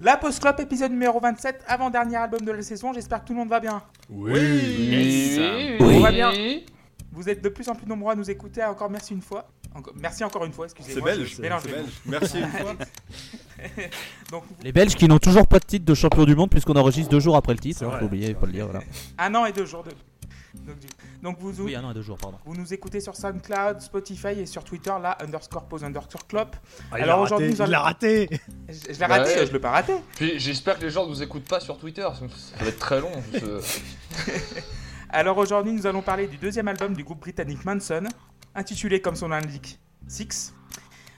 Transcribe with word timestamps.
La 0.00 0.16
Post 0.16 0.40
Club, 0.40 0.60
épisode 0.60 0.92
numéro 0.92 1.18
27, 1.18 1.64
avant-dernier 1.66 2.16
album 2.16 2.40
de 2.42 2.52
la 2.52 2.62
saison. 2.62 2.92
J'espère 2.92 3.20
que 3.22 3.26
tout 3.26 3.32
le 3.32 3.40
monde 3.40 3.48
va 3.48 3.58
bien. 3.60 3.82
Oui. 4.08 5.76
On 5.80 6.00
va 6.00 6.12
bien. 6.12 6.32
Vous 7.10 7.28
êtes 7.28 7.42
de 7.42 7.48
plus 7.48 7.68
en 7.68 7.74
plus 7.74 7.86
nombreux 7.86 8.12
à 8.12 8.14
nous 8.14 8.30
écouter. 8.30 8.62
Encore 8.62 8.90
merci 8.90 9.12
une 9.12 9.22
fois. 9.22 9.48
Encore- 9.74 9.94
merci 10.00 10.22
encore 10.24 10.44
une 10.44 10.52
fois, 10.52 10.66
C'est 10.68 10.78
excusez-moi. 10.78 11.10
belge. 11.16 11.34
C'est 11.36 11.42
les 11.42 11.50
mots. 11.50 11.56
belge. 11.64 11.90
Merci 12.06 12.38
une 12.38 12.46
fois. 12.48 12.74
Donc, 14.30 14.44
Les 14.62 14.70
Belges 14.72 14.94
qui 14.94 15.08
n'ont 15.08 15.18
toujours 15.18 15.46
pas 15.48 15.58
de 15.58 15.64
titre 15.64 15.84
de 15.84 15.94
champion 15.94 16.24
du 16.24 16.34
monde 16.36 16.50
puisqu'on 16.50 16.74
enregistre 16.76 17.10
deux 17.10 17.20
jours 17.20 17.36
après 17.36 17.52
le 17.52 17.58
titre. 17.58 17.80
C'est 17.80 17.84
hein, 17.84 17.88
vrai. 17.88 17.98
faut 18.00 18.06
oublier, 18.06 18.34
faut 18.38 18.46
le 18.46 18.52
dire. 18.52 18.66
Voilà. 18.66 18.84
un 19.18 19.34
an 19.34 19.44
et 19.46 19.52
deux 19.52 19.66
jours 19.66 19.82
de. 19.82 19.90
Donc, 20.64 20.78
du- 20.78 20.86
donc 21.22 21.38
vous, 21.40 21.62
Oui, 21.62 21.74
un 21.74 21.82
an 21.84 21.90
et 21.90 21.94
deux 21.94 22.02
jours, 22.02 22.16
pardon. 22.18 22.38
vous 22.44 22.54
nous 22.54 22.72
écoutez 22.72 23.00
sur 23.00 23.16
SoundCloud, 23.16 23.80
Spotify 23.80 24.28
et 24.40 24.46
sur 24.46 24.62
Twitter, 24.64 24.92
là, 25.02 25.16
underscore 25.20 25.64
pose 25.64 25.82
underscore 25.84 26.26
club. 26.26 26.48
Ah, 26.92 26.96
Alors 26.96 27.20
aujourd'hui, 27.20 27.48
nous 27.50 27.60
allons- 27.60 27.68
il 27.70 27.72
l'a 27.72 27.80
raté. 27.80 28.28
Je, 28.68 28.92
je 28.94 28.98
l'ai 28.98 29.04
raté, 29.06 29.30
Ouais. 29.36 29.46
je 29.46 29.52
l'ai 29.52 29.58
pas 29.58 29.70
raté. 29.70 29.94
Puis 30.16 30.38
j'espère 30.38 30.76
que 30.78 30.82
les 30.84 30.90
gens 30.90 31.04
ne 31.04 31.10
nous 31.10 31.22
écoutent 31.22 31.48
pas 31.48 31.60
sur 31.60 31.76
Twitter, 31.78 32.08
ça 32.14 32.62
va 32.64 32.68
être 32.68 32.78
très 32.78 33.00
long. 33.00 33.10
je- 33.32 33.60
Alors 35.10 35.38
aujourd'hui, 35.38 35.72
nous 35.72 35.86
allons 35.86 36.02
parler 36.02 36.26
du 36.26 36.36
deuxième 36.36 36.68
album 36.68 36.94
du 36.94 37.02
groupe 37.02 37.20
britannique 37.20 37.64
Manson, 37.64 38.04
intitulé 38.54 39.00
comme 39.00 39.16
son 39.16 39.28
l'indique 39.28 39.78
Six. 40.06 40.54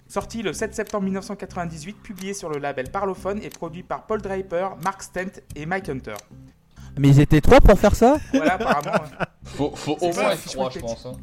Sorti 0.08 0.42
le 0.42 0.52
7 0.52 0.74
septembre 0.74 1.04
1998, 1.04 1.94
publié 2.02 2.34
sur 2.34 2.48
le 2.50 2.58
label 2.58 2.90
Parlophone 2.90 3.40
et 3.42 3.48
produit 3.48 3.82
par 3.84 4.06
Paul 4.06 4.20
Draper, 4.20 4.70
Mark 4.82 5.02
Stent 5.02 5.40
et 5.54 5.66
Mike 5.66 5.88
Hunter. 5.88 6.14
Mais 6.98 7.08
ils 7.08 7.20
étaient 7.20 7.40
trois 7.40 7.60
pour 7.60 7.78
faire 7.78 7.94
ça 7.94 8.18
Voilà, 8.32 8.54
apparemment, 8.54 9.04
Faut, 9.44 9.70
faut 9.74 9.96
C'est 10.00 10.10
au 10.10 10.14
moins 10.14 10.22
la 10.28 10.34
être 10.34 10.40
fiche 10.40 10.52
trois, 10.52 10.70
je 10.70 10.78
Wikipédia. 10.78 10.94
pense. 10.94 11.06
hein. 11.06 11.16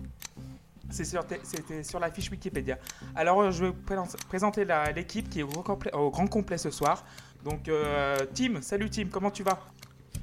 c'est 0.89 1.03
sur- 1.05 1.23
c'était 1.43 1.83
sur 1.83 1.99
la 1.99 2.09
fiche 2.11 2.31
Wikipédia. 2.31 2.77
Alors, 3.15 3.41
euh, 3.41 3.51
je 3.51 3.65
vais 3.65 3.71
vous 3.71 4.11
présenter 4.29 4.63
la- 4.65 4.91
l'équipe 4.91 5.29
qui 5.29 5.39
est 5.41 5.43
au 5.43 5.47
grand, 5.47 5.63
complet, 5.63 5.93
au 5.93 6.09
grand 6.09 6.27
complet 6.27 6.57
ce 6.57 6.71
soir. 6.71 7.03
Donc, 7.43 7.67
euh, 7.67 8.17
Tim, 8.33 8.61
salut 8.61 8.89
Tim, 8.89 9.07
comment 9.11 9.29
tu 9.31 9.43
vas? 9.43 9.59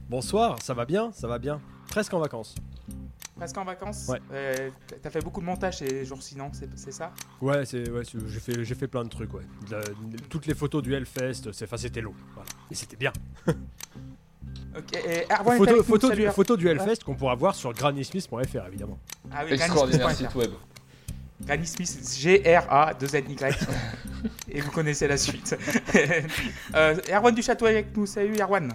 Bonsoir, 0.09 0.61
ça 0.63 0.75
va 0.75 0.85
bien, 0.85 1.13
ça 1.13 1.29
va 1.29 1.39
bien. 1.39 1.61
Presque 1.89 2.13
en 2.15 2.19
vacances. 2.21 2.55
Presque 3.37 3.57
en 3.59 3.65
vacances? 3.65 4.07
Ouais. 4.09 4.21
Euh, 4.33 4.71
T'as 5.03 5.11
fait 5.11 5.21
beaucoup 5.21 5.41
de 5.41 5.47
montage 5.47 5.79
ces 5.79 6.05
jours-ci, 6.05 6.37
non? 6.37 6.51
C'est 6.53 6.69
c'est 6.79 6.93
ça? 6.93 7.13
Ouais, 7.41 7.65
c'est 7.67 7.91
ouais, 7.91 8.05
c'est- 8.05 8.19
j'ai 8.29 8.41
fait 8.41 8.65
j'ai 8.65 8.75
fait 8.75 8.87
plein 8.89 9.03
de 9.05 9.09
trucs 9.09 9.33
ouais. 9.35 9.43
De 9.69 9.73
la- 9.77 9.83
toutes 10.31 10.47
les 10.47 10.55
photos 10.55 10.83
du 10.83 10.95
Hellfest, 10.95 11.53
c'est 11.53 11.65
enfin 11.65 11.77
c'était 11.77 12.01
long. 12.01 12.15
Voilà. 12.35 12.49
Et 12.71 12.75
c'était 12.75 12.97
bien. 12.97 13.13
Ok, 14.77 14.97
et 14.97 15.25
Erwan 15.33 15.57
est 15.57 15.83
Photo, 15.83 16.07
avec 16.11 16.27
du, 16.27 16.33
photo 16.33 16.57
du 16.57 16.69
Hellfest 16.69 17.05
qu'on 17.05 17.15
pourra 17.15 17.35
voir 17.35 17.55
sur 17.55 17.73
granny-smith.fr 17.73 18.67
évidemment. 18.67 18.99
Ah 19.33 19.43
oui, 19.45 19.53
Extraordinaire 19.53 20.11
site 20.11 20.35
web. 20.35 20.51
Granny 21.47 21.67
Smith, 21.67 22.17
G-R-A-2-N-Y. 22.19 23.55
Et 24.51 24.61
vous 24.61 24.71
connaissez 24.71 25.07
la 25.07 25.17
suite. 25.17 25.57
euh, 26.75 26.97
Erwan 27.13 27.35
du 27.35 27.43
Château 27.43 27.67
est 27.67 27.71
avec 27.71 27.97
nous. 27.97 28.07
Salut 28.07 28.37
Erwan. 28.41 28.73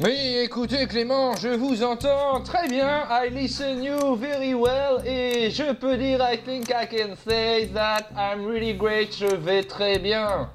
Oui, 0.00 0.36
écoutez 0.44 0.86
Clément, 0.86 1.34
je 1.34 1.48
vous 1.48 1.82
entends 1.82 2.40
très 2.42 2.68
bien. 2.68 3.04
I 3.10 3.30
listen 3.30 3.82
you 3.82 4.14
very 4.14 4.54
well. 4.54 5.04
Et 5.04 5.50
je 5.50 5.72
peux 5.72 5.96
dire, 5.96 6.20
I 6.20 6.38
think 6.38 6.70
I 6.70 6.86
can 6.86 7.16
say 7.26 7.68
that 7.74 8.08
I'm 8.16 8.46
really 8.46 8.74
great. 8.74 9.16
Je 9.18 9.34
vais 9.34 9.64
très 9.64 9.98
bien. 9.98 10.50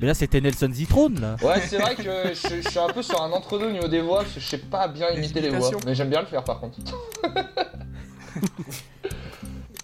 Mais 0.00 0.06
là, 0.08 0.14
c'était 0.14 0.40
Nelson 0.42 0.70
Zitrone, 0.70 1.20
là. 1.20 1.36
Ouais, 1.42 1.60
c'est 1.60 1.78
vrai 1.78 1.94
que 1.94 2.02
je, 2.02 2.60
je 2.62 2.68
suis 2.68 2.78
un 2.78 2.88
peu 2.88 3.02
sur 3.02 3.20
un 3.22 3.32
entre-deux 3.32 3.68
au 3.68 3.72
niveau 3.72 3.88
des 3.88 4.02
voix, 4.02 4.18
parce 4.22 4.34
que 4.34 4.40
je 4.40 4.46
sais 4.46 4.58
pas 4.58 4.88
bien 4.88 5.08
imiter 5.10 5.40
les 5.40 5.48
voix. 5.50 5.70
Mais 5.86 5.94
j'aime 5.94 6.10
bien 6.10 6.20
le 6.20 6.26
faire 6.26 6.44
par 6.44 6.60
contre. 6.60 6.78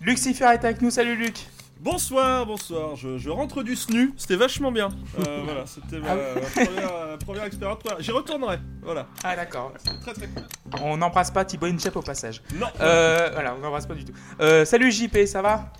Lucifer 0.03 0.44
est 0.53 0.64
avec 0.64 0.82
nous. 0.82 0.91
Salut 0.91 1.16
Luc. 1.16 1.47
Bonsoir, 1.81 2.47
bonsoir. 2.47 2.94
Je, 2.94 3.19
je 3.19 3.31
rentre 3.31 3.62
du 3.62 3.75
SNU. 3.75 4.12
C'était 4.16 4.36
vachement 4.36 4.70
bien. 4.70 4.91
Euh, 5.19 5.41
voilà, 5.44 5.64
c'était 5.66 5.98
ma, 5.98 6.12
Ah 6.12 6.16
ma 6.34 6.41
première, 6.65 6.92
ma 7.09 7.16
première 7.16 7.44
expérience. 7.44 7.78
Voilà, 7.84 8.00
J'y 8.00 8.10
retournerai. 8.12 8.59
Voilà. 8.82 9.06
Ah 9.25 9.34
d'accord. 9.34 9.72
Très 10.03 10.12
très 10.12 10.26
cool. 10.28 10.42
On 10.82 10.97
n'embrasse 10.98 11.31
pas 11.31 11.44
Thibaut 11.44 11.66
Inchep 11.66 11.97
au 11.97 12.03
passage. 12.03 12.42
Non. 12.54 12.66
Euh, 12.81 13.31
voilà, 13.32 13.54
on 13.56 13.60
n'embrasse 13.60 13.86
pas 13.86 13.94
du 13.94 14.04
tout. 14.04 14.12
Euh, 14.41 14.65
salut 14.65 14.92
JP, 14.92 15.26
ça 15.26 15.42
va? 15.42 15.72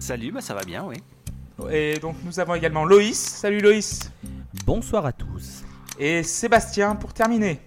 Salut, 0.00 0.32
bah 0.32 0.40
ça 0.40 0.54
va 0.54 0.62
bien, 0.64 0.82
oui. 0.84 0.96
Et 1.70 1.98
donc 2.00 2.16
nous 2.24 2.40
avons 2.40 2.54
également 2.54 2.84
Loïs. 2.84 3.18
Salut 3.18 3.60
Loïs. 3.60 4.10
Bonsoir 4.64 5.06
à 5.06 5.12
tous. 5.12 5.62
Et 5.98 6.22
Sébastien 6.22 6.94
pour 6.96 7.12
terminer. 7.12 7.60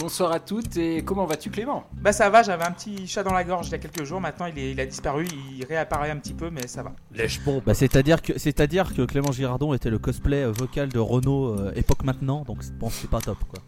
Bonsoir 0.00 0.32
à 0.32 0.40
toutes 0.40 0.76
et 0.76 1.04
comment 1.04 1.24
vas-tu 1.24 1.50
Clément? 1.50 1.84
Bah 1.92 2.12
ça 2.12 2.28
va, 2.28 2.42
j'avais 2.42 2.64
un 2.64 2.72
petit 2.72 3.06
chat 3.06 3.22
dans 3.22 3.32
la 3.32 3.44
gorge 3.44 3.68
il 3.68 3.72
y 3.72 3.74
a 3.74 3.78
quelques 3.78 4.02
jours. 4.02 4.20
Maintenant 4.20 4.46
il, 4.46 4.58
est- 4.58 4.72
il 4.72 4.80
a 4.80 4.86
disparu, 4.86 5.24
il 5.56 5.64
réapparaît 5.64 6.10
un 6.10 6.16
petit 6.16 6.32
peu, 6.34 6.50
mais 6.50 6.66
ça 6.66 6.82
va. 6.82 6.92
Lèche. 7.12 7.40
Bah, 7.64 7.74
c'est-à-dire 7.74 8.20
que, 8.20 8.36
c'est-à-dire 8.36 8.92
que 8.92 9.02
Clément 9.02 9.30
Girardon 9.30 9.72
était 9.72 9.90
le 9.90 9.98
cosplay 10.00 10.42
euh, 10.42 10.50
vocal 10.50 10.88
de 10.88 10.98
Renault 10.98 11.56
euh, 11.60 11.72
époque 11.76 12.02
maintenant, 12.02 12.42
donc 12.42 12.64
bon, 12.80 12.90
c'est 12.90 13.08
pas 13.08 13.20
top 13.20 13.38
quoi. 13.48 13.62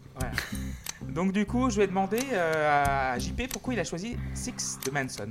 Donc 1.07 1.31
du 1.31 1.45
coup, 1.45 1.69
je 1.69 1.77
vais 1.77 1.87
demander 1.87 2.19
euh, 2.33 3.13
à 3.13 3.17
JP 3.19 3.43
pourquoi 3.49 3.75
il 3.75 3.79
a 3.79 3.85
choisi 3.85 4.17
Six 4.33 4.79
de 4.85 4.91
Manson. 4.91 5.29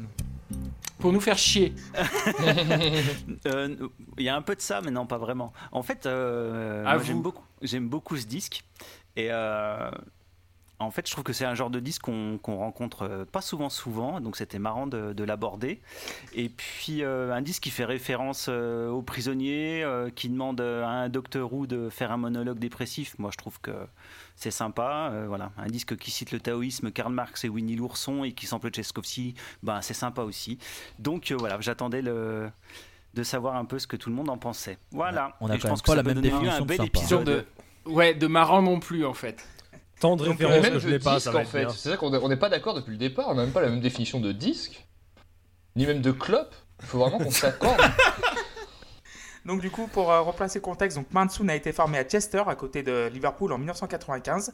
Pour 1.06 1.12
nous 1.12 1.20
faire 1.20 1.38
chier. 1.38 1.72
Euh, 3.46 3.76
Il 4.18 4.24
y 4.24 4.28
a 4.28 4.34
un 4.34 4.42
peu 4.42 4.56
de 4.56 4.60
ça, 4.60 4.80
mais 4.80 4.90
non, 4.90 5.06
pas 5.06 5.18
vraiment. 5.18 5.52
En 5.70 5.84
fait, 5.84 6.04
euh, 6.04 6.84
j'aime 7.04 7.22
beaucoup, 7.22 7.44
beaucoup 7.82 8.16
ce 8.16 8.26
disque. 8.26 8.64
Et 9.14 9.28
euh, 9.30 9.88
en 10.78 10.91
fait, 10.91 11.06
je 11.06 11.12
trouve 11.12 11.25
que 11.25 11.32
c'est 11.32 11.44
un 11.47 11.54
genre 11.54 11.70
de 11.70 11.81
disque 11.81 12.03
qu'on 12.03 12.38
rencontre 12.44 13.03
euh, 13.03 13.25
pas 13.25 13.41
souvent, 13.41 13.70
souvent. 13.70 14.20
Donc, 14.20 14.37
c'était 14.37 14.59
marrant 14.59 14.87
de, 14.87 15.12
de 15.12 15.25
l'aborder. 15.25 15.81
Et 16.34 16.48
puis, 16.48 17.03
euh, 17.03 17.32
un 17.32 17.41
disque 17.41 17.62
qui 17.62 17.70
fait 17.70 17.84
référence 17.87 18.47
euh, 18.50 18.91
aux 18.91 19.03
prisonniers, 19.03 19.82
euh, 19.82 20.10
qui 20.10 20.28
demande 20.28 20.60
à 20.60 20.88
un 20.88 21.09
Docteur 21.09 21.53
Who 21.53 21.66
de 21.66 21.88
faire 21.88 22.12
un 22.12 22.19
monologue 22.19 22.59
dépressif. 22.59 23.19
Moi, 23.19 23.31
je 23.32 23.38
trouve 23.38 23.60
que 23.60 23.72
c'est 24.36 24.50
sympa. 24.50 25.10
Euh, 25.12 25.25
voilà, 25.28 25.53
un 25.56 25.69
disque 25.69 25.97
qui 25.97 26.10
cite 26.10 26.31
le 26.31 26.41
taoïsme, 26.41 26.91
Karl 26.91 27.12
Marx 27.12 27.44
et 27.44 27.48
Winnie 27.48 27.76
l'ourson, 27.76 28.25
et 28.25 28.32
qui 28.32 28.47
sample 28.47 28.70
Tchaikovsky. 28.70 29.34
Ben, 29.62 29.81
c'est 29.81 29.94
sympa 29.94 30.22
aussi. 30.22 30.59
Donc, 30.98 31.31
euh, 31.31 31.36
voilà, 31.38 31.59
j'attendais 31.60 32.03
le 32.03 32.50
de 33.15 33.22
savoir 33.22 33.56
un 33.56 33.65
peu 33.65 33.78
ce 33.78 33.86
que 33.86 33.97
tout 33.97 34.10
le 34.10 34.15
monde 34.15 34.28
en 34.28 34.36
pensait. 34.36 34.76
Voilà. 34.91 35.36
On 35.41 35.48
a 35.48 35.56
Et 35.56 35.59
je 35.59 35.66
pense 35.66 35.70
même 35.70 35.81
que 35.81 35.86
pas 35.86 35.92
ça 35.92 35.97
la 35.97 36.03
peut 36.03 36.09
même 36.12 36.20
définition 36.20 36.53
un 36.53 36.60
de 36.60 36.66
bel 36.66 36.76
sympa. 36.76 36.98
Genre 37.00 37.22
épisode. 37.22 37.47
de... 37.86 37.91
Ouais, 37.91 38.12
de 38.12 38.26
marrant 38.26 38.60
non 38.60 38.78
plus 38.78 39.06
en 39.06 39.15
fait. 39.15 39.48
Tant 40.00 40.16
de 40.16 40.22
références 40.24 40.62
même 40.62 40.72
que 40.74 40.78
je 40.78 40.88
n'ai 40.88 40.98
pas, 40.98 41.14
disque 41.14 41.24
ça 41.24 41.30
va 41.30 41.38
en 41.38 41.42
être 41.42 41.48
fait. 41.50 41.60
bien. 41.60 41.68
C'est 41.70 41.90
ça 41.90 41.96
qu'on 41.96 42.12
on 42.12 42.28
n'est 42.28 42.36
pas 42.36 42.48
d'accord 42.50 42.74
depuis 42.74 42.90
le 42.92 42.98
départ. 42.98 43.28
On 43.28 43.34
n'a 43.34 43.44
même 43.44 43.52
pas 43.52 43.62
la 43.62 43.68
même 43.70 43.80
définition 43.80 44.20
de 44.20 44.32
disque, 44.32 44.86
ni 45.74 45.86
même 45.86 46.02
de 46.02 46.10
clope. 46.12 46.54
Il 46.80 46.86
faut 46.86 46.98
vraiment 46.98 47.18
qu'on 47.18 47.30
s'accorde. 47.30 47.80
Donc 49.46 49.60
du 49.60 49.70
coup, 49.70 49.86
pour 49.86 50.10
euh, 50.10 50.20
replacer 50.22 50.58
le 50.58 50.64
contexte, 50.64 50.96
donc 50.98 51.06
Manson 51.12 51.48
a 51.48 51.54
été 51.54 51.72
formé 51.72 51.98
à 51.98 52.04
Chester, 52.04 52.42
à 52.48 52.56
côté 52.56 52.82
de 52.82 53.08
Liverpool, 53.12 53.52
en 53.52 53.58
1995. 53.58 54.52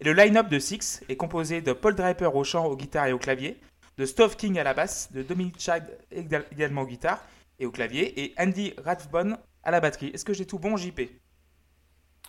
Et 0.00 0.04
le 0.04 0.12
line-up 0.12 0.48
de 0.48 0.58
Six 0.58 1.00
est 1.08 1.16
composé 1.16 1.60
de 1.60 1.72
Paul 1.72 1.94
Draper 1.94 2.34
au 2.34 2.42
chant, 2.42 2.66
au 2.66 2.76
guitare 2.76 3.06
et 3.06 3.12
au 3.12 3.18
clavier, 3.18 3.60
de 3.98 4.04
Stove 4.04 4.34
King 4.36 4.58
à 4.58 4.64
la 4.64 4.74
basse, 4.74 5.12
de 5.12 5.22
Dominic 5.22 5.60
Chag 5.60 5.84
égal- 6.10 6.44
également 6.50 6.82
au 6.82 6.86
guitare 6.86 7.22
et 7.60 7.66
au 7.66 7.70
clavier, 7.70 8.20
et 8.20 8.34
Andy 8.36 8.74
Rathbone 8.84 9.38
à 9.62 9.70
la 9.70 9.78
batterie. 9.80 10.10
Est-ce 10.12 10.24
que 10.24 10.34
j'ai 10.34 10.44
tout 10.44 10.58
bon, 10.58 10.76
JP 10.76 11.02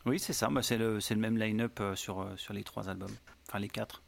Oui, 0.05 0.19
c'est 0.19 0.33
ça. 0.33 0.49
Bah, 0.49 0.61
c'est 0.61 0.77
le, 0.77 0.99
c'est 0.99 1.13
le 1.13 1.19
même 1.21 1.37
line-up 1.37 1.79
euh, 1.79 1.95
sur, 1.95 2.21
euh, 2.21 2.33
sur 2.35 2.53
les 2.53 2.63
trois 2.63 2.89
albums. 2.89 3.15
Enfin, 3.47 3.59
les 3.59 3.69
quatre. 3.69 4.03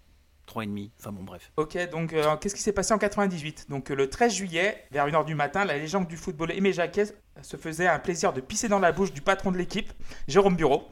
Trois 0.46 0.64
et 0.64 0.68
demi. 0.68 0.92
Enfin, 1.00 1.12
bon, 1.12 1.24
bref. 1.24 1.52
Ok, 1.58 1.78
donc 1.90 2.14
euh, 2.14 2.36
qu'est-ce 2.38 2.54
qui 2.56 2.62
s'est 2.62 2.72
passé 2.74 2.94
en 2.94 3.00
98 3.00 3.66
Donc 3.70 3.90
euh, 3.90 3.96
le 3.96 4.10
13 4.10 4.34
juillet, 4.34 4.86
vers 4.92 5.08
1h 5.08 5.26
du 5.26 5.34
matin, 5.34 5.66
la 5.66 5.78
légende 5.78 6.08
du 6.08 6.18
football 6.18 6.52
Aimé 6.52 6.72
Jacquet 6.72 7.06
se 7.42 7.58
faisait 7.58 7.88
un 7.88 7.98
plaisir 7.98 8.32
de 8.32 8.42
pisser 8.42 8.68
dans 8.68 8.80
la 8.80 8.92
bouche 8.92 9.12
du 9.12 9.22
patron 9.22 9.52
de 9.52 9.58
l'équipe, 9.58 9.92
Jérôme 10.28 10.56
Bureau. 10.56 10.88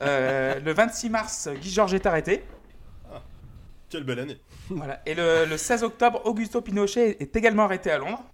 Euh, 0.00 0.58
le 0.64 0.72
26 0.72 1.10
mars, 1.10 1.48
Guy 1.60 1.70
Georges 1.70 1.94
est 1.94 2.06
arrêté. 2.06 2.42
Quelle 3.90 4.04
belle 4.04 4.20
année. 4.20 4.40
Voilà. 4.70 5.02
Et 5.06 5.14
le, 5.14 5.44
le 5.44 5.56
16 5.56 5.84
octobre, 5.84 6.22
Augusto 6.24 6.60
Pinochet 6.62 7.18
est 7.20 7.36
également 7.36 7.64
arrêté 7.64 7.90
à 7.90 7.98
Londres. 7.98 8.24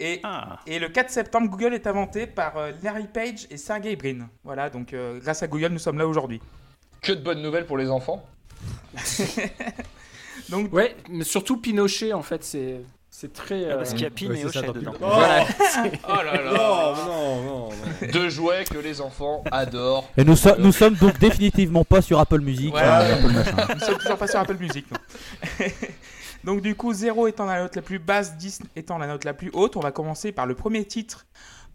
Et, 0.00 0.20
Ah, 0.24 0.58
et 0.66 0.78
le 0.78 0.88
4 0.88 1.10
septembre, 1.10 1.48
Google 1.50 1.74
est 1.74 1.86
inventé 1.86 2.26
par 2.26 2.56
euh, 2.56 2.72
Larry 2.82 3.06
Page 3.06 3.46
et 3.50 3.56
Sergey 3.58 3.94
Brin. 3.96 4.28
Voilà, 4.44 4.70
donc 4.70 4.92
euh, 4.94 5.20
grâce 5.20 5.42
à 5.42 5.46
Google, 5.46 5.68
nous 5.68 5.78
sommes 5.78 5.98
là 5.98 6.06
aujourd'hui. 6.08 6.40
Que 7.02 7.12
de 7.12 7.20
bonnes 7.20 7.42
nouvelles 7.42 7.66
pour 7.66 7.76
les 7.78 7.90
enfants. 7.90 8.24
Donc, 10.48 10.72
Ouais, 10.72 10.96
mais 11.08 11.24
surtout 11.24 11.56
Pinochet 11.58 12.12
en 12.12 12.22
fait, 12.22 12.42
c'est 12.42 12.80
c'est 13.12 13.32
très. 13.32 13.70
Ah, 13.70 13.76
parce 13.76 13.90
euh, 13.90 13.92
qu'il 13.94 14.02
y 14.02 14.06
a 14.06 14.10
Pin 14.10 14.26
ouais, 14.28 14.40
et 14.40 14.44
pis. 14.46 14.72
dedans. 14.72 14.92
Oh, 15.00 15.06
Voilà. 15.12 15.44
oh 16.08 16.12
là 16.24 16.42
là. 16.42 16.52
non, 16.52 16.94
non, 17.06 17.42
non, 17.42 17.68
non. 17.68 17.68
Deux 18.12 18.28
jouets 18.30 18.64
que 18.64 18.78
les 18.78 19.00
enfants 19.00 19.44
adorent. 19.52 20.08
Et 20.16 20.24
nous, 20.24 20.36
so- 20.36 20.56
nous 20.58 20.72
sommes 20.72 20.94
donc 20.94 21.18
définitivement 21.18 21.84
pas 21.84 22.02
sur 22.02 22.18
Apple 22.20 22.40
Music. 22.40 22.70
Voilà. 22.70 23.02
euh, 23.02 23.14
Apple. 23.14 23.74
Nous 23.74 23.80
sommes 23.80 23.98
toujours 23.98 24.16
pas 24.18 24.26
sur 24.28 24.40
Apple 24.40 24.56
Music. 24.58 24.86
nous. 24.90 25.66
Donc 26.44 26.60
du 26.62 26.74
coup, 26.74 26.92
0 26.92 27.26
étant 27.26 27.44
la 27.46 27.62
note 27.62 27.76
la 27.76 27.82
plus 27.82 27.98
basse, 27.98 28.36
10 28.36 28.60
étant 28.76 28.98
la 28.98 29.06
note 29.06 29.24
la 29.24 29.34
plus 29.34 29.50
haute, 29.52 29.76
on 29.76 29.80
va 29.80 29.92
commencer 29.92 30.32
par 30.32 30.46
le 30.46 30.54
premier 30.54 30.84
titre 30.84 31.26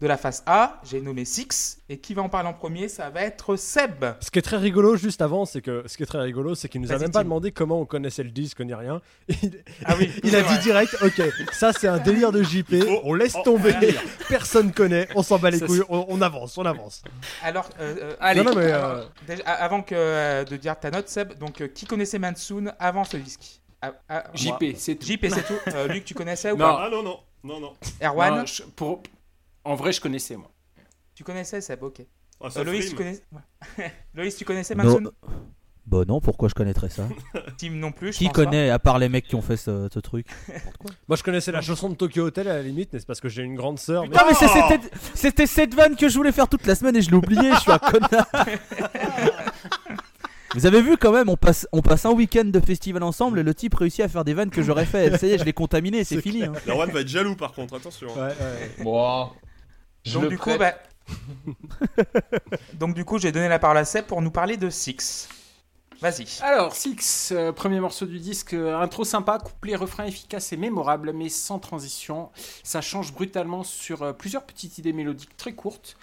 de 0.02 0.06
la 0.06 0.18
face 0.18 0.42
A. 0.44 0.78
J'ai 0.84 1.00
nommé 1.00 1.24
Six. 1.24 1.78
Et 1.88 1.96
qui 1.98 2.12
va 2.12 2.20
en 2.20 2.28
parler 2.28 2.48
en 2.48 2.52
premier? 2.52 2.86
Ça 2.88 3.08
va 3.08 3.22
être 3.22 3.56
Seb. 3.56 4.04
Ce 4.20 4.30
qui 4.30 4.38
est 4.38 4.42
très 4.42 4.58
rigolo 4.58 4.94
juste 4.96 5.22
avant, 5.22 5.46
c'est 5.46 5.62
que 5.62 5.84
ce 5.86 5.96
qui 5.96 6.02
est 6.02 6.06
très 6.06 6.20
rigolo, 6.20 6.54
c'est 6.54 6.68
qu'il 6.68 6.82
nous 6.82 6.92
a 6.92 6.98
même 6.98 7.12
pas 7.12 7.22
demandé 7.24 7.50
comment 7.50 7.80
on 7.80 7.86
connaissait 7.86 8.22
le 8.22 8.30
disque 8.30 8.60
ni 8.60 8.74
rien. 8.74 9.00
Il, 9.28 9.62
Ah 9.86 9.94
oui, 9.98 10.10
il 10.22 10.36
a 10.36 10.42
vrai. 10.42 10.56
dit 10.58 10.62
direct, 10.64 10.98
ok, 11.02 11.22
ça 11.52 11.72
c'est 11.72 11.88
un 11.88 11.96
délire 11.96 12.30
de 12.30 12.42
JP, 12.42 12.74
Oh, 12.90 13.00
on 13.04 13.14
laisse 13.14 13.36
oh, 13.38 13.42
tomber, 13.42 13.74
personne 14.28 14.70
connaît, 14.72 15.08
on 15.14 15.22
s'en 15.22 15.38
bat 15.38 15.48
les 15.50 15.60
Ça, 15.60 15.66
couilles, 15.66 15.82
on, 15.88 16.04
on 16.10 16.20
avance, 16.20 16.58
on 16.58 16.66
avance. 16.66 17.02
Alors, 17.42 17.70
euh, 17.80 17.94
euh, 18.02 18.16
Allez. 18.20 18.42
non, 18.42 18.50
non, 18.50 18.56
mais, 18.60 18.70
alors, 18.72 19.10
euh, 19.30 19.34
avant 19.46 19.80
que, 19.80 19.94
euh, 19.94 20.44
de 20.44 20.56
dire 20.56 20.78
ta 20.78 20.90
note, 20.90 21.08
Seb, 21.08 21.38
donc 21.38 21.62
euh, 21.62 21.68
qui 21.68 21.86
connaissait 21.86 22.18
Mansoon 22.18 22.66
avant 22.78 23.04
ce 23.04 23.16
disque? 23.16 23.62
Ah, 23.82 23.92
ah. 24.08 24.24
JP, 24.34 24.74
c'est 24.76 24.96
tout. 24.96 25.06
JP, 25.06 25.26
c'est 25.28 25.46
tout. 25.46 25.58
Euh, 25.74 25.86
Luc, 25.88 26.04
tu 26.04 26.14
connaissais 26.14 26.50
ou 26.52 26.56
Non. 26.56 26.64
pas 26.64 26.84
Ah 26.86 26.90
non, 26.90 27.02
non, 27.02 27.18
non, 27.44 27.60
non. 27.60 27.72
Erwan, 28.02 28.38
Non, 28.38 28.46
je- 28.46 28.62
pour... 28.62 29.02
En 29.64 29.74
vrai, 29.74 29.92
je 29.92 30.00
connaissais 30.00 30.36
moi. 30.36 30.50
tu 31.14 31.24
connaissais 31.24 31.60
Seb, 31.60 31.82
ok. 31.82 32.02
Ça 32.50 32.60
Euh, 32.60 32.64
Loïs, 32.64 32.90
tu 32.90 32.96
connais... 32.96 33.18
ouais. 33.78 33.92
Loïs, 34.14 34.36
tu 34.36 34.44
connaissais 34.44 34.74
Non. 34.74 34.84
Mansoon 34.84 35.10
Bah 35.86 36.02
non, 36.06 36.20
pourquoi 36.20 36.48
je 36.48 36.54
connaîtrais 36.54 36.88
ça? 36.90 37.04
Tim 37.58 37.70
non 37.72 37.92
plus, 37.92 38.12
je 38.12 38.18
Qui 38.18 38.24
pense 38.26 38.34
pas. 38.36 38.44
connaît, 38.44 38.70
à 38.70 38.78
part 38.78 38.98
les 38.98 39.08
mecs 39.08 39.26
qui 39.26 39.34
ont 39.36 39.42
fait 39.42 39.56
ce, 39.56 39.88
ce 39.92 39.98
truc? 40.00 40.26
Moi 41.08 41.16
je 41.16 41.22
connaissais 41.22 41.52
la 41.52 41.60
chanson 41.62 41.88
de 41.88 41.94
Tokyo 41.94 42.24
Hotel 42.26 42.48
à 42.48 42.54
la 42.54 42.62
limite, 42.62 42.90
mais 42.92 42.98
c'est 42.98 43.06
parce 43.06 43.20
que 43.20 43.28
j'ai 43.28 43.42
une 43.42 43.54
grande 43.54 43.78
sœur. 43.78 44.02
mais- 44.02 44.08
Putain, 44.10 44.24
mais 44.28 44.80
c'était 45.14 45.46
cette 45.46 45.74
vanne 45.74 45.96
que 45.96 46.08
je 46.08 46.14
voulais 46.16 46.32
faire 46.32 46.48
toute 46.48 46.66
la 46.66 46.74
semaine 46.74 46.96
et 46.96 47.02
je 47.02 47.10
l'ai 47.10 47.16
oublié, 47.16 47.52
je 47.54 47.60
suis 47.60 47.72
un 47.72 47.78
connard 47.78 48.26
Vous 50.56 50.64
avez 50.64 50.80
vu 50.80 50.96
quand 50.96 51.12
même, 51.12 51.28
on 51.28 51.36
passe, 51.36 51.68
on 51.72 51.82
passe 51.82 52.06
un 52.06 52.12
week-end 52.12 52.46
de 52.46 52.60
festival 52.60 53.02
ensemble 53.02 53.38
et 53.38 53.42
le 53.42 53.54
type 53.54 53.74
réussit 53.74 54.00
à 54.00 54.08
faire 54.08 54.24
des 54.24 54.32
vannes 54.32 54.48
que 54.48 54.62
j'aurais 54.62 54.86
fait. 54.86 55.16
Ça 55.18 55.26
y 55.26 55.32
est, 55.32 55.38
je 55.38 55.44
l'ai 55.44 55.52
contaminé, 55.52 56.02
c'est 56.02 56.16
C'est 56.16 56.22
fini. 56.22 56.44
hein. 56.44 56.52
Erwan 56.66 56.90
va 56.90 57.02
être 57.02 57.08
jaloux 57.08 57.36
par 57.36 57.52
contre, 57.52 57.74
attention. 57.76 58.08
Ouais, 58.08 58.22
ouais. 58.22 58.82
Bon. 58.82 59.28
Je 60.04 60.14
Donc 60.14 60.22
le 60.22 60.28
du 60.30 60.38
coup, 60.38 60.50
bah... 60.58 60.72
Donc 62.74 62.94
du 62.94 63.04
coup, 63.04 63.18
j'ai 63.18 63.32
donné 63.32 63.48
la 63.48 63.58
parole 63.58 63.76
à 63.76 63.84
Seb 63.84 64.06
pour 64.06 64.22
nous 64.22 64.30
parler 64.30 64.56
de 64.56 64.70
Six. 64.70 65.28
Vas-y. 66.00 66.26
Alors, 66.42 66.74
Six, 66.74 67.32
euh, 67.34 67.52
premier 67.52 67.80
morceau 67.80 68.04
du 68.04 68.18
disque, 68.18 68.52
euh, 68.52 68.78
intro 68.78 69.04
sympa, 69.04 69.38
couplet, 69.38 69.76
refrain 69.76 70.04
efficace 70.04 70.52
et 70.52 70.56
mémorable, 70.58 71.12
mais 71.14 71.30
sans 71.30 71.58
transition. 71.58 72.28
Ça 72.62 72.80
change 72.82 73.12
brutalement 73.14 73.62
sur 73.64 74.02
euh, 74.02 74.12
plusieurs 74.12 74.44
petites 74.44 74.76
idées 74.78 74.92
mélodiques 74.92 75.36
très 75.38 75.52
courtes, 75.54 75.96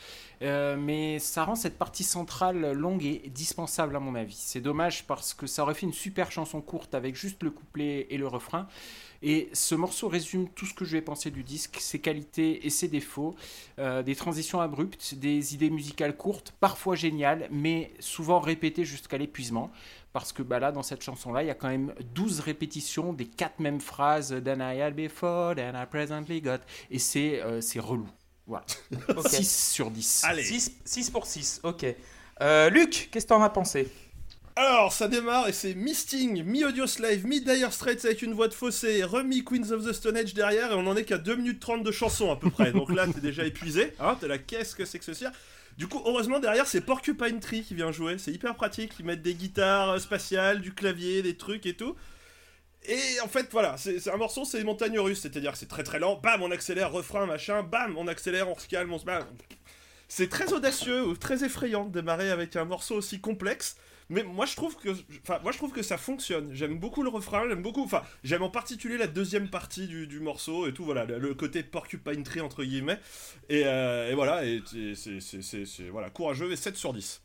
euh, 0.43 0.75
mais 0.77 1.19
ça 1.19 1.45
rend 1.45 1.55
cette 1.55 1.77
partie 1.77 2.03
centrale 2.03 2.73
longue 2.73 3.05
et 3.05 3.29
dispensable 3.33 3.95
à 3.95 3.99
mon 3.99 4.15
avis. 4.15 4.35
C'est 4.37 4.61
dommage 4.61 5.05
parce 5.05 5.33
que 5.33 5.47
ça 5.47 5.63
aurait 5.63 5.73
fait 5.73 5.85
une 5.85 5.93
super 5.93 6.31
chanson 6.31 6.61
courte 6.61 6.95
avec 6.95 7.15
juste 7.15 7.43
le 7.43 7.51
couplet 7.51 8.07
et 8.09 8.17
le 8.17 8.27
refrain. 8.27 8.67
Et 9.21 9.49
ce 9.53 9.73
morceau 9.73 10.09
résume 10.09 10.49
tout 10.49 10.65
ce 10.65 10.73
que 10.73 10.83
je 10.83 10.91
vais 10.91 11.01
penser 11.01 11.31
du 11.31 11.43
disque, 11.43 11.77
ses 11.79 11.99
qualités 11.99 12.65
et 12.65 12.69
ses 12.69 12.89
défauts, 12.89 13.35
euh, 13.79 14.03
des 14.03 14.15
transitions 14.15 14.59
abruptes, 14.59 15.15
des 15.15 15.53
idées 15.55 15.69
musicales 15.69 16.17
courtes, 16.17 16.53
parfois 16.59 16.95
géniales, 16.95 17.47
mais 17.49 17.93
souvent 17.99 18.41
répétées 18.41 18.83
jusqu'à 18.83 19.17
l'épuisement. 19.17 19.71
Parce 20.11 20.33
que 20.33 20.43
bah 20.43 20.59
là, 20.59 20.73
dans 20.73 20.83
cette 20.83 21.01
chanson-là, 21.01 21.41
il 21.41 21.47
y 21.47 21.51
a 21.51 21.55
quand 21.55 21.69
même 21.69 21.93
12 22.13 22.41
répétitions 22.41 23.13
des 23.13 23.25
quatre 23.25 23.59
mêmes 23.59 23.81
phrases 23.81 24.35
Than 24.43 24.59
I 24.59 24.81
had 24.81 24.93
before, 24.93 25.55
than 25.55 25.81
I 25.81 25.85
presently 25.89 26.41
got. 26.41 26.59
Et 26.91 26.99
c'est 26.99 27.41
euh, 27.41 27.61
relou. 27.77 28.07
Voilà. 28.47 28.65
Ok. 29.15 29.29
6 29.29 29.71
sur 29.73 29.91
10. 29.91 30.23
Allez. 30.25 30.43
6, 30.43 31.09
pour 31.09 31.25
6, 31.25 31.61
ok. 31.63 31.85
Euh, 32.41 32.69
Luc, 32.69 33.09
qu'est-ce 33.11 33.25
que 33.25 33.29
t'en 33.29 33.41
as 33.41 33.49
pensé? 33.49 33.89
Alors, 34.55 34.93
ça 34.93 35.07
démarre 35.07 35.47
et 35.47 35.53
c'est 35.53 35.73
mi-Sting, 35.73 36.43
mi-Audio 36.43 36.85
Slave, 36.85 37.25
mi-Dire 37.25 37.73
Straits 37.73 38.05
avec 38.05 38.21
une 38.21 38.33
voix 38.33 38.47
de 38.47 38.53
fossé, 38.53 39.03
remis 39.03 39.43
Queens 39.43 39.71
of 39.71 39.83
the 39.83 39.93
Stone 39.93 40.15
Age 40.15 40.35
derrière 40.35 40.71
et 40.71 40.75
on 40.75 40.85
en 40.85 40.95
est 40.95 41.05
qu'à 41.05 41.17
2 41.17 41.35
minutes 41.37 41.59
30 41.59 41.83
de 41.83 41.91
chanson 41.91 42.31
à 42.31 42.35
peu 42.35 42.51
près. 42.51 42.71
Donc 42.71 42.93
là, 42.93 43.07
t'es 43.07 43.19
déjà 43.21 43.45
épuisé. 43.45 43.93
Hein, 43.99 44.15
t'es 44.19 44.27
là, 44.27 44.37
qu'est-ce 44.37 44.75
que 44.75 44.85
c'est 44.85 44.99
que 44.99 45.05
ce 45.05 45.13
cirque? 45.13 45.33
Du 45.77 45.87
coup, 45.87 46.01
heureusement, 46.05 46.39
derrière, 46.39 46.67
c'est 46.67 46.81
Porcupine 46.81 47.39
Tree 47.39 47.63
qui 47.63 47.73
vient 47.73 47.91
jouer. 47.91 48.17
C'est 48.19 48.31
hyper 48.31 48.53
pratique. 48.53 48.93
Ils 48.99 49.05
mettent 49.05 49.23
des 49.23 49.33
guitares 49.33 49.91
euh, 49.91 49.97
spatiales, 49.97 50.61
du 50.61 50.73
clavier, 50.73 51.23
des 51.23 51.35
trucs 51.35 51.65
et 51.65 51.73
tout. 51.73 51.95
Et 52.85 53.19
en 53.21 53.27
fait, 53.27 53.47
voilà, 53.51 53.77
c'est 53.77 54.09
un 54.09 54.17
morceau, 54.17 54.45
c'est 54.45 54.57
les 54.57 54.63
montagnes 54.63 54.99
russes. 54.99 55.21
C'est-à-dire 55.21 55.55
c'est 55.55 55.67
très 55.67 55.83
très 55.83 55.99
lent. 55.99 56.19
Bam, 56.21 56.41
on 56.41 56.51
accélère, 56.51 56.91
refrain, 56.91 57.25
machin. 57.25 57.63
Bam, 57.63 57.97
on 57.97 58.07
accélère, 58.07 58.49
on 58.49 58.57
se 58.57 58.67
calme, 58.67 58.91
on 58.93 58.99
se... 58.99 59.05
C'est 60.07 60.29
très 60.29 60.53
audacieux 60.53 61.15
très 61.19 61.43
effrayant 61.43 61.85
de 61.85 61.91
démarrer 61.91 62.29
avec 62.29 62.55
un 62.55 62.65
morceau 62.65 62.95
aussi 62.95 63.19
complexe. 63.19 63.77
Mais 64.09 64.21
moi 64.21 64.45
je 64.45 64.55
trouve 64.55 64.75
que, 64.75 64.89
enfin 65.23 65.39
moi 65.41 65.51
je 65.51 65.57
trouve 65.57 65.71
que 65.71 65.81
ça 65.81 65.97
fonctionne. 65.97 66.53
J'aime 66.53 66.77
beaucoup 66.77 67.01
le 67.01 67.09
refrain, 67.09 67.47
j'aime 67.47 67.63
beaucoup, 67.63 67.83
enfin 67.83 68.03
j'aime 68.23 68.43
en 68.43 68.49
particulier 68.49 68.97
la 68.97 69.07
deuxième 69.07 69.49
partie 69.49 69.87
du, 69.87 70.19
morceau 70.19 70.67
et 70.67 70.73
tout. 70.73 70.85
Voilà, 70.85 71.05
le, 71.05 71.33
côté 71.33 71.63
porcupine 71.63 72.21
tree 72.21 72.41
entre 72.41 72.63
guillemets. 72.63 72.99
Et, 73.49 73.63
euh, 73.65 74.11
et 74.11 74.13
voilà, 74.13 74.43
c'est- 74.93 75.89
voilà 75.89 76.11
courageux 76.11 76.51
et 76.51 76.57
7 76.57 76.75
sur 76.75 76.93
10. 76.93 77.22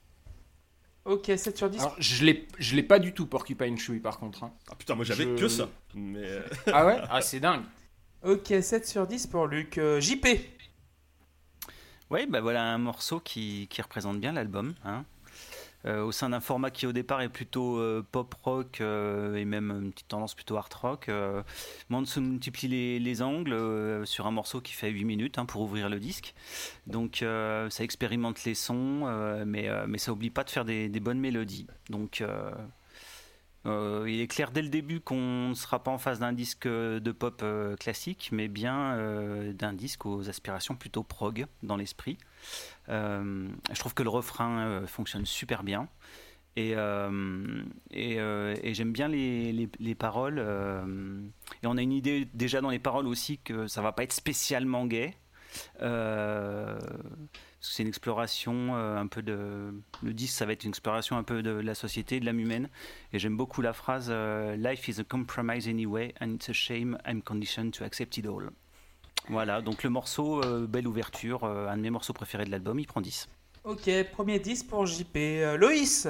Ok, 1.08 1.32
7 1.36 1.56
sur 1.56 1.70
10. 1.70 1.80
Alors, 1.80 1.96
je 1.98 2.24
l'ai 2.24 2.46
je 2.58 2.76
l'ai 2.76 2.82
pas 2.82 2.98
du 2.98 3.14
tout, 3.14 3.26
Porcupine 3.26 3.76
Tree, 3.76 3.98
par 3.98 4.18
contre. 4.18 4.44
hein. 4.44 4.52
Ah 4.70 4.74
putain, 4.76 4.94
moi 4.94 5.04
j'avais 5.04 5.24
Je- 5.24 5.36
que 5.36 5.48
ça. 5.48 5.68
Mais 5.94 6.20
euh, 6.22 6.42
Ah 6.72 6.86
ouais? 6.86 6.98
Ah, 7.10 7.20
c'est 7.22 7.40
dingue. 7.40 7.62
Ok, 8.22 8.52
7 8.60 8.86
sur 8.86 9.06
10 9.06 9.26
pour 9.26 9.46
Luc. 9.46 9.78
Euh, 9.78 10.00
JP 10.00 10.26
Oui, 12.10 12.26
bah 12.26 12.40
voilà 12.40 12.62
un 12.64 12.78
morceau 12.78 13.20
qui, 13.20 13.66
qui 13.70 13.80
représente 13.82 14.18
bien 14.20 14.32
l'album. 14.32 14.74
hein. 14.84 15.04
Euh, 15.88 16.02
au 16.02 16.12
sein 16.12 16.28
d'un 16.30 16.40
format 16.40 16.70
qui 16.70 16.86
au 16.86 16.92
départ 16.92 17.22
est 17.22 17.30
plutôt 17.30 17.78
euh, 17.78 18.04
pop 18.12 18.34
rock 18.42 18.80
euh, 18.80 19.36
et 19.36 19.46
même 19.46 19.70
une 19.70 19.90
petite 19.90 20.08
tendance 20.08 20.34
plutôt 20.34 20.56
art 20.56 20.68
rock, 20.82 21.10
Manson 21.88 22.20
multiplie 22.20 22.68
les, 22.68 22.98
les 22.98 23.22
angles 23.22 24.06
sur 24.06 24.26
un 24.26 24.30
morceau 24.30 24.60
qui 24.60 24.74
fait 24.74 24.90
8 24.90 25.04
minutes 25.04 25.38
hein, 25.38 25.46
pour 25.46 25.62
ouvrir 25.62 25.88
le 25.88 25.98
disque. 25.98 26.34
Donc 26.86 27.18
ça 27.20 27.84
expérimente 27.84 28.44
les 28.44 28.54
sons, 28.54 29.06
mais, 29.46 29.68
mais 29.86 29.98
ça 29.98 30.12
oublie 30.12 30.30
pas 30.30 30.44
de 30.44 30.50
faire 30.50 30.64
des, 30.64 30.88
bonnes 31.00 31.20
mélodies. 31.20 31.66
Donc 31.90 32.22
il 33.64 34.20
est 34.20 34.26
clair 34.28 34.50
dès 34.50 34.62
le 34.62 34.68
début 34.68 35.00
qu'on 35.00 35.48
ne 35.50 35.54
sera 35.54 35.82
pas 35.82 35.90
en 35.90 35.98
face 35.98 36.18
d'un 36.18 36.32
disque 36.32 36.66
de 36.66 37.12
pop 37.12 37.44
classique, 37.78 38.30
mais 38.32 38.48
bien 38.48 38.96
d'un 39.54 39.72
disque 39.72 40.06
aux 40.06 40.28
aspirations 40.28 40.74
plutôt 40.76 41.02
prog 41.02 41.46
dans 41.62 41.76
l'esprit. 41.76 42.18
Euh, 42.88 43.48
je 43.72 43.78
trouve 43.78 43.94
que 43.94 44.02
le 44.02 44.08
refrain 44.10 44.60
euh, 44.60 44.86
fonctionne 44.86 45.26
super 45.26 45.62
bien. 45.62 45.88
Et, 46.56 46.74
euh, 46.76 47.62
j'aime 48.64 48.92
bien 48.92 49.06
les, 49.08 49.52
les- 49.52 49.68
les 49.78 49.94
paroles. 49.94 50.38
et 51.62 51.66
on 51.66 51.76
a 51.76 51.82
une 51.82 51.92
idée 51.92 52.26
déjà 52.34 52.60
dans 52.60 52.70
les 52.70 52.78
paroles 52.80 53.06
aussi 53.06 53.38
que 53.38 53.66
ça 53.68 53.80
va 53.82 53.92
pas 53.92 54.02
être 54.02 54.12
spécialement 54.12 54.86
gay. 54.86 55.14
C'est 57.60 57.82
une 57.82 57.88
exploration 57.88 58.74
un 58.76 59.06
peu 59.06 59.22
de. 59.22 59.72
Le 60.02 60.12
disque, 60.14 60.34
ça 60.36 60.46
va 60.46 60.52
être 60.52 60.64
une 60.64 60.70
exploration 60.70 61.16
un 61.16 61.22
peu 61.24 61.42
de 61.42 61.50
la 61.50 61.74
société, 61.74 62.20
de 62.20 62.24
l'âme 62.24 62.40
humaine. 62.40 62.68
Et 63.12 63.18
j'aime 63.18 63.36
beaucoup 63.36 63.62
la 63.62 63.72
phrase 63.72 64.10
Life 64.56 64.88
is 64.88 65.00
a 65.00 65.04
compromise 65.04 65.68
anyway, 65.68 66.14
and 66.20 66.34
it's 66.34 66.48
a 66.48 66.52
shame 66.52 66.98
I'm 67.06 67.20
conditioned 67.22 67.72
to 67.74 67.84
accept 67.84 68.16
it 68.18 68.26
all. 68.26 68.48
Voilà, 69.30 69.60
donc 69.60 69.82
le 69.82 69.90
morceau, 69.90 70.42
euh, 70.42 70.66
belle 70.66 70.86
ouverture, 70.88 71.44
euh, 71.44 71.68
un 71.68 71.76
de 71.76 71.82
mes 71.82 71.90
morceaux 71.90 72.12
préférés 72.14 72.44
de 72.44 72.50
l'album, 72.50 72.78
il 72.78 72.86
prend 72.86 73.00
10. 73.00 73.28
Ok, 73.64 73.90
premier 74.12 74.38
10 74.38 74.64
pour 74.64 74.86
JP. 74.86 75.16
Euh, 75.16 75.56
Loïs 75.58 76.08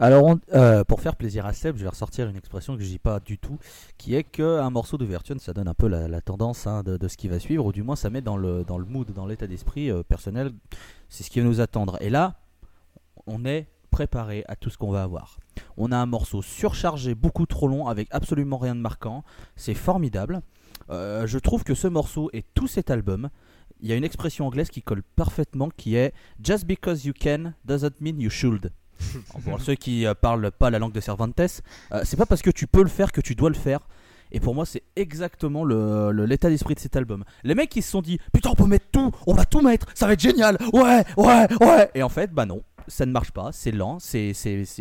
Alors, 0.00 0.24
on- 0.24 0.40
euh, 0.54 0.84
pour 0.84 1.00
faire 1.00 1.16
plaisir 1.16 1.44
à 1.44 1.52
Seb, 1.52 1.76
je 1.76 1.82
vais 1.82 1.88
ressortir 1.88 2.28
une 2.28 2.36
expression 2.36 2.76
que 2.76 2.82
je 2.82 2.88
dis 2.88 2.98
pas 3.00 3.18
du 3.20 3.36
tout, 3.36 3.58
qui 3.98 4.14
est 4.14 4.22
qu'un 4.24 4.70
morceau 4.70 4.96
d'ouverture, 4.96 5.36
ça 5.40 5.52
donne 5.52 5.68
un 5.68 5.74
peu 5.74 5.88
la, 5.88 6.06
la 6.08 6.20
tendance 6.20 6.66
hein, 6.66 6.82
de, 6.84 6.96
de 6.96 7.08
ce 7.08 7.16
qui 7.16 7.28
va 7.28 7.38
suivre, 7.40 7.66
ou 7.66 7.72
du 7.72 7.82
moins 7.82 7.96
ça 7.96 8.08
met 8.08 8.22
dans 8.22 8.36
le, 8.36 8.64
dans 8.64 8.78
le 8.78 8.84
mood, 8.86 9.12
dans 9.12 9.26
l'état 9.26 9.46
d'esprit 9.48 9.90
euh, 9.90 10.02
personnel, 10.04 10.52
c'est 11.08 11.24
ce 11.24 11.30
qui 11.30 11.40
va 11.40 11.46
nous 11.46 11.60
attendre. 11.60 11.98
Et 12.00 12.10
là, 12.10 12.36
on 13.26 13.44
est 13.44 13.66
préparé 13.90 14.44
à 14.48 14.54
tout 14.54 14.70
ce 14.70 14.78
qu'on 14.78 14.92
va 14.92 15.02
avoir. 15.02 15.38
On 15.76 15.90
a 15.90 15.96
un 15.96 16.06
morceau 16.06 16.42
surchargé, 16.42 17.14
beaucoup 17.16 17.46
trop 17.46 17.66
long, 17.66 17.88
avec 17.88 18.06
absolument 18.12 18.58
rien 18.58 18.76
de 18.76 18.80
marquant. 18.80 19.24
C'est 19.56 19.74
formidable. 19.74 20.42
Euh, 20.90 21.26
je 21.26 21.38
trouve 21.38 21.64
que 21.64 21.74
ce 21.74 21.88
morceau 21.88 22.30
et 22.32 22.44
tout 22.54 22.66
cet 22.66 22.90
album, 22.90 23.28
il 23.80 23.88
y 23.88 23.92
a 23.92 23.96
une 23.96 24.04
expression 24.04 24.46
anglaise 24.46 24.68
qui 24.70 24.82
colle 24.82 25.02
parfaitement, 25.16 25.68
qui 25.76 25.96
est 25.96 26.12
Just 26.42 26.64
because 26.66 27.04
you 27.04 27.12
can 27.18 27.52
doesn't 27.64 28.00
mean 28.00 28.20
you 28.20 28.30
should. 28.30 28.72
Pour 29.44 29.60
ceux 29.60 29.74
qui 29.76 30.06
euh, 30.06 30.14
parlent 30.14 30.50
pas 30.50 30.70
la 30.70 30.78
langue 30.78 30.92
de 30.92 31.00
Cervantes, 31.00 31.38
euh, 31.40 32.00
c'est 32.04 32.16
pas 32.16 32.26
parce 32.26 32.42
que 32.42 32.50
tu 32.50 32.66
peux 32.66 32.82
le 32.82 32.88
faire 32.88 33.12
que 33.12 33.20
tu 33.20 33.34
dois 33.34 33.48
le 33.50 33.54
faire. 33.54 33.86
Et 34.30 34.40
pour 34.40 34.54
moi, 34.54 34.66
c'est 34.66 34.82
exactement 34.94 35.64
le- 35.64 36.10
l'état 36.26 36.50
d'esprit 36.50 36.74
de 36.74 36.80
cet 36.80 36.96
album. 36.96 37.24
Les 37.44 37.54
mecs 37.54 37.70
qui 37.70 37.80
se 37.80 37.90
sont 37.90 38.02
dit 38.02 38.18
Putain, 38.32 38.50
on 38.50 38.54
peut 38.54 38.66
mettre 38.66 38.84
tout, 38.92 39.10
on 39.26 39.32
va 39.32 39.46
tout 39.46 39.62
mettre, 39.62 39.86
ça 39.94 40.06
va 40.06 40.12
être 40.12 40.20
génial, 40.20 40.58
ouais, 40.74 41.02
ouais, 41.16 41.46
ouais. 41.62 41.90
Et 41.94 42.02
en 42.02 42.10
fait, 42.10 42.30
bah 42.34 42.44
non, 42.44 42.62
ça 42.88 43.06
ne 43.06 43.12
marche 43.12 43.30
pas, 43.30 43.50
c'est 43.52 43.70
lent, 43.70 43.98
c'est 44.00 44.34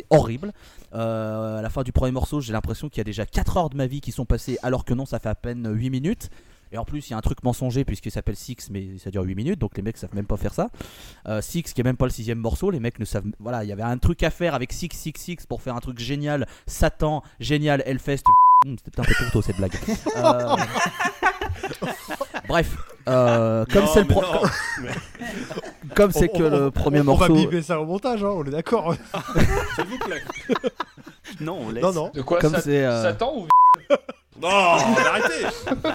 horrible. 0.10 0.54
Euh, 0.94 1.60
à 1.60 1.62
la 1.62 1.70
fin 1.70 1.84
du 1.84 1.92
premier 1.92 2.12
morceau, 2.12 2.42
j'ai 2.42 2.54
l'impression 2.54 2.90
qu'il 2.90 3.00
y 3.00 3.02
a 3.02 3.06
déjà 3.06 3.26
4 3.26 3.58
heures 3.58 3.70
de 3.70 3.78
ma 3.78 3.88
vie 3.88 4.02
qui 4.02 4.12
sont 4.12 4.26
passées, 4.26 4.58
alors 4.64 4.86
que 4.86 4.94
non, 4.94 5.06
ça 5.06 5.20
fait 5.20 5.30
à 5.30 5.36
peine 5.36 5.70
8 5.72 5.90
minutes. 5.90 6.30
Et 6.72 6.78
en 6.78 6.86
plus, 6.86 7.08
il 7.10 7.12
y 7.12 7.14
a 7.14 7.18
un 7.18 7.22
truc 7.22 7.44
mensonger 7.44 7.86
puisqu'il 7.86 8.12
s'appelle 8.12 8.36
Six, 8.36 8.70
mais 8.72 8.88
ça 9.04 9.10
dure 9.12 9.24
8 9.24 9.36
minutes, 9.36 9.60
donc 9.60 9.76
les 9.78 9.84
mecs 9.84 9.98
savent 9.98 10.14
même 10.16 10.26
pas 10.26 10.38
faire 10.38 10.54
ça. 10.54 10.70
Euh, 11.28 11.42
Six, 11.42 11.64
qui 11.74 11.82
est 11.82 11.84
même 11.84 11.98
pas 11.98 12.06
le 12.06 12.12
sixième 12.12 12.40
morceau, 12.40 12.70
les 12.72 12.80
mecs 12.80 13.00
ne 13.00 13.06
savent. 13.06 13.24
Voilà, 13.40 13.64
il 13.64 13.70
y 13.70 13.72
avait 13.72 13.84
un 13.84 13.98
truc 13.98 14.22
à 14.24 14.30
faire 14.30 14.54
avec 14.56 14.72
Six, 14.74 14.90
Six, 14.94 15.14
Six 15.16 15.46
pour 15.48 15.62
faire 15.62 15.76
un 15.76 15.80
truc 15.80 16.00
génial. 16.00 16.48
Satan, 16.66 17.24
génial, 17.40 17.82
Hellfest, 17.86 18.24
Hmm, 18.66 18.74
C'était 18.84 19.00
un 19.00 19.04
peu 19.04 19.14
trop 19.14 19.30
tôt 19.34 19.42
cette 19.44 19.58
blague. 19.58 19.76
Euh, 20.18 20.56
Bref, 22.48 22.76
euh, 23.08 23.66
comme 23.72 23.86
c'est 23.88 24.02
le 24.02 24.08
mais 24.08 24.14
pro- 24.14 24.22
non, 24.22 24.42
mais 24.82 24.90
comme 25.96 26.12
c'est 26.12 26.30
On- 26.34 26.38
que 26.38 26.44
on- 26.44 26.50
le 26.50 26.66
on- 26.68 26.72
premier 26.72 27.02
on, 27.02 27.04
morceau. 27.06 27.32
On 27.34 27.36
va 27.36 27.42
biper 27.42 27.62
ça 27.62 27.80
au 27.80 27.86
montage, 27.86 28.24
hein, 28.24 28.30
on 28.34 28.44
est 28.46 28.50
d'accord. 28.52 28.96
S'il 29.76 29.86
vous 29.86 29.98
plaît. 30.00 30.24
Non, 31.40 31.60
on 31.68 31.70
laisse. 31.70 31.84
non, 31.84 31.94
non. 31.94 32.12
De 32.14 32.22
quoi 32.22 32.40
Comme 32.40 32.54
ça- 32.54 32.62
c'est, 32.62 32.84
euh, 32.86 33.04
Satan 33.04 33.34
ou 33.38 33.48
Non, 34.42 34.78
mais 34.96 35.06
arrêtez 35.06 35.48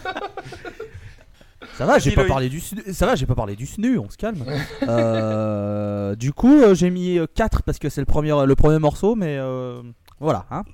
Ça 1.78 1.86
va, 1.86 1.98
j'ai 1.98 2.10
pas 2.10 2.24
parlé 2.24 2.48
du 2.48 2.60
SNU. 2.60 2.82
Ça 2.92 3.06
va, 3.06 3.14
j'ai 3.14 3.26
pas 3.26 3.34
parlé 3.34 3.56
du 3.56 3.66
SNU, 3.66 3.98
on 3.98 4.10
se 4.10 4.16
calme. 4.16 4.44
Euh, 4.82 6.14
du 6.16 6.32
coup, 6.32 6.60
euh, 6.60 6.74
j'ai 6.74 6.90
mis 6.90 7.18
4 7.34 7.62
parce 7.62 7.78
que 7.78 7.88
c'est 7.88 8.00
le 8.00 8.06
premier, 8.06 8.34
le 8.46 8.54
premier 8.54 8.78
morceau, 8.78 9.14
mais 9.14 9.38
euh, 9.38 9.80
voilà. 10.20 10.46
Hein. 10.50 10.64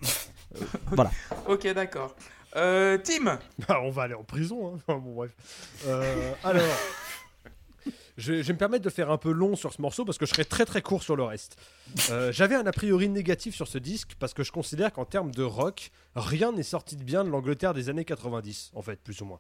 Ok, 1.47 1.73
d'accord. 1.73 2.15
Euh, 2.57 2.99
Tim 2.99 3.39
Ah, 3.69 3.81
on 3.83 3.91
va 3.91 4.05
aller 4.05 4.15
en 4.15 4.25
prison. 4.25 4.73
Hein. 4.75 4.79
Enfin, 4.87 4.99
bon, 4.99 5.15
bref. 5.15 5.31
Euh, 5.87 6.33
alors, 6.43 6.63
je, 8.19 8.33
vais 8.33 8.53
me 8.53 8.59
permettre 8.59 8.85
de 8.85 8.91
faire 8.91 9.13
un 9.13 9.17
peu 9.17 9.31
long 9.31 9.55
sur 9.55 9.73
ce 9.73 9.81
morceau 9.81 10.05
parce 10.05 10.19
que 10.19 10.27
je 10.27 10.33
serai 10.33 10.45
très 10.45 10.67
très 10.67 10.83
court 10.83 11.05
sur 11.05 11.15
le 11.15 11.23
reste. 11.23 11.57
Euh, 12.11 12.33
J'avais 12.33 12.57
un 12.57 12.67
a 12.67 12.73
priori 12.73 13.09
négatif 13.09 13.55
sur 13.55 13.69
ce 13.69 13.79
disque 13.79 14.17
parce 14.19 14.35
que 14.35 14.43
je 14.43 14.51
considère 14.51 14.93
qu'en 14.93 15.05
termes 15.05 15.31
de 15.31 15.45
rock, 15.45 15.93
rien 16.17 16.51
n'est 16.51 16.65
sorti 16.65 16.97
de 16.97 17.05
bien 17.05 17.23
de 17.23 17.31
l'Angleterre 17.31 17.75
des 17.75 17.89
années 17.89 18.05
90, 18.05 18.73
en 18.75 18.83
fait, 18.83 19.01
plus 19.01 19.21
ou 19.21 19.25
moins. 19.25 19.39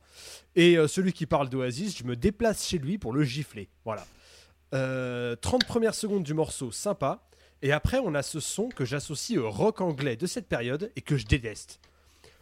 Et 0.55 0.79
euh, 0.79 0.87
celui 0.87 1.13
qui 1.13 1.27
parle 1.27 1.49
d'Oasis, 1.49 1.99
je 1.99 2.05
me 2.05 2.15
déplace 2.15 2.65
chez 2.67 2.79
lui 2.79 2.99
pour 2.99 3.13
le 3.13 3.25
gifler. 3.25 3.69
Voilà. 3.85 4.07
Euh, 4.75 5.35
30 5.35 5.65
premières 5.65 5.95
secondes 5.95 6.23
du 6.23 6.35
morceau, 6.35 6.71
sympa. 6.71 7.27
Et 7.63 7.73
après, 7.73 7.99
on 7.99 8.15
a 8.15 8.23
ce 8.23 8.39
son 8.39 8.69
que 8.69 8.85
j'associe 8.85 9.41
au 9.41 9.51
rock 9.51 9.81
anglais 9.81 10.15
de 10.15 10.27
cette 10.29 10.47
période 10.47 10.93
et 10.95 11.01
que 11.01 11.17
je 11.17 11.27
déteste. 11.27 11.81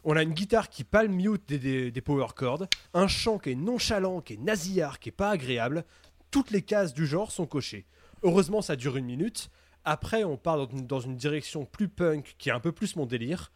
On 0.04 0.14
a 0.14 0.22
une 0.22 0.34
guitare 0.34 0.68
qui 0.68 0.84
palm 0.84 1.12
mute 1.12 1.46
des 1.48 2.00
power 2.00 2.28
chords, 2.36 2.66
un 2.94 3.08
chant 3.08 3.38
qui 3.38 3.50
est 3.50 3.54
nonchalant, 3.56 4.20
qui 4.20 4.34
est 4.34 4.36
nasillard, 4.36 5.00
qui 5.00 5.08
est 5.08 5.12
pas 5.12 5.30
agréable. 5.30 5.84
Toutes 6.30 6.50
les 6.50 6.62
cases 6.62 6.94
du 6.94 7.06
genre 7.06 7.32
sont 7.32 7.46
cochées. 7.46 7.86
Heureusement, 8.22 8.62
ça 8.62 8.76
dure 8.76 8.96
une 8.96 9.06
minute. 9.06 9.50
Après, 9.84 10.24
on 10.24 10.36
part 10.36 10.66
dans 10.66 11.00
une, 11.00 11.16
direction 11.16 11.64
plus 11.64 11.88
punk, 11.88 12.34
qui 12.38 12.48
est 12.48 12.52
un 12.52 12.60
peu 12.60 12.72
plus 12.72 12.96
mon 12.96 13.06
délire. 13.06 13.52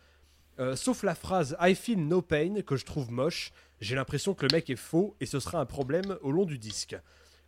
Euh, 0.61 0.77
sauf 0.77 1.03
la 1.03 1.15
phrase 1.15 1.57
I 1.61 1.75
feel 1.75 2.07
no 2.07 2.23
pain, 2.23 2.63
que 2.63 2.77
je 2.77 2.85
trouve 2.85 3.11
moche. 3.11 3.53
J'ai 3.81 3.97
l'impression 3.97 4.35
que 4.35 4.47
le 4.47 4.55
mec 4.55 4.71
est 4.71 4.77
faux 4.77 5.17
et 5.21 5.27
ce 5.27 5.41
sera 5.41 5.59
un 5.59 5.67
problème 5.67 6.19
au 6.23 6.31
long 6.31 6.45
du 6.45 6.59
disque. 6.59 6.97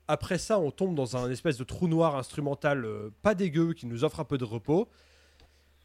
Après 0.09 0.39
ça, 0.39 0.59
on 0.59 0.71
tombe 0.71 0.95
dans 0.95 1.17
un 1.17 1.31
espèce 1.31 1.59
de 1.59 1.65
trou 1.65 1.89
noir 1.89 2.17
instrumental 2.17 2.85
euh, 2.85 3.11
pas 3.23 3.35
dégueu 3.35 3.73
qui 3.73 3.87
nous 3.87 4.03
offre 4.03 4.19
un 4.19 4.25
peu 4.25 4.39
de 4.39 4.45
repos. 4.45 4.89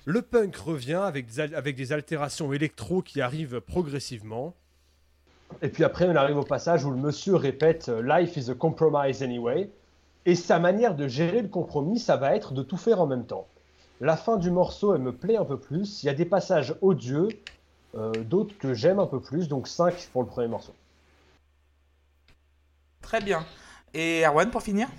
Le 0.05 0.21
punk 0.21 0.55
revient 0.55 1.01
avec 1.03 1.37
avec 1.37 1.75
des 1.75 1.91
altérations 1.91 2.53
électro 2.53 3.01
qui 3.01 3.21
arrivent 3.21 3.61
progressivement. 3.61 4.55
Et 5.61 5.69
puis 5.69 5.83
après, 5.83 6.07
on 6.07 6.15
arrive 6.15 6.37
au 6.37 6.43
passage 6.43 6.85
où 6.85 6.91
le 6.91 6.97
monsieur 6.97 7.35
répète 7.35 7.89
euh, 7.89 8.01
Life 8.01 8.37
is 8.37 8.51
a 8.51 8.53
compromise 8.53 9.23
anyway. 9.23 9.69
Et 10.25 10.35
sa 10.35 10.59
manière 10.59 10.95
de 10.95 11.07
gérer 11.07 11.41
le 11.41 11.47
compromis, 11.47 11.99
ça 11.99 12.17
va 12.17 12.35
être 12.35 12.53
de 12.53 12.61
tout 12.61 12.77
faire 12.77 13.01
en 13.01 13.07
même 13.07 13.25
temps. 13.25 13.47
La 14.01 14.17
fin 14.17 14.37
du 14.37 14.51
morceau, 14.51 14.93
elle 14.93 15.01
me 15.01 15.13
plaît 15.13 15.37
un 15.37 15.45
peu 15.45 15.57
plus. 15.57 16.03
Il 16.03 16.07
y 16.07 16.09
a 16.09 16.13
des 16.13 16.25
passages 16.25 16.75
odieux, 16.81 17.29
euh, 17.95 18.11
d'autres 18.11 18.55
que 18.57 18.73
j'aime 18.73 18.99
un 18.99 19.07
peu 19.07 19.19
plus. 19.19 19.47
Donc 19.47 19.67
5 19.67 20.09
pour 20.11 20.21
le 20.21 20.27
premier 20.27 20.47
morceau. 20.47 20.73
Très 23.01 23.21
bien. 23.21 23.45
Et 23.93 24.23
Erwan, 24.25 24.51
pour 24.51 24.61
finir? 24.61 24.89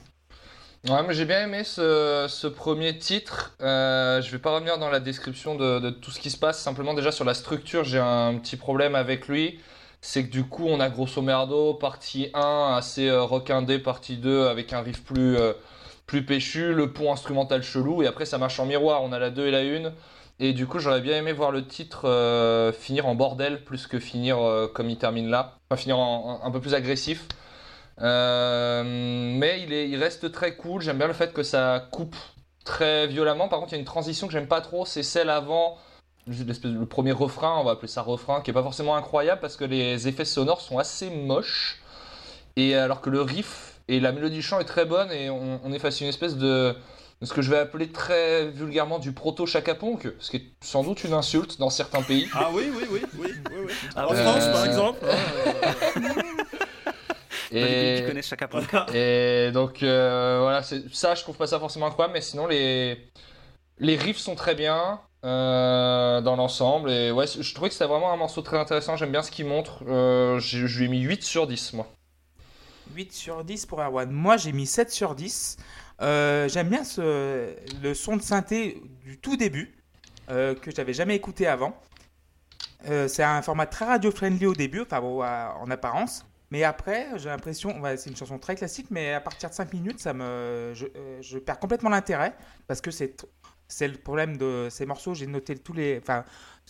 Ouais, 0.89 1.03
mais 1.07 1.13
j'ai 1.13 1.27
bien 1.27 1.45
aimé 1.45 1.63
ce, 1.65 2.27
ce 2.29 2.47
premier 2.47 2.99
titre. 2.99 3.55
Euh, 3.61 4.23
je 4.23 4.31
vais 4.31 4.39
pas 4.39 4.55
revenir 4.55 4.79
dans 4.79 4.89
la 4.89 5.01
description 5.01 5.57
de, 5.57 5.79
de 5.79 5.91
tout 5.91 6.11
ce 6.11 6.19
qui 6.19 6.31
se 6.31 6.39
passe. 6.39 6.61
Simplement, 6.61 6.95
déjà 6.95 7.13
sur 7.13 7.25
la 7.25 7.35
structure, 7.35 7.85
j'ai 7.85 7.99
un 7.99 8.39
petit 8.39 8.57
problème 8.57 8.95
avec 8.95 9.29
lui. 9.29 9.61
C'est 10.01 10.25
que 10.27 10.31
du 10.31 10.45
coup, 10.45 10.67
on 10.67 10.81
a 10.81 10.89
grosso 10.89 11.21
merdo 11.23 11.75
partie 11.75 12.31
1 12.35 12.75
assez 12.77 13.09
euh, 13.09 13.23
rock 13.23 13.51
indé, 13.51 13.79
partie 13.79 14.17
2 14.17 14.47
avec 14.47 14.73
un 14.73 14.81
riff 14.81 15.03
plus, 15.05 15.37
euh, 15.37 15.53
plus 16.07 16.25
péchu, 16.25 16.73
le 16.73 16.93
pont 16.93 17.13
instrumental 17.13 17.63
chelou, 17.63 18.03
et 18.03 18.07
après 18.07 18.25
ça 18.25 18.39
marche 18.39 18.61
en 18.61 18.67
miroir. 18.67 19.03
On 19.03 19.13
a 19.13 19.19
la 19.19 19.31
2 19.31 19.47
et 19.47 19.51
la 19.51 19.61
1. 19.61 19.93
Et 20.41 20.53
du 20.53 20.67
coup, 20.69 20.79
j'aurais 20.79 21.01
bien 21.01 21.17
aimé 21.17 21.33
voir 21.33 21.51
le 21.51 21.67
titre 21.67 22.09
euh, 22.09 22.73
finir 22.73 23.07
en 23.07 23.17
bordel 23.17 23.65
plus 23.65 23.89
que 23.89 23.99
finir 23.99 24.39
comme 24.73 24.89
il 24.89 24.97
termine 24.97 25.29
là. 25.29 25.59
Enfin, 25.69 25.81
finir 25.81 25.99
un 25.99 26.51
peu 26.53 26.61
plus 26.61 26.75
agressif. 26.75 27.27
Mais 28.01 29.61
il, 29.63 29.73
est, 29.73 29.89
il 29.89 29.97
reste 29.97 30.31
très 30.31 30.55
cool. 30.55 30.81
J'aime 30.81 30.99
bien 30.99 31.09
le 31.09 31.13
fait 31.13 31.33
que 31.33 31.43
ça 31.43 31.89
coupe 31.91 32.15
très 32.65 33.09
violemment. 33.09 33.49
Par 33.49 33.59
contre, 33.59 33.73
il 33.73 33.77
y 33.77 33.79
a 33.79 33.81
une 33.81 33.85
transition 33.85 34.29
que 34.29 34.33
j'aime 34.33 34.47
pas 34.47 34.61
trop. 34.61 34.87
C'est 34.87 35.03
celle 35.03 35.29
avant 35.29 35.77
le 36.29 36.85
premier 36.85 37.13
refrain, 37.13 37.57
on 37.59 37.65
va 37.65 37.73
appeler 37.73 37.89
ça 37.89 38.03
refrain, 38.03 38.41
qui 38.43 38.51
est 38.51 38.55
pas 38.55 38.63
forcément 38.63 38.97
incroyable 38.97 39.41
parce 39.41 39.57
que 39.57 39.65
les 39.65 40.07
effets 40.09 40.25
sonores 40.25 40.61
sont 40.61 40.79
assez 40.79 41.11
moches. 41.11 41.81
Et 42.57 42.75
alors 42.75 43.01
que 43.01 43.11
le 43.11 43.23
riff 43.23 43.75
et 43.89 44.01
la 44.01 44.13
mélodie 44.13 44.37
du 44.37 44.43
chant 44.43 44.59
est 44.61 44.65
très 44.65 44.85
bonne 44.85 45.11
et 45.13 45.31
on, 45.31 45.61
on 45.65 45.73
est 45.73 45.79
face 45.79 46.01
à 46.01 46.05
une 46.05 46.11
espèce 46.11 46.37
de, 46.37 46.75
de 47.21 47.27
ce 47.27 47.33
que 47.33 47.41
je 47.41 47.51
vais 47.51 47.59
appeler 47.59 47.89
très 47.89 48.49
vulgairement 48.49 48.99
du 48.99 49.13
proto 49.13 49.47
Chaka 49.47 49.75
Ponk, 49.75 50.09
ce 50.19 50.31
qui 50.31 50.37
est 50.39 50.47
sans 50.61 50.83
doute 50.83 51.05
une 51.05 51.13
insulte 51.15 51.59
dans 51.59 51.71
certains 51.71 52.03
pays. 52.03 52.29
Ah 52.35 52.49
oui, 52.53 52.65
oui, 52.77 52.85
oui, 52.91 53.01
oui, 53.19 53.33
oui, 53.51 53.57
oui. 53.67 53.73
Ah 53.97 54.07
en. 54.09 54.15
France, 54.15 54.43
Euh, 54.43 54.53
par 54.53 54.67
exemple. 54.67 54.99
Dans 57.51 57.57
les 57.57 57.61
pays 57.63 57.97
qui 57.97 58.03
Et, 58.03 58.07
connaissent 58.07 58.29
chaque 58.29 58.43
apôtre. 58.43 58.95
et 58.95 59.51
donc 59.53 59.83
euh, 59.83 60.41
voilà, 60.43 60.63
c'est- 60.63 60.83
ça 60.95 61.15
je 61.15 61.23
trouve 61.23 61.37
pas 61.37 61.47
ça 61.47 61.59
forcément 61.59 61.87
incroyable, 61.87 62.13
mais 62.15 62.21
sinon 62.21 62.47
les, 62.47 63.09
les 63.81 63.97
riffs 63.97 64.19
sont 64.19 64.35
très 64.35 64.55
bien 64.55 65.01
euh, 65.25 66.21
dans 66.21 66.37
l'ensemble. 66.37 66.91
Et 66.91 67.11
ouais, 67.11 67.27
je 67.27 67.55
trouvais 67.55 67.69
que 67.69 67.75
c'était 67.75 67.87
vraiment 67.87 68.13
un 68.13 68.17
morceau 68.17 68.43
très 68.43 68.59
intéressant, 68.59 68.97
j'aime 68.97 69.11
bien 69.11 69.23
ce 69.23 69.31
qu'il 69.31 69.47
montre. 69.47 69.83
Euh, 69.89 70.39
je 70.39 70.79
lui 70.79 70.85
ai 70.87 70.89
mis 70.89 71.01
8 71.01 71.23
sur 71.23 71.47
10 71.47 71.73
moi. 71.75 71.89
8 72.95 73.13
sur 73.13 73.45
10 73.45 73.67
pour 73.67 73.81
Erwan. 73.81 74.11
Moi, 74.11 74.37
j'ai 74.37 74.53
mis 74.53 74.67
7 74.67 74.91
sur 74.91 75.15
10. 75.15 75.57
Euh, 76.01 76.49
J'aime 76.49 76.69
bien 76.69 76.85
ce, 76.85 77.55
le 77.83 77.95
son 77.95 78.17
de 78.17 78.23
synthé 78.23 78.81
du 79.05 79.19
tout 79.19 79.37
début, 79.37 79.75
que 80.29 80.71
j'avais 80.75 80.93
jamais 80.93 81.17
écouté 81.17 81.47
avant. 81.47 81.77
C'est 82.85 83.25
un 83.25 83.43
format 83.43 83.67
très 83.67 83.87
radio-friendly 83.87 84.47
au 84.47 84.55
début, 84.55 84.83
enfin 84.83 85.01
bon, 85.01 85.23
en 85.23 85.71
apparence. 85.71 86.25
Mais 86.51 86.65
après, 86.65 87.09
j'ai 87.17 87.29
l'impression, 87.29 87.75
c'est 87.97 88.09
une 88.09 88.17
chanson 88.17 88.39
très 88.39 88.55
classique, 88.55 88.87
mais 88.91 89.13
à 89.13 89.21
partir 89.21 89.51
de 89.51 89.55
5 89.55 89.73
minutes, 89.73 90.01
ça 90.01 90.15
me, 90.15 90.73
je 91.21 91.39
perds 91.39 91.59
complètement 91.59 91.91
l'intérêt 91.91 92.35
parce 92.67 92.81
que 92.81 92.91
c'est, 92.91 93.27
c'est 93.69 93.89
le 93.89 93.99
problème 93.99 94.37
de 94.37 94.69
ces 94.71 94.87
morceaux. 94.87 95.15
J'ai 95.15 95.27
noté 95.27 95.57
tous 95.57 95.73
les, 95.73 95.99
enfin, 95.99 96.25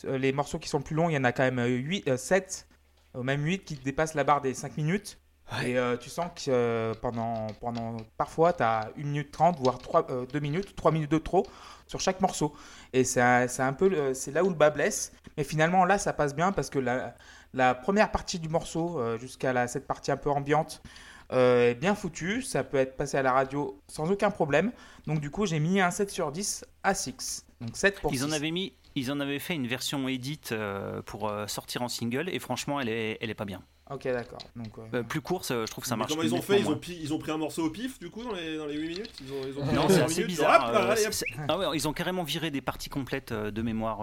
euh, 0.05 0.19
les 0.19 0.33
morceaux 0.33 0.59
qui 0.59 0.69
sont 0.69 0.83
plus 0.83 0.95
longs, 0.95 1.09
il 1.09 1.15
y 1.15 1.19
en 1.19 1.25
a 1.25 1.33
quand 1.33 1.51
même 1.51 1.65
8, 1.65 2.17
7, 2.17 2.69
euh, 3.17 3.23
même 3.23 3.45
8 3.45 3.65
qui 3.65 3.75
dépassent 3.77 4.15
la 4.15 4.25
barre 4.25 4.41
des 4.41 4.55
5 4.55 4.77
minutes. 4.77 5.19
Et 5.65 5.79
euh, 5.79 5.97
tu 5.97 6.11
sens 6.11 6.31
que 6.35 6.51
euh, 6.51 6.93
pendant, 7.01 7.47
pendant 7.61 7.97
parfois 8.19 8.53
tu 8.53 8.63
as 8.63 8.91
1 8.99 9.03
minute 9.03 9.31
30, 9.31 9.59
voire 9.59 9.79
3, 9.79 10.27
2 10.31 10.41
minutes, 10.41 10.77
3 10.77 10.93
minutes 10.93 11.11
de 11.11 11.19
trop 11.19 11.47
sur 11.87 12.01
chaque 12.01 12.21
morceau. 12.21 12.55
Et 12.93 13.03
c'est 13.05 13.21
un, 13.23 13.73
peu 13.73 14.13
c'est 14.13 14.31
là 14.31 14.45
où 14.45 14.51
le 14.51 14.55
bas 14.55 14.69
blesse. 14.69 15.13
Mais 15.39 15.45
finalement 15.45 15.87
là 15.87 15.97
ça 15.97 16.13
passe 16.13 16.35
bien 16.35 16.53
parce 16.53 16.69
que 16.69 16.79
la, 16.79 17.15
la 17.55 17.75
première 17.75 18.11
partie 18.11 18.39
du 18.39 18.49
morceau 18.49 19.01
euh, 19.01 19.17
jusqu'à 19.19 19.67
cette 19.69 19.87
partie 19.87 20.11
un 20.11 20.17
peu 20.17 20.31
ambiante 20.31 20.83
euh, 21.33 21.71
est 21.71 21.75
bien 21.75 21.95
foutue. 21.95 22.43
Ça 22.43 22.65
peut 22.65 22.77
être 22.79 22.97
passé 22.97 23.17
à 23.17 23.23
la 23.23 23.33
radio 23.33 23.81
sans 23.89 24.11
aucun 24.11 24.31
problème. 24.31 24.73
Donc 25.07 25.21
du 25.21 25.31
coup 25.31 25.47
j'ai 25.47 25.61
mis 25.61 25.81
un 25.81 25.91
7 25.91 26.11
sur 26.11 26.33
10 26.33 26.65
à 26.83 26.95
6. 26.95 27.47
Donc 27.61 27.77
7 27.77 28.01
pour 28.01 28.13
Ils 28.13 28.25
en 28.25 28.29
6. 28.29 28.35
avaient 28.35 28.51
mis, 28.51 28.73
ils 28.95 29.11
en 29.13 29.21
avaient 29.21 29.39
fait 29.39 29.55
une 29.55 29.67
version 29.67 30.07
edit 30.09 30.41
euh, 30.53 31.03
pour 31.03 31.29
euh, 31.29 31.47
sortir 31.47 31.83
en 31.83 31.89
single 31.89 32.29
et 32.29 32.39
franchement, 32.39 32.81
elle 32.81 32.89
est, 32.89 33.19
elle 33.21 33.31
est 33.31 33.35
pas 33.35 33.45
bien. 33.45 33.63
Ok 33.91 34.05
d'accord. 34.05 34.39
Donc, 34.55 34.77
euh, 34.79 34.99
Euh, 34.99 35.03
plus 35.03 35.23
courte, 35.23 35.51
euh, 35.51 35.65
je 35.65 35.71
trouve 35.71 35.83
que 35.83 35.89
ça 35.89 35.97
Mais 35.97 36.01
marche. 36.01 36.11
comment 36.11 36.23
ils 36.23 36.35
ont 36.35 36.43
fait? 36.43 36.61
Ils 36.61 36.69
ont, 36.69 36.79
ils 37.17 37.19
pris 37.19 37.31
un 37.33 37.39
morceau 37.39 37.65
au 37.65 37.71
pif, 37.71 37.99
du 37.99 38.11
coup, 38.11 38.23
dans 38.23 38.35
les, 38.35 38.59
dans 38.59 38.67
les 38.67 38.77
8 38.77 38.89
minutes? 38.89 39.13
Ils 39.23 39.33
ont, 39.33 39.37
ils 39.47 39.59
ont 39.59 39.65
pris 39.65 39.75
Non, 39.75 39.87
un 39.87 39.89
c'est 39.89 40.03
assez 40.03 40.25
bizarre. 40.25 40.67
hop 40.69 40.75
là, 40.75 40.81
euh, 40.85 40.91
allez, 40.93 41.07
hop. 41.07 41.13
c'est- 41.15 41.25
ah 41.49 41.57
ouais, 41.59 41.67
ils 41.75 41.89
ont 41.89 41.95
carrément 41.95 42.23
viré 42.23 42.51
des 42.51 42.61
parties 42.61 42.91
complètes 42.91 43.33
de 43.33 43.63
mémoire. 43.63 44.01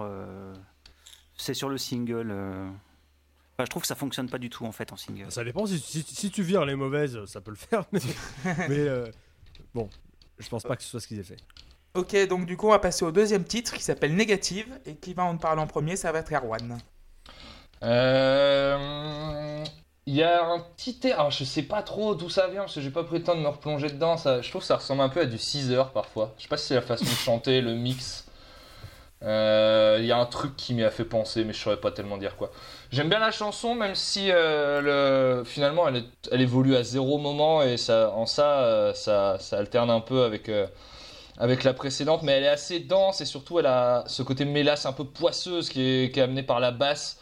C'est 1.36 1.54
sur 1.54 1.68
le 1.68 1.78
single. 1.78 2.32
Euh. 3.58 3.62
Enfin, 3.62 3.64
je 3.64 3.70
trouve 3.70 3.82
que 3.82 3.88
ça 3.88 3.94
fonctionne 3.94 4.28
pas 4.28 4.38
du 4.38 4.50
tout 4.50 4.64
en 4.66 4.72
fait 4.72 4.92
en 4.92 4.96
single. 4.96 5.30
Ça 5.30 5.44
dépend, 5.44 5.66
si, 5.66 5.78
si- 5.78 6.02
si 6.02 6.30
tu 6.30 6.42
vires 6.42 6.64
les 6.64 6.74
mauvaises, 6.74 7.24
ça 7.26 7.40
peut 7.40 7.50
le 7.52 7.56
faire. 7.56 7.84
Mais, 7.92 8.00
mais, 8.68 8.78
euh, 8.78 9.06
bon, 9.74 9.88
je 10.38 10.48
pense 10.48 10.62
pas 10.64 10.76
que 10.76 10.82
ce 10.82 10.88
soit 10.90 11.00
ce 11.00 11.08
qu'ils 11.08 11.18
aient 11.20 11.24
fait. 11.24 11.38
Ok, 11.94 12.14
donc 12.28 12.44
du 12.44 12.58
coup 12.58 12.66
on 12.66 12.72
va 12.72 12.78
passer 12.78 13.06
au 13.06 13.10
deuxième 13.10 13.44
titre 13.44 13.72
qui 13.74 13.82
s'appelle 13.82 14.14
Négative 14.14 14.66
et 14.84 14.96
qui 14.96 15.14
va 15.14 15.24
en 15.24 15.38
parler 15.38 15.62
en 15.62 15.66
premier, 15.66 15.96
ça 15.96 16.12
va 16.12 16.18
être 16.18 16.30
Erwan. 16.30 16.76
Euh, 17.82 19.64
Il 20.06 20.14
y 20.14 20.22
a 20.22 20.44
un 20.44 20.60
petit 20.60 21.00
air, 21.04 21.18
alors 21.20 21.30
je 21.30 21.42
sais 21.44 21.62
pas 21.62 21.82
trop 21.82 22.14
d'où 22.14 22.28
ça 22.28 22.48
vient 22.48 22.60
parce 22.60 22.74
que 22.74 22.80
j'ai 22.82 22.90
pas 22.90 23.02
pris 23.02 23.18
le 23.18 23.24
temps 23.24 23.34
de 23.34 23.40
me 23.40 23.48
replonger 23.48 23.88
dedans. 23.88 24.16
Ça, 24.18 24.42
je 24.42 24.48
trouve 24.50 24.60
que 24.60 24.66
ça 24.66 24.76
ressemble 24.76 25.00
un 25.00 25.08
peu 25.08 25.20
à 25.22 25.26
du 25.26 25.38
6 25.38 25.72
heures 25.72 25.92
parfois. 25.92 26.34
Je 26.36 26.42
sais 26.42 26.48
pas 26.48 26.58
si 26.58 26.66
c'est 26.66 26.74
la 26.74 26.82
façon 26.82 27.04
de 27.06 27.10
chanter, 27.10 27.60
le 27.62 27.74
mix. 27.74 28.25
Euh, 29.26 29.98
Il 30.00 30.06
y 30.06 30.12
a 30.12 30.18
un 30.18 30.26
truc 30.26 30.56
qui 30.56 30.74
m'y 30.74 30.84
a 30.84 30.90
fait 30.90 31.04
penser, 31.04 31.44
mais 31.44 31.52
je 31.52 31.58
saurais 31.58 31.80
pas 31.80 31.90
tellement 31.90 32.16
dire 32.18 32.36
quoi. 32.36 32.50
J'aime 32.90 33.08
bien 33.08 33.18
la 33.18 33.30
chanson, 33.32 33.74
même 33.74 33.94
si 33.94 34.30
euh, 34.30 35.40
le... 35.40 35.44
finalement 35.44 35.88
elle, 35.88 36.40
évolue 36.40 36.76
à 36.76 36.82
zéro 36.84 37.18
moment 37.18 37.62
et 37.62 37.76
ça, 37.76 38.12
en 38.12 38.26
ça, 38.26 38.60
euh, 38.60 38.94
ça, 38.94 39.38
ça 39.40 39.58
alterne 39.58 39.90
un 39.90 40.00
peu 40.00 40.22
avec, 40.22 40.48
euh, 40.48 40.66
avec 41.38 41.64
la 41.64 41.74
précédente, 41.74 42.22
mais 42.22 42.32
elle 42.32 42.44
est 42.44 42.48
assez 42.48 42.80
dense 42.80 43.20
et 43.20 43.24
surtout 43.26 43.58
elle 43.58 43.66
a 43.66 44.04
ce 44.06 44.22
côté 44.22 44.44
mélasse 44.44 44.86
un 44.86 44.92
peu 44.92 45.04
poisseuse 45.04 45.68
qui 45.68 45.82
est, 45.82 46.18
amené 46.18 46.42
par 46.42 46.60
la 46.60 46.70
basse 46.70 47.20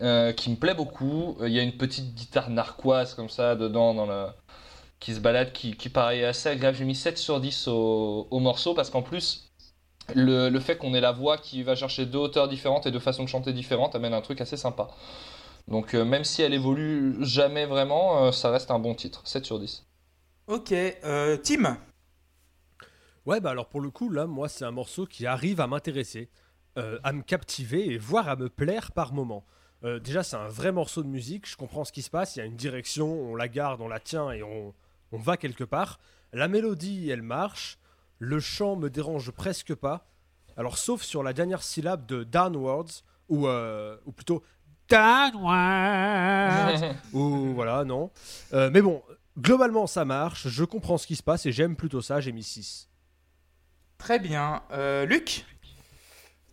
euh, 0.00 0.32
qui 0.32 0.50
me 0.50 0.56
plaît 0.56 0.74
beaucoup. 0.74 1.36
Euh, 1.40 1.48
Il 1.48 1.54
y 1.54 1.58
a 1.60 1.62
une 1.62 1.76
petite 1.76 2.14
guitare 2.14 2.50
narquoise 2.50 3.14
comme 3.14 3.28
ça 3.28 3.56
dedans 3.56 3.94
dans 3.94 4.06
le... 4.06 4.26
qui 5.00 5.14
se 5.14 5.20
balade, 5.20 5.52
qui, 5.52 5.74
paraît 5.90 6.24
assez 6.24 6.48
agréable. 6.48 6.76
J'ai 6.78 6.84
mis 6.84 6.94
7 6.94 7.18
sur 7.18 7.40
10 7.40 7.68
au, 7.68 8.28
au 8.30 8.38
morceau 8.40 8.74
parce 8.74 8.90
qu'en 8.90 9.02
plus, 9.02 9.51
le, 10.14 10.48
le 10.48 10.60
fait 10.60 10.76
qu'on 10.76 10.94
ait 10.94 11.00
la 11.00 11.12
voix 11.12 11.38
qui 11.38 11.62
va 11.62 11.74
chercher 11.74 12.06
deux 12.06 12.18
hauteurs 12.18 12.48
différentes 12.48 12.86
et 12.86 12.90
deux 12.90 13.00
façons 13.00 13.24
de 13.24 13.28
chanter 13.28 13.52
différentes 13.52 13.94
amène 13.94 14.14
un 14.14 14.20
truc 14.20 14.40
assez 14.40 14.56
sympa. 14.56 14.88
Donc 15.68 15.94
euh, 15.94 16.04
même 16.04 16.24
si 16.24 16.42
elle 16.42 16.54
évolue 16.54 17.16
jamais 17.20 17.66
vraiment, 17.66 18.24
euh, 18.26 18.32
ça 18.32 18.50
reste 18.50 18.70
un 18.70 18.78
bon 18.78 18.94
titre. 18.94 19.22
7 19.24 19.44
sur 19.44 19.58
10. 19.58 19.86
Ok, 20.48 20.72
euh, 20.72 21.36
Tim 21.36 21.78
Ouais, 23.24 23.40
bah 23.40 23.50
alors 23.50 23.68
pour 23.68 23.80
le 23.80 23.90
coup, 23.90 24.10
là, 24.10 24.26
moi, 24.26 24.48
c'est 24.48 24.64
un 24.64 24.72
morceau 24.72 25.06
qui 25.06 25.26
arrive 25.26 25.60
à 25.60 25.68
m'intéresser, 25.68 26.28
euh, 26.76 26.98
à 27.04 27.12
me 27.12 27.22
captiver 27.22 27.92
et 27.92 27.98
voire 27.98 28.28
à 28.28 28.34
me 28.34 28.48
plaire 28.48 28.90
par 28.90 29.12
moment. 29.12 29.44
Euh, 29.84 30.00
déjà, 30.00 30.24
c'est 30.24 30.36
un 30.36 30.48
vrai 30.48 30.72
morceau 30.72 31.02
de 31.04 31.08
musique, 31.08 31.48
je 31.48 31.56
comprends 31.56 31.84
ce 31.84 31.92
qui 31.92 32.02
se 32.02 32.10
passe, 32.10 32.34
il 32.34 32.40
y 32.40 32.42
a 32.42 32.44
une 32.44 32.56
direction, 32.56 33.08
on 33.30 33.36
la 33.36 33.46
garde, 33.46 33.80
on 33.80 33.88
la 33.88 34.00
tient 34.00 34.32
et 34.32 34.42
on, 34.42 34.74
on 35.12 35.18
va 35.18 35.36
quelque 35.36 35.64
part. 35.64 36.00
La 36.32 36.48
mélodie, 36.48 37.10
elle 37.10 37.22
marche, 37.22 37.78
le 38.22 38.38
chant 38.38 38.76
me 38.76 38.88
dérange 38.88 39.32
presque 39.32 39.74
pas. 39.74 40.06
Alors, 40.56 40.78
sauf 40.78 41.02
sur 41.02 41.24
la 41.24 41.32
dernière 41.32 41.60
syllabe 41.60 42.06
de 42.06 42.22
Downwards, 42.22 43.02
ou, 43.28 43.48
euh, 43.48 43.96
ou 44.06 44.12
plutôt 44.12 44.44
Downwards, 44.88 46.94
ou 47.12 47.52
voilà, 47.52 47.84
non. 47.84 48.12
Euh, 48.52 48.70
mais 48.72 48.80
bon, 48.80 49.02
globalement, 49.36 49.88
ça 49.88 50.04
marche, 50.04 50.46
je 50.46 50.62
comprends 50.62 50.98
ce 50.98 51.08
qui 51.08 51.16
se 51.16 51.22
passe 51.24 51.46
et 51.46 51.52
j'aime 51.52 51.74
plutôt 51.74 52.00
ça, 52.00 52.20
j'ai 52.20 52.30
mis 52.30 52.44
6. 52.44 52.88
Très 53.98 54.20
bien. 54.20 54.62
Euh, 54.70 55.04
Luc? 55.04 55.44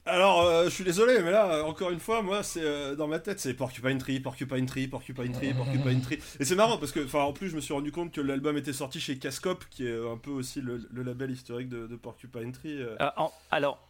Alors, 0.10 0.42
euh, 0.42 0.66
je 0.66 0.70
suis 0.70 0.84
désolé, 0.84 1.20
mais 1.24 1.32
là, 1.32 1.46
euh, 1.52 1.64
encore 1.64 1.92
une 1.92 2.00
fois, 2.00 2.22
moi, 2.22 2.44
c'est 2.44 2.62
euh, 2.64 2.96
dans 2.96 3.08
ma 3.08 3.20
tête, 3.20 3.40
c'est 3.40 3.54
Porcupine 3.54 3.98
Tree, 3.98 4.20
Porcupine 4.20 4.66
Tree, 4.66 4.88
Porcupine 4.88 5.32
Tree, 5.32 5.54
Porcupine 5.54 6.02
Tree. 6.02 6.20
Et 6.40 6.46
c'est 6.46 6.56
marrant 6.56 6.78
parce 6.78 6.92
que, 6.92 7.04
enfin, 7.06 7.20
en 7.22 7.34
plus, 7.34 7.50
je 7.50 7.56
me 7.56 7.62
suis 7.62 7.74
rendu 7.74 7.92
compte 7.92 8.12
que 8.12 8.22
l'album 8.22 8.58
était 8.58 8.74
sorti 8.74 9.00
chez 9.00 9.18
Cascop, 9.18 9.64
qui 9.70 9.88
est 9.88 9.96
un 9.98 10.18
peu 10.18 10.32
aussi 10.32 10.62
le, 10.62 10.88
le 10.92 11.04
label 11.04 11.32
historique 11.32 11.70
de, 11.70 11.88
de 11.88 11.96
Porcupine 11.96 12.52
Tree. 12.52 12.82
euh. 12.82 12.96
Euh, 13.00 13.10
en- 13.18 13.32
alors, 13.52 13.88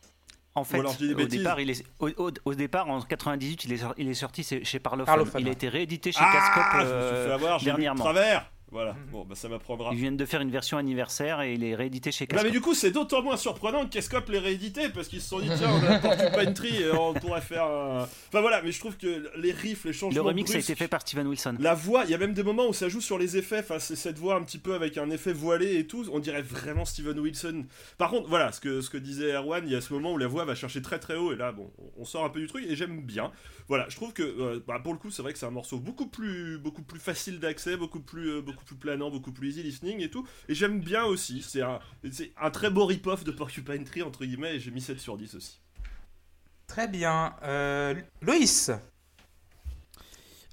en 0.55 0.63
fait, 0.63 0.79
alors 0.79 0.95
au, 0.99 1.23
départ, 1.25 1.59
il 1.61 1.69
est, 1.69 1.83
au, 1.99 2.09
au- 2.17 2.31
au 2.45 2.53
départ, 2.53 2.89
en 2.89 3.01
98, 3.01 3.65
il 3.65 3.73
est, 3.73 3.83
il 3.97 4.09
est 4.09 4.13
sorti 4.13 4.43
chez 4.43 4.79
Parlophone. 4.79 5.05
Parlophone, 5.05 5.41
il 5.41 5.47
a 5.47 5.51
été 5.51 5.69
réédité 5.69 6.11
chez 6.11 6.19
Ah, 6.21 6.31
Cascop 6.33 6.63
je 6.73 6.77
me 6.79 7.15
suis 7.17 7.27
fait 7.27 7.31
avoir, 7.33 7.59
j'ai 7.59 7.65
lu 7.65 7.71
de 7.71 7.75
dernièrement. 7.77 8.03
travers. 8.03 8.51
Voilà, 8.71 8.93
Mhm. 8.93 8.99
bon, 9.11 9.25
bah 9.25 9.33
ça 9.35 9.49
m'apprendra. 9.49 9.89
Ils 9.93 9.97
viennent 9.97 10.15
de 10.17 10.25
faire 10.25 10.41
une 10.41 10.51
version 10.51 10.77
anniversaire 10.77 11.41
et 11.41 11.53
il 11.55 11.63
est 11.63 11.73
réédité 11.73 12.11
chez 12.11 12.27
Cascop. 12.27 12.45
mais 12.45 12.51
du 12.51 12.61
coup 12.61 12.75
c'est 12.75 12.91
d'autant 12.91 13.23
moins 13.23 13.35
surprenant 13.37 13.83
que 13.85 13.89
Cascop 13.93 14.29
l'ait 14.29 14.37
réédité 14.39 14.89
parce 14.89 15.07
qu'ils 15.07 15.21
se 15.21 15.29
sont 15.29 15.39
dit 15.39 15.49
tiens 15.57 15.71
on 15.71 15.83
a 15.91 15.97
Porcupine 15.99 16.53
Tree 16.53 16.83
et 16.83 16.91
on 16.91 17.13
pourrait 17.15 17.41
faire 17.41 17.63
un... 17.63 18.03
Enfin 18.27 18.41
voilà 18.41 18.61
mais 18.61 18.71
je 18.71 18.79
trouve 18.79 18.95
que 18.97 19.29
les 19.37 19.51
riffs, 19.51 19.85
les 19.85 19.93
changements 19.93 20.21
Le 20.21 20.27
remix 20.27 20.53
a 20.53 20.59
été 20.59 20.75
fait 20.75 20.87
par 20.87 21.01
Steven 21.01 21.25
Wilson. 21.27 21.55
La 21.59 21.73
voix, 21.73 22.03
il 22.05 22.11
y 22.11 22.13
a 22.13 22.17
même 22.19 22.33
des 22.33 22.43
moments 22.43 22.67
où 22.67 22.73
ça 22.73 22.89
joue 22.89 23.01
sur 23.01 23.17
les 23.17 23.37
effets, 23.37 23.59
enfin 23.59 23.79
c'est 23.79 23.95
cette 23.95 24.19
voix 24.19 24.35
un 24.35 24.43
petit 24.43 24.59
peu 24.59 24.75
avec 24.75 24.97
un 24.99 25.09
effet 25.09 25.33
voilé 25.33 25.77
et 25.77 25.87
tout, 25.87 26.05
on 26.13 26.19
dirait 26.19 26.41
vraiment 26.43 26.85
Steven 26.85 27.19
Wilson. 27.19 27.65
Par 27.97 28.09
contre, 28.11 28.29
voilà, 28.29 28.51
ce 28.51 28.59
que, 28.61 28.81
ce 28.81 28.89
que 28.91 28.97
disait 28.97 29.33
Erwan, 29.33 29.63
il 29.65 29.71
y 29.71 29.75
a 29.75 29.81
ce 29.81 29.91
moment 29.93 30.13
où 30.13 30.17
la 30.17 30.27
voix 30.27 30.45
va 30.45 30.53
chercher 30.53 30.81
très 30.83 30.99
très 30.99 31.15
haut 31.15 31.33
et 31.33 31.35
là 31.35 31.51
bon, 31.51 31.71
on 31.97 32.05
sort 32.05 32.23
un 32.23 32.29
peu 32.29 32.39
du 32.39 32.47
truc 32.47 32.65
et 32.67 32.75
j'aime 32.75 33.01
bien. 33.01 33.31
Voilà, 33.69 33.87
je 33.87 33.95
trouve 33.95 34.11
que 34.11 34.23
euh, 34.23 34.63
bah, 34.67 34.79
pour 34.83 34.91
le 34.91 34.99
coup, 34.99 35.11
c'est 35.11 35.21
vrai 35.21 35.31
que 35.31 35.39
c'est 35.39 35.45
un 35.45 35.51
morceau 35.51 35.79
beaucoup 35.79 36.07
plus 36.07 36.57
beaucoup 36.57 36.81
plus 36.81 36.99
facile 36.99 37.39
d'accès, 37.39 37.77
beaucoup 37.77 38.01
plus 38.01 38.29
euh, 38.29 38.41
beaucoup 38.41 38.65
plus 38.65 38.75
planant, 38.75 39.09
beaucoup 39.09 39.31
plus 39.31 39.49
easy 39.49 39.63
listening 39.63 40.01
et 40.01 40.09
tout 40.09 40.27
et 40.49 40.55
j'aime 40.55 40.81
bien 40.81 41.05
aussi, 41.05 41.41
c'est 41.41 41.61
un 41.61 42.51
très 42.51 42.69
beau 42.69 42.85
rip-off 42.85 43.23
de 43.23 43.31
Porcupine 43.31 43.85
Tree 43.85 44.01
entre 44.01 44.25
guillemets 44.25 44.55
et 44.55 44.59
j'ai 44.59 44.71
mis 44.71 44.81
7 44.81 44.99
sur 44.99 45.17
10 45.17 45.35
aussi. 45.35 45.61
Très 46.69 46.87
bien. 46.87 47.33
Euh, 47.43 47.95
Loïs 48.21 48.71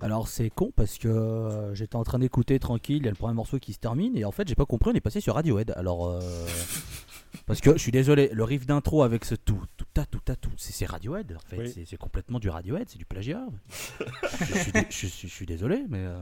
Alors 0.00 0.28
c'est 0.28 0.48
con 0.48 0.72
parce 0.74 0.96
que 0.96 1.08
euh, 1.08 1.74
j'étais 1.74 1.96
en 1.96 2.04
train 2.04 2.18
d'écouter 2.18 2.58
tranquille, 2.58 2.96
il 2.96 3.04
y 3.04 3.08
a 3.08 3.10
le 3.10 3.16
premier 3.16 3.34
morceau 3.34 3.58
qui 3.58 3.74
se 3.74 3.78
termine 3.78 4.16
et 4.16 4.24
en 4.24 4.32
fait 4.32 4.48
j'ai 4.48 4.54
pas 4.54 4.64
compris, 4.64 4.90
on 4.90 4.94
est 4.94 5.00
passé 5.00 5.20
sur 5.20 5.34
Radiohead. 5.34 5.74
Alors 5.76 6.06
euh, 6.08 6.20
parce 7.44 7.60
que 7.60 7.72
je 7.72 7.78
suis 7.78 7.92
désolé, 7.92 8.30
le 8.32 8.44
riff 8.44 8.66
d'intro 8.66 9.02
avec 9.02 9.24
ce 9.24 9.34
tout 9.34 9.60
tout 9.76 9.84
ta 9.92 10.06
tout 10.06 10.20
ta 10.20 10.36
tout, 10.36 10.50
c'est 10.56 10.86
Radiohead 10.86 11.34
en 11.36 11.48
fait, 11.48 11.58
Oui. 11.58 11.84
c'est- 11.86 11.96
complètement 11.96 12.38
du 12.38 12.48
Radiohead, 12.48 12.88
c'est 12.88 12.98
du 12.98 13.04
plagiat. 13.04 13.44
je, 13.68 14.54
suis, 14.58 14.72
dé- 14.72 14.86
je 14.88 15.06
suis- 15.06 15.28
je 15.28 15.34
suis 15.34 15.46
désolé 15.46 15.84
mais 15.88 16.00
euh, 16.00 16.18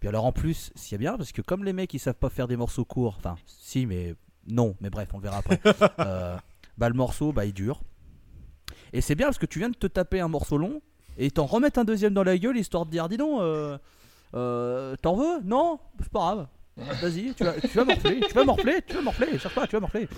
puis 0.00 0.08
alors 0.08 0.24
en 0.24 0.32
plus 0.32 0.70
c'est 0.74 0.98
bien 0.98 1.16
parce 1.16 1.32
que 1.32 1.42
comme 1.42 1.64
les 1.64 1.72
mecs 1.72 1.92
ils 1.94 1.98
savent 1.98 2.14
pas 2.14 2.30
faire 2.30 2.48
des 2.48 2.56
morceaux 2.56 2.84
courts, 2.84 3.16
enfin 3.18 3.36
si 3.46 3.86
mais 3.86 4.14
non, 4.46 4.76
mais 4.80 4.90
bref 4.90 5.08
on 5.14 5.18
le 5.18 5.22
verra 5.22 5.38
après. 5.38 5.60
Euh, 6.00 6.36
bah 6.76 6.88
le 6.88 6.94
morceau 6.94 7.32
bah 7.32 7.44
il 7.46 7.52
dure 7.54 7.80
et 8.92 9.00
c'est 9.00 9.14
bien 9.14 9.26
parce 9.26 9.38
que 9.38 9.46
tu 9.46 9.58
viens 9.58 9.70
de 9.70 9.74
te 9.76 9.86
taper 9.86 10.20
un 10.20 10.28
morceau 10.28 10.58
long 10.58 10.80
et 11.18 11.30
t'en 11.30 11.46
remettre 11.46 11.78
un 11.78 11.84
deuxième 11.84 12.12
dans 12.14 12.24
la 12.24 12.36
gueule 12.36 12.56
histoire 12.56 12.84
de 12.86 12.90
dire 12.90 13.08
dis 13.08 13.16
donc 13.16 13.40
euh, 13.40 13.78
euh, 14.34 14.96
t'en 15.00 15.14
veux? 15.14 15.40
Non? 15.44 15.78
C'est 16.00 16.08
pas 16.10 16.18
grave 16.18 16.48
vas-y 16.76 17.34
tu 17.34 17.44
vas 17.44 17.52
tu 17.60 17.68
vas 17.68 17.84
morfler 17.84 18.20
tu 18.20 18.34
vas 18.34 18.44
morfler 18.44 18.82
tu 18.86 18.94
vas 18.94 19.02
morfler 19.02 19.38
cherche 19.38 19.54
pas 19.54 19.66
tu 19.66 19.76
vas 19.76 19.80
morfler. 19.80 20.08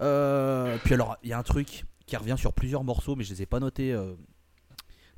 Euh, 0.00 0.78
puis 0.84 0.94
alors 0.94 1.16
il 1.22 1.30
y 1.30 1.32
a 1.32 1.38
un 1.38 1.42
truc 1.42 1.84
qui 2.06 2.16
revient 2.16 2.36
sur 2.38 2.52
plusieurs 2.52 2.84
morceaux 2.84 3.16
mais 3.16 3.24
je 3.24 3.34
les 3.34 3.42
ai 3.42 3.46
pas 3.46 3.60
notés 3.60 3.92
euh, 3.92 4.14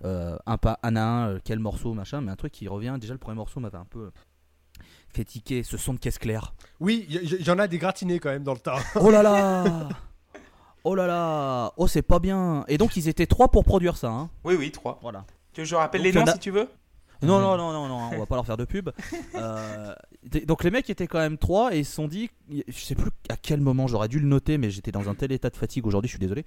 euh, 0.04 0.36
un 0.46 0.58
pas 0.58 0.78
un 0.82 0.96
à 0.96 1.02
un 1.02 1.28
euh, 1.30 1.38
quel 1.44 1.58
morceau 1.60 1.94
machin 1.94 2.20
mais 2.20 2.32
un 2.32 2.36
truc 2.36 2.52
qui 2.52 2.66
revient 2.68 2.96
déjà 3.00 3.12
le 3.14 3.18
premier 3.18 3.36
morceau 3.36 3.60
m'avait 3.60 3.78
un 3.78 3.84
peu 3.84 4.10
fait 5.14 5.24
tiquer 5.24 5.62
ce 5.62 5.76
son 5.76 5.92
de 5.92 5.98
caisse 5.98 6.18
claire. 6.18 6.54
Oui, 6.80 7.04
il 7.08 7.14
y, 7.22 7.34
y- 7.36 7.42
y 7.44 7.50
en 7.50 7.58
a 7.58 7.68
des 7.68 7.76
gratinés 7.78 8.18
quand 8.18 8.30
même 8.30 8.42
dans 8.44 8.54
le 8.54 8.58
tas. 8.58 8.78
oh 8.96 9.10
là 9.10 9.22
là! 9.22 9.88
Oh 10.84 10.94
là 10.94 11.06
là! 11.06 11.72
Oh 11.76 11.86
c'est 11.86 12.00
pas 12.02 12.18
bien! 12.18 12.64
Et 12.66 12.78
donc 12.78 12.96
ils 12.96 13.08
étaient 13.08 13.26
trois 13.26 13.48
pour 13.50 13.62
produire 13.64 13.96
ça 13.98 14.08
hein? 14.08 14.30
Oui, 14.42 14.54
oui, 14.58 14.72
3. 14.72 15.00
voilà. 15.02 15.24
Tu 15.52 15.60
veux 15.60 15.64
que 15.64 15.68
je 15.70 15.74
rappelle 15.76 16.00
Donc, 16.02 16.12
les 16.14 16.18
noms 16.18 16.24
a- 16.26 16.32
si 16.32 16.38
tu 16.38 16.50
veux? 16.50 16.66
Non, 17.22 17.40
non, 17.40 17.56
non, 17.56 17.72
non, 17.72 17.88
non, 17.88 18.10
on 18.12 18.18
va 18.18 18.26
pas 18.26 18.34
leur 18.36 18.46
faire 18.46 18.56
de 18.56 18.64
pub. 18.64 18.90
Euh, 19.34 19.94
donc 20.46 20.62
les 20.62 20.70
mecs 20.70 20.88
étaient 20.90 21.06
quand 21.06 21.18
même 21.18 21.36
trois 21.38 21.74
et 21.74 21.80
ils 21.80 21.84
se 21.84 21.94
sont 21.94 22.06
dit, 22.06 22.30
je 22.50 22.78
sais 22.78 22.94
plus 22.94 23.10
à 23.28 23.36
quel 23.36 23.60
moment 23.60 23.86
j'aurais 23.86 24.08
dû 24.08 24.20
le 24.20 24.26
noter, 24.26 24.56
mais 24.58 24.70
j'étais 24.70 24.92
dans 24.92 25.08
un 25.08 25.14
tel 25.14 25.32
état 25.32 25.50
de 25.50 25.56
fatigue 25.56 25.86
aujourd'hui, 25.86 26.08
je 26.08 26.12
suis 26.12 26.20
désolé, 26.20 26.44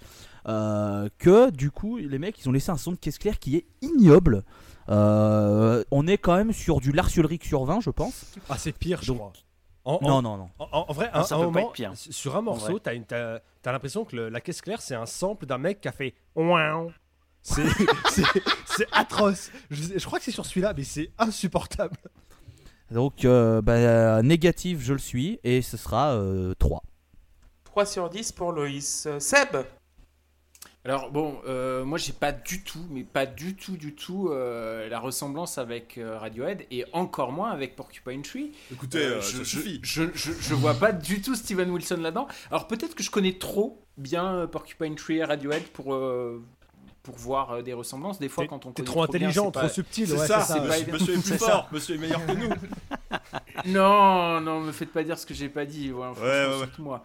euh, 0.47 1.09
que 1.17 1.49
du 1.49 1.71
coup 1.71 1.97
les 1.97 2.19
mecs 2.19 2.39
ils 2.39 2.47
ont 2.47 2.51
laissé 2.51 2.71
un 2.71 2.77
son 2.77 2.91
de 2.91 2.97
caisse 2.97 3.17
claire 3.17 3.37
qui 3.39 3.57
est 3.57 3.65
ignoble. 3.81 4.43
Euh, 4.89 5.83
on 5.91 6.07
est 6.07 6.17
quand 6.17 6.35
même 6.35 6.53
sur 6.53 6.79
du 6.79 6.91
Lars 6.91 7.09
Ulrich 7.17 7.43
sur 7.45 7.65
20, 7.65 7.81
je 7.81 7.89
pense. 7.89 8.33
Ah, 8.49 8.57
c'est 8.57 8.71
pire, 8.71 8.99
je 9.01 9.07
Donc- 9.07 9.17
crois. 9.17 9.33
En, 9.83 9.99
en- 10.01 10.07
Non, 10.07 10.21
non, 10.23 10.37
non. 10.37 10.49
en- 10.59 10.85
en 10.89 10.93
vrai, 10.93 11.09
Ah, 11.13 11.19
un, 11.19 11.23
ça 11.23 11.35
un 11.35 11.39
peut 11.39 11.43
pas 11.45 11.51
moment, 11.51 11.67
être 11.67 11.73
pire. 11.73 11.91
sur 11.95 12.35
un 12.35 12.41
morceau, 12.41 12.79
t'as 12.79 12.93
t'as 13.07 13.71
l'impression 13.71 14.03
que 14.03 14.15
le- 14.15 14.29
la 14.29 14.41
caisse 14.41 14.61
claire, 14.61 14.81
c'est 14.81 14.95
un 14.95 15.05
sample 15.05 15.45
d'un 15.45 15.59
mec 15.59 15.79
qui 15.81 15.87
a 15.87 15.91
fait 15.91 16.15
Ouin. 16.35 16.87
C'est 17.47 17.63
c'est- 18.09 18.41
c'est 18.65 18.87
atroce. 18.91 19.51
Je, 19.69 19.83
je 19.99 20.05
crois 20.05 20.17
que 20.17 20.25
c'est 20.25 20.31
sur 20.31 20.45
celui-là, 20.47 20.73
mais 20.75 20.83
c'est 20.83 21.11
insupportable. 21.19 21.95
Donc 22.89 23.23
euh, 23.23 23.61
bah, 23.61 24.21
négatif, 24.23 24.79
je 24.81 24.93
le 24.93 24.99
suis 24.99 25.39
et 25.43 25.61
ce 25.61 25.77
sera 25.77 26.13
euh, 26.15 26.53
3. 26.57 26.81
3 27.65 27.85
sur 27.85 28.09
10 28.09 28.31
pour 28.31 28.51
Loïs. 28.51 29.05
Euh, 29.07 29.19
Seb 29.19 29.57
Alors 30.83 31.11
bon, 31.11 31.39
euh, 31.47 31.83
moi 31.85 31.97
j'ai 31.99 32.13
pas 32.13 32.31
du 32.31 32.63
tout, 32.63 32.83
mais 32.89 33.03
pas 33.03 33.25
du 33.27 33.55
tout, 33.55 33.75
du 33.77 33.93
tout 33.95 34.29
euh, 34.29 34.87
la 34.89 34.99
ressemblance 34.99 35.57
avec 35.59 35.97
euh, 35.99 36.17
Radiohead 36.17 36.65
et 36.71 36.85
encore 36.93 37.31
moins 37.31 37.51
avec 37.51 37.75
Porcupine 37.75 38.21
Tree. 38.23 38.51
Écoutez, 38.71 38.99
Euh, 39.05 39.17
euh, 39.17 39.21
je, 39.21 39.43
je-. 39.43 39.79
Je, 39.83 40.03
je, 40.13 40.31
je 40.31 40.53
vois 40.55 40.73
pas 40.75 40.91
du 40.93 41.21
tout 41.21 41.35
Steven 41.35 41.69
Wilson 41.69 41.97
là-dedans. 41.97 42.27
Alors 42.49 42.67
peut-être 42.67 42.95
que 42.95 43.03
je 43.03 43.11
connais 43.11 43.37
trop 43.37 43.83
bien 43.97 44.33
euh, 44.33 44.47
Porcupine 44.47 44.95
Tree 44.95 45.17
et 45.17 45.23
Radiohead 45.23 45.63
pour, 45.73 45.93
euh, 45.95 46.43
pour 47.05 47.15
voir 47.15 47.51
euh, 47.51 47.61
des 47.61 47.73
ressemblances. 47.73 48.19
Des 48.19 48.27
fois, 48.29 48.47
quand 48.47 48.65
on 48.65 48.71
connaît 48.73 48.85
trop 48.85 49.03
intelligent, 49.03 49.51
trop 49.51 49.61
pas- 49.61 49.69
subtil. 49.69 50.07
C'est 50.07 50.17
ouais, 50.17 50.27
ça, 50.27 50.41
c'est 50.41 50.53
c'est 50.53 50.59
pas 50.59 50.91
monsieur, 50.91 51.13
est 51.13 51.21
plus 51.21 51.37
fort, 51.37 51.69
monsieur 51.71 51.95
est 51.95 51.99
meilleur 51.99 52.25
que 52.25 52.31
nous. 52.33 52.49
Non, 53.65 54.41
non, 54.41 54.59
me 54.59 54.71
faites 54.71 54.91
pas 54.91 55.03
dire 55.03 55.17
ce 55.17 55.25
que 55.25 55.33
j'ai 55.33 55.49
pas 55.49 55.65
dit. 55.65 55.91
Ouais, 55.91 56.07
moi. 56.79 57.03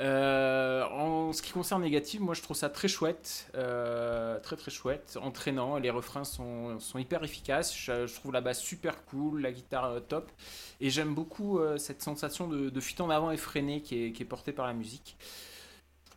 Euh, 0.00 0.82
en 0.90 1.32
ce 1.32 1.40
qui 1.40 1.52
concerne 1.52 1.82
négatif, 1.82 2.20
moi 2.20 2.34
je 2.34 2.42
trouve 2.42 2.56
ça 2.56 2.68
très 2.68 2.88
chouette, 2.88 3.48
euh, 3.54 4.40
très 4.40 4.56
très 4.56 4.70
chouette, 4.72 5.16
entraînant. 5.22 5.76
Les 5.76 5.90
refrains 5.90 6.24
sont, 6.24 6.80
sont 6.80 6.98
hyper 6.98 7.22
efficaces. 7.22 7.76
Je, 7.76 8.06
je 8.08 8.14
trouve 8.14 8.32
la 8.32 8.40
basse 8.40 8.60
super 8.60 9.04
cool, 9.04 9.42
la 9.42 9.52
guitare 9.52 9.84
euh, 9.84 10.00
top, 10.00 10.32
et 10.80 10.90
j'aime 10.90 11.14
beaucoup 11.14 11.60
euh, 11.60 11.76
cette 11.76 12.02
sensation 12.02 12.48
de, 12.48 12.70
de 12.70 12.80
fuite 12.80 13.00
en 13.00 13.10
avant 13.10 13.30
effrénée 13.30 13.82
qui 13.82 14.06
est, 14.06 14.12
qui 14.12 14.22
est 14.22 14.26
portée 14.26 14.52
par 14.52 14.66
la 14.66 14.72
musique. 14.72 15.16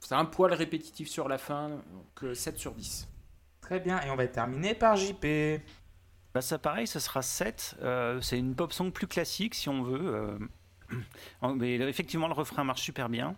C'est 0.08 0.16
un 0.16 0.24
poil 0.24 0.54
répétitif 0.54 1.10
sur 1.10 1.28
la 1.28 1.38
fin, 1.38 1.68
donc 1.68 2.24
euh, 2.24 2.34
7 2.34 2.58
sur 2.58 2.74
10. 2.74 3.10
Très 3.60 3.82
bien, 3.82 4.00
et 4.04 4.10
on 4.10 4.16
va 4.16 4.26
terminer 4.26 4.74
par 4.74 4.96
JP. 4.96 5.60
Bah 6.34 6.40
ça 6.40 6.58
pareil, 6.58 6.88
ça 6.88 7.02
sera 7.02 7.22
7. 7.22 7.76
Euh, 7.82 8.22
c'est 8.22 8.40
une 8.40 8.56
pop 8.56 8.72
song 8.72 8.90
plus 8.94 9.08
classique 9.08 9.54
si 9.54 9.68
on 9.68 9.84
veut. 9.84 10.40
euh. 11.42 11.54
Mais 11.58 11.76
effectivement, 11.76 12.30
le 12.30 12.34
refrain 12.34 12.64
marche 12.64 12.84
super 12.84 13.10
bien. 13.10 13.36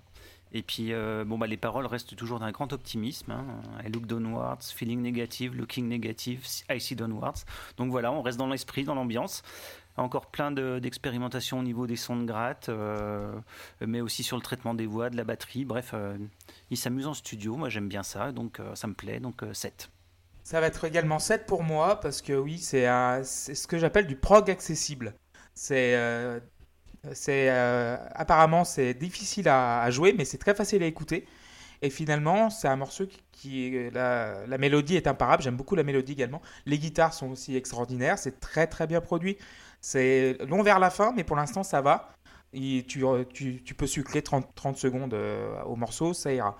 Et 0.52 0.62
puis, 0.62 0.94
euh, 0.94 1.26
bon, 1.26 1.40
bah, 1.40 1.48
les 1.48 1.58
paroles 1.58 1.88
restent 1.88 2.16
toujours 2.16 2.40
d'un 2.40 2.52
grand 2.52 2.72
optimisme. 2.72 3.32
hein. 3.32 3.46
I 3.84 3.90
look 3.90 4.06
downwards, 4.06 4.62
feeling 4.72 5.02
negative, 5.02 5.56
looking 5.56 5.88
negative, 5.88 6.46
I 6.70 6.80
see 6.80 6.96
downwards. 6.96 7.46
Donc 7.78 7.90
voilà, 7.90 8.12
on 8.12 8.22
reste 8.22 8.38
dans 8.38 8.48
l'esprit, 8.48 8.84
dans 8.84 8.94
l'ambiance. 8.94 9.42
Encore 10.00 10.28
plein 10.28 10.52
de- 10.52 10.80
d'expérimentations 10.80 11.60
au 11.60 11.64
niveau 11.64 11.86
des 11.86 11.98
sons 11.98 12.16
de 12.16 12.24
gratte, 12.24 12.70
euh, 12.70 13.34
mais 13.86 14.00
aussi 14.00 14.24
sur 14.24 14.38
le 14.38 14.42
traitement 14.42 14.74
des 14.74 14.86
voix, 14.86 15.10
de 15.10 15.18
la 15.18 15.26
batterie. 15.26 15.66
Bref, 15.66 15.92
euh, 15.94 16.18
ils 16.70 16.78
s'amusent 16.78 17.08
en 17.08 17.14
studio. 17.14 17.58
Moi, 17.58 17.68
j'aime 17.68 17.90
bien 17.90 18.04
ça, 18.04 18.32
donc 18.32 18.60
euh, 18.60 18.76
ça 18.76 18.88
me 18.88 18.94
plaît. 18.94 19.20
Donc 19.20 19.44
7. 19.52 19.90
Ça 20.44 20.62
va 20.62 20.68
être 20.68 20.86
également 20.86 21.20
7 21.20 21.46
pour 21.46 21.64
moi 21.64 22.00
parce 22.00 22.22
que 22.22 22.34
oui, 22.34 22.60
c'est 22.60 22.86
ce 23.24 23.68
que 23.68 23.78
j'appelle 23.78 24.08
du 24.08 24.16
prog 24.16 24.50
accessible. 24.50 25.14
C'est 25.54 25.96
apparemment 28.16 28.64
c'est 28.64 28.94
difficile 28.94 29.50
à, 29.50 29.90
jouer, 29.92 30.14
mais 30.18 30.24
c'est 30.24 30.38
très 30.38 30.56
facile 30.56 30.82
à 30.82 30.86
écouter. 30.86 31.28
Et 31.82 31.90
finalement, 31.90 32.50
c'est 32.50 32.68
un 32.68 32.76
morceau 32.76 33.06
qui, 33.32 33.90
la 33.92 34.58
mélodie 34.58 34.96
est 34.96 35.08
imparable. 35.08 35.44
J'aime 35.44 35.56
beaucoup 35.56 35.76
la 35.76 35.84
mélodie 35.84 36.14
également. 36.14 36.42
Les 36.66 36.80
guitares 36.80 37.14
sont 37.14 37.30
aussi 37.32 37.56
extraordinaires. 37.56 38.18
C'est 38.18 38.40
très 38.40 38.66
très 38.66 38.88
bien 38.88 39.02
produit. 39.02 39.38
C'est 39.82 40.38
long 40.48 40.62
vers 40.62 40.80
la 40.80 40.90
fin, 40.90 41.14
mais 41.16 41.24
pour 41.24 41.36
l'instant 41.36 41.64
ça 41.64 41.82
va. 41.82 42.10
Et 42.54 42.86
tu, 42.88 43.76
peux 43.78 43.88
sucrer 43.88 44.22
30, 44.24 44.48
30 44.56 44.78
secondes 44.78 45.14
euh, 45.14 45.62
au 45.64 45.76
morceau, 45.76 46.14
ça 46.14 46.34
ira. 46.34 46.58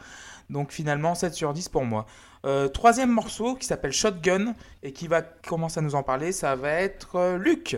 Donc 0.50 0.72
finalement 0.72 1.16
7 1.16 1.34
sur 1.34 1.54
10 1.54 1.70
pour 1.70 1.84
moi. 1.84 2.06
Euh, 2.46 2.68
troisième 2.68 3.12
morceau 3.12 3.56
qui 3.56 3.66
s'appelle 3.66 3.92
Shotgun 3.92 4.54
et 4.84 4.94
qui 4.94 5.08
va 5.08 5.22
commencer 5.22 5.80
à 5.80 5.82
nous 5.82 5.96
en 5.96 6.04
parler, 6.04 6.32
ça 6.32 6.56
va 6.56 6.72
être 6.72 7.16
euh, 7.16 7.38
Luc. 7.38 7.78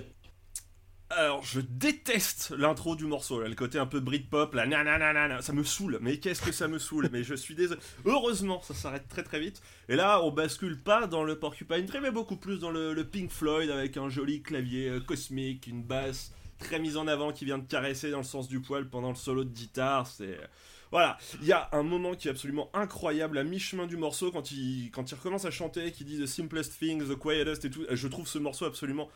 Alors, 1.18 1.44
je 1.44 1.60
déteste 1.60 2.54
l'intro 2.58 2.96
du 2.96 3.06
morceau, 3.06 3.42
le 3.42 3.54
côté 3.54 3.78
un 3.78 3.86
peu 3.86 4.00
Britpop, 4.00 4.54
là, 4.54 4.66
nananana, 4.66 5.42
ça 5.42 5.52
me 5.52 5.64
saoule, 5.64 6.00
mais 6.02 6.20
qu'est-ce 6.20 6.42
que 6.42 6.54
ça 6.54 6.70
me 6.70 6.80
saoule, 6.80 7.10
mais 7.12 7.24
je 7.24 7.36
suis 7.36 7.54
désolé. 7.54 7.82
Heureusement, 8.06 8.62
ça 8.62 8.74
s'arrête 8.74 9.08
très 9.10 9.24
très 9.24 9.40
vite. 9.42 9.62
Et 9.90 9.98
là, 9.98 10.24
on 10.24 10.32
bascule 10.32 10.82
pas 10.82 11.08
dans 11.08 11.24
le 11.24 11.38
Porcupine 11.38 11.86
Tree, 11.86 12.00
mais 12.02 12.12
beaucoup 12.12 12.38
plus 12.38 12.60
dans 12.60 12.72
le, 12.72 12.94
le 12.94 13.04
Pink 13.04 13.30
Floyd 13.30 13.70
avec 13.70 13.98
un 13.98 14.08
joli 14.08 14.42
clavier 14.42 14.88
euh, 14.88 15.00
cosmique, 15.02 15.68
une 15.68 15.84
basse 15.84 16.32
très 16.60 16.80
mise 16.80 16.96
en 16.96 17.08
avant 17.08 17.34
qui 17.34 17.44
vient 17.44 17.58
de 17.58 17.68
caresser 17.68 18.12
dans 18.12 18.20
le 18.20 18.24
sens 18.24 18.48
du 18.48 18.62
poil 18.62 18.88
pendant 18.88 19.10
le 19.10 19.16
solo 19.16 19.44
de 19.44 19.50
guitare. 19.50 20.08
C'est 20.08 20.38
voilà, 20.92 21.18
il 21.42 21.48
y 21.48 21.54
a 21.54 21.70
un 21.72 21.84
moment 21.84 22.16
qui 22.16 22.28
est 22.28 22.32
absolument 22.32 22.70
incroyable 22.74 23.38
à 23.38 23.46
mi-chemin 23.46 23.88
du 23.88 23.96
morceau 23.96 24.30
quand 24.30 24.52
il 24.52 24.92
quand 24.92 25.10
il 25.10 25.16
recommence 25.16 25.46
à 25.46 25.52
chanter, 25.52 25.92
qui 25.94 26.04
dit 26.04 26.20
the 26.20 26.26
simplest 26.26 26.78
things, 26.78 27.08
the 27.08 27.16
quietest 27.16 27.64
et 27.64 27.70
tout. 27.70 27.86
Je 27.90 28.08
trouve 28.10 28.28
ce 28.28 28.38
morceau 28.38 28.66
absolument 28.66 29.10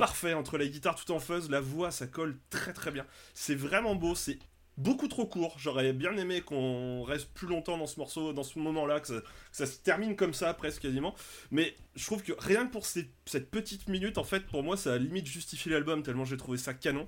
parfait 0.00 0.32
entre 0.32 0.56
la 0.56 0.66
guitare 0.66 0.94
tout 0.94 1.12
en 1.12 1.20
fuzz, 1.20 1.50
la 1.50 1.60
voix, 1.60 1.90
ça 1.90 2.06
colle 2.06 2.38
très 2.48 2.72
très 2.72 2.90
bien. 2.90 3.04
C'est 3.34 3.54
vraiment 3.54 3.94
beau, 3.94 4.14
c'est 4.14 4.38
beaucoup 4.80 5.08
trop 5.08 5.26
court. 5.26 5.56
J'aurais 5.58 5.92
bien 5.92 6.16
aimé 6.16 6.40
qu'on 6.40 7.02
reste 7.02 7.28
plus 7.32 7.46
longtemps 7.46 7.78
dans 7.78 7.86
ce 7.86 7.98
morceau, 7.98 8.32
dans 8.32 8.42
ce 8.42 8.58
moment-là, 8.58 9.00
que 9.00 9.22
ça, 9.52 9.66
se 9.66 9.78
termine 9.78 10.16
comme 10.16 10.34
ça 10.34 10.52
presque 10.54 10.82
quasiment. 10.82 11.14
Mais 11.50 11.74
je 11.94 12.04
trouve 12.06 12.22
que 12.22 12.32
rien 12.38 12.66
que 12.66 12.72
pour 12.72 12.86
cette 12.86 13.50
petite 13.50 13.88
minute, 13.88 14.18
en 14.18 14.24
fait, 14.24 14.46
pour 14.46 14.62
moi, 14.62 14.76
ça 14.76 14.94
a 14.94 14.98
limite 14.98 15.26
justifié 15.26 15.70
l'album 15.72 16.02
tellement 16.02 16.24
j'ai 16.24 16.36
trouvé 16.36 16.58
ça 16.58 16.74
canon. 16.74 17.06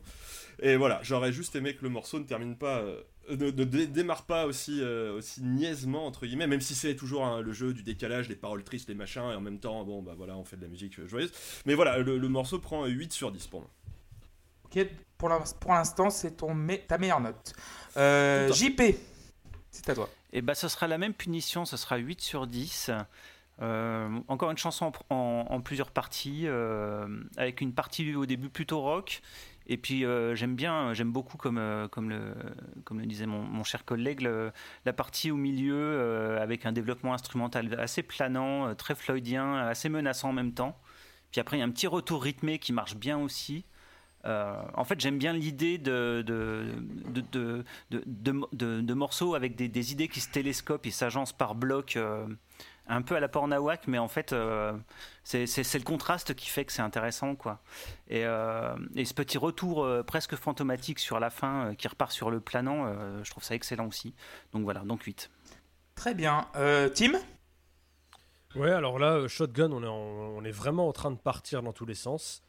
Et 0.61 0.77
voilà, 0.77 1.01
j'aurais 1.03 1.33
juste 1.33 1.57
aimé 1.57 1.75
que 1.75 1.83
le 1.83 1.89
morceau 1.89 2.19
ne 2.19 2.25
termine 2.25 2.57
pas, 2.57 2.81
euh, 2.81 3.01
ne, 3.31 3.47
ne 3.47 3.65
dé- 3.65 3.87
démarre 3.87 4.27
pas 4.27 4.47
aussi, 4.47 4.81
euh, 4.81 5.17
aussi 5.17 5.43
niaisement 5.43 6.07
entre 6.07 6.27
guillemets, 6.27 6.47
même 6.47 6.61
si 6.61 6.75
c'est 6.75 6.95
toujours 6.95 7.25
hein, 7.25 7.41
le 7.41 7.53
jeu 7.53 7.73
du 7.73 7.83
décalage, 7.83 8.29
les 8.29 8.37
paroles 8.37 8.63
tristes, 8.63 8.89
les 8.89 8.95
machins, 8.95 9.23
et 9.33 9.35
en 9.35 9.41
même 9.41 9.59
temps, 9.59 9.83
bon 9.85 10.03
bah 10.03 10.15
voilà, 10.17 10.37
on 10.37 10.45
fait 10.45 10.57
de 10.57 10.63
la 10.63 10.69
musique 10.69 11.05
joyeuse. 11.07 11.33
Mais 11.65 11.75
voilà, 11.75 11.99
le, 11.99 12.19
le 12.19 12.29
morceau 12.29 12.59
prend 12.59 12.85
8 12.87 13.13
sur 13.13 13.33
10 13.33 13.47
pour 13.47 13.61
moi. 13.61 13.71
Ok, 14.75 14.87
pour 15.19 15.29
l'in- 15.29 15.43
pour 15.61 15.73
l'instant, 15.73 16.11
c'est 16.11 16.37
ta 16.89 16.99
meilleure 16.99 17.21
note. 17.21 17.53
Euh, 17.97 18.49
JP, 18.53 18.83
c'est 19.71 19.89
à 19.91 19.95
toi. 19.95 20.09
Et 20.33 20.41
bah, 20.43 20.55
ce 20.55 20.69
sera 20.69 20.87
la 20.89 20.99
même 20.99 21.13
punition, 21.15 21.65
ce 21.65 21.77
sera 21.77 21.97
8 21.97 22.21
sur 22.21 22.47
10. 22.47 22.91
Euh, 23.61 24.09
encore 24.29 24.51
une 24.51 24.57
chanson 24.59 24.91
en, 25.11 25.15
en- 25.15 25.47
en 25.51 25.61
plusieurs 25.61 25.91
parties, 25.91 26.45
euh, 26.47 27.07
avec 27.37 27.61
une 27.61 27.73
partie 27.75 28.15
au 28.15 28.25
début 28.27 28.49
plutôt 28.49 28.81
rock. 28.81 29.21
Et 29.69 29.77
puis 29.77 30.05
j'aime 30.35 30.57
bien, 30.57 30.93
j'aime 30.93 31.13
beaucoup, 31.13 31.37
comme, 31.39 31.89
comme, 31.93 32.11
le, 32.11 32.35
comme 32.85 32.99
le 32.99 33.07
disait 33.07 33.27
mon, 33.27 33.43
mon 33.43 33.63
cher 33.63 33.85
collègue, 33.85 34.23
le- 34.23 34.51
la 34.87 34.93
partie 34.93 35.31
au 35.31 35.37
milieu 35.37 36.37
avec 36.41 36.67
un 36.67 36.73
développement 36.73 37.15
instrumental 37.15 37.73
assez 37.79 38.03
planant, 38.03 38.75
très 38.75 38.95
floydien, 38.97 39.55
assez 39.69 39.89
menaçant 39.89 40.31
en 40.31 40.33
même 40.33 40.53
temps. 40.53 40.77
Puis 41.31 41.41
après, 41.41 41.59
il 41.59 41.61
y 41.61 41.63
a 41.63 41.67
un 41.67 41.71
petit 41.71 41.87
retour 41.87 42.23
rythmé 42.25 42.59
qui 42.59 42.73
marche 42.73 42.97
bien 42.97 43.19
aussi. 43.19 43.65
Euh, 44.25 44.63
en 44.75 44.85
fait, 44.85 45.01
j'aime 45.01 45.19
bien 45.19 45.33
l'idée 45.33 45.79
de, 45.79 46.23
de, 46.27 46.67
de, 47.09 47.21
de, 47.33 47.65
de, 47.91 48.05
de- 48.07 48.47
de- 48.53 48.81
de 48.81 48.95
morceaux 48.95 49.35
avec 49.35 49.57
des, 49.57 49.69
des 49.69 49.93
idées 49.93 50.09
qui 50.09 50.21
se 50.21 50.31
télescopent 50.31 50.87
et 50.87 50.91
s'agencent 50.93 51.33
par 51.33 51.55
bloc, 51.57 51.97
euh, 51.97 52.27
un 52.87 53.03
peu 53.03 53.17
à 53.17 53.21
la 53.21 53.29
Pornawak, 53.29 53.87
mais 53.89 53.99
en 53.99 54.09
fait, 54.09 54.33
euh, 54.33 54.73
c'est 55.25 55.45
le 55.47 55.83
contraste 55.85 56.35
qui 56.35 56.49
fait 56.49 56.65
que 56.65 56.73
c'est 56.73 56.83
intéressant. 56.83 57.35
quoi. 57.35 57.63
Et, 58.09 58.25
euh, 58.25 58.75
et 58.95 59.05
ce 59.05 59.15
petit 59.15 59.39
retour 59.39 59.83
euh, 59.85 60.03
presque 60.03 60.37
fantomatique 60.37 60.99
sur 60.99 61.19
la 61.21 61.31
fin, 61.31 61.67
euh, 61.71 61.75
qui 61.75 61.89
repart 61.89 62.13
sur 62.13 62.31
le 62.31 62.41
planant, 62.41 62.87
euh, 62.87 63.23
je 63.25 63.31
trouve 63.31 63.43
ça 63.45 63.55
excellent 63.55 63.87
aussi. 63.89 64.15
Donc 64.53 64.63
voilà, 64.65 64.81
donc 64.81 65.03
8. 65.03 65.31
Très 65.95 66.15
bien. 66.15 66.47
Euh, 66.57 66.89
Tim? 66.89 67.13
Ouais, 68.55 68.71
alors 68.71 68.99
là, 68.99 69.27
Shotgun, 69.29 69.73
on 69.73 69.83
est, 69.83 69.87
en- 69.87 70.37
on 70.37 70.45
est 70.45 70.51
vraiment 70.51 70.87
en 70.89 70.93
train 70.93 71.11
de 71.11 71.17
partir 71.17 71.63
dans 71.63 71.73
tous 71.73 71.87
les 71.87 71.95
sens. 71.95 72.43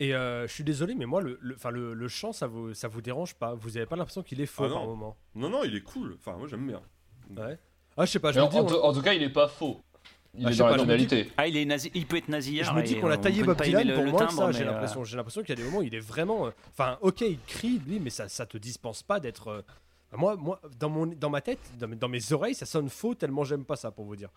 Et 0.00 0.14
euh, 0.14 0.46
je 0.48 0.52
suis 0.52 0.64
désolé, 0.64 0.94
mais 0.94 1.04
moi, 1.06 1.20
le, 1.20 1.38
le, 1.42 1.54
enfin, 1.54 1.70
le, 1.70 1.92
le 1.94 2.08
chant, 2.08 2.32
ça 2.32 2.46
vous, 2.46 2.72
ça 2.74 2.88
vous 2.88 3.02
dérange 3.02 3.34
pas? 3.34 3.54
Vous 3.54 3.76
avez 3.76 3.86
pas 3.86 3.96
l'impression 3.96 4.22
qu'il 4.22 4.40
est 4.40 4.46
faux 4.46 4.64
Ah 4.64 4.68
non. 4.68 4.74
par 4.74 4.86
moment? 4.86 5.16
Non, 5.34 5.50
non, 5.50 5.62
il 5.62 5.74
est 5.76 5.82
cool. 5.82 6.16
Enfin, 6.18 6.36
moi 6.38 6.48
j'aime 6.48 6.66
bien. 6.66 6.80
Ouais. 7.36 7.58
Ah, 7.96 8.06
je 8.06 8.10
sais 8.12 8.18
pas, 8.18 8.32
je 8.32 8.38
me 8.40 8.44
en, 8.44 8.48
dis, 8.48 8.56
en 8.58 8.62
on- 8.62 8.66
tout- 8.66 8.74
en 8.82 8.92
tout 8.94 9.02
cas, 9.02 9.12
il 9.12 9.22
est 9.22 9.28
pas 9.30 9.46
faux. 9.48 9.80
Il 10.38 10.46
Ah, 10.46 10.50
est 10.52 10.56
dans 10.56 10.64
la 10.66 10.70
pas, 10.72 10.76
dis 10.78 10.82
tonalité. 10.84 11.30
Ah, 11.36 11.46
il, 11.48 11.56
est 11.56 11.64
nazi- 11.64 11.90
il 11.92 12.06
peut 12.06 12.16
être 12.16 12.28
nazi. 12.28 12.62
je 12.62 12.72
me 12.72 12.82
dis 12.82 12.98
qu'on 12.98 13.08
l'a 13.08 13.18
taillé 13.18 13.42
Bob 13.42 13.60
Dylan, 13.60 13.92
pour 13.94 14.04
moi, 14.06 14.28
ça, 14.30 14.52
j'ai 14.52 14.64
l'impression, 14.64 15.04
j'ai 15.04 15.16
l'impression 15.16 15.42
qu'il 15.42 15.50
y 15.50 15.52
a 15.52 15.56
des 15.56 15.64
moments, 15.64 15.78
où 15.78 15.82
il 15.82 15.94
est 15.94 15.98
vraiment. 16.00 16.46
euh, 16.46 16.50
Enfin, 16.70 16.98
ok, 17.02 17.20
il 17.22 17.38
crie, 17.46 17.78
lui, 17.86 17.98
mais 18.00 18.10
ça, 18.10 18.28
ça 18.28 18.46
te 18.46 18.56
dispense 18.56 19.02
pas 19.02 19.20
d'être. 19.20 19.48
euh, 19.48 19.62
Moi, 20.16 20.36
moi 20.36 20.60
dans, 20.78 20.88
mon, 20.88 21.06
dans 21.06 21.30
ma 21.30 21.40
tête, 21.40 21.58
dans 21.78 21.88
mes, 21.88 21.96
dans 21.96 22.08
mes 22.08 22.32
oreilles, 22.32 22.54
ça 22.54 22.64
sonne 22.66 22.88
faux 22.88 23.14
tellement 23.14 23.44
j'aime 23.44 23.64
pas 23.64 23.76
ça, 23.76 23.90
pour 23.90 24.04
vous 24.06 24.16
dire. 24.16 24.30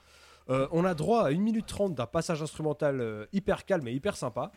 Euh, 0.49 0.67
on 0.71 0.83
a 0.83 0.93
droit 0.93 1.23
à 1.23 1.27
1 1.29 1.37
minute 1.39 1.65
30 1.67 1.95
d'un 1.95 2.05
passage 2.05 2.41
instrumental 2.41 2.99
euh, 2.99 3.25
hyper 3.31 3.63
calme 3.63 3.87
et 3.87 3.93
hyper 3.93 4.17
sympa. 4.17 4.51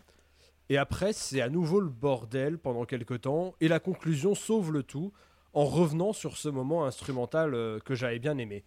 Et 0.69 0.79
après, 0.79 1.13
c'est 1.13 1.41
à 1.41 1.49
nouveau 1.49 1.81
le 1.81 1.89
bordel 1.89 2.59
pendant 2.59 2.85
quelques 2.85 3.23
temps. 3.23 3.55
Et 3.61 3.69
la 3.69 3.79
conclusion 3.79 4.35
sauve 4.35 4.73
le 4.73 4.83
tout 4.83 5.13
en 5.57 5.65
revenant 5.65 6.13
sur 6.13 6.37
ce 6.37 6.49
moment 6.49 6.85
instrumental 6.85 7.55
euh, 7.55 7.79
que 7.79 7.95
j'avais 7.95 8.19
bien 8.19 8.37
aimé. 8.37 8.65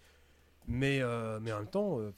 Mais, 0.67 1.01
euh, 1.01 1.39
mais 1.41 1.51
en 1.51 1.59
même 1.59 1.67
temps, 1.67 1.99
euh, 1.99 2.11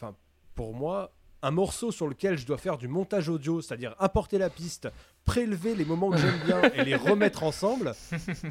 pour 0.55 0.73
moi, 0.73 1.11
un 1.41 1.51
morceau 1.51 1.91
sur 1.91 2.07
lequel 2.07 2.37
je 2.37 2.45
dois 2.45 2.57
faire 2.57 2.77
du 2.77 2.87
montage 2.87 3.27
audio, 3.27 3.61
c'est-à-dire 3.61 3.95
apporter 3.99 4.37
la 4.37 4.49
piste, 4.49 4.87
prélever 5.25 5.75
les 5.75 5.83
moments 5.83 6.11
que 6.11 6.17
j'aime 6.17 6.39
bien 6.45 6.61
et 6.73 6.85
les 6.85 6.95
remettre 6.95 7.43
ensemble, 7.43 7.93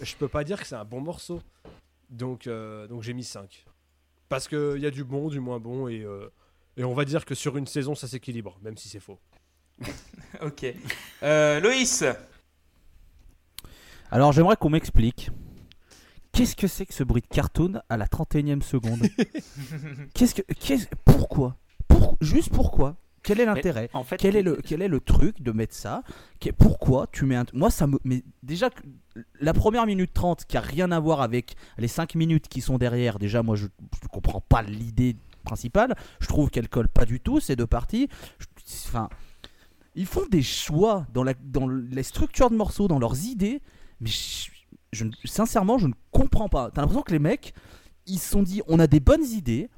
je 0.02 0.16
peux 0.16 0.28
pas 0.28 0.44
dire 0.44 0.60
que 0.60 0.66
c'est 0.66 0.74
un 0.74 0.84
bon 0.84 1.00
morceau. 1.00 1.40
Donc, 2.10 2.48
donc 2.88 3.02
j'ai 3.02 3.14
mis 3.14 3.22
5. 3.22 3.64
Parce 4.28 4.48
qu'il 4.48 4.78
y 4.78 4.86
a 4.86 4.90
du 4.90 5.04
bon, 5.04 5.28
du 5.28 5.38
moins 5.38 5.60
bon, 5.60 5.86
et, 5.86 6.04
et 6.76 6.82
on 6.82 6.92
va 6.92 7.04
dire 7.04 7.24
que 7.24 7.36
sur 7.36 7.56
une 7.56 7.68
saison, 7.68 7.94
ça 7.94 8.08
s'équilibre, 8.08 8.58
même 8.62 8.76
si 8.76 8.88
c'est 8.88 8.98
faux. 8.98 9.18
Ok. 10.42 10.64
Euh, 11.22 11.60
Loïs 11.60 12.04
Alors 14.10 14.32
j'aimerais 14.32 14.56
qu'on 14.56 14.70
m'explique. 14.70 15.30
Qu'est-ce 16.32 16.54
que 16.56 16.68
c'est 16.68 16.86
que 16.86 16.94
ce 16.94 17.02
bruit 17.02 17.22
de 17.22 17.26
cartoon 17.26 17.80
à 17.88 17.96
la 17.96 18.06
31e 18.06 18.62
seconde 18.62 19.00
Qu'est-ce 20.14 20.34
que. 20.34 20.42
qu'est-ce- 20.54 20.86
pourquoi? 21.04 21.56
Pour- 21.88 22.16
Juste 22.20 22.50
pourquoi? 22.50 22.96
Quel 23.22 23.40
est 23.40 23.44
l'intérêt? 23.44 23.90
En 23.92 24.02
fait, 24.02 24.16
quel 24.16 24.34
est, 24.34 24.42
le, 24.42 24.56
quel 24.64 24.80
est 24.80 24.88
le 24.88 25.00
truc 25.00 25.42
de 25.42 25.52
mettre 25.52 25.74
ça? 25.74 26.02
Pourquoi 26.56 27.06
tu 27.12 27.26
mets 27.26 27.36
un. 27.36 27.44
Moi, 27.52 27.70
ça 27.70 27.86
me. 27.86 27.98
Mais 28.04 28.22
déjà, 28.42 28.70
la 29.40 29.52
première 29.52 29.84
minute 29.84 30.12
30 30.14 30.46
qui 30.46 30.56
a 30.56 30.60
rien 30.60 30.90
à 30.90 30.98
voir 31.00 31.20
avec 31.20 31.54
les 31.76 31.88
5 31.88 32.14
minutes 32.14 32.48
qui 32.48 32.62
sont 32.62 32.78
derrière, 32.78 33.18
déjà, 33.18 33.42
moi, 33.42 33.56
je 33.56 33.66
ne 33.66 34.08
comprends 34.10 34.40
pas 34.40 34.62
l'idée 34.62 35.16
principale. 35.44 35.94
Je 36.20 36.28
trouve 36.28 36.48
qu'elle 36.48 36.68
colle 36.70 36.88
pas 36.88 37.04
du 37.04 37.20
tout, 37.20 37.40
ces 37.40 37.56
deux 37.56 37.66
parties. 37.66 38.08
Je- 38.38 38.46
Enfin. 38.86 39.10
Ils 39.94 40.06
font 40.06 40.26
des 40.30 40.42
choix 40.42 41.06
dans, 41.12 41.24
la, 41.24 41.34
dans 41.34 41.66
les 41.68 42.02
structures 42.02 42.50
de 42.50 42.56
morceaux, 42.56 42.88
dans 42.88 42.98
leurs 42.98 43.24
idées, 43.24 43.60
mais 44.00 44.10
sincèrement, 45.24 45.78
je 45.78 45.88
ne 45.88 45.92
comprends 46.10 46.48
pas. 46.48 46.70
T'as 46.70 46.82
l'impression 46.82 47.02
que 47.02 47.12
les 47.12 47.18
mecs, 47.18 47.54
ils 48.06 48.18
se 48.18 48.30
sont 48.30 48.42
dit 48.42 48.62
on 48.68 48.78
a 48.78 48.86
des 48.86 49.00
bonnes 49.00 49.24
idées, 49.24 49.68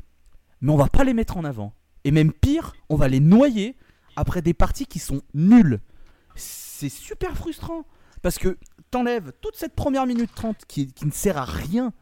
mais 0.60 0.72
on 0.72 0.76
va 0.76 0.88
pas 0.88 1.04
les 1.04 1.14
mettre 1.14 1.36
en 1.36 1.44
avant. 1.44 1.74
Et 2.04 2.10
même 2.10 2.32
pire, 2.32 2.74
on 2.88 2.96
va 2.96 3.08
les 3.08 3.20
noyer 3.20 3.76
après 4.16 4.42
des 4.42 4.54
parties 4.54 4.86
qui 4.86 4.98
sont 4.98 5.22
nulles. 5.34 5.80
C'est 6.34 6.88
super 6.88 7.36
frustrant. 7.36 7.84
Parce 8.22 8.38
que 8.38 8.56
t'enlèves 8.90 9.32
toute 9.40 9.56
cette 9.56 9.74
première 9.74 10.06
minute 10.06 10.30
30 10.34 10.64
qui, 10.66 10.92
qui 10.92 11.06
ne 11.06 11.10
sert 11.10 11.36
à 11.36 11.44
rien 11.44 11.92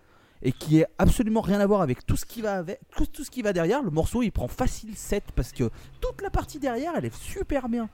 et 0.42 0.52
qui 0.52 0.78
est 0.80 0.86
absolument 0.98 1.40
rien 1.40 1.60
à 1.60 1.66
voir 1.66 1.82
avec 1.82 2.06
tout 2.06 2.16
ce 2.16 2.24
qui 2.24 2.40
va 2.42 2.56
avec 2.58 2.80
tout, 2.96 3.06
tout 3.06 3.24
ce 3.24 3.30
qui 3.30 3.42
va 3.42 3.52
derrière. 3.52 3.82
Le 3.82 3.90
morceau 3.90 4.22
il 4.22 4.30
prend 4.30 4.48
facile 4.48 4.96
7 4.96 5.24
parce 5.36 5.52
que 5.52 5.70
toute 6.00 6.22
la 6.22 6.30
partie 6.30 6.58
derrière 6.58 6.92
elle 6.96 7.04
est 7.06 7.14
super 7.14 7.68
bien. 7.68 7.88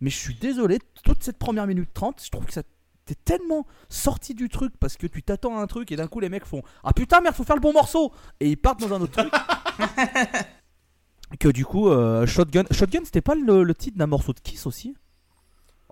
Mais 0.00 0.10
je 0.10 0.16
suis 0.16 0.34
désolé, 0.34 0.78
toute 1.02 1.22
cette 1.24 1.38
première 1.38 1.66
minute 1.66 1.88
30, 1.92 2.22
je 2.24 2.30
trouve 2.30 2.46
que 2.46 2.52
ça 2.52 2.62
t'es 3.04 3.14
tellement 3.14 3.66
sorti 3.88 4.34
du 4.34 4.48
truc 4.48 4.72
parce 4.78 4.96
que 4.96 5.06
tu 5.06 5.22
t'attends 5.22 5.58
à 5.58 5.62
un 5.62 5.66
truc 5.66 5.90
et 5.92 5.96
d'un 5.96 6.08
coup 6.08 6.20
les 6.20 6.28
mecs 6.28 6.44
font 6.44 6.62
Ah 6.84 6.92
putain, 6.92 7.20
merde, 7.20 7.34
faut 7.34 7.44
faire 7.44 7.56
le 7.56 7.62
bon 7.62 7.72
morceau 7.72 8.12
Et 8.40 8.48
ils 8.50 8.56
partent 8.56 8.80
dans 8.80 8.92
un 8.94 9.00
autre 9.00 9.22
truc. 9.22 9.32
que 11.40 11.48
du 11.48 11.64
coup, 11.64 11.88
euh, 11.88 12.26
Shotgun, 12.26 12.64
Shotgun 12.70 13.00
c'était 13.04 13.20
pas 13.20 13.34
le, 13.34 13.62
le 13.62 13.74
titre 13.74 13.98
d'un 13.98 14.06
morceau 14.06 14.32
de 14.32 14.40
Kiss 14.40 14.66
aussi? 14.66 14.96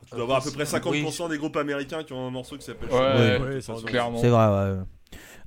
Tu 0.09 0.15
dois 0.15 0.23
avoir 0.25 0.39
à 0.39 0.45
peu 0.45 0.51
près 0.53 0.65
50% 0.65 1.23
Oui. 1.25 1.29
des 1.31 1.39
groupes 1.39 1.57
américains 1.57 2.05
qui 2.05 2.13
ont 2.13 2.29
un 2.29 2.31
morceau 2.31 2.57
qui 2.57 2.65
s'appelle 2.65 2.89
Ouais, 2.91 3.61
Shotgun. 3.61 3.75
ouais, 3.77 3.83
clairement. 3.91 4.19
C'est 4.21 4.29
vrai, 4.29 4.47
ouais. 4.49 4.79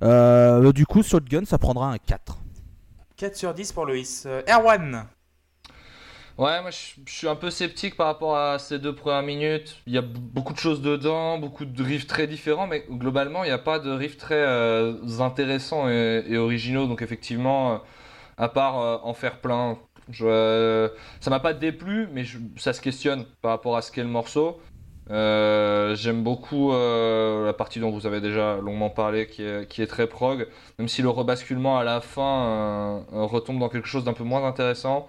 Euh, 0.02 0.72
du 0.72 0.86
coup, 0.86 1.02
Shotgun 1.02 1.44
ça 1.44 1.58
prendra 1.58 1.90
un 1.90 1.98
4. 1.98 2.38
4 3.16 3.36
sur 3.36 3.54
10 3.54 3.72
pour 3.72 3.86
Loïs. 3.86 4.24
Euh, 4.26 4.42
Erwan 4.48 5.06
Ouais, 6.38 6.62
moi 6.62 6.70
je 6.70 6.78
je 7.06 7.12
suis 7.12 7.28
un 7.28 7.36
peu 7.36 7.50
sceptique 7.50 7.96
par 7.96 8.06
rapport 8.06 8.34
à 8.36 8.58
ces 8.58 8.78
deux 8.78 8.94
premières 8.94 9.22
minutes. 9.22 9.76
Il 9.86 9.92
y 9.92 9.98
a 9.98 10.02
beaucoup 10.02 10.54
de 10.54 10.58
choses 10.58 10.80
dedans, 10.80 11.38
beaucoup 11.38 11.66
de 11.66 11.82
riffs 11.82 12.06
très 12.06 12.26
différents, 12.26 12.66
mais 12.66 12.84
globalement 12.90 13.44
il 13.44 13.48
n'y 13.48 13.52
a 13.52 13.58
pas 13.58 13.78
de 13.78 13.90
riffs 13.90 14.16
très 14.16 14.36
euh, 14.36 14.94
intéressants 15.18 15.90
et, 15.90 16.24
et 16.26 16.38
originaux. 16.38 16.86
Donc 16.86 17.02
effectivement, 17.02 17.74
euh, 17.74 17.78
à 18.38 18.48
part 18.48 18.80
euh, 18.80 18.96
en 19.02 19.12
faire 19.12 19.40
plein, 19.42 19.78
je, 20.08 20.24
euh, 20.26 20.88
ça 21.20 21.28
m'a 21.28 21.40
pas 21.40 21.52
déplu, 21.52 22.08
mais 22.12 22.24
je- 22.24 22.38
ça 22.56 22.72
se 22.72 22.80
questionne 22.80 23.26
par 23.42 23.50
rapport 23.50 23.76
à 23.76 23.82
ce 23.82 23.92
qu'est 23.92 24.02
le 24.02 24.08
morceau. 24.08 24.58
Euh, 25.10 25.96
j'aime 25.96 26.22
beaucoup 26.22 26.72
euh, 26.72 27.44
la 27.44 27.52
partie 27.52 27.80
dont 27.80 27.90
vous 27.90 28.06
avez 28.06 28.20
déjà 28.20 28.56
longuement 28.56 28.90
parlé, 28.90 29.26
qui 29.26 29.42
est, 29.42 29.86
très 29.86 30.06
prog, 30.06 30.46
même 30.78 30.88
si 30.88 31.02
le 31.02 31.08
rebasculement 31.08 31.78
à 31.78 31.84
la 31.84 32.00
fin 32.00 33.04
euh, 33.12 33.24
retombe 33.24 33.58
dans 33.58 33.68
quelque 33.68 33.88
chose 33.88 34.04
d'un 34.04 34.12
peu 34.12 34.24
moins 34.24 34.46
intéressant. 34.46 35.08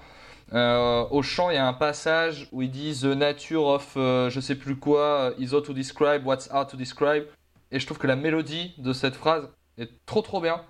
Au 0.54 1.22
chant, 1.22 1.50
il 1.50 1.56
y 1.56 1.58
a 1.58 1.68
un 1.68 1.74
passage 1.74 2.50
où 2.52 2.62
il 2.62 2.72
dit 2.72 3.00
The 3.02 3.06
nature 3.06 3.66
of 3.68 3.94
je 3.96 4.40
sais 4.42 4.56
plus 4.56 4.76
quoi 4.76 5.32
is 5.38 5.54
how 5.54 5.62
to 5.62 5.74
describe 5.74 6.26
what's 6.26 6.50
hard 6.52 6.70
to 6.70 6.78
describe. 6.78 7.26
Et 7.72 7.80
je 7.80 7.86
trouve 7.86 8.00
que 8.00 8.08
la 8.08 8.18
mélodie 8.18 8.74
de 8.78 8.92
cette 8.92 9.16
phrase 9.16 9.48
est 9.78 9.90
trop 10.06 10.22
trop 10.22 10.42
bien. 10.42 10.62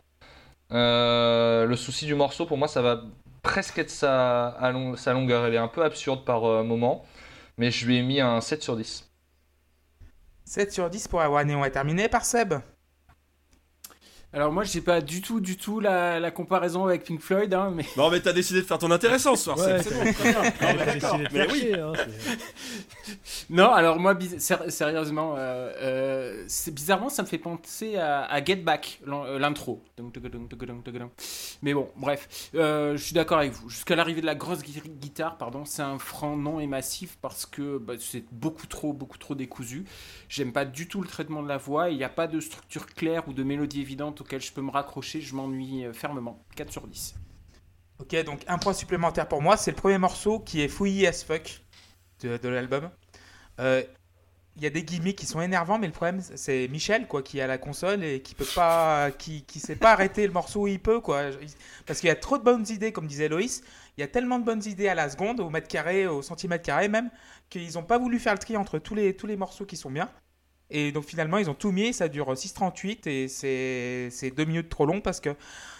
Le 0.69 1.73
souci 1.75 2.05
du 2.05 2.13
morceau, 2.15 2.45
pour 2.45 2.57
moi, 2.57 2.67
ça 2.67 2.83
va 2.83 3.01
presque 3.41 3.79
être 3.79 3.89
sa, 3.89 4.55
sa 4.97 5.13
longueur. 5.13 5.45
Elle 5.47 5.55
est 5.55 5.57
un 5.57 5.67
peu 5.67 5.83
absurde 5.83 6.25
par 6.25 6.63
moment, 6.63 7.03
mais 7.57 7.71
je 7.71 7.87
lui 7.87 7.97
ai 7.97 8.03
mis 8.03 8.21
un 8.21 8.39
7 8.39 8.61
sur 8.61 8.75
10. 8.75 9.10
7 10.51 10.69
sur 10.73 10.89
10 10.89 11.07
pour 11.07 11.21
avoir 11.21 11.45
néon 11.45 11.63
est 11.63 11.71
terminé 11.71 12.09
par 12.09 12.25
Seb. 12.25 12.55
Alors 14.33 14.53
moi, 14.53 14.63
j'ai 14.63 14.79
pas 14.79 15.01
du 15.01 15.21
tout, 15.21 15.41
du 15.41 15.57
tout 15.57 15.81
la, 15.81 16.17
la 16.21 16.31
comparaison 16.31 16.85
avec 16.85 17.03
Pink 17.03 17.19
Floyd, 17.19 17.53
hein, 17.53 17.73
mais 17.75 17.83
Non, 17.97 18.09
mais 18.09 18.21
t'as 18.21 18.31
décidé 18.31 18.61
de 18.61 18.65
faire 18.65 18.77
ton 18.77 18.89
intéressant 18.89 19.35
ce 19.35 19.43
soir, 19.43 19.57
Ouais, 19.57 19.83
c'est 19.83 19.93
bon. 19.93 20.13
très 20.13 20.31
bien. 20.31 20.41
Non, 20.41 20.49
mais 20.77 20.85
d'accord, 20.85 21.19
mais 21.33 21.51
oui. 21.51 21.73
hein, 21.73 21.91
non. 23.49 23.71
Alors 23.73 23.99
moi, 23.99 24.17
sérieusement, 24.37 25.35
euh, 25.37 25.73
euh, 25.81 26.43
c'est 26.47 26.73
bizarrement, 26.73 27.09
ça 27.09 27.23
me 27.23 27.27
fait 27.27 27.37
penser 27.39 27.97
à, 27.97 28.23
à 28.23 28.41
Get 28.41 28.55
Back, 28.57 29.01
euh, 29.05 29.37
l'intro. 29.37 29.83
Mais 31.61 31.73
bon, 31.73 31.89
bref, 31.97 32.49
Euh, 32.55 32.95
je 32.95 33.03
suis 33.03 33.13
d'accord 33.13 33.39
avec 33.39 33.51
vous. 33.51 33.69
Jusqu'à 33.69 33.95
l'arrivée 33.97 34.21
de 34.21 34.25
la 34.25 34.35
grosse 34.35 34.61
gui- 34.61 34.81
guitare, 35.01 35.37
pardon, 35.37 35.65
c'est 35.65 35.81
un 35.81 35.99
franc 35.99 36.37
non 36.37 36.59
et 36.61 36.67
massif 36.67 37.17
parce 37.21 37.45
que 37.45 37.77
bah, 37.77 37.93
c'est 37.99 38.23
beaucoup 38.31 38.67
trop, 38.67 38.93
beaucoup 38.93 39.17
trop 39.17 39.35
décousu. 39.35 39.83
J'aime 40.29 40.53
pas 40.53 40.63
du 40.63 40.87
tout 40.87 41.01
le 41.01 41.07
traitement 41.09 41.43
de 41.43 41.47
la 41.49 41.57
voix. 41.57 41.89
Il 41.89 41.97
n'y 41.97 42.03
a 42.05 42.09
pas 42.09 42.27
de 42.27 42.39
structure 42.39 42.85
claire 42.87 43.27
ou 43.27 43.33
de 43.33 43.43
mélodie 43.43 43.81
évidente 43.81 44.20
auquel 44.21 44.41
je 44.41 44.51
peux 44.51 44.61
me 44.61 44.71
raccrocher. 44.71 45.21
Je 45.21 45.35
m'ennuie 45.35 45.85
euh, 45.85 45.93
fermement. 45.93 46.43
4 46.55 46.71
sur 46.71 46.87
10. 46.87 47.15
Ok, 47.99 48.15
donc 48.23 48.41
un 48.47 48.57
point 48.57 48.73
supplémentaire 48.73 49.27
pour 49.27 49.41
moi. 49.41 49.57
C'est 49.57 49.71
le 49.71 49.77
premier 49.77 49.97
morceau 49.97 50.39
qui 50.39 50.61
est 50.61 50.67
fouillis 50.67 51.05
as 51.05 51.23
fuck 51.23 51.61
de, 52.21 52.49
l'album. 52.49 52.89
Euh, 53.59 53.83
Il 54.55 54.63
y 54.63 54.65
a 54.65 54.69
des 54.69 54.83
gimmicks 54.83 55.17
qui 55.17 55.25
sont 55.25 55.41
énervants, 55.41 55.77
mais 55.77 55.87
le 55.87 55.93
problème, 55.93 56.21
c'est 56.21 56.67
Michel, 56.67 57.07
quoi, 57.07 57.21
qui 57.23 57.39
à 57.41 57.47
la 57.47 57.57
console 57.57 58.03
et 58.03 58.21
qui 58.21 58.35
peut 58.35 58.47
pas, 58.55 59.11
qui, 59.11 59.43
qui 59.43 59.59
sait 59.59 59.75
pas 59.75 59.91
arrêter 59.91 60.25
le 60.25 60.33
morceau 60.33 60.61
où 60.61 60.67
il 60.67 60.79
peut, 60.79 60.99
quoi. 60.99 61.29
Parce 61.85 61.99
qu'il 61.99 62.07
y 62.07 62.11
a 62.11 62.15
trop 62.15 62.37
de 62.37 62.43
bonnes 62.43 62.65
idées, 62.69 62.91
comme 62.91 63.07
disait 63.07 63.29
Loïs. 63.29 63.63
Il 63.97 64.01
y 64.01 64.03
a 64.03 64.07
tellement 64.07 64.39
de 64.39 64.45
bonnes 64.45 64.63
idées 64.65 64.87
à 64.87 64.95
la 64.95 65.09
seconde, 65.09 65.39
au 65.39 65.49
mètre 65.49 65.67
carré, 65.67 66.07
au 66.07 66.21
centimètre 66.21 66.63
carré 66.63 66.87
même, 66.87 67.09
qu'ils 67.49 67.77
ont 67.77 67.83
pas 67.83 67.97
voulu 67.97 68.19
faire 68.19 68.33
le 68.33 68.39
tri 68.39 68.57
entre 68.57 68.79
tous 68.79 68.95
les, 68.95 69.15
tous 69.15 69.27
les 69.27 69.37
morceaux 69.37 69.65
qui 69.65 69.77
sont 69.77 69.91
bien. 69.91 70.09
Et 70.71 70.91
donc 70.91 71.03
finalement, 71.05 71.37
ils 71.37 71.49
ont 71.49 71.53
tout 71.53 71.71
mis, 71.71 71.93
ça 71.93 72.07
dure 72.07 72.33
6,38 72.33 73.07
et 73.09 73.27
c'est 73.27 74.31
deux 74.31 74.45
minutes 74.45 74.69
trop 74.69 74.85
long 74.85 75.01
parce 75.01 75.19
que 75.19 75.29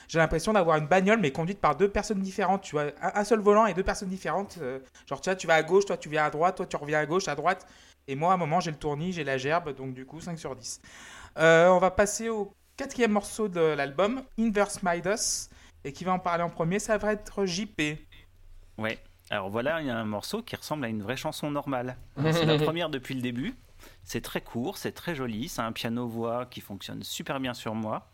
j'ai 0.07 0.19
l'impression 0.19 0.51
d'avoir 0.51 0.77
une 0.77 0.87
bagnole 0.87 1.19
mais 1.21 1.31
conduite 1.31 1.59
par 1.59 1.77
deux 1.77 1.87
personnes 1.87 2.19
différentes, 2.19 2.63
tu 2.63 2.75
vois, 2.75 2.87
un, 3.01 3.11
un 3.15 3.23
seul 3.23 3.39
volant 3.39 3.65
et 3.65 3.73
deux 3.73 3.83
personnes 3.83 4.09
différentes. 4.09 4.57
euh, 4.61 4.79
genre, 5.07 5.21
tu 5.21 5.29
vois, 5.29 5.35
tu 5.37 5.47
vas 5.47 5.55
à 5.55 5.63
gauche, 5.63 5.85
toi 5.85 5.95
tu 5.95 6.09
viens 6.09 6.25
à 6.25 6.29
droite, 6.29 6.57
toi 6.57 6.65
tu 6.65 6.75
reviens 6.75 6.99
à 6.99 7.05
gauche, 7.05 7.27
à 7.29 7.35
droite. 7.35 7.65
Et 8.07 8.15
moi, 8.15 8.31
à 8.31 8.33
un 8.33 8.37
moment, 8.37 8.59
j'ai 8.59 8.71
le 8.71 8.77
tournis, 8.77 9.13
j'ai 9.13 9.23
la 9.23 9.37
gerbe, 9.37 9.73
donc 9.75 9.93
du 9.93 10.05
coup, 10.05 10.19
5 10.19 10.37
sur 10.37 10.55
10. 10.55 10.81
Euh, 11.37 11.69
on 11.69 11.77
va 11.77 11.91
passer 11.91 12.27
au 12.29 12.53
quatrième 12.75 13.11
morceau 13.11 13.47
de 13.47 13.61
l'album, 13.61 14.23
Inverse 14.37 14.83
Midas. 14.83 15.49
Et 15.83 15.93
qui 15.93 16.03
va 16.03 16.13
en 16.13 16.19
parler 16.19 16.43
en 16.43 16.49
premier, 16.49 16.79
ça 16.79 16.97
va 16.97 17.13
être 17.13 17.45
JP. 17.45 17.81
Ouais. 18.77 18.99
Alors 19.29 19.49
voilà, 19.49 19.81
il 19.81 19.87
y 19.87 19.89
a 19.89 19.97
un 19.97 20.05
morceau 20.05 20.41
qui 20.43 20.55
ressemble 20.55 20.83
à 20.85 20.89
une 20.89 21.01
vraie 21.01 21.15
chanson 21.15 21.49
normale. 21.49 21.95
C'est 22.21 22.45
la 22.45 22.57
première 22.59 22.89
depuis 22.89 23.15
le 23.15 23.21
début. 23.21 23.55
C'est 24.03 24.21
très 24.21 24.41
court, 24.41 24.77
c'est 24.77 24.91
très 24.91 25.15
joli, 25.15 25.47
c'est 25.47 25.61
un 25.61 25.71
piano-voix 25.71 26.45
qui 26.47 26.61
fonctionne 26.61 27.03
super 27.03 27.39
bien 27.39 27.53
sur 27.53 27.75
moi. 27.75 28.09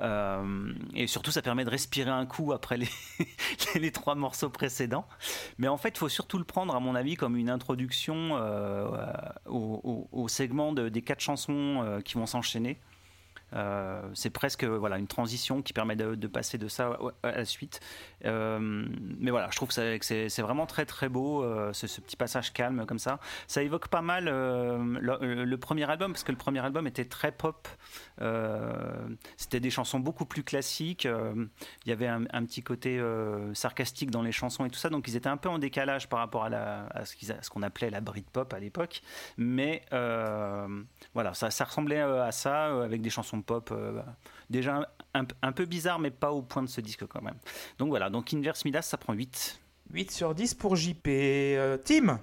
Euh, 0.00 0.72
et 0.94 1.06
surtout, 1.06 1.30
ça 1.30 1.42
permet 1.42 1.64
de 1.64 1.70
respirer 1.70 2.10
un 2.10 2.26
coup 2.26 2.52
après 2.52 2.76
les, 2.76 3.92
trois 3.92 4.14
morceaux 4.14 4.50
précédents. 4.50 5.06
Mais 5.58 5.68
en 5.68 5.76
fait, 5.76 5.90
il 5.90 5.98
faut 5.98 6.08
surtout 6.08 6.38
le 6.38 6.44
prendre, 6.44 6.74
à 6.74 6.80
mon 6.80 6.94
avis, 6.94 7.14
comme 7.16 7.36
une 7.36 7.50
introduction 7.50 8.30
euh, 8.32 8.88
au, 9.46 10.28
segment 10.28 10.72
de- 10.72 10.88
des 10.88 11.02
quatre 11.02 11.20
chansons 11.20 11.82
euh, 11.84 12.00
qui 12.00 12.14
vont 12.14 12.26
s'enchaîner. 12.26 12.78
Euh, 13.54 14.00
c'est 14.14 14.30
presque 14.30 14.64
voilà 14.64 14.98
une 14.98 15.06
transition 15.06 15.62
qui 15.62 15.72
permet 15.72 15.96
de, 15.96 16.26
passer 16.26 16.58
de 16.58 16.68
ça 16.68 16.98
à 17.22 17.32
la 17.32 17.44
suite. 17.44 17.80
Euh, 18.24 18.58
mais 19.18 19.30
voilà, 19.30 19.48
je 19.50 19.56
trouve 19.56 19.68
que 19.68 19.74
c'est- 19.74 20.42
vraiment 20.42 20.66
très 20.66 20.86
très 20.86 21.08
beau, 21.08 21.44
euh, 21.44 21.72
ce, 21.72 21.86
petit 22.00 22.16
passage 22.16 22.52
calme 22.52 22.84
comme 22.86 22.98
ça. 22.98 23.20
Ça 23.46 23.62
évoque 23.62 23.88
pas 23.88 24.02
mal 24.02 24.24
le, 24.24 25.56
premier 25.56 25.88
album, 25.88 26.12
parce 26.12 26.24
que 26.24 26.32
le 26.32 26.38
premier 26.38 26.60
album 26.60 26.86
était 26.86 27.04
très 27.04 27.32
pop. 27.32 27.68
C'était 29.36 29.60
des 29.60 29.70
chansons 29.70 30.00
beaucoup 30.00 30.24
plus 30.24 30.42
classiques. 30.42 31.06
Il 31.06 31.88
y 31.88 31.92
avait 31.92 32.08
un, 32.08 32.44
petit 32.44 32.62
côté 32.62 33.00
sarcastique 33.54 34.10
dans 34.10 34.22
les 34.22 34.32
chansons 34.32 34.64
et 34.64 34.70
tout 34.70 34.78
ça, 34.78 34.90
donc 34.90 35.06
ils 35.08 35.16
étaient 35.16 35.28
un 35.28 35.36
peu 35.36 35.48
en 35.48 35.58
décalage 35.58 36.08
par 36.08 36.18
rapport 36.18 36.44
à, 36.44 37.04
ce 37.04 37.50
qu'on 37.50 37.62
appelait 37.62 37.90
la 37.90 38.00
Britpop 38.00 38.52
à 38.52 38.58
l'époque. 38.58 39.02
Mais 39.36 39.82
voilà, 39.90 41.34
ça, 41.34 41.64
ressemblait 41.64 42.00
à 42.00 42.32
ça, 42.32 42.82
avec 42.82 43.02
des 43.02 43.10
chansons 43.10 43.41
pop 43.42 43.70
euh, 43.72 44.02
déjà 44.50 44.88
un, 45.14 45.26
un 45.42 45.52
peu 45.52 45.64
bizarres, 45.66 45.98
mais 45.98 46.10
pas 46.10 46.32
au 46.32 46.42
point 46.42 46.62
de 46.62 46.68
ce 46.68 46.80
disque 46.80 47.06
quand 47.06 47.22
même. 47.22 47.38
Donc 47.78 47.88
voilà, 47.88 48.10
donc 48.10 48.32
Inverse 48.32 48.64
Midas, 48.64 48.82
ça 48.82 48.96
prend 48.96 49.12
8. 49.12 49.60
8 49.92 50.10
sur 50.10 50.34
10 50.34 50.54
pour 50.54 50.76
JP. 50.76 51.06
Euh, 51.06 51.76
Tim 51.84 52.20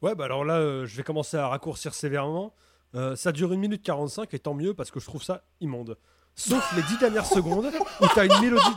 Ouais, 0.00 0.14
bah 0.14 0.26
alors 0.26 0.44
là, 0.44 0.58
euh, 0.58 0.86
je 0.86 0.96
vais 0.96 1.02
commencer 1.02 1.36
à 1.36 1.48
raccourcir 1.48 1.92
sévèrement. 1.92 2.54
Euh, 2.94 3.16
ça 3.16 3.32
dure 3.32 3.52
1 3.52 3.56
minute 3.56 3.82
45 3.82 4.32
et 4.32 4.38
tant 4.38 4.54
mieux 4.54 4.72
parce 4.74 4.90
que 4.90 5.00
je 5.00 5.06
trouve 5.06 5.22
ça 5.22 5.42
immonde. 5.60 5.98
Sauf 6.34 6.64
les 6.76 6.82
10 6.82 6.98
dernières 6.98 7.26
secondes 7.34 7.66
où 8.00 8.06
t'as 8.14 8.26
une 8.26 8.40
mélodie. 8.40 8.76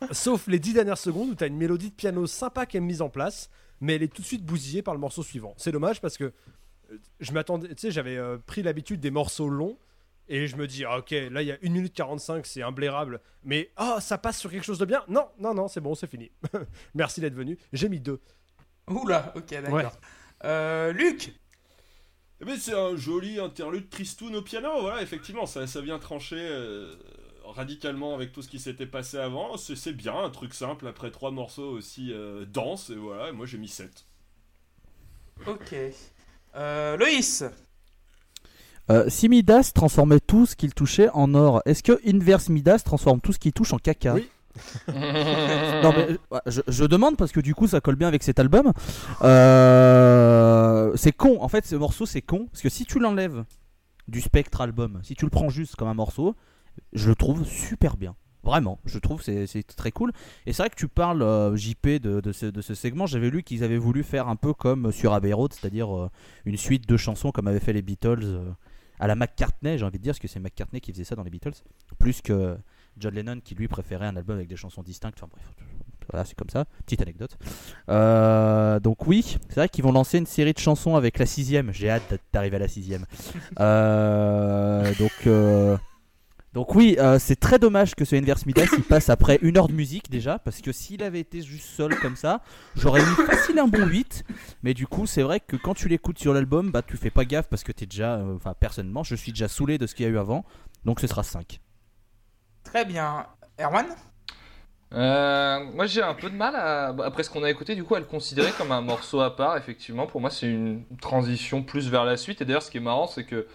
de 0.00 0.14
Sauf 0.14 0.46
les 0.46 0.60
10 0.60 0.74
dernières 0.74 0.98
secondes 0.98 1.30
où 1.30 1.34
t'as 1.34 1.48
une 1.48 1.56
mélodie 1.56 1.90
de 1.90 1.94
piano 1.94 2.26
sympa 2.26 2.64
qui 2.64 2.76
est 2.76 2.80
mise 2.80 3.02
en 3.02 3.08
place, 3.08 3.50
mais 3.80 3.96
elle 3.96 4.04
est 4.04 4.14
tout 4.14 4.22
de 4.22 4.26
suite 4.26 4.44
bousillée 4.44 4.82
par 4.82 4.94
le 4.94 5.00
morceau 5.00 5.22
suivant. 5.24 5.54
C'est 5.56 5.72
dommage 5.72 6.00
parce 6.00 6.16
que 6.16 6.32
je 7.20 7.32
m'attendais, 7.32 7.68
tu 7.68 7.74
sais, 7.78 7.90
j'avais 7.90 8.16
euh, 8.16 8.38
pris 8.38 8.62
l'habitude 8.62 9.00
des 9.00 9.10
morceaux 9.10 9.48
longs 9.48 9.78
et 10.28 10.46
je 10.46 10.56
me 10.56 10.66
dis, 10.66 10.84
ah, 10.84 10.98
ok, 10.98 11.10
là 11.10 11.42
il 11.42 11.48
y 11.48 11.52
a 11.52 11.58
1 11.62 11.70
minute 11.70 11.94
45, 11.94 12.46
c'est 12.46 12.62
imblairable, 12.62 13.20
mais 13.42 13.70
ah, 13.76 13.98
ça 14.00 14.18
passe 14.18 14.38
sur 14.38 14.50
quelque 14.50 14.64
chose 14.64 14.78
de 14.78 14.84
bien? 14.84 15.04
Non, 15.08 15.28
non, 15.38 15.54
non, 15.54 15.68
c'est 15.68 15.80
bon, 15.80 15.94
c'est 15.94 16.06
fini. 16.06 16.30
Merci 16.94 17.20
d'être 17.20 17.34
venu. 17.34 17.58
J'ai 17.72 17.88
mis 17.88 18.00
2. 18.00 18.20
Oula, 18.88 19.32
ok, 19.36 19.50
d'accord. 19.50 19.74
Ouais. 19.74 19.90
Euh, 20.44 20.92
Luc? 20.92 21.34
Eh 22.40 22.44
ben, 22.44 22.56
c'est 22.58 22.74
un 22.74 22.96
joli 22.96 23.38
interlude 23.38 23.88
tristoun 23.88 24.34
au 24.34 24.42
piano, 24.42 24.80
voilà, 24.80 25.02
effectivement, 25.02 25.46
ça, 25.46 25.66
ça 25.66 25.80
vient 25.80 25.98
trancher 25.98 26.36
euh, 26.38 26.94
radicalement 27.44 28.14
avec 28.14 28.32
tout 28.32 28.42
ce 28.42 28.48
qui 28.48 28.58
s'était 28.58 28.86
passé 28.86 29.18
avant. 29.18 29.56
C'est 29.56 29.92
bien, 29.92 30.16
un 30.16 30.30
truc 30.30 30.54
simple 30.54 30.86
après 30.86 31.10
trois 31.10 31.30
morceaux 31.30 31.70
aussi 31.70 32.12
euh, 32.12 32.44
denses, 32.44 32.90
et 32.90 32.96
voilà, 32.96 33.28
et 33.28 33.32
moi 33.32 33.46
j'ai 33.46 33.58
mis 33.58 33.68
7. 33.68 34.06
Ok. 35.46 35.74
Euh, 36.56 36.96
Loïs 36.96 37.44
Euh, 38.90 39.06
si 39.08 39.28
Midas 39.30 39.72
transformait 39.74 40.20
tout 40.20 40.44
ce 40.46 40.56
qu'il 40.56 40.74
touchait 40.74 41.08
en 41.14 41.34
or, 41.34 41.62
est-ce 41.64 41.82
que 41.82 41.98
Inverse 42.06 42.50
Midas 42.50 42.80
transforme 42.84 43.20
tout 43.20 43.32
ce 43.32 43.38
qu'il 43.38 43.52
touche 43.52 43.72
en 43.72 43.78
caca 43.78 44.14
Oui. 44.14 44.28
Non 44.88 45.92
mais 45.96 46.16
euh, 46.32 46.38
je, 46.46 46.60
je 46.68 46.84
demande 46.84 47.16
parce 47.16 47.32
que 47.32 47.40
du 47.40 47.54
coup 47.54 47.66
ça 47.66 47.80
colle 47.80 47.96
bien 47.96 48.06
avec 48.08 48.22
cet 48.22 48.38
album. 48.38 48.72
Euh, 49.22 50.92
c'est 50.96 51.12
con, 51.12 51.38
en 51.40 51.48
fait 51.48 51.66
ce 51.66 51.74
morceau 51.76 52.06
c'est 52.06 52.22
con 52.22 52.46
parce 52.52 52.62
que 52.62 52.68
si 52.68 52.84
tu 52.84 52.98
l'enlèves 53.00 53.44
du 54.06 54.20
spectre 54.20 54.60
album, 54.60 55.00
si 55.02 55.14
tu 55.14 55.24
le 55.24 55.30
prends 55.30 55.48
juste 55.48 55.76
comme 55.76 55.88
un 55.88 55.94
morceau, 55.94 56.36
je 56.92 57.08
le 57.08 57.14
trouve 57.16 57.44
super 57.44 57.96
bien. 57.96 58.14
Vraiment, 58.44 58.78
je 58.84 58.98
trouve 58.98 59.22
c'est- 59.22 59.46
c'est 59.46 59.62
très 59.64 59.90
cool. 59.90 60.12
Et 60.46 60.52
c'est 60.52 60.62
vrai 60.62 60.70
que 60.70 60.74
tu 60.76 60.86
parles, 60.88 61.22
euh, 61.22 61.56
JP, 61.56 61.98
de, 62.00 62.32
ce, 62.32 62.74
segment. 62.74 63.06
J'avais 63.06 63.30
lu 63.30 63.42
qu'ils 63.42 63.64
avaient 63.64 63.78
voulu 63.78 64.02
faire 64.02 64.28
un 64.28 64.36
peu 64.36 64.52
comme 64.52 64.92
sur 64.92 65.12
Abbey 65.14 65.32
Road, 65.32 65.52
c'est-à-dire 65.52 65.94
euh, 65.96 66.10
une 66.44 66.56
suite 66.56 66.88
de 66.88 66.96
chansons 66.96 67.30
comme 67.32 67.46
avaient 67.48 67.60
fait 67.60 67.72
les 67.72 67.82
Beatles 67.82 68.18
euh, 68.22 68.50
à 69.00 69.06
la 69.06 69.14
McCartney, 69.16 69.78
j'ai 69.78 69.84
envie 69.84 69.98
de 69.98 70.02
dire, 70.02 70.12
parce 70.12 70.20
que 70.20 70.28
c'est 70.28 70.40
McCartney 70.40 70.80
qui 70.80 70.92
faisait 70.92 71.04
ça 71.04 71.16
dans 71.16 71.22
les 71.24 71.30
Beatles, 71.30 71.54
plus 71.98 72.20
que 72.22 72.56
John 72.98 73.14
Lennon 73.14 73.40
qui 73.42 73.54
lui 73.54 73.66
préférait 73.66 74.06
un 74.06 74.16
album 74.16 74.36
avec 74.36 74.48
des 74.48 74.56
chansons 74.56 74.82
distinctes. 74.82 75.16
Enfin 75.18 75.28
bref, 75.32 75.54
voilà, 76.10 76.24
c'est 76.24 76.36
comme 76.36 76.50
ça. 76.50 76.66
Petite 76.86 77.00
anecdote. 77.02 77.36
Euh, 77.88 78.78
donc 78.78 79.06
oui, 79.06 79.36
c'est 79.48 79.56
vrai 79.56 79.68
qu'ils 79.68 79.82
vont 79.84 79.90
lancer 79.92 80.18
une 80.18 80.26
série 80.26 80.52
de 80.52 80.58
chansons 80.58 80.94
avec 80.96 81.18
la 81.18 81.26
sixième. 81.26 81.72
J'ai 81.72 81.90
hâte 81.90 82.20
d'arriver 82.32 82.56
à 82.56 82.60
la 82.60 82.68
sixième. 82.68 83.04
Euh, 83.58 84.92
donc. 84.98 85.12
euh, 85.26 85.76
Donc 86.54 86.76
oui, 86.76 86.94
euh, 87.00 87.18
c'est 87.18 87.34
très 87.34 87.58
dommage 87.58 87.96
que 87.96 88.04
ce 88.04 88.14
Inverse 88.14 88.46
Midas 88.46 88.68
il 88.78 88.84
passe 88.84 89.10
après 89.10 89.40
une 89.42 89.58
heure 89.58 89.66
de 89.66 89.72
musique 89.72 90.08
déjà, 90.08 90.38
parce 90.38 90.60
que 90.60 90.70
s'il 90.70 91.02
avait 91.02 91.18
été 91.18 91.42
juste 91.42 91.66
seul 91.66 91.98
comme 91.98 92.14
ça, 92.14 92.42
j'aurais 92.76 93.00
mis 93.00 93.26
facile 93.26 93.58
un 93.58 93.66
bon 93.66 93.84
8. 93.84 94.22
Mais 94.62 94.72
du 94.72 94.86
coup, 94.86 95.04
c'est 95.04 95.22
vrai 95.22 95.40
que 95.40 95.56
quand 95.56 95.74
tu 95.74 95.88
l'écoutes 95.88 96.20
sur 96.20 96.32
l'album, 96.32 96.70
bah 96.70 96.82
tu 96.82 96.96
fais 96.96 97.10
pas 97.10 97.24
gaffe 97.24 97.48
parce 97.48 97.64
que 97.64 97.72
t'es 97.72 97.86
déjà, 97.86 98.18
euh, 98.18 98.36
enfin 98.36 98.54
personnellement, 98.54 99.02
je 99.02 99.16
suis 99.16 99.32
déjà 99.32 99.48
saoulé 99.48 99.78
de 99.78 99.88
ce 99.88 99.96
qu'il 99.96 100.06
y 100.06 100.08
a 100.08 100.12
eu 100.12 100.16
avant, 100.16 100.44
donc 100.84 101.00
ce 101.00 101.08
sera 101.08 101.24
5. 101.24 101.58
Très 102.62 102.84
bien. 102.84 103.26
Erwan? 103.60 103.86
Euh, 104.92 105.64
moi 105.74 105.86
j'ai 105.86 106.02
un 106.02 106.14
peu 106.14 106.30
de 106.30 106.36
mal 106.36 106.54
à, 106.54 106.94
après 107.04 107.24
ce 107.24 107.30
qu'on 107.30 107.42
a 107.42 107.50
écouté 107.50 107.74
du 107.74 107.82
coup 107.82 107.96
à 107.96 107.98
le 107.98 108.04
considérer 108.04 108.52
comme 108.56 108.70
un 108.70 108.80
morceau 108.80 109.20
à 109.22 109.34
part 109.34 109.56
effectivement 109.56 110.06
pour 110.06 110.20
moi 110.20 110.30
c'est 110.30 110.46
une 110.46 110.84
transition 111.00 111.64
plus 111.64 111.90
vers 111.90 112.04
la 112.04 112.16
suite 112.16 112.42
et 112.42 112.44
d'ailleurs 112.44 112.62
ce 112.62 112.70
qui 112.70 112.76
est 112.76 112.80
marrant 112.80 113.08
c'est 113.08 113.24
que 113.24 113.48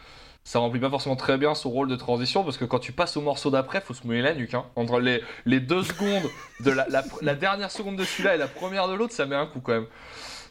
ça 0.50 0.58
remplit 0.58 0.80
pas 0.80 0.90
forcément 0.90 1.16
très 1.16 1.38
bien 1.38 1.54
son 1.54 1.70
rôle 1.70 1.88
de 1.90 1.96
transition 1.96 2.44
parce 2.44 2.58
que 2.58 2.66
quand 2.66 2.80
tu 2.80 2.92
passes 2.92 3.16
au 3.18 3.22
morceau 3.22 3.52
d'après 3.52 3.82
faut 3.82 3.94
se 3.94 4.06
mouiller 4.08 4.24
la 4.24 4.34
nuque 4.34 4.56
hein. 4.56 4.66
entre 4.76 5.00
les, 5.00 5.22
les 5.46 5.60
deux 5.60 5.84
secondes 5.84 6.28
de 6.62 6.72
la, 6.72 6.88
la, 6.90 7.04
la 7.22 7.36
dernière 7.36 7.70
seconde 7.70 7.98
de 7.98 8.04
celui-là 8.04 8.34
et 8.34 8.38
la 8.40 8.48
première 8.48 8.88
de 8.88 8.94
l'autre 8.96 9.14
ça 9.14 9.28
met 9.28 9.36
un 9.36 9.46
coup 9.46 9.60
quand 9.60 9.74
même 9.74 9.88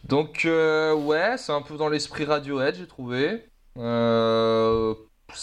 donc 0.04 0.44
euh, 0.44 0.94
ouais 0.94 1.36
c'est 1.36 1.50
un 1.52 1.62
peu 1.62 1.76
dans 1.76 1.88
l'esprit 1.88 2.24
Radiohead 2.24 2.76
j'ai 2.76 2.86
trouvé 2.86 3.44
euh, 3.76 4.94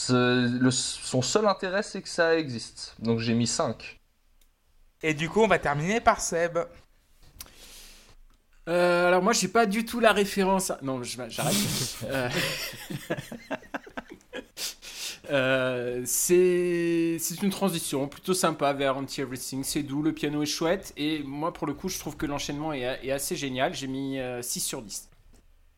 le- 0.10 0.72
son 0.72 1.22
seul 1.22 1.46
intérêt 1.48 1.84
c'est 1.84 2.02
que 2.02 2.10
ça 2.10 2.38
existe 2.38 2.96
donc 3.00 3.20
j'ai 3.20 3.34
mis 3.34 3.48
5 3.48 4.00
Et 5.04 5.14
du 5.14 5.30
coup, 5.30 5.42
on 5.42 5.48
va 5.48 5.60
terminer 5.60 6.00
par 6.00 6.20
Seb. 6.22 6.58
Euh, 8.68 9.08
alors 9.08 9.22
moi 9.22 9.34
j'ai 9.34 9.48
pas 9.50 9.68
du 9.68 9.86
tout 9.86 10.00
la 10.00 10.12
référence. 10.14 10.72
à- 10.72 10.80
Non, 10.82 11.00
j'arrête. 11.04 11.54
Euh, 15.30 16.02
c'est 16.06 17.18
une 17.42 17.50
transition 17.50 18.08
plutôt 18.08 18.34
sympa 18.34 18.74
vers 18.74 18.98
Anti 18.98 19.22
Everything. 19.22 19.64
C'est 19.64 19.84
doux, 19.84 20.02
le 20.02 20.14
piano 20.14 20.42
est 20.44 20.48
chouette 20.48 20.94
et 20.98 21.24
moi 21.24 21.54
pour 21.54 21.68
le 21.68 21.74
coup 21.74 21.90
je 21.90 22.00
trouve 22.00 22.18
que 22.18 22.26
l'enchaînement 22.26 22.74
est, 22.74 23.00
est 23.04 23.12
assez 23.12 23.36
génial. 23.36 23.74
J'ai 23.74 23.88
mis 23.88 24.20
euh, 24.20 24.42
6 24.42 24.60
sur 24.60 24.82
10. 24.82 25.10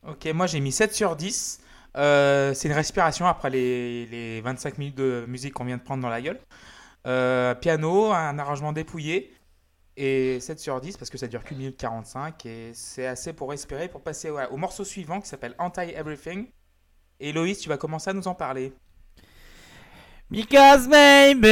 Ok, 0.08 0.26
moi 0.34 0.48
j'ai 0.48 0.60
mis 0.60 0.72
7 0.72 0.94
sur 0.94 1.16
10. 1.16 1.62
Euh, 1.96 2.54
c'est 2.54 2.68
une 2.68 2.74
respiration 2.74 3.26
après 3.26 3.50
les, 3.50 4.06
les 4.08 4.42
25 4.42 4.78
minutes 4.78 4.96
de 4.96 5.26
musique 5.28 5.54
qu'on 5.54 5.66
vient 5.66 5.78
de 5.78 5.84
prendre 5.84 6.02
dans 6.02 6.10
la 6.10 6.22
gueule. 6.22 6.40
Euh, 7.06 7.56
piano, 7.56 8.12
un 8.12 8.38
arrangement 8.38 8.74
dépouillé. 8.74 9.34
Et 10.00 10.40
7 10.40 10.60
sur 10.60 10.80
10 10.80 10.96
parce 10.98 11.10
que 11.10 11.18
ça 11.18 11.28
dure 11.28 11.44
qu'une 11.44 11.58
minute 11.58 11.78
45 11.78 12.46
et 12.46 12.72
c'est 12.76 13.08
assez 13.08 13.34
pour 13.34 13.50
respirer 13.50 13.88
pour 13.88 14.02
passer 14.02 14.30
au, 14.30 14.40
au 14.40 14.58
morceau 14.58 14.84
suivant 14.84 15.20
qui 15.20 15.28
s'appelle 15.28 15.56
Anti-Everything. 15.58 16.50
Et 17.20 17.34
Loïs, 17.34 17.58
tu 17.58 17.68
vas 17.68 17.78
commencer 17.78 18.12
à 18.12 18.14
nous 18.14 18.28
en 18.28 18.36
parler. 18.36 18.74
Because 20.30 20.90
maybe 20.90 21.48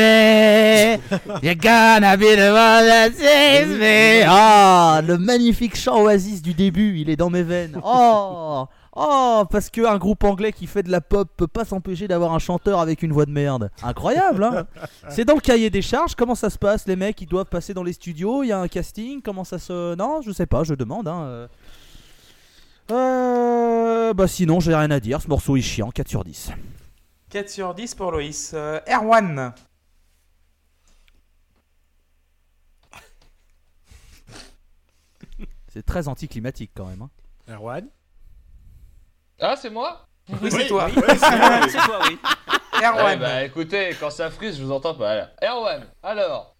you're 1.41 1.55
gonna 1.55 2.17
be 2.17 2.35
the 2.35 2.51
one 2.51 2.85
that 2.85 3.11
saves 3.13 3.69
me. 3.79 4.23
Ah, 4.27 5.01
le 5.05 5.17
magnifique 5.17 5.77
chant 5.77 6.01
Oasis 6.01 6.41
du 6.41 6.53
début, 6.53 6.97
il 6.99 7.09
est 7.09 7.15
dans 7.15 7.29
mes 7.29 7.43
veines. 7.43 7.79
Oh, 7.81 8.65
oh, 8.93 9.43
parce 9.49 9.69
que 9.69 9.85
un 9.85 9.97
groupe 9.97 10.25
anglais 10.25 10.51
qui 10.51 10.67
fait 10.67 10.83
de 10.83 10.91
la 10.91 10.99
pop 10.99 11.29
peut 11.37 11.47
pas 11.47 11.63
s'empêcher 11.63 12.09
d'avoir 12.09 12.33
un 12.33 12.39
chanteur 12.39 12.81
avec 12.81 13.01
une 13.01 13.13
voix 13.13 13.25
de 13.25 13.31
merde. 13.31 13.71
Incroyable, 13.81 14.43
hein 14.43 14.65
C'est 15.07 15.23
dans 15.23 15.35
le 15.35 15.41
cahier 15.41 15.69
des 15.69 15.81
charges. 15.81 16.13
Comment 16.15 16.35
ça 16.35 16.49
se 16.49 16.57
passe 16.57 16.85
Les 16.85 16.97
mecs, 16.97 17.21
ils 17.21 17.29
doivent 17.29 17.45
passer 17.45 17.73
dans 17.73 17.83
les 17.83 17.93
studios. 17.93 18.43
Il 18.43 18.47
y 18.47 18.51
a 18.51 18.59
un 18.59 18.67
casting. 18.67 19.21
Comment 19.21 19.45
ça 19.45 19.57
se 19.57 19.95
Non, 19.95 20.21
je 20.21 20.31
sais 20.33 20.47
pas. 20.47 20.65
Je 20.65 20.73
demande. 20.73 21.07
Hein. 21.07 21.23
euh. 21.23 21.47
Euh, 22.91 24.13
bah 24.13 24.27
sinon, 24.27 24.59
j'ai 24.59 24.75
rien 24.75 24.91
à 24.91 24.99
dire. 24.99 25.21
Ce 25.21 25.29
morceau 25.29 25.55
est 25.55 25.61
chiant. 25.61 25.91
4 25.91 26.09
sur 26.09 26.25
10. 26.25 26.51
4 27.35 27.49
sur 27.49 27.73
10 27.73 27.95
pour 27.95 28.13
Loïs. 28.13 28.51
Euh, 28.53 28.79
Erwan, 28.87 29.53
C'est 35.67 35.85
très 35.85 36.07
anticlimatique 36.07 36.71
quand 36.73 36.85
même. 36.85 37.01
hein. 37.01 37.09
Erwan 37.49 37.89
ah 39.41 39.57
c'est 39.57 39.69
moi? 39.69 40.07
Oui, 40.41 40.49
c'est 40.49 40.67
toi. 40.67 40.87
C'est 40.95 41.77
toi, 41.85 41.99
oui. 42.07 42.17
Erwan, 42.81 43.05
Ouais, 43.05 43.17
bah 43.17 43.43
écoutez, 43.43 43.89
quand 43.99 44.09
ça 44.09 44.31
frise, 44.31 44.57
je 44.57 44.63
vous 44.63 44.71
entends 44.71 44.95
pas. 44.95 45.11
Alors, 45.11 45.27
Erwan, 45.43 45.85
alors. 46.01 46.54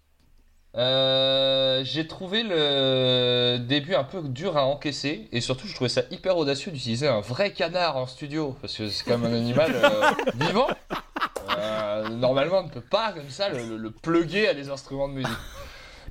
Euh, 0.77 1.81
j'ai 1.85 2.05
trouvé 2.05 2.43
le 2.43 3.57
début 3.59 3.95
un 3.95 4.03
peu 4.03 4.21
dur 4.21 4.57
à 4.57 4.65
encaisser 4.65 5.27
et 5.31 5.39
surtout 5.39 5.67
je 5.67 5.75
trouvais 5.75 5.89
ça 5.89 6.01
hyper 6.11 6.37
audacieux 6.37 6.71
d'utiliser 6.71 7.07
un 7.07 7.21
vrai 7.21 7.51
canard 7.51 7.95
en 7.95 8.07
studio 8.07 8.57
parce 8.61 8.75
que 8.75 8.89
c'est 8.89 9.05
comme 9.05 9.23
un 9.23 9.33
animal 9.33 9.71
euh, 9.73 10.11
vivant. 10.35 10.67
Euh, 11.57 12.09
normalement 12.09 12.59
on 12.59 12.63
ne 12.63 12.69
peut 12.69 12.81
pas 12.81 13.13
comme 13.13 13.29
ça 13.29 13.47
le, 13.49 13.59
le, 13.65 13.77
le 13.77 13.91
plugger 13.91 14.49
à 14.49 14.53
des 14.53 14.69
instruments 14.69 15.07
de 15.07 15.13
musique. 15.13 15.31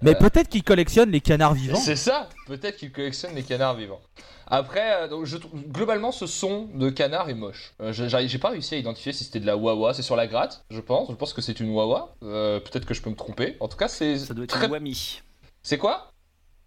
Mais 0.02 0.12
Euh. 0.12 0.18
peut-être 0.18 0.48
qu'ils 0.48 0.64
collectionnent 0.64 1.10
les 1.10 1.20
canards 1.20 1.54
vivants. 1.54 1.78
C'est 1.78 1.96
ça, 1.96 2.28
peut-être 2.46 2.76
qu'il 2.76 2.92
collectionne 2.92 3.34
les 3.34 3.42
canards 3.42 3.76
vivants. 3.76 4.00
Après, 4.46 5.02
euh, 5.02 5.08
donc, 5.08 5.24
je, 5.24 5.38
trouve- 5.38 5.62
globalement, 5.68 6.12
ce 6.12 6.26
son 6.26 6.66
de 6.74 6.90
canard 6.90 7.30
est 7.30 7.34
moche. 7.34 7.72
Euh, 7.80 7.92
j'ai 7.92 8.38
pas 8.38 8.50
réussi 8.50 8.74
à 8.74 8.78
identifier 8.78 9.12
si 9.12 9.24
c'était 9.24 9.40
de 9.40 9.46
la 9.46 9.56
wawa. 9.56 9.94
C'est 9.94 10.02
sur 10.02 10.16
la 10.16 10.26
gratte, 10.26 10.64
je 10.70 10.80
pense. 10.80 11.08
Je 11.10 11.14
pense 11.14 11.32
que 11.32 11.40
c'est 11.40 11.60
une 11.60 11.70
wawa. 11.70 12.14
Euh, 12.22 12.60
Peut-être 12.60 12.84
que 12.84 12.92
je 12.94 13.00
peux 13.00 13.08
me 13.10 13.16
tromper. 13.16 13.56
En 13.60 13.68
tout 13.68 13.76
cas, 13.78 13.88
c'est 13.88 14.18
Ça 14.18 14.34
doit 14.34 14.44
être 14.44 14.50
très. 14.50 14.66
une 14.66 14.72
wami. 14.72 15.22
C'est 15.62 15.78
quoi? 15.78 16.10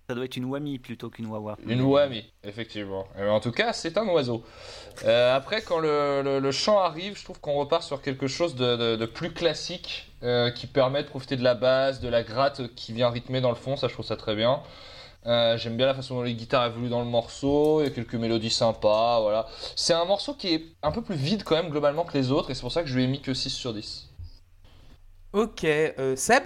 Ça 0.09 0.15
doit 0.15 0.23
être 0.23 0.37
une 0.37 0.45
wami 0.45 0.79
plutôt 0.79 1.09
qu'une 1.09 1.25
wawa. 1.25 1.57
Une 1.67 1.81
wami, 1.81 2.23
effectivement. 2.45 3.05
Euh, 3.17 3.29
en 3.29 3.41
tout 3.41 3.51
cas, 3.51 3.73
c'est 3.73 3.97
un 3.97 4.07
oiseau. 4.07 4.41
Euh, 5.03 5.35
après, 5.35 5.61
quand 5.61 5.79
le, 5.79 6.21
le- 6.23 6.39
le 6.39 6.51
chant 6.53 6.79
arrive, 6.79 7.17
je 7.17 7.25
trouve 7.25 7.41
qu'on 7.41 7.55
repart 7.55 7.83
sur 7.83 8.01
quelque 8.01 8.25
chose 8.27 8.55
de, 8.55 8.77
de- 8.77 8.95
de 8.95 9.05
plus 9.05 9.33
classique 9.33 10.07
euh, 10.23 10.49
qui 10.49 10.65
permet 10.65 11.03
de 11.03 11.09
profiter 11.09 11.35
de 11.35 11.43
la 11.43 11.55
basse, 11.55 11.99
de 11.99 12.07
la 12.07 12.23
gratte 12.23 12.73
qui 12.75 12.93
vient 12.93 13.09
rythmer 13.09 13.41
dans 13.41 13.49
le 13.49 13.57
fond. 13.57 13.75
Ça, 13.75 13.89
je 13.89 13.93
trouve 13.93 14.05
ça 14.05 14.15
très 14.15 14.33
bien. 14.33 14.61
Euh, 15.25 15.57
J'aime 15.57 15.75
bien 15.75 15.87
la 15.87 15.93
façon 15.93 16.15
dont 16.15 16.21
les 16.21 16.35
guitares 16.35 16.67
évoluent 16.67 16.87
dans 16.87 17.01
le 17.03 17.09
morceau. 17.09 17.81
Il 17.81 17.83
y 17.83 17.87
a 17.87 17.89
quelques 17.89 18.15
mélodies 18.15 18.49
sympas. 18.49 19.19
Voilà. 19.19 19.45
C'est 19.75 19.91
un 19.93 20.05
morceau 20.05 20.35
qui 20.35 20.53
est 20.53 20.63
un 20.83 20.91
peu 20.93 21.01
plus 21.01 21.15
vide 21.17 21.43
quand 21.43 21.55
même 21.57 21.67
globalement 21.69 22.05
que 22.05 22.17
les 22.17 22.31
autres 22.31 22.49
et 22.49 22.53
c'est 22.53 22.61
pour 22.61 22.71
ça 22.71 22.81
que 22.81 22.87
je 22.87 22.95
lui 22.95 23.03
ai 23.03 23.07
mis 23.07 23.19
que 23.21 23.33
6 23.33 23.49
sur 23.49 23.73
10. 23.73 24.07
ok. 25.33 25.65
euh, 25.65 26.15
Seb? 26.15 26.43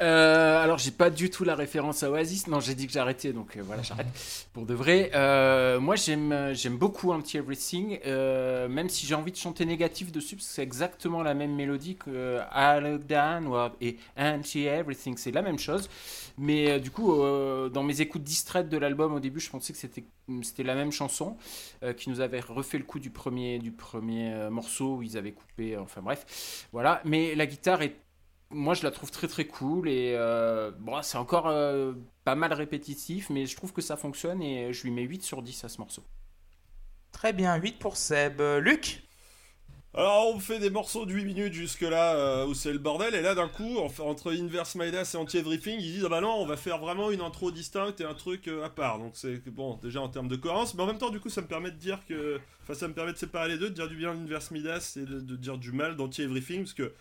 Euh, 0.00 0.60
alors 0.62 0.78
j'ai 0.78 0.90
pas 0.90 1.08
du 1.08 1.30
tout 1.30 1.44
la 1.44 1.54
référence 1.54 2.02
à 2.02 2.10
Oasis. 2.10 2.48
Non, 2.48 2.58
j'ai 2.58 2.74
dit 2.74 2.86
que 2.88 2.92
j'arrêtais, 2.92 3.32
donc 3.32 3.56
euh, 3.56 3.62
voilà, 3.64 3.82
j'arrête. 3.82 4.08
Pour 4.52 4.66
de 4.66 4.74
vrai, 4.74 5.10
Euh, 5.14 5.78
moi 5.80 5.94
j'aime 5.96 6.50
j'aime 6.52 6.76
beaucoup 6.76 7.12
Anti 7.12 7.36
Everything, 7.36 8.00
euh, 8.06 8.68
même 8.68 8.88
si 8.88 9.06
j'ai 9.06 9.14
envie 9.14 9.30
de 9.30 9.36
chanter 9.36 9.64
négatif 9.64 10.10
dessus, 10.10 10.34
parce 10.36 10.48
que 10.48 10.54
c'est 10.54 10.62
exactement 10.62 11.22
la 11.22 11.34
même 11.34 11.54
mélodie 11.54 11.96
que 11.96 12.38
I 12.52 12.80
Look 12.82 13.06
Downward 13.06 13.74
et 13.80 13.96
Anti 14.16 14.64
Everything, 14.66 15.16
c'est 15.16 15.30
la 15.30 15.42
même 15.42 15.58
chose. 15.58 15.88
Mais 16.38 16.80
du 16.80 16.90
coup, 16.90 17.12
dans 17.70 17.82
mes 17.84 18.00
écoutes 18.00 18.24
distraites 18.24 18.68
de 18.68 18.76
l'album 18.76 19.14
au 19.14 19.20
début, 19.20 19.38
je 19.40 19.50
pensais 19.50 19.72
que 19.72 19.78
c'était 19.78 20.04
c'était 20.42 20.64
la 20.64 20.74
même 20.74 20.90
chanson 20.90 21.36
qui 21.96 22.10
nous 22.10 22.20
avait 22.20 22.40
refait 22.40 22.78
le 22.78 22.84
coup 22.84 22.98
du 22.98 23.10
premier 23.10 23.58
du 23.58 23.70
premier 23.70 24.48
morceau 24.50 24.96
où 24.96 25.02
ils 25.02 25.16
avaient 25.16 25.32
coupé. 25.32 25.76
Enfin 25.76 26.02
bref, 26.02 26.66
voilà. 26.72 27.00
Mais 27.04 27.34
la 27.36 27.46
guitare 27.46 27.82
est 27.82 27.96
moi, 28.54 28.74
je 28.74 28.82
la 28.84 28.90
trouve 28.90 29.10
très 29.10 29.28
très 29.28 29.46
cool 29.46 29.88
et 29.88 30.14
euh, 30.16 30.70
bon, 30.78 31.00
c'est 31.02 31.18
encore 31.18 31.48
euh, 31.48 31.92
pas 32.24 32.34
mal 32.34 32.52
répétitif, 32.52 33.30
mais 33.30 33.46
je 33.46 33.56
trouve 33.56 33.72
que 33.72 33.82
ça 33.82 33.96
fonctionne 33.96 34.42
et 34.42 34.72
je 34.72 34.82
lui 34.84 34.90
mets 34.90 35.02
8 35.02 35.22
sur 35.22 35.42
10 35.42 35.64
à 35.64 35.68
ce 35.68 35.78
morceau. 35.78 36.02
Très 37.12 37.32
bien, 37.32 37.56
8 37.56 37.78
pour 37.78 37.96
Seb. 37.96 38.42
Euh, 38.42 38.60
Luc? 38.60 39.04
Alors 39.96 40.34
on 40.34 40.40
fait 40.40 40.58
des 40.58 40.70
morceaux 40.70 41.06
de 41.06 41.12
8 41.12 41.24
minutes 41.24 41.52
jusque 41.52 41.82
là 41.82 42.16
euh, 42.16 42.46
où 42.46 42.54
c'est 42.54 42.72
le 42.72 42.80
bordel 42.80 43.14
et 43.14 43.22
là 43.22 43.36
d'un 43.36 43.46
coup 43.48 43.78
en- 43.78 43.92
entre 44.04 44.32
Inverse 44.36 44.74
Midas 44.74 45.12
et 45.14 45.16
Anti 45.16 45.38
Everything 45.38 45.78
ils 45.78 45.92
disent 45.92 46.04
ah 46.04 46.08
bah 46.08 46.20
non 46.20 46.34
on 46.34 46.46
va 46.46 46.56
faire 46.56 46.78
vraiment 46.78 47.12
une 47.12 47.20
intro 47.20 47.52
distincte 47.52 48.00
et 48.00 48.04
un 48.04 48.14
truc 48.14 48.48
euh, 48.48 48.64
à 48.64 48.70
part 48.70 48.98
donc 48.98 49.12
c'est 49.14 49.36
bon 49.50 49.78
déjà 49.80 50.00
en 50.00 50.08
termes 50.08 50.26
de 50.26 50.34
cohérence 50.34 50.74
mais 50.74 50.82
en 50.82 50.86
même 50.86 50.98
temps 50.98 51.10
du 51.10 51.20
coup 51.20 51.28
ça 51.28 51.42
me 51.42 51.46
permet 51.46 51.70
de 51.70 51.76
dire 51.76 52.00
que 52.08 52.40
enfin 52.62 52.74
ça 52.74 52.88
me 52.88 52.92
permet 52.94 53.12
de 53.12 53.18
séparer 53.18 53.50
les 53.50 53.58
deux 53.58 53.68
de 53.70 53.74
dire 53.74 53.86
du 53.86 53.94
bien 53.94 54.12
d'Inverse 54.16 54.50
Midas 54.50 54.94
et 55.00 55.04
de, 55.06 55.20
de 55.20 55.36
dire 55.36 55.58
du 55.58 55.70
mal 55.70 55.94
d'Anti 55.96 56.22
Everything 56.22 56.62
parce 56.62 56.74
que 56.74 56.92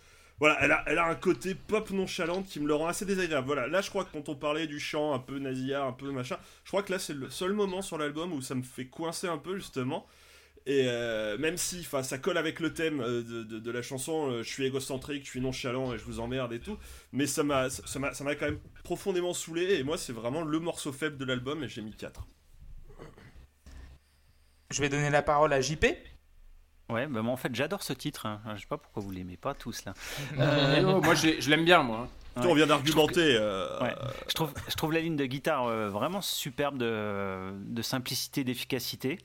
voilà 0.44 0.58
elle 0.60 0.74
a, 0.74 0.84
elle 0.88 0.98
a 0.98 1.06
un 1.06 1.16
côté 1.16 1.56
pop 1.56 1.90
nonchalante 1.92 2.48
qui 2.48 2.60
me 2.60 2.68
le 2.68 2.76
rend 2.76 2.88
assez 2.88 3.06
désagréable 3.06 3.48
voilà 3.48 3.66
là 3.68 3.80
je 3.80 3.90
crois 3.90 4.04
que 4.04 4.12
quand 4.12 4.28
on 4.28 4.36
parlait 4.36 4.68
du 4.68 4.78
chant 4.78 5.14
un 5.14 5.20
peu 5.20 5.40
nasillard 5.40 5.88
un 5.88 5.94
peu 5.94 6.12
machin 6.12 6.38
je 6.66 6.70
crois 6.70 6.84
que 6.84 6.92
là 6.92 7.00
c'est 7.00 7.14
le 7.14 7.30
seul 7.30 7.54
moment 7.54 7.82
sur 7.82 7.98
l'album 7.98 8.34
où 8.34 8.42
ça 8.42 8.54
me 8.54 8.62
fait 8.62 8.88
coincer 8.88 9.30
un 9.30 9.38
peu 9.38 9.56
justement 9.56 10.06
et 10.66 10.84
euh, 10.88 11.38
même 11.38 11.56
si 11.56 11.88
ça 12.04 12.18
colle 12.18 12.38
avec 12.38 12.60
le 12.60 12.74
thème 12.74 13.00
euh, 13.00 13.22
de, 13.24 13.72
la 13.72 13.82
chanson, 13.82 14.32
euh, 14.32 14.44
je 14.44 14.50
suis 14.50 14.66
égocentrique, 14.66 15.26
je 15.26 15.30
suis 15.30 15.42
nonchalant 15.42 15.94
et 15.94 15.98
je 15.98 16.06
vous 16.06 16.22
emmerde 16.22 16.54
et 16.54 16.60
tout, 16.60 16.78
mais 17.12 17.28
ça 17.28 17.44
m'a 17.44 17.70
ça 17.70 18.00
m'a 18.00 18.14
ça 18.14 18.24
m'a 18.24 18.36
quand 18.36 18.46
même 18.46 18.60
profondément 18.82 19.34
saoulé 19.34 19.76
et 19.76 19.84
moi 19.84 19.98
c'est 19.98 20.14
vraiment 20.14 20.42
le 20.42 20.60
morceau 20.60 20.94
faible 20.94 21.18
de 21.18 21.26
l'album 21.26 21.64
et 21.66 21.68
j'ai 21.68 21.82
mis 21.82 21.94
4. 21.94 22.26
Je 24.72 24.82
vais 24.82 24.88
donner 24.88 25.10
la 25.10 25.22
parole 25.22 25.52
à 25.52 25.60
JP. 25.60 25.86
Ouais, 26.94 27.08
bah 27.08 27.22
moi 27.22 27.34
en 27.34 27.38
fait 27.38 27.54
j'adore 27.56 27.82
ce 27.84 27.94
titre. 27.94 28.26
hein. 28.28 28.40
Je 28.56 28.62
sais 28.62 28.68
pas 28.68 28.78
pourquoi 28.78 29.02
vous 29.02 29.12
l'aimez 29.12 29.38
pas 29.38 29.54
tous 29.54 29.84
là. 29.86 29.94
Moi, 30.38 31.16
je, 31.16 31.26
l'ai- 31.28 31.42
je 31.42 31.50
l'aime 31.50 31.66
bien, 31.66 31.82
moi. 31.84 32.08
Ouais. 32.38 32.44
On 32.48 32.54
vient 32.54 32.68
d'argumenter. 32.68 33.36
euh, 33.40 33.80
Ouais. 33.82 33.96
Je 34.28 34.34
trouve, 34.34 34.54
je 34.68 34.76
trouve 34.76 34.92
la 34.94 35.00
ligne 35.02 35.16
de 35.16 35.26
guitare 35.26 35.66
euh, 35.68 35.90
vraiment 35.90 36.22
superbe 36.22 36.78
de, 36.78 37.52
de 37.60 37.82
simplicité, 37.82 38.44
d'efficacité. 38.44 39.18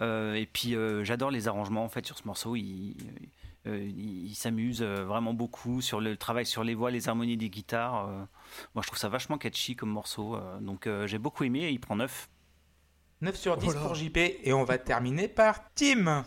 Euh, 0.00 0.34
et 0.34 0.46
puis 0.46 0.74
euh, 0.74 1.04
j'adore 1.04 1.30
les 1.30 1.46
arrangements 1.48 1.84
en 1.84 1.88
fait 1.88 2.06
sur 2.06 2.16
ce 2.18 2.26
morceau. 2.26 2.56
Il- 2.56 2.96
euh, 3.66 3.78
il, 3.78 4.26
il 4.30 4.34
s'amuse 4.34 4.82
vraiment 4.82 5.34
beaucoup 5.34 5.82
sur 5.82 6.00
le 6.00 6.16
travail 6.16 6.46
sur 6.46 6.64
les 6.64 6.74
voix, 6.74 6.90
les 6.90 7.08
harmonies 7.10 7.36
des 7.36 7.50
guitares. 7.50 8.08
euh. 8.08 8.24
moi, 8.74 8.82
je 8.82 8.86
trouve 8.86 8.98
ça 8.98 9.10
vachement 9.10 9.36
catchy 9.36 9.76
comme 9.76 9.90
morceau. 9.90 10.36
euh, 10.36 10.58
donc, 10.60 10.86
euh, 10.86 11.06
j'ai 11.06 11.18
beaucoup 11.18 11.44
aimé 11.44 11.64
et 11.64 11.70
il 11.70 11.78
prend 11.80 11.96
9. 11.96 12.28
9 13.20 13.36
sur 13.36 13.58
10 13.58 13.66
Oh 13.68 13.72
là. 13.74 13.80
pour 13.80 13.94
JP. 13.94 14.16
Et 14.16 14.52
on 14.54 14.64
va 14.64 14.78
terminer 14.78 15.28
par 15.28 15.60
Tim. 15.74 16.24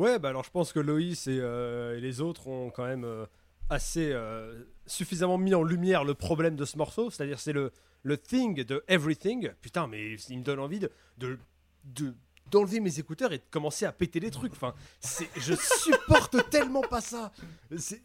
Ouais, 0.00 0.18
bah 0.18 0.30
alors 0.30 0.44
je 0.44 0.50
pense 0.50 0.72
que 0.72 0.80
Loïs 0.80 1.26
et, 1.26 1.38
euh, 1.42 2.00
les 2.00 2.22
autres 2.22 2.48
ont 2.48 2.70
quand 2.70 2.86
même 2.86 3.04
euh, 3.04 3.26
assez 3.68 4.10
euh, 4.12 4.64
suffisamment 4.86 5.36
mis 5.36 5.54
en 5.54 5.62
lumière 5.62 6.04
le 6.04 6.14
problème 6.14 6.56
de 6.56 6.64
ce 6.64 6.78
morceau, 6.78 7.10
c'est-à-dire 7.10 7.38
c'est 7.38 7.52
le, 7.52 7.70
le 8.02 8.16
thing 8.16 8.64
de 8.64 8.82
everything. 8.88 9.50
Putain, 9.60 9.88
mais 9.88 10.14
il 10.30 10.38
me 10.38 10.42
donne 10.42 10.58
envie 10.58 10.78
de, 10.78 10.90
de, 11.18 11.38
de- 11.84 12.14
d'enlever 12.50 12.80
mes 12.80 12.98
écouteurs 12.98 13.34
et 13.34 13.36
de 13.36 13.44
commencer 13.50 13.84
à 13.84 13.92
péter 13.92 14.20
des 14.20 14.30
trucs. 14.30 14.52
Enfin, 14.52 14.72
c'est, 15.00 15.28
je 15.36 15.52
supporte 15.54 16.48
tellement 16.50 16.80
pas 16.80 17.02
ça. 17.02 17.30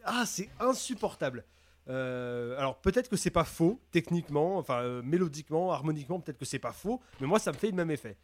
Ah, 0.04 0.26
c'est 0.26 0.50
insupportable. 0.60 1.46
Alors 1.88 2.76
peut-être 2.82 3.08
que 3.08 3.16
c'est 3.16 3.30
pas 3.30 3.46
faux 3.46 3.80
techniquement, 3.92 4.58
enfin 4.58 5.02
mélodiquement, 5.02 5.72
harmoniquement, 5.72 6.20
peut-être 6.20 6.40
que 6.40 6.44
c'est 6.46 6.60
pas 6.60 6.74
faux, 6.74 7.00
mais 7.22 7.28
moi 7.28 7.40
ça 7.40 7.54
me 7.54 7.58
fait 7.58 7.68
le 7.70 7.76
même 7.78 7.92
effet. 7.92 8.18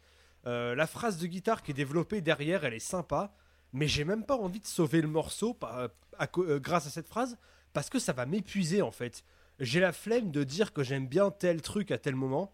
La 0.44 0.86
phrase 0.86 1.16
de 1.16 1.26
guitare 1.26 1.62
qui 1.62 1.70
est 1.70 1.74
développée 1.74 2.20
derrière, 2.20 2.64
elle 2.64 2.74
est 2.74 2.78
sympa, 2.80 3.32
mais 3.72 3.88
j'ai 3.88 4.04
même 4.04 4.24
pas 4.24 4.36
envie 4.36 4.60
de 4.60 4.66
sauver 4.66 5.00
le 5.00 5.08
morceau 5.08 5.58
euh, 5.64 6.58
grâce 6.60 6.86
à 6.86 6.90
cette 6.90 7.08
phrase 7.08 7.38
parce 7.72 7.88
que 7.88 7.98
ça 7.98 8.12
va 8.12 8.26
m'épuiser 8.26 8.82
en 8.82 8.90
fait. 8.90 9.24
J'ai 9.58 9.80
la 9.80 9.92
flemme 9.92 10.30
de 10.30 10.44
dire 10.44 10.72
que 10.72 10.82
j'aime 10.82 11.06
bien 11.06 11.30
tel 11.30 11.62
truc 11.62 11.90
à 11.90 11.98
tel 11.98 12.14
moment. 12.14 12.52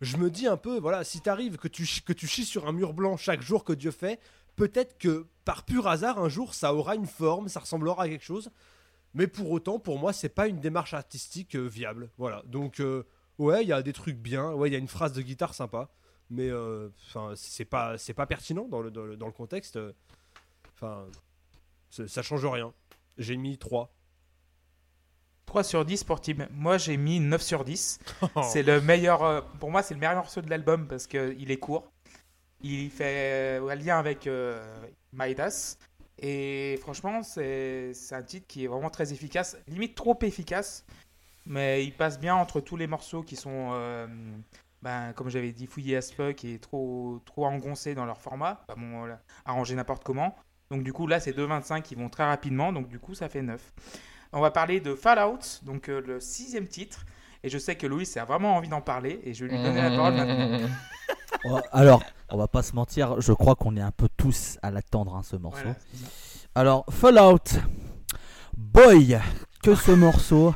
Je 0.00 0.16
me 0.16 0.30
dis 0.30 0.46
un 0.46 0.56
peu, 0.56 0.78
voilà, 0.78 1.04
si 1.04 1.20
t'arrives 1.20 1.58
que 1.58 1.68
tu, 1.68 1.86
que 2.04 2.12
tu 2.12 2.26
chies 2.26 2.44
sur 2.44 2.66
un 2.66 2.72
mur 2.72 2.94
blanc 2.94 3.16
chaque 3.16 3.42
jour 3.42 3.64
que 3.64 3.72
Dieu 3.72 3.90
fait, 3.90 4.18
peut-être 4.56 4.98
que 4.98 5.26
par 5.44 5.64
pur 5.64 5.86
hasard, 5.88 6.18
un 6.18 6.28
jour, 6.28 6.54
ça 6.54 6.74
aura 6.74 6.94
une 6.94 7.06
forme, 7.06 7.48
ça 7.48 7.60
ressemblera 7.60 8.04
à 8.04 8.08
quelque 8.08 8.24
chose. 8.24 8.50
Mais 9.14 9.26
pour 9.26 9.50
autant, 9.50 9.78
pour 9.78 9.98
moi, 9.98 10.12
c'est 10.12 10.28
pas 10.28 10.46
une 10.46 10.60
démarche 10.60 10.94
artistique 10.94 11.56
euh, 11.56 11.66
viable. 11.66 12.10
Voilà. 12.16 12.42
Donc, 12.46 12.80
euh, 12.80 13.04
ouais, 13.38 13.62
il 13.62 13.68
y 13.68 13.72
a 13.72 13.82
des 13.82 13.92
trucs 13.92 14.16
bien. 14.16 14.52
Ouais, 14.52 14.68
il 14.68 14.72
y 14.72 14.76
a 14.76 14.78
une 14.78 14.88
phrase 14.88 15.12
de 15.12 15.22
guitare 15.22 15.54
sympa. 15.54 15.90
Mais 16.30 16.48
euh, 16.48 16.88
enfin, 17.08 17.32
c'est 17.34 17.64
pas, 17.64 17.96
pas 18.14 18.26
pertinent 18.26 18.68
dans 18.68 18.80
le, 18.80 18.90
dans 18.90 19.26
le 19.26 19.32
contexte. 19.32 19.78
Enfin, 20.80 21.06
ça 22.06 22.22
change 22.22 22.44
rien. 22.46 22.72
J'ai 23.18 23.36
mis 23.36 23.58
3. 23.58 23.92
3 25.46 25.64
sur 25.64 25.84
10 25.84 26.04
pour 26.04 26.20
Tim. 26.20 26.46
Moi, 26.52 26.78
j'ai 26.78 26.96
mis 26.96 27.20
9 27.20 27.42
sur 27.42 27.64
10. 27.64 27.98
C'est 28.50 28.62
le 28.62 28.80
meilleur. 28.80 29.22
euh, 29.22 29.40
pour 29.58 29.70
moi, 29.70 29.82
c'est 29.82 29.94
le 29.94 30.00
meilleur 30.00 30.16
morceau 30.16 30.40
de 30.40 30.48
l'album 30.48 30.86
parce 30.86 31.06
qu'il 31.06 31.50
est 31.50 31.58
court. 31.58 31.90
Il 32.62 32.90
fait 32.90 33.58
euh, 33.60 33.68
un 33.68 33.74
lien 33.74 33.98
avec 33.98 34.26
euh, 34.26 34.62
Midas. 35.12 35.76
Et 36.18 36.78
franchement, 36.82 37.22
c'est 37.22 37.92
un 38.12 38.22
titre 38.22 38.46
qui 38.46 38.64
est 38.64 38.66
vraiment 38.68 38.90
très 38.90 39.12
efficace. 39.12 39.56
Limite 39.66 39.94
trop 39.94 40.18
efficace. 40.22 40.84
Mais 41.46 41.84
il 41.84 41.96
passe 41.96 42.20
bien 42.20 42.34
entre 42.36 42.60
tous 42.60 42.76
les 42.76 42.86
morceaux 42.86 43.22
qui 43.22 43.34
sont, 43.34 43.70
euh, 43.72 44.06
ben, 44.82 45.12
comme 45.14 45.30
j'avais 45.30 45.52
dit, 45.52 45.66
fouillés 45.66 45.96
as 45.96 46.12
fuck 46.12 46.44
et 46.44 46.58
trop, 46.58 47.20
trop 47.24 47.46
engoncés 47.46 47.94
dans 47.94 48.04
leur 48.04 48.20
format. 48.20 48.56
Pas 48.66 48.74
bon, 48.76 48.98
voilà, 48.98 49.20
arrangés 49.46 49.74
n'importe 49.74 50.04
comment. 50.04 50.36
Donc 50.70 50.84
du 50.84 50.92
coup, 50.92 51.08
là, 51.08 51.18
c'est 51.18 51.36
2,25 51.36 51.82
qui 51.82 51.96
vont 51.96 52.08
très 52.08 52.24
rapidement. 52.24 52.72
Donc 52.72 52.88
du 52.88 53.00
coup, 53.00 53.14
ça 53.14 53.28
fait 53.28 53.42
9. 53.42 53.60
On 54.32 54.40
va 54.40 54.52
parler 54.52 54.80
de 54.80 54.94
Fallout, 54.94 55.40
donc 55.62 55.88
euh, 55.88 56.00
le 56.00 56.20
sixième 56.20 56.68
titre. 56.68 57.04
Et 57.42 57.48
je 57.48 57.58
sais 57.58 57.74
que 57.74 57.88
Louis 57.88 58.06
a 58.14 58.24
vraiment 58.24 58.54
envie 58.54 58.68
d'en 58.68 58.80
parler. 58.80 59.20
Et 59.24 59.34
je 59.34 59.44
vais 59.44 59.56
lui 59.56 59.62
donner 59.62 59.82
la 59.82 59.90
parole 59.90 60.14
maintenant. 60.14 60.68
Oh, 61.44 61.58
Alors, 61.72 62.04
on 62.28 62.36
va 62.36 62.46
pas 62.46 62.62
se 62.62 62.74
mentir, 62.74 63.20
je 63.20 63.32
crois 63.32 63.56
qu'on 63.56 63.76
est 63.76 63.80
un 63.80 63.90
peu 63.90 64.08
tous 64.16 64.58
à 64.62 64.70
l'attendre, 64.70 65.16
hein, 65.16 65.22
ce 65.24 65.34
morceau. 65.34 65.62
Voilà. 65.62 65.76
Alors, 66.54 66.84
Fallout. 66.88 67.58
Boy, 68.56 69.18
que 69.64 69.74
ce 69.74 69.90
morceau 69.90 70.54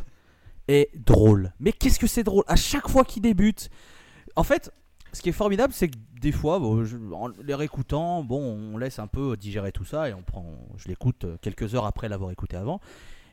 est 0.69 0.91
drôle. 0.95 1.53
Mais 1.59 1.73
qu'est-ce 1.73 1.99
que 1.99 2.07
c'est 2.07 2.23
drôle? 2.23 2.45
À 2.47 2.57
chaque 2.57 2.89
fois 2.89 3.05
qu'il 3.05 3.23
débute. 3.23 3.69
En 4.37 4.45
fait, 4.45 4.71
ce 5.13 5.23
qui 5.23 5.31
est 5.31 5.33
formidable, 5.33 5.73
c'est 5.73 5.89
que 5.89 5.97
des 6.25 6.33
fois, 6.33 6.59
bon, 6.59 6.83
en 7.13 7.29
les 7.29 7.55
réécoutant, 7.55 8.25
bon, 8.25 8.41
on 8.41 8.79
laisse 8.79 8.99
un 8.99 9.07
peu 9.07 9.37
digérer 9.37 9.73
tout 9.73 9.85
ça 9.85 10.09
et 10.09 10.15
on 10.15 10.23
prend, 10.23 10.47
je 10.79 10.89
l'écoute 10.89 11.25
euh, 11.25 11.37
quelques 11.43 11.75
heures 11.75 11.85
après 11.85 12.09
l'avoir 12.09 12.31
écouté 12.31 12.57
avant. 12.57 12.81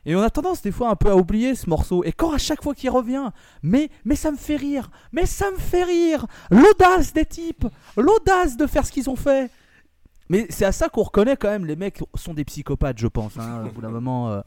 Et 0.04 0.14
on 0.14 0.20
a 0.20 0.28
tendance 0.28 0.60
des 0.60 0.72
fois 0.72 0.90
un 0.90 0.96
peu 0.96 1.10
à 1.10 1.16
oublier 1.16 1.54
ce 1.54 1.70
morceau. 1.70 2.04
Et 2.04 2.12
quand 2.12 2.34
à 2.34 2.38
chaque 2.38 2.62
fois 2.62 2.74
qu'il 2.74 2.90
revient, 2.90 3.30
mais, 3.62 3.88
mais 4.04 4.14
ça 4.14 4.30
me 4.30 4.36
fait 4.36 4.56
rire, 4.56 4.90
mais 5.10 5.24
ça 5.24 5.50
me 5.50 5.56
fait 5.56 5.84
rire. 5.84 6.26
L'audace 6.50 7.14
des 7.14 7.24
types, 7.24 7.66
l'audace 7.96 8.58
de 8.58 8.66
faire 8.66 8.84
ce 8.84 8.92
qu'ils 8.92 9.08
ont 9.08 9.16
fait. 9.16 9.50
Mais 10.28 10.46
c'est 10.50 10.66
à 10.66 10.72
ça 10.72 10.90
qu'on 10.90 11.04
reconnaît 11.04 11.38
quand 11.38 11.48
même, 11.48 11.64
les 11.64 11.76
mecs 11.76 12.00
sont 12.14 12.34
des 12.34 12.44
psychopathes, 12.44 12.98
je 12.98 13.06
pense. 13.06 13.38
Hein, 13.38 13.64
au 13.68 13.70
bout 13.70 13.80
d'un 13.80 13.88
moment, 13.88 14.28
euh, 14.28 14.42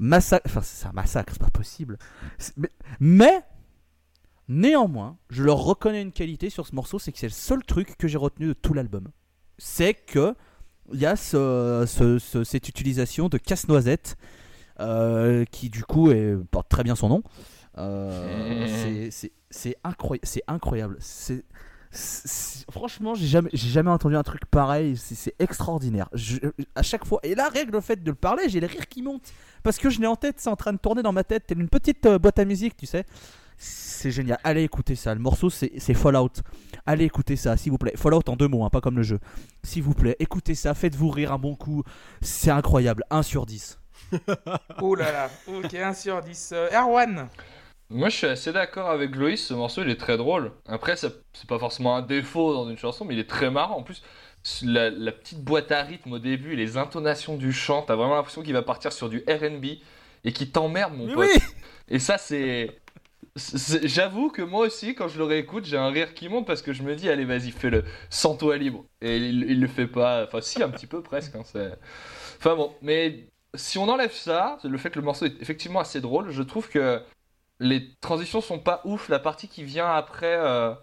massacre. 0.00 0.46
Enfin, 0.46 0.62
c'est 0.64 0.88
un 0.88 0.92
massacre, 0.92 1.32
c'est 1.32 1.42
pas 1.42 1.50
possible. 1.50 1.96
Mais, 2.56 2.70
mais, 2.98 3.42
néanmoins, 4.48 5.16
je 5.30 5.42
leur 5.42 5.58
reconnais 5.58 6.02
une 6.02 6.12
qualité 6.12 6.50
sur 6.50 6.66
ce 6.66 6.74
morceau, 6.74 6.98
c'est 6.98 7.12
que 7.12 7.18
c'est 7.18 7.26
le 7.26 7.32
seul 7.32 7.64
truc 7.64 7.96
que 7.98 8.08
j'ai 8.08 8.18
retenu 8.18 8.48
de 8.48 8.52
tout 8.52 8.74
l'album. 8.74 9.08
C'est 9.58 9.94
que 9.94 10.34
il 10.92 11.00
y 11.00 11.06
a 11.06 11.16
ce- 11.16 11.84
ce- 11.86 12.18
ce- 12.18 12.44
cette 12.44 12.68
utilisation 12.68 13.28
de 13.28 13.38
casse-noisette 13.38 14.16
euh, 14.80 15.44
qui, 15.50 15.70
du 15.70 15.82
coup, 15.84 16.10
est- 16.10 16.36
porte 16.50 16.68
très 16.68 16.82
bien 16.82 16.94
son 16.96 17.08
nom. 17.08 17.22
Euh, 17.78 19.08
c'est- 19.50 19.76
incroyable. 19.84 20.26
C'est 20.26 20.42
incroyable. 20.48 20.96
C'est 21.00 21.44
c'est- 21.96 22.68
franchement, 22.72 23.14
j'ai 23.14 23.26
jamais, 23.28 23.50
jamais 23.52 23.90
entendu 23.90 24.16
un 24.16 24.22
truc 24.24 24.44
pareil. 24.46 24.96
C'est 24.96 25.34
extraordinaire. 25.38 26.08
Je- 26.12 26.38
à 26.74 26.82
chaque 26.82 27.04
fois, 27.06 27.20
et 27.22 27.36
là, 27.36 27.48
rien 27.48 27.64
que 27.66 27.70
le 27.70 27.80
fait 27.80 28.02
de 28.02 28.10
le 28.10 28.16
parler, 28.16 28.48
j'ai 28.48 28.58
les 28.58 28.66
rires 28.66 28.88
qui 28.88 29.00
montent 29.00 29.32
parce 29.62 29.78
que 29.78 29.88
je 29.90 30.00
l'ai 30.00 30.06
en 30.08 30.16
tête. 30.16 30.36
C'est 30.38 30.50
en 30.50 30.56
train 30.56 30.72
de 30.72 30.78
tourner 30.78 31.02
dans 31.02 31.12
ma 31.12 31.22
tête. 31.22 31.46
Telle 31.46 31.60
une 31.60 31.68
petite 31.68 32.04
euh, 32.06 32.18
boîte 32.18 32.38
à 32.40 32.44
musique, 32.44 32.76
tu 32.76 32.86
sais. 32.86 33.04
C'est 33.56 34.10
génial. 34.10 34.38
Allez 34.44 34.62
écouter 34.62 34.96
ça. 34.96 35.14
Le 35.14 35.20
morceau, 35.20 35.50
c'est 35.50 35.72
c'est 35.78 35.94
Fallout. 35.94 36.30
Allez 36.86 37.04
écouter 37.04 37.36
ça, 37.36 37.56
s'il 37.56 37.72
vous 37.72 37.78
plaît. 37.78 37.94
Fallout 37.96 38.28
en 38.28 38.36
deux 38.36 38.48
mots, 38.48 38.64
hein, 38.64 38.70
pas 38.70 38.80
comme 38.80 38.96
le 38.96 39.02
jeu. 39.02 39.18
S'il 39.62 39.82
vous 39.82 39.94
plaît, 39.94 40.16
écoutez 40.18 40.54
ça. 40.54 40.74
Faites-vous 40.74 41.08
rire 41.10 41.32
un 41.32 41.38
bon 41.38 41.54
coup. 41.54 41.82
C'est 42.20 42.50
incroyable. 42.50 43.04
1 43.10 43.22
sur 43.22 43.46
10. 43.46 43.78
Oh 44.82 44.94
là 44.94 45.10
là. 45.12 45.30
Ok, 45.46 45.74
1 45.74 45.94
sur 45.94 46.20
10. 46.20 46.50
Euh, 46.52 46.68
Erwan. 46.72 47.28
Moi, 47.90 48.08
je 48.08 48.16
suis 48.16 48.26
assez 48.26 48.52
d'accord 48.52 48.90
avec 48.90 49.14
Loïs. 49.14 49.40
Ce 49.46 49.54
morceau, 49.54 49.82
il 49.82 49.90
est 49.90 50.00
très 50.00 50.16
drôle. 50.16 50.52
Après, 50.66 50.96
c'est 50.96 51.12
pas 51.48 51.58
forcément 51.58 51.96
un 51.96 52.02
défaut 52.02 52.52
dans 52.52 52.68
une 52.68 52.78
chanson, 52.78 53.04
mais 53.04 53.14
il 53.14 53.20
est 53.20 53.28
très 53.28 53.50
marrant. 53.50 53.78
En 53.78 53.82
plus, 53.82 54.02
la, 54.62 54.90
la 54.90 55.12
petite 55.12 55.42
boîte 55.42 55.70
à 55.72 55.82
rythme 55.82 56.12
au 56.12 56.18
début, 56.18 56.52
et 56.52 56.56
les 56.56 56.76
intonations 56.76 57.36
du 57.36 57.52
chant, 57.52 57.82
t'as 57.82 57.94
vraiment 57.94 58.14
l'impression 58.16 58.42
qu'il 58.42 58.52
va 58.52 58.62
partir 58.62 58.92
sur 58.92 59.08
du 59.08 59.24
R&B 59.28 59.64
et 60.24 60.32
qu'il 60.32 60.50
t'emmerde, 60.50 60.94
mon 60.94 61.06
Mais 61.06 61.14
pote. 61.14 61.28
oui 61.34 61.42
Et 61.88 61.98
ça, 61.98 62.18
c'est. 62.18 62.78
J'avoue 63.36 64.30
que 64.30 64.42
moi 64.42 64.66
aussi, 64.66 64.94
quand 64.94 65.08
je 65.08 65.18
le 65.18 65.24
réécoute, 65.24 65.64
j'ai 65.64 65.76
un 65.76 65.88
rire 65.88 66.14
qui 66.14 66.28
monte 66.28 66.46
parce 66.46 66.62
que 66.62 66.72
je 66.72 66.82
me 66.82 66.94
dis, 66.94 67.08
allez, 67.08 67.24
vas-y, 67.24 67.50
fais-le, 67.50 67.84
sens-toi 68.10 68.56
libre. 68.56 68.84
Et 69.00 69.16
il, 69.16 69.42
il 69.50 69.60
le 69.60 69.66
fait 69.68 69.86
pas, 69.86 70.24
enfin, 70.24 70.40
si, 70.40 70.62
un 70.62 70.70
petit 70.70 70.86
peu 70.86 71.02
presque. 71.02 71.34
hein, 71.36 71.42
enfin 72.38 72.56
bon, 72.56 72.74
mais 72.82 73.28
si 73.54 73.78
on 73.78 73.88
enlève 73.88 74.12
ça, 74.12 74.58
le 74.64 74.78
fait 74.78 74.90
que 74.90 74.98
le 74.98 75.04
morceau 75.04 75.26
est 75.26 75.40
effectivement 75.40 75.80
assez 75.80 76.00
drôle, 76.00 76.30
je 76.30 76.42
trouve 76.42 76.68
que 76.68 77.00
les 77.60 77.94
transitions 78.00 78.40
sont 78.40 78.58
pas 78.58 78.80
ouf. 78.84 79.08
La 79.08 79.18
partie 79.18 79.48
qui 79.48 79.64
vient 79.64 79.88
après, 79.88 80.34
euh, 80.36 80.74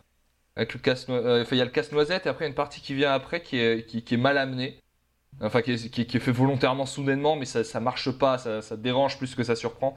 avec 0.55 0.73
le 0.73 0.79
casse 0.79 1.03
enfin, 1.09 1.45
il 1.51 1.57
y 1.57 1.61
a 1.61 1.65
le 1.65 1.71
casse-noisette, 1.71 2.25
et 2.25 2.29
après, 2.29 2.47
une 2.47 2.55
partie 2.55 2.81
qui 2.81 2.93
vient 2.93 3.11
après 3.11 3.41
qui 3.41 3.57
est, 3.57 4.17
mal 4.17 4.37
amenée. 4.37 4.79
Enfin, 5.41 5.61
qui 5.61 5.71
est, 5.71 5.89
qui 5.89 6.19
fait 6.19 6.31
volontairement 6.31 6.85
soudainement, 6.85 7.35
mais 7.35 7.45
ça, 7.45 7.63
ça 7.63 7.79
marche 7.79 8.11
pas, 8.11 8.37
ça 8.37 8.77
dérange 8.77 9.17
plus 9.17 9.35
que 9.35 9.43
ça 9.43 9.55
surprend. 9.55 9.95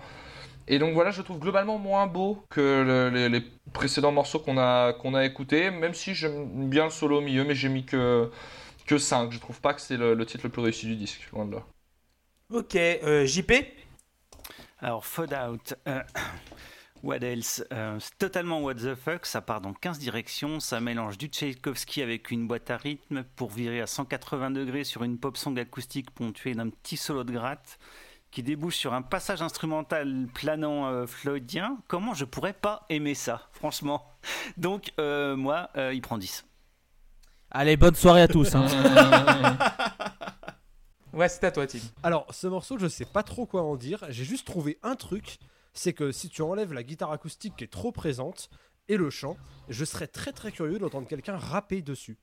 Et 0.67 0.79
donc 0.79 0.95
voilà, 0.95 1.11
je 1.11 1.19
le 1.19 1.25
trouve 1.25 1.39
globalement 1.39 1.79
moins 1.79 2.07
beau 2.07 2.45
que 2.51 2.61
le- 2.61 3.11
les, 3.11 3.29
les 3.29 3.41
précédents 3.73 4.12
morceaux 4.12 4.39
qu'on 4.41 4.59
a, 4.59 4.93
qu'on 4.95 5.15
a 5.15 5.25
écoutés, 5.25 5.71
même 5.71 5.95
si 5.95 6.15
j'aime 6.15 6.69
bien 6.71 6.85
le 6.85 6.91
solo 6.91 7.19
au 7.19 7.21
milieu, 7.21 7.45
mais 7.45 7.55
j'ai 7.55 7.69
mis 7.69 7.85
que, 7.85 8.31
que 8.87 8.99
5. 8.99 9.33
Je 9.33 9.39
trouve 9.41 9.61
pas 9.61 9.75
que 9.75 9.81
c'est 9.81 9.97
le, 9.99 10.15
le 10.15 10.27
titre 10.27 10.45
le 10.47 10.51
plus 10.53 10.62
réussi 10.62 10.87
du 10.87 10.97
disque, 10.97 11.29
loin 11.33 11.45
de 11.47 11.57
là. 11.57 11.62
Ok, 12.51 12.77
euh, 12.77 13.27
JP. 13.27 13.53
Alors, 14.81 15.05
Fallout, 15.07 15.75
euh, 15.89 16.03
what 17.03 17.19
else 17.23 17.65
Euh, 17.73 17.99
C'est 18.01 18.19
totalement 18.19 18.61
what 18.62 18.75
the 18.77 18.95
fuck, 18.95 19.27
ça 19.27 19.41
part 19.41 19.61
dans 19.61 19.73
15 19.75 19.99
directions, 19.99 20.61
ça 20.61 20.81
mélange 20.81 21.19
du 21.19 21.27
Tchaïkovski 21.29 22.03
avec 22.03 22.31
une 22.31 22.47
boîte 22.47 22.71
à 22.71 22.77
rythme 22.77 23.25
pour 23.37 23.51
virer 23.51 23.81
à 23.81 23.87
180 23.87 24.51
degrés 24.51 24.85
sur 24.85 25.05
une 25.05 25.19
pop 25.19 25.37
song 25.37 25.59
acoustique 25.59 26.11
ponctuée 26.11 26.55
d'un 26.55 26.71
petit 26.71 26.97
solo 26.97 27.25
de 27.25 27.33
gratte 27.33 27.79
qui 28.35 28.43
débouche 28.43 28.74
sur 28.76 28.93
un 28.93 29.01
passage 29.03 29.43
instrumental 29.43 30.26
planant 30.35 30.89
euh, 30.89 31.07
floydien. 31.07 31.78
Comment 31.87 32.14
je 32.14 32.24
pourrais 32.24 32.53
pas 32.53 32.85
aimer 32.89 33.14
ça, 33.14 33.49
franchement? 33.53 34.05
Donc, 34.57 34.93
euh, 34.99 35.37
moi, 35.37 35.70
euh, 35.76 35.95
il 35.95 36.03
prend 36.03 36.18
10. 36.18 36.45
Allez, 37.53 37.76
bonne 37.76 37.95
soirée 37.95 38.22
à 38.22 38.28
tous. 38.28 38.55
hein. 38.57 38.66
Ouais, 41.12 41.28
c'est 41.28 41.45
à 41.45 41.53
toi, 41.53 41.64
Tim. 41.64 41.78
Alors, 42.03 42.26
ce 42.35 42.49
morceau, 42.49 42.76
je 42.76 42.89
sais 42.89 43.05
pas 43.05 43.22
trop 43.22 43.47
quoi 43.47 43.62
en 43.62 43.76
dire. 43.76 44.05
J'ai 44.09 44.24
juste 44.24 44.45
trouvé 44.45 44.80
un 44.82 44.97
truc. 44.97 45.39
C'est 45.72 45.93
que 45.93 46.11
si 46.11 46.28
tu 46.28 46.43
enlèves 46.43 46.72
la 46.72 46.82
guitare 46.82 47.12
acoustique 47.12 47.55
qui 47.57 47.62
est 47.62 47.72
trop 47.72 47.93
présente 47.93 48.51
et 48.89 48.97
le 48.97 49.11
chant, 49.11 49.37
je 49.68 49.85
serais 49.85 50.09
très 50.09 50.32
très 50.32 50.51
curieux 50.51 50.80
d'entendre 50.80 51.07
quelqu'un 51.07 51.37
rapper 51.37 51.82
dessus. 51.82 52.18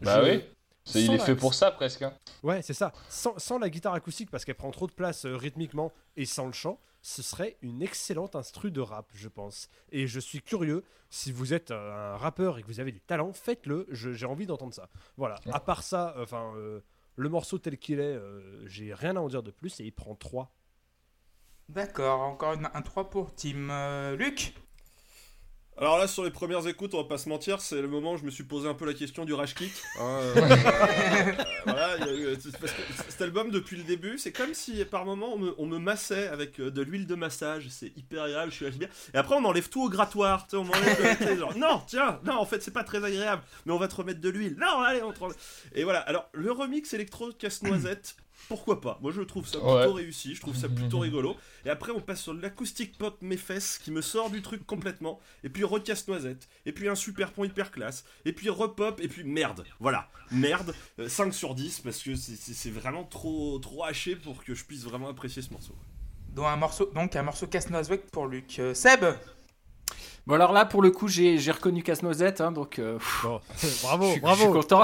Bah 0.00 0.24
Je- 0.24 0.30
oui. 0.30 0.44
C'est- 0.92 1.02
il 1.04 1.12
est 1.12 1.16
la- 1.18 1.24
fait 1.24 1.36
pour 1.36 1.54
ça 1.54 1.70
presque. 1.70 2.02
hein. 2.02 2.12
Ouais, 2.42 2.62
c'est 2.62 2.74
ça. 2.74 2.92
Sans, 3.08 3.38
sans 3.38 3.58
la 3.58 3.68
guitare 3.70 3.94
acoustique, 3.94 4.30
parce 4.30 4.44
qu'elle 4.44 4.54
prend 4.56 4.70
trop 4.70 4.86
de 4.86 4.92
place 4.92 5.24
euh, 5.26 5.36
rythmiquement, 5.36 5.92
et 6.16 6.24
sans 6.26 6.46
le 6.46 6.52
chant, 6.52 6.80
ce 7.02 7.22
serait 7.22 7.56
une 7.62 7.82
excellente 7.82 8.34
instru 8.36 8.70
de 8.70 8.80
rap, 8.80 9.08
je 9.14 9.28
pense. 9.28 9.68
Et 9.92 10.06
je 10.06 10.18
suis 10.20 10.42
curieux, 10.42 10.82
si 11.10 11.30
vous 11.32 11.54
êtes 11.54 11.70
euh, 11.70 12.14
un 12.14 12.16
rappeur 12.16 12.58
et 12.58 12.62
que 12.62 12.66
vous 12.66 12.80
avez 12.80 12.92
du 12.92 13.00
talent, 13.00 13.32
faites-le, 13.32 13.86
je- 13.90 14.12
j'ai 14.12 14.26
envie 14.26 14.46
d'entendre 14.46 14.74
ça. 14.74 14.88
Voilà, 15.16 15.36
à 15.52 15.60
part 15.60 15.82
ça, 15.82 16.14
enfin, 16.18 16.52
euh, 16.56 16.80
le 17.16 17.28
morceau 17.28 17.58
tel 17.58 17.78
qu'il 17.78 18.00
est, 18.00 18.02
euh, 18.02 18.66
j'ai 18.66 18.94
rien 18.94 19.16
à 19.16 19.20
en 19.20 19.28
dire 19.28 19.42
de 19.42 19.50
plus, 19.50 19.78
et 19.80 19.84
il 19.84 19.92
prend 19.92 20.14
3. 20.14 20.52
D'accord, 21.68 22.20
encore 22.22 22.54
une- 22.54 22.68
un 22.72 22.82
3 22.82 23.10
pour 23.10 23.34
Team. 23.34 23.68
Euh, 23.70 24.16
Luc 24.16 24.54
Alors 25.80 25.96
là, 25.96 26.08
sur 26.08 26.24
les 26.24 26.30
premières 26.32 26.66
écoutes, 26.66 26.92
on 26.94 26.98
va 26.98 27.04
pas 27.08 27.18
se 27.18 27.28
mentir, 27.28 27.60
c'est 27.60 27.80
le 27.80 27.86
moment 27.86 28.14
où 28.14 28.16
je 28.16 28.24
me 28.24 28.30
suis 28.32 28.42
posé 28.42 28.68
un 28.68 28.74
peu 28.74 28.84
la 28.84 28.94
question 28.94 29.24
du 29.24 29.32
rage 29.32 29.54
kit. 29.54 29.70
hein, 30.00 30.20
euh, 30.20 30.34
euh, 30.36 31.32
voilà, 31.66 31.96
eu- 32.12 32.36
parce 32.60 32.72
que 32.72 32.82
cet 33.08 33.22
album, 33.22 33.52
depuis 33.52 33.76
le 33.76 33.84
début, 33.84 34.18
c'est 34.18 34.32
comme 34.32 34.54
si 34.54 34.84
par 34.86 35.04
moment 35.04 35.34
on 35.34 35.38
me, 35.38 35.54
on 35.56 35.66
me 35.66 35.78
massait 35.78 36.26
avec 36.26 36.58
euh, 36.58 36.72
de 36.72 36.82
l'huile 36.82 37.06
de 37.06 37.14
massage. 37.14 37.68
C'est 37.70 37.96
hyper 37.96 38.24
agréable, 38.24 38.50
je 38.50 38.56
suis 38.64 38.70
bien. 38.78 38.88
Et 39.14 39.16
après, 39.18 39.36
on 39.36 39.44
enlève 39.44 39.68
tout 39.68 39.84
au 39.84 39.88
grattoir. 39.88 40.48
tu 40.48 40.56
sais, 40.56 40.56
on 40.56 41.36
genre, 41.36 41.56
non, 41.56 41.80
tiens, 41.86 42.18
non, 42.24 42.34
en 42.38 42.44
fait, 42.44 42.60
c'est 42.60 42.72
pas 42.72 42.82
très 42.82 43.04
agréable, 43.04 43.42
mais 43.64 43.72
on 43.72 43.78
va 43.78 43.86
te 43.86 43.94
remettre 43.94 44.20
de 44.20 44.28
l'huile. 44.30 44.56
Non, 44.58 44.80
allez, 44.80 45.02
on 45.04 45.12
te 45.12 45.20
re- 45.20 45.34
Et 45.76 45.84
voilà, 45.84 46.00
alors 46.00 46.28
le 46.32 46.50
remix 46.50 46.92
électro 46.92 47.30
casse-noisette. 47.32 48.16
Pourquoi 48.48 48.80
pas? 48.80 48.98
Moi 49.02 49.12
je 49.12 49.20
trouve 49.22 49.46
ça 49.46 49.58
plutôt 49.58 49.74
Ouais. 49.74 49.86
réussi, 50.02 50.34
je 50.34 50.40
trouve 50.40 50.56
ça 50.56 50.68
plutôt 50.68 50.98
rigolo. 51.00 51.36
Et 51.66 51.70
après 51.70 51.92
on 51.92 52.00
passe 52.00 52.22
sur 52.22 52.32
l'acoustique 52.34 52.96
pop 52.96 53.16
mes 53.20 53.36
fesses 53.36 53.78
qui 53.78 53.90
me 53.90 54.00
sort 54.00 54.30
du 54.30 54.40
truc 54.42 54.64
complètement. 54.66 55.20
Et 55.44 55.48
puis 55.50 55.64
recasse 55.64 56.08
noisette. 56.08 56.48
Et 56.66 56.72
puis 56.72 56.88
un 56.88 56.94
super 56.94 57.32
pont 57.32 57.44
hyper 57.44 57.70
classe. 57.70 58.04
Et 58.24 58.32
puis 58.32 58.48
repop. 58.48 59.00
Et 59.00 59.08
puis 59.08 59.24
merde. 59.24 59.64
Voilà. 59.80 60.08
Merde. 60.30 60.74
Euh, 60.98 61.08
5 61.08 61.32
sur 61.34 61.54
10 61.54 61.80
parce 61.80 62.02
que 62.02 62.14
c'est 62.16 62.70
vraiment 62.70 63.04
trop, 63.04 63.58
trop 63.58 63.84
haché 63.84 64.16
pour 64.16 64.42
que 64.44 64.54
je 64.54 64.64
puisse 64.64 64.84
vraiment 64.84 65.08
apprécier 65.08 65.42
ce 65.42 65.50
morceau. 65.50 65.74
donc 66.34 66.46
un 66.46 66.56
morceau, 66.56 66.90
donc 66.94 67.14
un 67.16 67.22
morceau 67.22 67.46
casse-noisette 67.46 68.10
pour 68.10 68.26
Luc. 68.26 68.58
Euh, 68.58 68.72
Seb 68.74 69.04
Bon 70.26 70.34
alors 70.34 70.52
là 70.52 70.66
pour 70.66 70.82
le 70.82 70.90
coup 70.90 71.08
j'ai 71.08 71.38
reconnu 71.50 71.82
Casse-Noisette 71.82 72.42
hein, 72.42 72.52
donc 72.52 72.78
euh, 72.78 72.98
pff, 72.98 73.22
Bon, 73.24 73.40
je, 73.62 73.66
bravo, 73.82 74.02
suis- 74.04 74.10
je 74.10 74.12
suis 74.12 74.20
bravo. 74.20 74.52
content. 74.52 74.82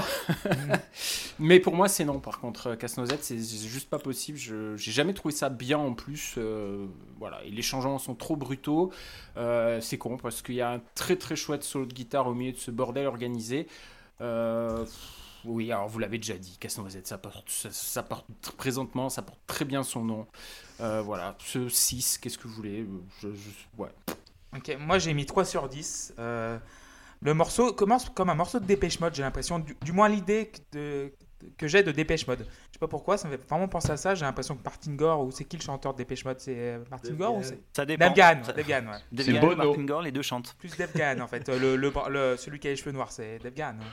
Mais 1.38 1.60
pour 1.60 1.74
moi 1.74 1.86
c'est 1.88 2.04
non 2.06 2.18
par 2.18 2.40
contre 2.40 2.68
euh, 2.68 2.76
Casse-Noisette 2.76 3.22
c'est 3.22 3.36
juste 3.38 3.90
pas 3.90 3.98
possible. 3.98 4.38
Je 4.38 4.74
j'ai 4.76 4.90
jamais 4.92 5.12
trouvé 5.12 5.34
ça 5.34 5.50
bien 5.50 5.78
en 5.78 5.92
plus. 5.92 6.36
euh, 6.38 6.86
voilà 7.18 7.42
et 7.44 7.50
les 7.50 7.60
changements 7.62 7.98
sont 7.98 8.14
trop 8.14 8.36
brutaux. 8.36 8.90
Euh, 9.36 9.80
c'est 9.82 9.98
con 9.98 10.16
parce 10.16 10.40
qu'il 10.40 10.54
y 10.54 10.62
a 10.62 10.70
un 10.72 10.80
très 10.94 11.16
très 11.16 11.36
chouette 11.36 11.62
solo 11.62 11.84
de 11.84 11.92
guitare 11.92 12.26
au 12.26 12.32
milieu 12.34 12.52
de 12.52 12.58
ce 12.58 12.70
bordel 12.70 13.06
organisé. 13.06 13.66
Oui, 15.44 15.70
alors 15.70 15.88
vous 15.88 15.98
l'avez 15.98 16.16
déjà 16.16 16.38
dit, 16.38 16.56
Casse-Noisette, 16.58 17.06
ça 17.06 17.18
porte, 17.18 17.50
ça, 17.50 17.68
ça 17.70 18.02
porte 18.02 18.24
tr- 18.42 18.52
présentement, 18.52 19.10
ça 19.10 19.20
porte 19.20 19.40
très 19.46 19.66
bien 19.66 19.82
son 19.82 20.02
nom. 20.02 20.26
Voilà, 20.78 21.36
ce 21.38 21.68
6, 21.68 22.16
qu'est-ce 22.16 22.38
que 22.38 22.48
vous 22.48 22.54
voulez? 22.54 22.86
Je, 23.20 23.28
je- 23.28 23.82
ouais. 23.82 23.90
Ok, 24.56 24.76
moi 24.78 24.98
j'ai 24.98 25.14
mis 25.14 25.26
3 25.26 25.44
sur 25.44 25.68
10. 25.68 26.14
Euh, 26.18 26.58
le 27.22 27.34
morceau 27.34 27.72
commence 27.72 28.08
comme 28.10 28.30
un 28.30 28.34
morceau 28.34 28.60
de 28.60 28.64
Dépêche 28.66 29.00
Mode, 29.00 29.14
j'ai 29.14 29.22
l'impression. 29.22 29.58
Du, 29.58 29.76
du 29.82 29.92
moins 29.92 30.08
l'idée 30.08 30.50
que, 30.72 31.10
j'ai 31.66 31.82
de 31.82 31.90
Dépêche 31.92 32.26
Mode. 32.26 32.40
Je 32.40 32.72
sais 32.74 32.78
pas 32.78 32.88
pourquoi, 32.88 33.16
ça 33.16 33.28
me 33.28 33.36
fait 33.36 33.48
vraiment 33.48 33.68
penser 33.68 33.90
à 33.90 33.96
ça. 33.96 34.14
J'ai 34.14 34.24
l'impression 34.24 34.56
que 34.56 34.62
Martin 34.62 34.92
Gore, 34.94 35.20
ou 35.24 35.30
c'est 35.30 35.44
qui 35.44 35.56
le 35.56 35.62
chanteur 35.62 35.92
de 35.92 35.98
Dépêche 35.98 36.24
Mode 36.24 36.40
C'est 36.40 36.54
euh, 36.56 36.84
Martin 36.90 37.14
Gore 37.14 37.36
ou 37.36 37.42
c'est 37.42 37.58
Ça 37.74 37.84
dépend. 37.86 38.06
Dave 38.06 38.14
Gahan, 38.14 38.44
Ça- 38.44 38.52
Dave 38.52 38.66
Gahan, 38.66 38.86
ouais. 38.86 39.24
Gahan, 39.24 39.40
Bono. 39.46 39.56
Martin 39.68 39.84
Gore, 39.84 40.02
les 40.02 40.12
deux 40.12 40.22
chantent. 40.22 40.54
Plus 40.58 40.76
Dave 40.76 40.92
Gahan 40.94 41.20
en 41.20 41.26
fait. 41.28 41.48
Euh, 41.48 41.58
Le, 41.58 41.76
le, 41.76 41.92
le- 42.10 42.36
celui 42.36 42.58
qui 42.60 42.68
a 42.68 42.70
les 42.70 42.76
cheveux 42.76 42.92
noirs, 42.92 43.10
c'est 43.12 43.38
Gahan. 43.54 43.74
ouais. 43.78 43.84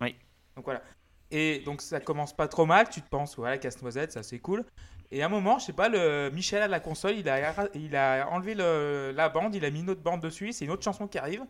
Oui. 0.00 0.16
Donc 0.56 0.64
voilà. 0.64 0.82
Et 1.30 1.58
donc 1.66 1.82
ça 1.82 2.00
commence 2.00 2.34
pas 2.34 2.48
trop 2.48 2.64
mal, 2.64 2.88
tu 2.88 3.02
te 3.02 3.08
penses, 3.08 3.36
voilà, 3.36 3.58
casse-noisette, 3.58 4.12
ça 4.12 4.22
c'est 4.22 4.38
cool. 4.38 4.64
Et 5.10 5.22
à 5.22 5.26
un 5.26 5.28
moment, 5.28 5.58
je 5.58 5.66
sais 5.66 5.72
pas, 5.72 5.88
Michel 6.30 6.62
à 6.62 6.68
la 6.68 6.80
console, 6.80 7.16
il 7.16 7.28
a, 7.28 7.68
il 7.74 7.96
a 7.96 8.28
enlevé 8.30 8.54
le- 8.54 9.12
la 9.14 9.28
bande, 9.28 9.54
il 9.54 9.64
a 9.64 9.70
mis 9.70 9.80
une 9.80 9.90
autre 9.90 10.02
bande 10.02 10.20
dessus, 10.20 10.52
c'est 10.52 10.64
une 10.66 10.70
autre 10.70 10.84
chanson 10.84 11.06
qui 11.08 11.18
arrive. 11.18 11.44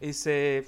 Et 0.00 0.12
c'est. 0.12 0.64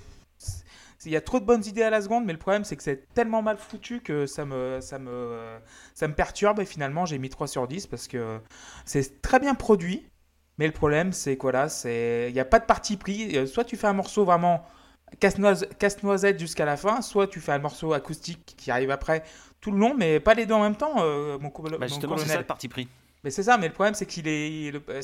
Il 1.05 1.11
y 1.11 1.17
a 1.17 1.21
trop 1.21 1.41
de 1.41 1.45
bonnes 1.45 1.65
idées 1.67 1.83
à 1.83 1.91
la 1.91 2.01
seconde, 2.01 2.25
mais 2.25 2.33
le 2.33 2.39
problème 2.39 2.63
c'est 2.65 2.77
que 2.77 2.83
c'est 2.83 3.13
tellement 3.13 3.43
mal 3.43 3.59
foutu 3.59 4.01
que 4.01 4.25
ça 4.27 4.45
me, 4.45 4.79
ça 4.81 4.99
me, 5.01 5.59
ça 5.95 6.07
me 6.07 6.15
perturbe. 6.15 6.61
Et 6.61 6.65
finalement, 6.65 7.07
j'ai 7.07 7.19
mis 7.19 7.29
3 7.29 7.49
sur 7.49 7.67
10 7.67 7.87
parce 7.89 8.07
que 8.07 8.41
c'est 8.85 9.21
très 9.21 9.41
bien 9.41 9.55
produit. 9.55 10.07
Mais 10.59 10.67
le 10.67 10.73
problème, 10.73 11.13
c'est 11.13 11.37
quoi 11.37 11.51
là 11.53 11.67
Il 11.87 12.33
n'y 12.33 12.39
a 12.41 12.45
pas 12.45 12.61
de 12.61 12.67
parti 12.67 12.97
pris. 12.97 13.37
Euh, 13.37 13.47
Soit 13.47 13.65
tu 13.65 13.77
fais 13.77 13.87
un 13.89 13.95
morceau 13.95 14.25
vraiment 14.25 14.65
casse-noise- 15.21 15.69
casse-noisette 15.79 16.39
jusqu'à 16.39 16.65
la 16.67 16.77
fin, 16.77 17.03
soit 17.03 17.27
tu 17.27 17.41
fais 17.41 17.53
un 17.53 17.59
morceau 17.59 17.93
acoustique 17.95 18.55
qui 18.57 18.71
arrive 18.71 18.91
après 18.91 19.25
tout 19.63 19.71
le 19.71 19.79
long, 19.79 19.95
mais 19.97 20.21
pas 20.21 20.35
les 20.35 20.45
deux 20.45 20.53
en 20.55 20.61
même 20.63 20.77
temps, 20.77 20.97
euh, 20.99 21.39
mon, 21.39 21.49
colo- 21.49 21.71
Bah, 21.71 21.79
mon 21.81 21.87
justement, 21.89 22.17
c'est 22.19 22.25
ça 22.25 22.27
colonel. 22.27 22.41
le 22.43 22.47
parti 22.47 22.69
pris. 22.69 22.89
Mais 23.25 23.31
c'est 23.31 23.45
ça, 23.45 23.57
mais 23.57 23.69
le 23.69 23.73
problème 23.73 23.95
c'est 23.95 24.05
qu'il 24.05 24.27
est. 24.29 24.51
il- 24.51 24.81
euh, 24.89 25.01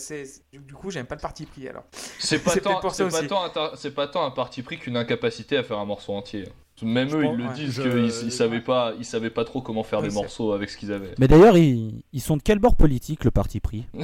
du 0.53 0.59
du 0.59 0.75
coup, 0.75 0.91
j'aime 0.91 1.07
pas 1.07 1.15
le 1.15 1.21
parti 1.21 1.47
pris 1.47 1.69
alors. 1.69 1.85
C'est 2.19 2.41
pas, 2.41 2.55
tant, 2.61 2.81
pour 2.81 2.91
ça 2.93 3.05
c'est 3.09 3.11
pas, 3.11 3.19
aussi. 3.21 3.29
tant 3.29 3.45
un 3.45 3.49
tar- 3.51 3.77
c'est 3.79 3.95
pas 3.95 4.09
tant 4.09 4.25
un 4.27 4.31
parti 4.33 4.63
pris 4.63 4.77
qu'une 4.79 4.97
incapacité 4.97 5.57
à 5.57 5.63
faire 5.63 5.79
un 5.79 5.85
morceau 5.87 6.13
entier. 6.13 6.45
Même 6.83 7.09
Je 7.09 7.17
eux, 7.17 7.23
pense- 7.23 7.35
ils 7.35 7.39
le 7.39 7.49
ouais. 7.49 7.55
disent 7.55 7.79
qu'ils 7.81 8.27
ils 8.27 8.33
savaient 8.33 8.61
pas, 8.61 8.93
ils 8.99 9.05
savaient 9.05 9.31
pas 9.31 9.45
trop 9.45 9.61
comment 9.63 9.83
faire 9.85 10.01
Oui, 10.01 10.09
des 10.09 10.15
morceaux 10.15 10.53
avec 10.53 10.69
ce 10.71 10.77
qu'ils 10.77 10.93
avaient. 10.93 11.15
Mais 11.19 11.27
d'ailleurs, 11.29 11.57
ils, 11.57 12.03
ils 12.13 12.21
sont 12.21 12.37
de 12.37 12.43
quel 12.43 12.59
bord 12.61 12.75
politique, 12.77 13.25
le 13.25 13.31
parti 13.33 13.59
pris? 13.61 13.87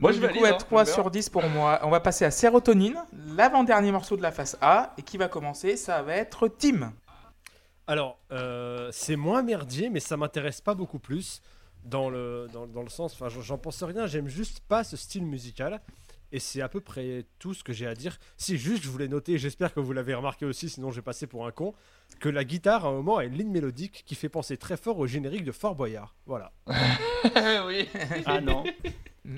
Moi, 0.00 0.10
Donc, 0.12 0.20
je 0.20 0.26
du 0.26 0.44
hein, 0.44 0.50
être 0.50 0.66
3 0.66 0.84
j'aime 0.84 0.94
sur 0.94 1.10
10 1.10 1.30
pour 1.30 1.48
moi. 1.48 1.80
On 1.82 1.90
va 1.90 2.00
passer 2.00 2.24
à 2.26 2.30
Sérotonine, 2.30 2.96
l'avant-dernier 3.34 3.92
morceau 3.92 4.16
de 4.16 4.22
la 4.22 4.30
face 4.30 4.56
A. 4.60 4.92
Et 4.98 5.02
qui 5.02 5.16
va 5.16 5.28
commencer? 5.28 5.76
Ça 5.76 6.02
va 6.02 6.14
être 6.16 6.48
Tim. 6.48 6.92
Alors, 7.86 8.18
euh, 8.32 8.88
c'est 8.92 9.16
moins 9.16 9.42
merdier, 9.42 9.90
mais 9.90 10.00
ça 10.00 10.16
m'intéresse 10.16 10.60
pas 10.60 10.74
beaucoup 10.74 10.98
plus. 10.98 11.40
Dans 11.84 12.10
le, 12.10 12.48
dans, 12.52 12.66
dans 12.66 12.82
le 12.82 12.88
sens, 12.88 13.12
enfin, 13.14 13.28
j'en- 13.28 13.58
pense 13.58 13.80
rien, 13.84 14.06
j'aime 14.08 14.26
juste 14.26 14.58
pas 14.66 14.82
ce 14.82 14.96
style 14.96 15.24
musical. 15.24 15.80
Et 16.32 16.40
c'est 16.40 16.60
à 16.60 16.68
peu 16.68 16.80
près 16.80 17.24
tout 17.38 17.54
ce 17.54 17.62
que 17.62 17.72
j'ai 17.72 17.86
à 17.86 17.94
dire. 17.94 18.18
Si 18.36 18.58
juste 18.58 18.82
je 18.82 18.88
voulais 18.88 19.06
noter, 19.06 19.38
j'espère 19.38 19.72
que 19.72 19.78
vous 19.78 19.92
l'avez 19.92 20.12
remarqué 20.14 20.44
aussi, 20.44 20.68
sinon 20.68 20.90
je 20.90 20.96
vais 20.96 21.02
passer 21.02 21.28
pour 21.28 21.46
un 21.46 21.52
con, 21.52 21.72
que 22.18 22.28
la 22.28 22.42
guitare 22.42 22.84
à 22.84 22.88
un 22.88 22.92
moment 22.92 23.18
a 23.18 23.24
une 23.24 23.34
ligne 23.34 23.50
mélodique 23.52 24.02
qui 24.04 24.16
fait 24.16 24.28
penser 24.28 24.56
très 24.56 24.76
fort 24.76 24.98
au 24.98 25.06
générique 25.06 25.44
de 25.44 25.52
Fort 25.52 25.76
Boyard. 25.76 26.16
Voilà. 26.26 26.50
oui. 27.66 27.88
Ah 28.26 28.40
non. 28.40 28.64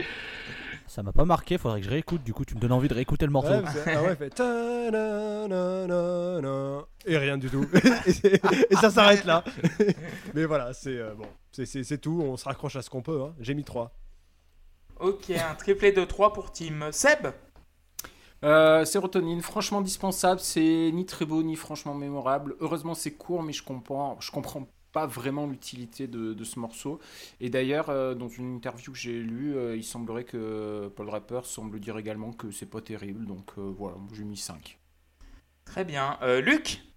Ça 0.88 1.02
m'a 1.02 1.12
pas 1.12 1.24
marqué, 1.24 1.58
faudrait 1.58 1.80
que 1.80 1.86
je 1.86 1.90
réécoute. 1.90 2.22
Du 2.24 2.32
coup, 2.32 2.44
tu 2.44 2.54
me 2.54 2.60
donnes 2.60 2.72
envie 2.72 2.88
de 2.88 2.94
réécouter 2.94 3.26
le 3.26 3.32
morceau. 3.32 3.50
Ouais, 3.50 3.62
ah 3.86 4.02
ouais, 4.02 4.16
fait 4.16 4.40
et 7.06 7.16
rien 7.16 7.38
du 7.38 7.48
tout. 7.50 7.66
et, 8.70 8.74
ça 8.76 8.90
s'arrête 8.90 9.24
là. 9.24 9.44
Mais 10.34 10.44
voilà, 10.44 10.72
c'est 10.72 10.96
euh, 10.96 11.14
bon, 11.14 11.26
c'est- 11.52 11.98
tout. 11.98 12.20
On 12.24 12.36
se 12.36 12.44
raccroche 12.44 12.76
à 12.76 12.82
ce 12.82 12.90
qu'on 12.90 13.02
peut. 13.02 13.22
hein. 13.22 13.34
J'ai 13.40 13.54
mis 13.54 13.64
3. 13.64 13.92
Ok, 15.00 15.30
un 15.30 15.54
triplé 15.54 15.92
de 15.92 16.04
3 16.04 16.32
pour 16.32 16.52
Tim. 16.52 16.90
Seb 16.90 17.28
Euh, 18.44 18.84
sérotonine, 18.84 19.42
franchement 19.42 19.80
dispensable, 19.80 20.40
c'est 20.40 20.90
ni 20.92 21.04
très 21.06 21.24
beau 21.24 21.42
ni 21.42 21.56
franchement 21.56 21.94
mémorable. 21.94 22.56
Heureusement 22.60 22.94
c'est 22.94 23.12
court, 23.12 23.42
mais 23.42 23.52
je 23.52 23.62
comprends, 23.64 24.16
je 24.20 24.30
comprends 24.30 24.68
pas 24.98 25.06
vraiment 25.06 25.46
l'utilité 25.46 26.08
de, 26.08 26.44
ce 26.44 26.58
morceau. 26.58 26.98
Et 27.40 27.50
d'ailleurs, 27.50 27.88
euh, 27.88 28.14
dans 28.14 28.28
une 28.28 28.56
interview 28.56 28.90
que 28.90 28.98
j'ai 28.98 29.20
lue, 29.20 29.56
euh, 29.56 29.76
il 29.76 29.84
semblerait 29.84 30.24
que 30.24 30.88
Paul 30.96 31.08
Rapper 31.08 31.40
semble 31.44 31.78
dire 31.78 31.96
également 31.98 32.32
que 32.32 32.50
c'est 32.50 32.66
pas 32.66 32.80
terrible. 32.80 33.24
Donc 33.24 33.52
euh, 33.58 33.72
voilà, 33.78 33.96
j'ai 34.12 34.24
mis 34.24 34.36
5. 34.36 34.76
Très 35.64 35.84
bien. 35.84 36.18
Luc? 36.42 36.87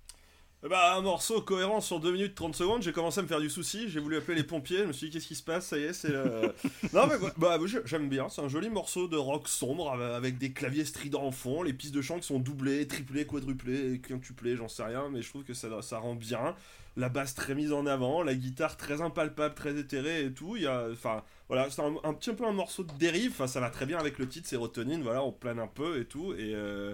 Bah, 0.69 0.95
un 0.95 1.01
morceau 1.01 1.41
cohérent 1.41 1.81
sur 1.81 1.99
2 1.99 2.11
minutes 2.11 2.35
30 2.35 2.55
secondes, 2.55 2.83
j'ai 2.83 2.91
commencé 2.91 3.19
à 3.19 3.23
me 3.23 3.27
faire 3.27 3.39
du 3.39 3.49
souci, 3.49 3.89
j'ai 3.89 3.99
voulu 3.99 4.17
appeler 4.17 4.37
les 4.37 4.43
pompiers, 4.43 4.79
je 4.79 4.83
me 4.85 4.93
suis 4.93 5.07
dit 5.07 5.13
qu'est-ce 5.13 5.25
qui 5.27 5.33
se 5.35 5.41
passe, 5.41 5.65
ça 5.65 5.77
y 5.79 5.81
est, 5.85 5.93
c'est 5.93 6.09
le... 6.09 6.53
non 6.93 7.07
mais 7.07 7.15
bah, 7.37 7.57
j'aime 7.85 8.09
bien, 8.09 8.29
c'est 8.29 8.41
un 8.41 8.47
joli 8.47 8.69
morceau 8.69 9.07
de 9.07 9.17
rock 9.17 9.47
sombre 9.47 9.91
avec- 9.91 10.37
des 10.37 10.51
claviers 10.53 10.85
stridents 10.85 11.23
en 11.23 11.31
fond, 11.31 11.63
les 11.63 11.73
pistes 11.73 11.95
de 11.95 12.01
chant 12.03 12.19
qui 12.19 12.27
sont 12.27 12.37
doublées, 12.37 12.85
triplées, 12.87 13.25
quadruplées, 13.25 13.99
quintuplées, 14.07 14.55
j'en 14.55 14.67
sais 14.67 14.83
rien, 14.83 15.09
mais 15.09 15.23
je 15.23 15.29
trouve 15.29 15.43
que 15.43 15.55
ça, 15.55 15.81
ça 15.81 15.97
rend 15.97 16.13
bien. 16.13 16.55
La 16.95 17.09
basse 17.09 17.33
très 17.33 17.55
mise 17.55 17.73
en 17.73 17.87
avant, 17.87 18.21
la 18.21 18.35
guitare 18.35 18.77
très 18.77 19.01
impalpable, 19.01 19.55
très 19.55 19.75
éthérée 19.79 20.25
et 20.25 20.31
tout, 20.31 20.57
il 20.57 20.63
y 20.63 20.67
a... 20.67 20.89
Enfin, 20.91 21.23
voilà, 21.47 21.71
c'est 21.71 21.81
un, 21.81 21.95
un 22.03 22.13
petit 22.13 22.33
peu 22.33 22.45
un 22.45 22.51
morceau 22.53 22.83
de 22.83 22.91
dérive, 22.99 23.31
enfin 23.31 23.47
ça 23.47 23.61
va 23.61 23.71
très 23.71 23.87
bien 23.87 23.97
avec 23.97 24.19
le 24.19 24.27
titre 24.29 24.47
Sérotonine, 24.47 25.01
voilà, 25.01 25.23
on 25.23 25.31
plane 25.31 25.57
un 25.59 25.67
peu 25.67 25.99
et 25.99 26.05
tout, 26.05 26.33
et... 26.33 26.53
euh, 26.53 26.93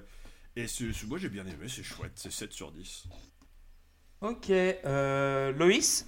Et 0.55 0.65
moi 1.07 1.17
j'ai 1.19 1.29
bien 1.29 1.45
aimé, 1.45 1.67
c'est 1.67 1.83
chouette, 1.83 2.13
c'est 2.15 2.31
7 2.31 2.53
sur 2.53 2.71
10. 2.71 3.03
Ok. 4.21 4.49
Euh, 4.49 5.51
Loïs 5.53 6.07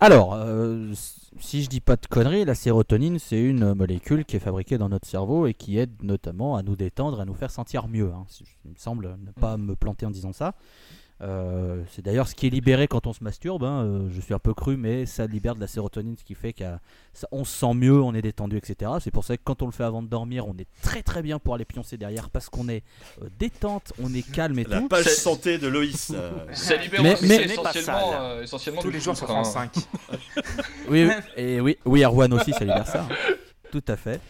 Alors, 0.00 0.34
euh, 0.34 0.92
si 1.38 1.62
je 1.62 1.68
dis 1.68 1.80
pas 1.80 1.96
de 1.96 2.06
conneries, 2.06 2.44
la 2.44 2.54
sérotonine, 2.54 3.18
c'est 3.18 3.40
une 3.40 3.74
molécule 3.74 4.24
qui 4.24 4.36
est 4.36 4.40
fabriquée 4.40 4.78
dans 4.78 4.88
notre 4.88 5.06
cerveau 5.08 5.46
et 5.46 5.54
qui 5.54 5.78
aide 5.78 6.02
notamment 6.02 6.56
à 6.56 6.62
nous 6.62 6.76
détendre, 6.76 7.20
à 7.20 7.24
nous 7.24 7.34
faire 7.34 7.50
sentir 7.50 7.88
mieux. 7.88 8.10
hein. 8.12 8.26
Il 8.64 8.72
me 8.72 8.76
semble 8.76 9.16
ne 9.24 9.30
pas 9.30 9.56
me 9.56 9.76
planter 9.76 10.06
en 10.06 10.10
disant 10.10 10.32
ça. 10.32 10.54
Euh, 11.22 11.82
c'est 11.92 12.02
d'ailleurs 12.04 12.28
ce 12.28 12.34
qui 12.34 12.46
est 12.46 12.50
libéré 12.50 12.88
quand 12.88 13.06
on 13.06 13.14
se 13.14 13.24
masturbe. 13.24 13.64
hein, 13.64 13.84
euh, 13.84 14.08
je 14.10 14.20
suis 14.20 14.34
un 14.34 14.38
peu 14.38 14.52
cru, 14.52 14.76
mais 14.76 15.06
ça 15.06 15.26
libère 15.26 15.54
de 15.54 15.60
la 15.60 15.66
sérotonine, 15.66 16.14
ce 16.18 16.24
qui 16.24 16.34
fait 16.34 16.52
qu'on 16.52 17.44
se 17.44 17.56
sent 17.58 17.72
mieux, 17.74 17.98
on 18.02 18.12
est 18.14 18.20
détendu, 18.20 18.58
etc. 18.58 18.90
C'est 19.00 19.10
pour 19.10 19.24
ça 19.24 19.36
que 19.38 19.42
quand 19.42 19.62
on 19.62 19.66
le 19.66 19.72
fait 19.72 19.84
avant 19.84 20.02
de 20.02 20.08
dormir, 20.08 20.46
on 20.46 20.52
est 20.58 20.66
très 20.82 21.02
très 21.02 21.22
bien 21.22 21.38
pour 21.38 21.54
aller 21.54 21.64
pioncer 21.64 21.96
derrière 21.96 22.28
parce 22.28 22.50
qu'on 22.50 22.68
est 22.68 22.82
euh, 23.22 23.28
détente, 23.38 23.94
on 24.02 24.12
est 24.12 24.30
calme 24.30 24.58
et 24.58 24.64
La 24.64 24.80
tout. 24.80 24.88
page 24.88 25.04
C'est- 25.04 25.10
santé 25.10 25.56
de 25.56 25.68
Loïs. 25.68 26.12
euh, 26.14 26.32
Ça 26.52 26.76
libère 26.76 27.02
Mais- 27.02 27.14
aussi 27.14 27.26
mais- 27.28 27.44
essentiellement, 27.44 28.10
Pas 28.10 28.20
euh, 28.22 28.42
essentiellement 28.42 28.82
Tous 28.82 28.90
les 28.90 29.00
jours 29.00 29.16
sur. 29.16 29.26
France 29.26 29.52
5. 29.52 29.72
Oui, 30.90 31.04
oui, 31.06 31.10
et 31.36 31.60
oui, 31.62 31.78
oui, 31.86 32.02
Erwan 32.04 32.32
aussi, 32.34 32.52
ça 32.52 32.60
libère 32.60 32.86
ça. 32.86 33.02
hein. 33.10 33.32
Tout 33.72 33.84
à 33.88 33.96
fait. 33.96 34.20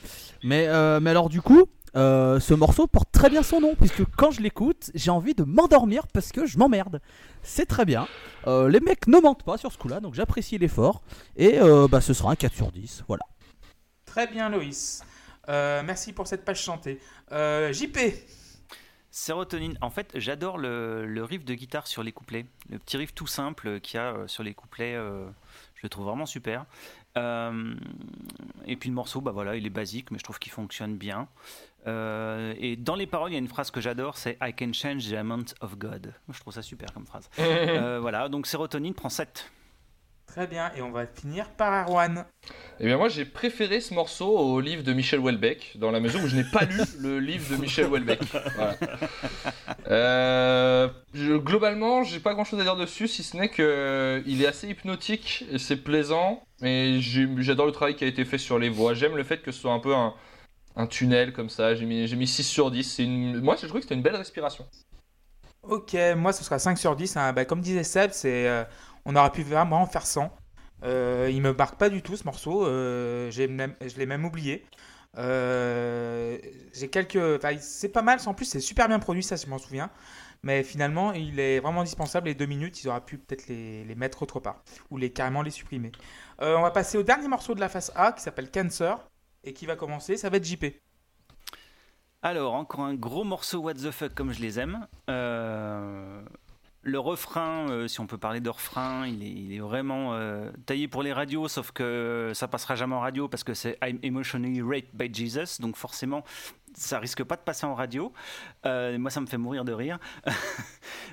Mais, 0.44 0.66
euh, 0.68 1.00
mais 1.00 1.10
alors, 1.10 1.28
du 1.28 1.40
coup, 1.42 1.66
euh, 1.96 2.38
ce 2.40 2.54
morceau 2.54 2.86
porte 2.86 3.10
très 3.10 3.30
bien 3.30 3.42
son 3.42 3.60
nom, 3.60 3.74
puisque 3.74 4.04
quand 4.16 4.30
je 4.30 4.40
l'écoute, 4.40 4.90
j'ai 4.94 5.10
envie 5.10 5.34
de 5.34 5.44
m'endormir 5.44 6.06
parce 6.08 6.30
que 6.32 6.46
je 6.46 6.58
m'emmerde. 6.58 7.00
C'est 7.42 7.66
très 7.66 7.84
bien. 7.84 8.06
Euh, 8.46 8.68
les 8.68 8.80
mecs 8.80 9.06
ne 9.06 9.18
mentent 9.18 9.44
pas 9.44 9.56
sur 9.56 9.72
ce 9.72 9.78
coup-là, 9.78 10.00
donc 10.00 10.14
j'apprécie 10.14 10.58
l'effort. 10.58 11.02
Et 11.36 11.58
euh, 11.58 11.88
bah, 11.88 12.00
ce 12.00 12.12
sera 12.12 12.30
un 12.30 12.36
4 12.36 12.54
sur 12.54 12.70
10. 12.70 13.04
Voilà. 13.08 13.24
Très 14.04 14.26
bien, 14.26 14.48
Loïs. 14.48 15.02
Euh, 15.48 15.82
merci 15.84 16.12
pour 16.12 16.26
cette 16.26 16.44
page 16.44 16.62
chantée. 16.62 17.00
Euh, 17.32 17.72
JP, 17.72 17.98
Sérotonine. 19.10 19.78
En 19.80 19.90
fait, 19.90 20.10
j'adore 20.14 20.58
le, 20.58 21.06
le 21.06 21.24
riff 21.24 21.44
de 21.44 21.54
guitare 21.54 21.86
sur 21.86 22.02
les 22.02 22.12
couplets. 22.12 22.46
Le 22.68 22.78
petit 22.78 22.96
riff 22.96 23.14
tout 23.14 23.26
simple 23.26 23.80
qu'il 23.80 23.98
y 23.98 24.00
a 24.02 24.14
sur 24.26 24.42
les 24.42 24.54
couplets, 24.54 24.94
euh, 24.94 25.26
je 25.74 25.80
le 25.84 25.88
trouve 25.88 26.04
vraiment 26.04 26.26
super. 26.26 26.66
Euh, 27.16 27.74
et 28.66 28.76
puis 28.76 28.90
le 28.90 28.94
morceau, 28.94 29.20
bah 29.20 29.30
voilà, 29.30 29.56
il 29.56 29.66
est 29.66 29.70
basique, 29.70 30.10
mais 30.10 30.18
je 30.18 30.24
trouve 30.24 30.38
qu'il 30.38 30.52
fonctionne 30.52 30.96
bien. 30.96 31.28
Euh, 31.86 32.54
et 32.58 32.76
dans 32.76 32.94
les 32.96 33.06
paroles, 33.06 33.30
il 33.30 33.34
y 33.34 33.36
a 33.36 33.40
une 33.40 33.48
phrase 33.48 33.70
que 33.70 33.80
j'adore, 33.80 34.16
c'est 34.16 34.36
I 34.42 34.52
can 34.52 34.72
change 34.72 35.08
the 35.08 35.14
amount 35.14 35.54
of 35.60 35.78
God. 35.78 36.12
Je 36.32 36.40
trouve 36.40 36.52
ça 36.52 36.62
super 36.62 36.92
comme 36.92 37.06
phrase. 37.06 37.28
Euh, 37.38 37.98
voilà, 38.00 38.28
donc 38.28 38.46
Sérotonine 38.46 38.94
prend 38.94 39.08
7. 39.08 39.50
très 40.26 40.46
bien. 40.48 40.72
Et 40.76 40.82
on 40.82 40.90
va 40.90 41.06
finir 41.06 41.48
par 41.50 41.88
Erwan. 41.88 42.24
Eh 42.80 42.86
bien 42.86 42.96
moi 42.96 43.08
j'ai 43.08 43.24
préféré 43.24 43.80
ce 43.80 43.94
morceau 43.94 44.36
au 44.36 44.60
livre 44.60 44.82
de 44.82 44.92
Michel 44.92 45.20
Houellebecq, 45.20 45.76
dans 45.76 45.90
la 45.92 46.00
mesure 46.00 46.22
où 46.22 46.26
je 46.26 46.36
n'ai 46.36 46.44
pas 46.44 46.64
lu 46.64 46.80
le 46.98 47.20
livre 47.20 47.54
de 47.56 47.60
Michel 47.60 47.86
Houellebecq. 47.86 48.20
Voilà. 48.56 48.74
Euh, 49.88 50.88
je- 51.14 51.34
globalement, 51.36 52.02
j'ai 52.02 52.20
pas 52.20 52.34
grand 52.34 52.44
chose 52.44 52.60
à 52.60 52.62
dire 52.64 52.76
dessus, 52.76 53.08
si 53.08 53.22
ce 53.22 53.36
n'est 53.36 53.48
que 53.48 54.22
il 54.26 54.42
est 54.42 54.46
assez 54.46 54.68
hypnotique 54.68 55.44
et 55.50 55.58
c'est 55.58 55.76
plaisant. 55.76 56.42
Et 56.62 56.98
j'adore 57.38 57.66
le 57.66 57.72
travail 57.72 57.94
qui 57.96 58.04
a 58.04 58.06
été 58.06 58.24
fait 58.24 58.38
sur 58.38 58.58
les 58.58 58.68
voix. 58.68 58.94
J'aime 58.94 59.16
le 59.16 59.24
fait 59.24 59.42
que 59.42 59.52
ce 59.52 59.60
soit 59.60 59.72
un 59.72 59.78
peu 59.78 59.94
un, 59.94 60.14
un 60.76 60.86
tunnel 60.86 61.32
comme 61.32 61.50
ça. 61.50 61.74
J'ai 61.74 61.86
mis, 61.86 62.06
j'ai 62.06 62.16
mis 62.16 62.26
6 62.28 62.44
sur 62.44 62.70
10. 62.70 62.84
C'est 62.84 63.04
Une... 63.04 63.40
Moi 63.40 63.56
j'ai 63.56 63.66
trouvé 63.66 63.80
que 63.80 63.84
c'était 63.86 63.94
une 63.96 64.02
belle 64.02 64.16
respiration. 64.16 64.66
Ok, 65.62 65.96
moi 66.16 66.32
ce 66.32 66.44
sera 66.44 66.58
5 66.58 66.78
sur 66.78 66.94
10. 66.96 67.16
hein. 67.16 67.32
Bah, 67.32 67.44
comme 67.44 67.60
disait 67.60 67.82
Seb, 67.84 68.12
euh, 68.24 68.64
on 69.04 69.16
aurait 69.16 69.32
pu 69.32 69.42
vraiment 69.42 69.82
en 69.82 69.86
faire 69.86 70.06
100. 70.06 70.32
Euh, 70.84 71.28
il 71.32 71.42
me 71.42 71.52
marque 71.52 71.76
pas 71.78 71.88
du 71.90 72.02
tout 72.02 72.16
ce 72.16 72.24
morceau. 72.24 72.66
euh, 72.66 73.30
je 73.30 73.42
l'ai 73.98 74.06
même 74.06 74.24
oublié. 74.24 74.64
Euh, 75.18 76.38
j'ai 76.74 76.88
quelques. 76.88 77.18
c'est 77.60 77.88
pas 77.88 78.02
mal. 78.02 78.18
En 78.26 78.34
plus, 78.34 78.44
c'est 78.46 78.60
super 78.60 78.86
bien 78.88 78.98
produit, 79.00 79.22
ça, 79.22 79.36
je 79.36 79.46
m'en 79.46 79.58
souviens. 79.58 79.90
Mais 80.42 80.62
finalement, 80.62 81.12
il 81.12 81.40
est 81.40 81.58
vraiment 81.60 81.80
indispensable. 81.80 82.28
Les 82.28 82.34
deux 82.34 82.46
minutes, 82.46 82.82
ils 82.84 82.88
auraient 82.88 83.00
pu 83.04 83.18
peut-être 83.18 83.48
les, 83.48 83.84
les 83.84 83.94
mettre 83.96 84.22
autre 84.22 84.38
part. 84.40 84.62
Ou 84.90 84.98
les, 84.98 85.10
carrément 85.12 85.42
les 85.42 85.50
supprimer. 85.50 85.90
On 86.40 86.62
va 86.62 86.70
passer 86.70 86.98
au 86.98 87.02
dernier 87.02 87.28
morceau 87.28 87.54
de 87.54 87.60
la 87.60 87.68
face 87.68 87.90
A 87.96 88.12
qui 88.12 88.22
s'appelle 88.22 88.50
Cancer. 88.50 88.98
Et 89.46 89.52
qui 89.52 89.64
va 89.64 89.76
commencer. 89.76 90.16
Ça 90.16 90.28
va 90.28 90.36
être 90.36 90.44
JP. 90.44 90.66
Alors, 92.22 92.54
encore 92.54 92.80
un 92.80 92.94
gros 92.94 93.24
morceau 93.24 93.60
What 93.60 93.74
the 93.74 93.90
fuck 93.90 94.12
comme 94.14 94.32
je 94.32 94.40
les 94.40 94.58
aime. 94.58 94.86
Euh, 95.08 96.20
le 96.82 96.98
refrain, 96.98 97.70
euh, 97.70 97.88
si 97.88 98.00
on 98.00 98.06
peut 98.06 98.18
parler 98.18 98.40
de 98.40 98.50
refrain, 98.50 99.06
il 99.06 99.22
est, 99.22 99.30
il 99.30 99.54
est 99.54 99.60
vraiment 99.60 100.14
euh, 100.14 100.50
taillé 100.66 100.88
pour 100.88 101.02
les 101.02 101.12
radios, 101.12 101.46
sauf 101.46 101.70
que 101.70 102.32
ça 102.34 102.48
passera 102.48 102.74
jamais 102.74 102.94
en 102.94 103.00
radio 103.00 103.28
parce 103.28 103.44
que 103.44 103.54
c'est 103.54 103.78
I'm 103.82 103.98
emotionally 104.02 104.60
raped 104.60 104.94
by 104.94 105.12
Jesus, 105.12 105.60
donc 105.60 105.76
forcément 105.76 106.24
ça 106.76 106.98
risque 106.98 107.24
pas 107.24 107.36
de 107.36 107.40
passer 107.40 107.66
en 107.66 107.74
radio. 107.74 108.12
Euh, 108.66 108.98
moi, 108.98 109.10
ça 109.10 109.20
me 109.20 109.26
fait 109.26 109.38
mourir 109.38 109.64
de 109.64 109.72
rire. 109.72 109.98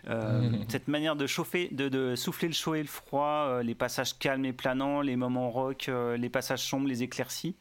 Euh, 0.10 0.52
Cette 0.68 0.90
manière 0.90 1.16
de 1.16 1.26
chauffer, 1.28 1.70
de, 1.72 1.88
de 1.88 2.16
souffler 2.18 2.50
le 2.50 2.54
chaud 2.54 2.76
et 2.76 2.82
le 2.82 2.88
froid, 2.88 3.48
euh, 3.48 3.64
les 3.64 3.74
passages 3.74 4.18
calmes 4.18 4.44
et 4.44 4.52
planants, 4.52 5.00
les 5.00 5.16
moments 5.16 5.50
rock, 5.50 5.88
euh, 5.88 6.18
les 6.18 6.30
passages 6.30 6.62
sombres, 6.62 6.88
les 6.88 7.04
éclaircies. 7.04 7.56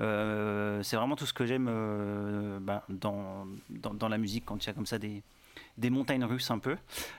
Euh, 0.00 0.82
c'est 0.82 0.96
vraiment 0.96 1.16
tout 1.16 1.26
ce 1.26 1.32
que 1.32 1.46
j'aime 1.46 1.68
euh, 1.70 2.58
ben, 2.60 2.82
dans, 2.88 3.46
dans, 3.70 4.08
la 4.08 4.18
musique 4.18 4.44
quand 4.44 4.62
il 4.62 4.66
y 4.66 4.70
a 4.70 4.74
comme 4.74 4.86
ça 4.86 4.98
des, 4.98 5.22
des 5.78 5.90
montagnes 5.90 6.24
russes 6.24 6.50
un 6.50 6.58
peu. 6.58 6.76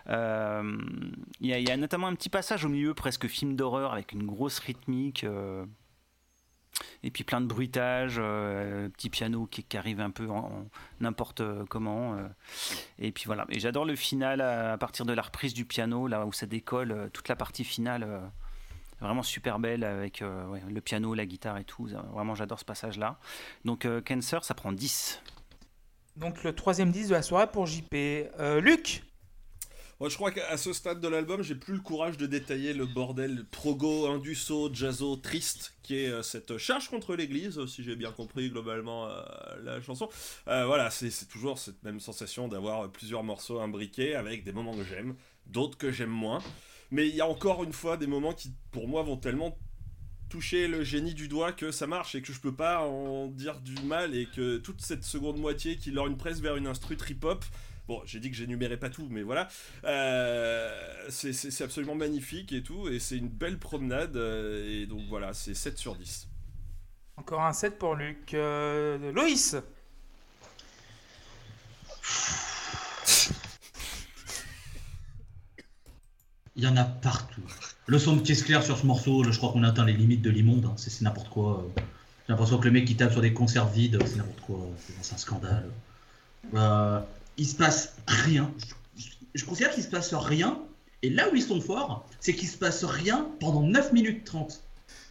Euh, 0.10 0.78
Il 1.42 1.48
y, 1.48 1.72
a- 1.72 1.78
notamment 1.78 2.08
un 2.08 2.16
petit 2.16 2.30
passage 2.30 2.66
au 2.66 2.70
milieu, 2.70 2.94
presque 2.94 3.28
film 3.28 3.56
d'horreur, 3.56 3.94
avec 3.94 4.12
une 4.12 4.26
grosse 4.26 4.60
rythmique. 4.60 5.26
et 7.04 7.10
puis 7.10 7.24
plein 7.24 7.42
de 7.42 7.48
bruitages, 7.48 8.18
petit 8.18 9.10
piano 9.10 9.48
qui, 9.48 9.66
arrive 9.76 10.00
un 10.00 10.12
peu 10.12 10.28
n'importe 11.00 11.42
comment. 11.70 12.16
et 13.00 13.12
puis 13.12 13.24
voilà. 13.26 13.46
Et 13.50 13.60
j'adore 13.60 13.86
le 13.86 13.96
final 13.96 14.42
à, 14.42 14.78
partir 14.78 15.06
de 15.06 15.14
la 15.14 15.24
reprise 15.24 15.56
du 15.56 15.66
piano, 15.66 16.08
là 16.08 16.28
où 16.28 16.34
ça 16.34 16.46
décolle, 16.46 17.10
toute 17.12 17.28
la 17.28 17.36
partie 17.36 17.64
finale. 17.64 18.08
Vraiment 19.00 19.24
super 19.24 19.60
belle 19.60 19.84
avec 19.84 20.22
euh, 20.22 20.46
ouais, 20.48 20.62
le 20.68 20.82
piano, 20.82 21.14
la 21.14 21.26
guitare 21.26 21.58
et 21.58 21.64
tout. 21.64 21.88
Vraiment, 22.14 22.36
j'adore 22.36 22.60
ce 22.60 22.66
passage-là. 22.66 23.20
Donc, 23.66 23.86
euh, 23.86 24.02
Cancer, 24.02 24.44
ça 24.44 24.54
prend 24.54 24.72
10. 24.72 25.22
Donc 26.18 26.44
le 26.44 26.54
troisième 26.54 26.92
10 26.92 27.10
de 27.10 27.14
la 27.14 27.22
soirée 27.22 27.48
pour 27.48 27.68
JP. 27.68 27.94
Euh, 27.94 28.60
Luc 28.60 29.04
Moi, 30.00 30.10
je 30.10 30.16
crois 30.16 30.32
qu'à 30.32 30.58
ce 30.58 30.74
stade 30.74 31.00
de 31.00 31.08
l'album, 31.08 31.44
j'ai 31.44 31.54
plus 31.54 31.76
le 31.76 31.80
courage 31.80 32.18
de 32.18 32.26
détailler 32.26 32.74
le 32.74 32.88
bordel 32.88 33.46
progo, 33.46 34.08
induso, 34.08 34.74
jazzo, 34.74 35.16
triste, 35.18 35.76
qui 35.84 36.00
est 36.00 36.10
euh, 36.10 36.24
cette 36.24 36.58
charge 36.58 36.90
contre 36.90 37.16
l'Église, 37.16 37.64
si 37.68 37.84
j'ai 37.84 37.96
bien 37.96 38.12
compris 38.12 38.50
globalement 38.50 39.08
euh, 39.08 39.22
la 39.64 39.80
chanson. 39.80 40.10
Euh, 40.48 40.66
voilà, 40.66 40.90
c'est 40.90 41.12
c'est 41.12 41.28
toujours 41.28 41.60
cette 41.60 41.84
même 41.84 42.00
sensation 42.00 42.48
d'avoir 42.48 42.92
plusieurs 42.92 43.24
morceaux 43.24 43.60
imbriqués 43.60 44.16
avec 44.16 44.44
des 44.44 44.52
moments 44.52 44.76
que 44.76 44.84
j'aime, 44.84 45.14
d'autres 45.46 45.78
que 45.78 45.92
j'aime 45.92 46.10
moins. 46.10 46.42
Mais 46.92 47.08
il 47.10 47.16
y 47.16 47.22
a 47.22 47.28
encore 47.28 47.64
une 47.64 47.74
fois 47.74 47.98
des 47.98 48.08
moments 48.08 48.34
qui, 48.34 48.54
pour 48.72 48.88
moi, 48.88 49.04
vont 49.04 49.18
tellement 49.18 49.58
toucher 50.30 50.68
le 50.68 50.84
génie 50.84 51.14
du 51.14 51.28
doigt 51.28 51.54
que 51.54 51.72
ça 51.72 51.88
marche 51.88 52.16
et 52.16 52.22
que 52.22 52.34
je 52.34 52.40
peux 52.40 52.54
pas 52.54 52.82
en 52.82 53.28
dire 53.28 53.60
du 53.62 53.76
mal 53.84 54.14
et 54.16 54.26
que 54.26 54.58
toute 54.58 54.82
cette 54.82 55.04
seconde 55.06 55.38
moitié 55.40 55.78
qui 55.78 55.92
leur 55.92 56.08
une 56.08 56.18
presse 56.18 56.40
vers 56.42 56.56
une 56.58 56.68
instru 56.68 56.98
trip-hop 56.98 57.44
Bon, 57.88 58.02
j'ai 58.06 58.20
dit 58.20 58.30
que 58.30 58.36
j'énumérais 58.36 58.76
pas 58.76 58.90
tout, 58.90 59.08
mais 59.10 59.22
voilà. 59.24 59.48
Euh, 59.86 60.70
c'est- 61.08 61.62
absolument 61.62 61.96
magnifique 61.96 62.52
et 62.52 62.62
tout, 62.62 62.90
et 62.90 63.00
c'est 63.00 63.16
une 63.16 63.30
belle 63.30 63.60
promenade, 63.60 64.18
euh, 64.18 64.82
et 64.82 64.86
donc 64.88 65.04
voilà, 65.08 65.34
c'est 65.34 65.54
7 65.54 65.78
sur 65.78 65.96
10. 65.96 66.28
Encore 67.16 67.42
un 67.42 67.54
7 67.54 67.80
pour 67.80 67.96
Luc. 67.96 68.34
Euh, 68.34 69.14
Loïs 69.14 69.56
Il 76.58 76.64
y 76.64 76.68
en 76.68 76.76
a 76.76 76.84
partout. 76.84 77.42
Le 77.86 78.00
son 78.00 78.16
de 78.16 78.22
caisse 78.22 78.42
claire 78.44 78.64
sur 78.64 78.78
ce 78.78 78.86
morceau, 78.86 79.24
je 79.24 79.38
crois 79.38 79.52
qu'on 79.52 79.64
atteint 79.64 79.86
les 79.86 79.94
limites 79.94 80.22
de 80.22 80.30
l'immonde. 80.30 80.66
hein. 80.66 80.74
C'est 80.78 81.02
n'importe 81.02 81.30
quoi. 81.30 81.68
J'ai 81.78 81.84
l'impression 82.34 82.58
que 82.58 82.66
le 82.66 82.72
mec 82.72 82.86
qui 82.86 82.96
tape 82.96 83.12
sur 83.12 83.22
des 83.22 83.32
conserves 83.34 83.74
vides, 83.74 84.00
c'est 84.06 84.18
n'importe 84.18 84.42
quoi. 84.42 84.68
C'est- 85.02 85.14
un 85.14 85.18
scandale. 85.18 85.70
Euh, 86.56 87.00
il 87.38 87.48
se 87.48 87.56
passe 87.56 87.94
rien. 88.08 88.52
Je, 88.98 89.06
je 89.36 89.46
considère 89.46 89.72
qu'il 89.72 89.84
se 89.84 89.88
passe 89.90 90.14
rien. 90.14 90.58
Et 91.04 91.10
là 91.12 91.30
où 91.32 91.36
ils 91.36 91.44
sont 91.44 91.62
forts, 91.62 92.08
c'est 92.20 92.34
qu'il 92.34 92.48
se 92.50 92.58
passe 92.58 92.84
rien 92.84 93.28
pendant 93.40 93.62
9 93.62 93.94
minutes 93.94 94.26
30. 94.26 94.62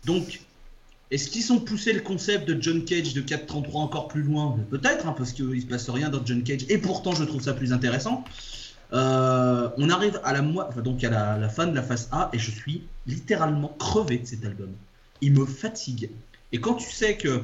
Donc, 0.04 0.40
est-ce 1.12 1.30
qu'ils 1.30 1.52
ont 1.52 1.60
poussé 1.60 1.92
le 1.92 2.00
concept 2.00 2.48
de 2.48 2.60
John 2.60 2.84
Cage 2.84 3.14
de 3.14 3.20
4.33 3.22 3.76
encore 3.82 4.08
plus 4.08 4.22
loin? 4.22 4.58
Peut-être, 4.70 5.06
hein, 5.06 5.14
parce 5.16 5.32
qu'il 5.32 5.60
se 5.62 5.66
passe 5.66 5.88
rien 5.88 6.08
dans 6.10 6.24
John 6.26 6.42
Cage. 6.42 6.66
Et 6.68 6.78
pourtant, 6.78 7.12
je 7.14 7.22
trouve 7.22 7.40
ça 7.40 7.54
plus 7.54 7.72
intéressant. 7.72 8.24
Euh, 8.92 9.68
on 9.76 9.90
arrive 9.90 10.20
à 10.22 10.32
la, 10.32 10.42
enfin, 10.42 10.80
donc 10.80 11.02
à 11.02 11.10
la, 11.10 11.36
la 11.36 11.48
fin 11.48 11.66
de 11.66 11.74
la 11.74 11.82
phase 11.82 12.08
A 12.12 12.30
et 12.32 12.38
je 12.38 12.50
suis 12.50 12.84
littéralement 13.06 13.74
crevé 13.78 14.18
de 14.18 14.26
cet 14.26 14.44
album. 14.44 14.70
Il 15.20 15.32
me 15.32 15.44
fatigue. 15.44 16.10
Et 16.52 16.60
quand 16.60 16.74
tu 16.74 16.90
sais 16.90 17.16
que 17.16 17.42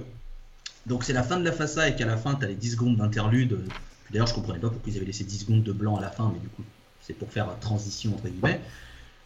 donc 0.86 1.04
c'est 1.04 1.12
la 1.12 1.22
fin 1.22 1.38
de 1.38 1.44
la 1.44 1.52
phase 1.52 1.78
A 1.78 1.88
et 1.88 1.96
qu'à 1.96 2.06
la 2.06 2.16
fin 2.16 2.34
tu 2.34 2.44
as 2.44 2.48
les 2.48 2.54
10 2.54 2.72
secondes 2.72 2.96
d'interlude, 2.96 3.52
euh, 3.52 3.66
d'ailleurs 4.10 4.26
je 4.26 4.34
comprenais 4.34 4.60
pas 4.60 4.68
pourquoi 4.68 4.92
ils 4.92 4.96
avaient 4.96 5.06
laissé 5.06 5.24
10 5.24 5.38
secondes 5.38 5.62
de 5.62 5.72
blanc 5.72 5.96
à 5.96 6.00
la 6.00 6.10
fin, 6.10 6.30
mais 6.32 6.40
du 6.40 6.48
coup 6.48 6.62
c'est 7.00 7.14
pour 7.14 7.30
faire 7.30 7.48
transition 7.60 8.14
entre 8.14 8.28
guillemets. 8.28 8.60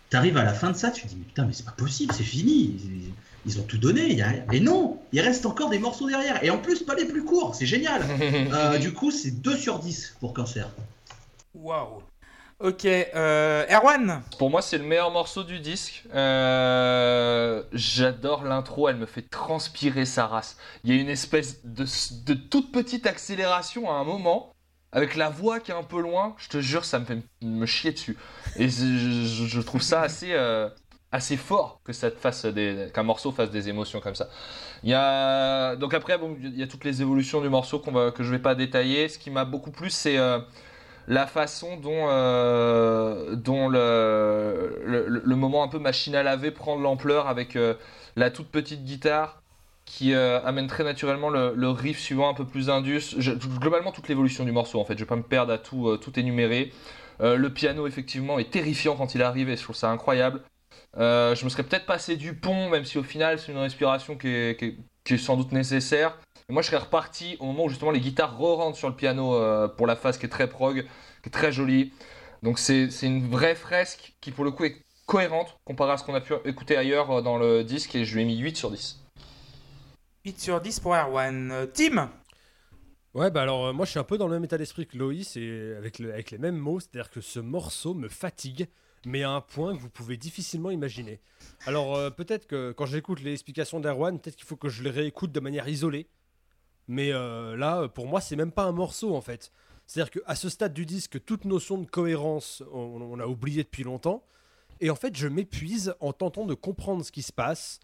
T'arrives 0.09 0.37
à 0.37 0.45
la 0.45 0.55
fin 0.55 0.71
de 0.71 0.77
ça, 0.77 0.91
tu 0.91 1.03
te 1.03 1.09
dis 1.09 1.17
mais 1.17 1.25
putain 1.25 1.45
mais 1.45 1.53
c'est 1.53 1.67
pas 1.67 1.73
possible, 1.73 2.14
c'est 2.14 2.23
fini. 2.23 2.79
Ils, 2.85 3.12
ils 3.45 3.61
ont 3.61 3.64
tout 3.64 3.79
donné, 3.79 4.07
il 4.11 4.19
y 4.19 4.23
a... 4.23 4.33
et 4.53 4.61
non, 4.61 5.01
il 5.12 5.21
reste 5.21 5.47
encore 5.47 5.71
des 5.71 5.79
morceaux 5.79 6.09
derrière. 6.09 6.43
Et 6.43 6.51
en 6.51 6.59
plus 6.59 6.83
pas 6.83 6.95
les 6.95 7.05
plus 7.05 7.25
courts, 7.25 7.55
c'est 7.55 7.67
génial. 7.67 8.03
Euh, 8.53 8.79
du 8.79 8.93
coup 8.93 9.11
c'est 9.11 9.31
2 9.31 9.57
sur 9.57 9.79
10 9.79 10.17
pour 10.21 10.33
Cancer. 10.33 10.69
Waouh. 11.55 12.03
Ok, 12.59 12.87
euh, 12.87 13.67
Erwan 13.69 14.23
Pour 14.39 14.49
moi, 14.49 14.63
c'est 14.63 14.79
le 14.79 14.85
meilleur 14.85 15.11
morceau 15.11 15.45
du 15.45 15.61
disque. 15.61 16.05
Euh, 16.15 17.63
J'adore 17.73 18.45
l'intro, 18.45 18.89
elle 18.89 18.97
me 18.97 19.05
fait 19.05 19.29
transpirer 19.29 20.07
sa 20.07 20.27
race. 20.27 20.57
Il 20.83 20.95
y 20.95 20.99
a 20.99 21.01
une 21.01 21.11
espèce 21.11 21.67
de, 21.67 21.85
toute 22.33 22.73
petite 22.73 23.07
accélération 23.07 23.91
à 23.91 23.97
un 23.97 24.05
moment. 24.05 24.55
avec 24.93 25.17
la 25.17 25.29
voix 25.29 25.61
qui 25.61 25.71
est 25.71 25.75
un 25.75 25.83
peu 25.83 26.01
loin, 26.01 26.35
je 26.39 26.49
te 26.49 26.61
jure, 26.63 26.87
ça 26.87 26.99
me 26.99 27.05
fait 27.05 27.19
me 27.43 27.67
chier 27.67 27.93
dessus. 27.93 28.17
Et 28.57 28.71
je, 28.71 29.61
trouve 29.61 29.83
ça 29.83 30.01
assez, 30.01 30.33
euh, 30.33 30.71
assez 31.13 31.37
fort 31.37 31.83
que 31.85 31.93
ça 31.93 32.11
qu'un 32.11 33.03
morceau 33.03 33.33
fasse 33.33 33.51
des 33.51 33.69
émotions 33.69 34.01
comme 34.01 34.15
ça. 34.15 34.31
Il 34.83 34.89
y 34.89 34.95
a 34.95 35.77
donc 35.77 35.93
après 35.93 36.19
il 36.41 36.57
y 36.57 36.63
a 36.63 36.67
toutes 36.67 36.85
les 36.85 37.03
évolutions 37.03 37.43
du 37.43 37.51
morceau 37.51 37.81
que 37.81 38.23
je 38.23 38.31
vais 38.31 38.39
pas 38.39 38.55
détailler. 38.55 39.11
Ce 39.11 39.19
qui 39.19 39.31
m'a 39.31 39.45
beaucoup 39.45 39.73
plu, 39.73 39.91
c'est 39.91 40.17
la 41.09 41.27
façon 41.27 41.77
dont 41.77 42.09
euh, 42.09 43.37
le, 45.25 45.37
moment 45.37 45.63
un 45.63 45.69
peu 45.69 45.79
machine 45.79 46.15
à 46.15 46.23
laver 46.23 46.51
prend 46.51 46.77
de 46.77 46.83
l'ampleur 46.83 47.29
avec 47.29 47.57
euh, 47.57 47.75
la 48.17 48.31
toute 48.31 48.49
petite 48.49 48.85
guitare 48.85 49.43
qui 49.85 50.15
euh, 50.15 50.43
amène 50.45 50.67
très 50.67 50.83
naturellement 50.83 51.31
le, 51.31 51.71
riff 51.71 52.01
suivant 52.01 52.29
un 52.29 52.35
peu 52.35 52.45
plus 52.45 52.71
indus. 52.71 53.17
Globalement 53.61 53.93
toute 53.93 54.09
l'évolution 54.09 54.45
du 54.45 54.53
morceau 54.53 54.81
en 54.81 54.85
fait. 54.85 54.95
Je 54.95 55.01
vais 55.01 55.07
pas 55.09 55.17
me 55.17 55.23
perdre 55.23 55.53
à 55.53 55.59
tout 55.59 56.19
énumérer. 56.19 56.73
Le 57.21 57.49
piano 57.49 57.87
effectivement 57.87 58.39
est 58.39 58.51
terrifiant 58.51 58.97
quand 58.97 59.15
il 59.15 59.23
arrive 59.23 59.49
et 59.49 59.57
je 59.57 59.63
trouve 59.63 59.77
ça 59.77 59.91
incroyable. 59.91 60.41
Je 60.97 61.45
me 61.45 61.49
serais 61.49 61.63
peut-être 61.63 61.87
passé 61.87 62.17
du 62.17 62.35
pont, 62.35 62.69
même 62.69 62.85
si 62.85 62.99
au 62.99 63.05
final 63.05 63.39
c'est 63.39 63.53
une 63.53 63.59
respiration 63.59 64.17
qui 64.17 64.29
est 64.29 65.17
sans 65.17 65.37
doute 65.37 65.53
nécessaire. 65.53 66.19
Et 66.49 66.53
moi 66.53 66.63
je 66.63 66.69
serais 66.69 66.77
reparti 66.79 67.37
au 67.41 67.47
moment 67.47 67.65
où 67.65 67.69
justement 67.69 67.91
les 67.91 68.01
guitares 68.01 68.39
re-rentrent 68.39 68.79
sur 68.79 68.89
le 68.89 68.95
piano 68.95 69.35
euh, 69.35 69.67
pour 69.67 69.87
la 69.87 69.97
phase 69.97 70.17
qui 70.17 70.27
est 70.27 70.31
très 70.31 70.49
prog, 70.49 70.83
qui 71.23 71.29
est 71.29 71.33
très 71.33 71.51
jolie. 71.51 71.93
Donc 72.43 72.59
c'est 72.59 72.91
c'est 72.91 73.07
une 73.07 73.29
vraie 73.29 73.57
fresque 73.57 74.15
qui 74.21 74.31
pour 74.31 74.45
le 74.45 74.53
coup 74.53 74.65
est 74.65 74.77
cohérente 75.07 75.57
comparé 75.65 75.93
à 75.93 75.97
ce 75.97 76.05
qu'on 76.05 76.15
a 76.15 76.21
pu 76.21 76.35
écouter 76.45 76.77
ailleurs 76.77 77.11
euh, 77.11 77.23
dans 77.23 77.37
le 77.37 77.65
disque 77.65 77.95
et 77.97 78.05
je 78.05 78.15
lui 78.15 78.23
ai 78.23 78.25
mis 78.25 78.39
8 78.39 78.57
sur 78.57 78.71
10. 78.71 79.03
8 80.25 80.41
sur 80.41 80.61
10 80.61 80.81
pour 80.81 80.95
Erwan. 80.95 81.51
Euh, 81.51 81.67
Tim? 81.67 82.11
Ouais, 83.15 83.31
bah 83.31 83.43
alors 83.43 83.67
euh, 83.67 83.73
moi 83.73 83.85
je 83.85 83.91
suis 83.91 83.99
un 83.99 84.05
peu 84.05 84.17
dans 84.19 84.29
le 84.29 84.35
même 84.35 84.45
état 84.45 84.59
d'esprit 84.59 84.87
que 84.87 84.97
Loïs 84.97 85.37
et 85.37 85.75
avec, 85.77 85.99
le- 85.99 86.13
avec 86.13 86.31
les 86.31 86.39
mêmes 86.39 86.57
mots, 86.59 86.79
c'est-à-dire 86.79 87.11
que 87.11 87.21
ce 87.21 87.41
morceau 87.41 87.95
me 87.95 88.09
fatigue, 88.09 88.69
mais 89.05 89.23
à 89.25 89.31
un 89.31 89.41
point 89.41 89.75
que 89.75 89.81
vous 89.81 89.89
pouvez 89.91 90.17
difficilement 90.17 90.71
imaginer. 90.71 91.21
Alors 91.67 91.97
euh, 91.97 92.11
peut-être 92.11 92.47
que 92.47 92.73
quand 92.73 92.87
j'écoute 92.87 93.21
les 93.23 93.33
explications 93.33 93.81
d'Erwan, 93.81 94.21
peut-être 94.21 94.37
qu'il 94.37 94.47
faut 94.47 94.57
que 94.57 94.69
je 94.69 94.83
les 94.85 94.91
réécoute 94.91 95.33
de 95.33 95.41
manière 95.41 95.67
isolée, 95.69 96.09
mais 96.89 97.12
euh, 97.12 97.57
là 97.57 97.89
pour 97.89 98.07
moi 98.07 98.20
c'est 98.20 98.37
même 98.37 98.53
pas 98.53 98.64
un 98.64 98.72
morceau 98.72 99.14
en 99.14 99.20
fait. 99.20 99.53
C'est-à-dire 99.87 100.11
qu'à 100.22 100.34
ce 100.34 100.49
stade 100.49 100.74
du 100.74 100.84
disque, 100.84 101.24
toute 101.24 101.45
notion 101.45 101.78
de 101.78 101.87
cohérence, 101.87 102.62
on, 102.72 103.01
on 103.01 103.20
a 103.20 103.26
oublié 103.26 103.62
depuis 103.62 103.84
longtemps, 103.84 104.24
et 104.80 104.91
en 104.91 104.97
fait 104.97 105.16
je 105.16 105.28
m'épuise 105.28 105.95
en 106.01 106.12
tentant 106.12 106.45
de 106.45 106.55
comprendre 106.55 107.05
ce 107.05 107.12
qui 107.12 107.22
se 107.22 107.32
passe, 107.32 107.78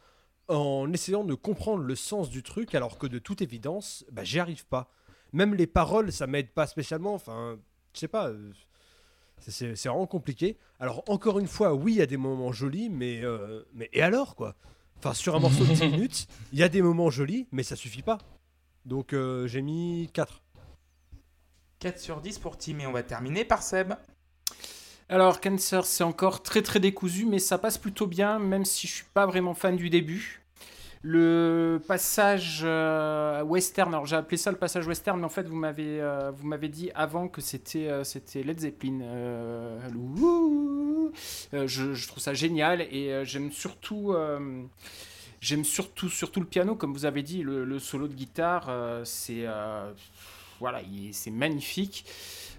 en 0.48 0.92
essayant 0.92 1.24
de 1.24 1.34
comprendre 1.34 1.84
le 1.84 1.94
sens 1.94 2.28
du 2.28 2.42
truc, 2.42 2.74
alors 2.74 2.98
que 2.98 3.06
de 3.06 3.18
toute 3.18 3.40
évidence, 3.42 4.04
bah, 4.10 4.24
j'y 4.24 4.40
arrive 4.40 4.66
pas 4.66 4.90
même 5.32 5.54
les 5.54 5.66
paroles, 5.66 6.12
ça 6.12 6.26
m'aide 6.26 6.50
pas 6.50 6.66
spécialement. 6.66 7.14
Enfin, 7.14 7.58
je 7.94 8.00
sais 8.00 8.08
pas. 8.08 8.28
euh, 8.28 8.52
c'est 9.38 9.74
vraiment 9.88 10.06
compliqué. 10.06 10.56
Alors, 10.78 11.02
encore 11.08 11.38
une 11.38 11.48
fois, 11.48 11.74
oui, 11.74 11.94
il 11.94 11.98
y 11.98 12.02
a 12.02 12.06
des 12.06 12.16
moments 12.16 12.52
jolis, 12.52 12.90
mais, 12.90 13.24
euh, 13.24 13.62
mais 13.74 13.88
et 13.92 14.02
alors, 14.02 14.36
quoi? 14.36 14.54
Enfin, 14.98 15.14
sur 15.14 15.34
un 15.34 15.40
morceau 15.40 15.64
de 15.64 15.72
10 15.72 15.82
minutes, 15.90 16.28
il 16.52 16.58
y 16.58 16.62
a 16.62 16.68
des 16.68 16.82
moments 16.82 17.10
jolis, 17.10 17.48
mais 17.50 17.62
ça 17.62 17.74
suffit 17.74 18.02
pas. 18.02 18.18
Donc, 18.84 19.12
euh, 19.12 19.46
j'ai 19.46 19.62
mis 19.62 20.10
4. 20.12 20.42
4 21.78 21.98
sur 21.98 22.20
10 22.20 22.38
pour 22.38 22.56
Tim 22.56 22.78
et 22.78 22.86
on 22.86 22.92
va 22.92 23.02
terminer 23.02 23.44
par 23.44 23.62
Seb. 23.62 23.94
Alors, 25.08 25.40
Cancer, 25.40 25.84
c'est 25.84 26.04
encore 26.04 26.42
très 26.42 26.62
très 26.62 26.80
décousu, 26.80 27.26
mais 27.26 27.38
ça 27.38 27.58
passe 27.58 27.78
plutôt 27.78 28.06
bien, 28.06 28.38
même 28.38 28.64
si 28.64 28.86
je 28.86 28.92
suis 28.92 29.06
pas 29.12 29.26
vraiment 29.26 29.54
fan 29.54 29.76
du 29.76 29.90
début. 29.90 30.42
Le 31.04 31.82
passage 31.88 32.60
euh, 32.62 33.42
western, 33.42 33.92
alors 33.92 34.06
j'ai 34.06 34.14
appelé 34.14 34.36
ça 34.36 34.52
le 34.52 34.56
passage 34.56 34.86
western, 34.86 35.18
mais 35.18 35.26
en 35.26 35.28
fait 35.28 35.48
vous 35.48 35.56
m'avez 35.56 36.00
euh, 36.00 36.30
vous 36.30 36.46
m'avez 36.46 36.68
dit 36.68 36.92
avant 36.94 37.26
que 37.26 37.40
c'était 37.40 37.88
euh, 37.88 38.04
c'était 38.04 38.44
Led 38.44 38.60
Zeppelin. 38.60 39.00
Euh, 39.02 39.80
euh, 41.54 41.66
je, 41.66 41.92
je 41.94 42.06
trouve 42.06 42.22
ça 42.22 42.34
génial 42.34 42.82
et 42.82 43.10
euh, 43.10 43.24
j'aime 43.24 43.50
surtout 43.50 44.12
euh, 44.12 44.62
j'aime 45.42 45.64
surtout 45.64 46.08
surtout 46.10 46.40
le 46.40 46.46
piano, 46.46 46.76
comme 46.76 46.94
vous 46.94 47.04
avez 47.06 47.22
dit, 47.24 47.42
le, 47.42 47.78
solo 47.80 48.08
de 48.08 48.14
guitare, 48.14 48.68
euh, 48.70 49.04
c'est 49.04 49.42
euh, 49.46 49.92
voilà, 50.60 50.82
il- 50.82 51.14
c'est 51.14 51.30
magnifique. 51.30 52.04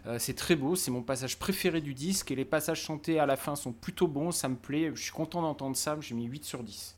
Euh, 0.08 0.20
c'est 0.20 0.34
très 0.36 0.56
beau, 0.56 0.76
c'est 0.76 0.92
mon 0.92 1.02
passage 1.04 1.40
préféré 1.40 1.82
du 1.82 1.94
disque 1.94 2.32
et 2.32 2.36
les 2.36 2.46
passages 2.46 2.82
chantés 2.82 3.20
à 3.20 3.26
la 3.26 3.38
fin 3.38 3.56
sont 3.56 3.72
plutôt 3.74 4.08
bons, 4.08 4.32
ça 4.32 4.50
me 4.50 4.56
plaît, 4.56 4.92
je 4.96 5.02
suis 5.04 5.12
content 5.14 5.42
d'entendre 5.42 5.78
ça, 5.78 5.98
j'ai 6.02 6.16
mis 6.16 6.26
8 6.26 6.46
sur 6.46 6.64
10. 6.64 6.98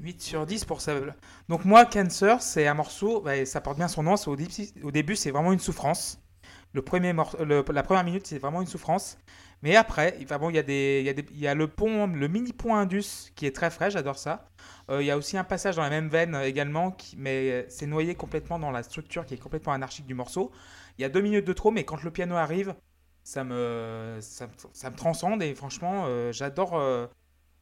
8 0.00 0.20
sur 0.22 0.46
10 0.46 0.64
pour 0.64 0.80
Seb. 0.82 1.12
Donc 1.48 1.64
moi, 1.64 1.86
Cancer, 1.86 2.42
c'est 2.42 2.66
un 2.66 2.74
morceau, 2.74 3.20
bah, 3.22 3.46
ça 3.46 3.60
porte 3.62 3.78
bien 3.78 3.88
son 3.88 4.02
nom, 4.02 4.14
au, 4.26 4.36
début- 4.36 5.16
c'est 5.16 5.30
vraiment 5.30 5.52
une 5.52 5.58
souffrance. 5.60 6.18
Le 6.74 6.82
premier 6.82 7.12
la 7.14 7.82
première 7.84 8.04
minute 8.04 8.26
c'est 8.26 8.38
vraiment 8.38 8.60
une 8.60 8.66
souffrance. 8.68 9.18
Mais 9.64 9.76
après, 9.76 10.16
il- 10.20 10.26
bon, 10.26 10.50
y, 10.50 10.58
a 10.58 10.62
des, 10.62 10.98
il, 11.00 11.06
y 11.06 11.10
a 11.10 11.14
des- 11.14 11.26
il 11.32 11.38
y 11.40 11.48
a 11.48 11.54
le 11.56 11.68
pont, 11.68 12.06
le 12.06 12.28
mini 12.28 12.52
pont 12.52 12.76
Indus 12.76 13.32
qui 13.34 13.46
est 13.46 13.56
très 13.56 13.70
frais, 13.70 13.90
j'adore 13.90 14.18
ça. 14.18 14.48
Euh, 14.90 15.02
il 15.02 15.06
y 15.06 15.10
a 15.10 15.16
aussi 15.18 15.36
un 15.38 15.44
passage 15.44 15.76
dans 15.76 15.82
la 15.82 15.90
même 15.90 16.08
veine 16.08 16.34
euh, 16.36 16.44
également, 16.46 16.92
qui, 16.92 17.16
mais 17.18 17.50
euh, 17.50 17.64
c'est 17.68 17.86
noyé 17.86 18.14
complètement 18.14 18.58
dans 18.60 18.70
la 18.70 18.82
structure 18.84 19.26
qui 19.26 19.34
est 19.34 19.38
complètement 19.38 19.72
anarchique 19.72 20.06
du 20.06 20.14
morceau. 20.14 20.52
Il 20.98 21.02
y 21.02 21.04
a 21.06 21.08
deux 21.08 21.22
minutes 21.22 21.46
de 21.46 21.52
trop, 21.54 21.72
mais 21.72 21.84
quand 21.84 22.02
le 22.04 22.10
piano 22.12 22.36
arrive, 22.36 22.74
ça 23.24 23.44
me, 23.44 24.18
ça, 24.20 24.46
me- 24.46 24.52
ça 24.74 24.90
me 24.90 24.96
transcende 24.96 25.42
et 25.42 25.54
franchement, 25.54 26.04
euh, 26.08 26.32
j'adore, 26.32 26.76
euh, 26.78 27.06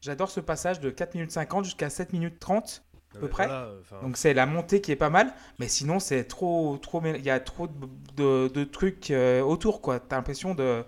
j'adore 0.00 0.30
ce 0.30 0.40
passage 0.40 0.80
de 0.80 0.90
4 0.90 1.14
minutes 1.14 1.32
50 1.32 1.64
jusqu'à 1.64 1.90
7 1.90 2.12
minutes 2.12 2.38
30 2.40 2.84
à 3.14 3.18
peu 3.18 3.28
près. 3.28 3.57
Donc 4.03 4.16
c'est 4.16 4.34
la 4.34 4.46
montée 4.46 4.80
qui 4.80 4.90
est 4.92 4.96
pas 4.96 5.11
mal, 5.11 5.32
mais 5.59 5.68
sinon 5.68 6.00
c'est 6.00 6.24
trop, 6.24 6.78
trop, 6.78 7.03
il 7.05 7.22
y 7.24 7.30
a 7.30 7.40
trop 7.40 7.68
de, 7.68 7.74
de- 8.16 8.48
de 8.48 8.64
trucs 8.64 9.12
autour 9.44 9.80
quoi. 9.82 10.00
T'as 10.00 10.16
l'impression 10.16 10.55
de, 10.55 10.84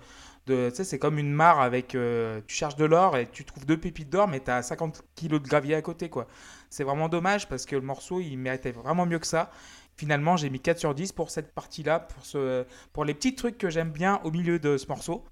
c'est 0.46 0.98
comme 0.98 1.18
une 1.18 1.32
mare 1.32 1.60
avec, 1.60 1.94
euh, 1.94 2.40
tu 2.46 2.54
cherches 2.54 2.76
de 2.76 2.84
l'or 2.84 3.16
et 3.16 3.26
tu 3.26 3.44
trouves 3.44 3.64
deux 3.66 3.78
pépites 3.78 4.10
d'or, 4.10 4.28
mais 4.28 4.40
t'as 4.40 4.62
50 4.62 5.02
kilos 5.14 5.42
de 5.42 5.48
gravier 5.48 5.74
à 5.74 5.82
côté 5.82 6.10
quoi. 6.10 6.26
C'est 6.70 6.84
vraiment 6.84 7.08
dommage 7.08 7.48
parce 7.48 7.66
que 7.66 7.76
le 7.76 7.82
morceau 7.82 8.20
il 8.20 8.36
méritait 8.36 8.72
vraiment 8.72 9.06
mieux 9.06 9.18
que 9.18 9.26
ça. 9.26 9.50
Finalement 9.96 10.36
j'ai 10.36 10.50
mis 10.50 10.60
4 10.60 10.78
sur 10.78 10.94
10 10.94 11.12
pour 11.12 11.30
cette 11.30 11.54
partie-là, 11.54 12.00
pour, 12.00 12.24
ce, 12.26 12.64
pour 12.92 13.04
les 13.04 13.14
petits 13.14 13.34
trucs 13.34 13.58
que 13.58 13.70
j'aime 13.70 13.90
bien 13.90 14.20
au 14.24 14.30
milieu 14.30 14.58
de 14.58 14.76
ce 14.76 14.86
morceau. 14.88 15.24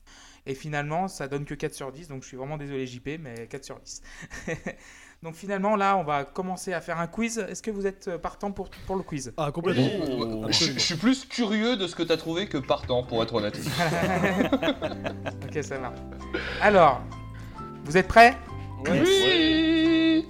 Et 0.45 0.55
finalement, 0.55 1.07
ça 1.07 1.29
donne 1.29 1.45
que 1.45 1.55
4 1.55 1.73
sur 1.73 1.93
10, 1.93 2.09
donc 2.09 2.23
je 2.23 2.29
suis 2.29 2.37
vraiment 2.37 2.57
désolé 2.57 2.85
JP, 2.85 3.11
mais 3.21 3.47
4 3.47 3.65
sur 3.65 3.79
10. 3.79 4.03
donc 5.23 5.35
finalement, 5.35 5.77
là, 5.77 5.97
on 5.97 6.03
va 6.03 6.25
commencer 6.25 6.73
à 6.73 6.81
faire 6.81 6.99
un 6.99 7.07
quiz. 7.07 7.39
Est-ce 7.39 7.62
que 7.62 7.70
vous 7.70 7.87
êtes 7.87 8.09
euh, 8.09 8.18
partant 8.18 8.51
pour, 8.51 8.68
pour 8.87 8.97
le 8.97 9.03
quiz? 9.03 9.33
Ah, 9.37 9.51
complètement. 9.53 9.87
Oh, 10.18 10.47
je, 10.49 10.73
je 10.73 10.79
suis 10.79 10.97
plus 10.97 11.25
curieux 11.25 11.77
de 11.77 11.87
ce 11.87 11.95
que 11.95 12.03
t'as 12.03 12.16
trouvé 12.16 12.47
que 12.49 12.59
partant, 12.59 13.03
pour 13.03 13.23
être 13.23 13.35
honnête. 13.35 13.59
Ok, 15.45 15.62
ça 15.62 15.79
marche. 15.79 15.99
Alors, 16.61 17.03
vous 17.85 17.97
êtes 17.97 18.09
prêts? 18.09 18.37
Oui 18.91 20.27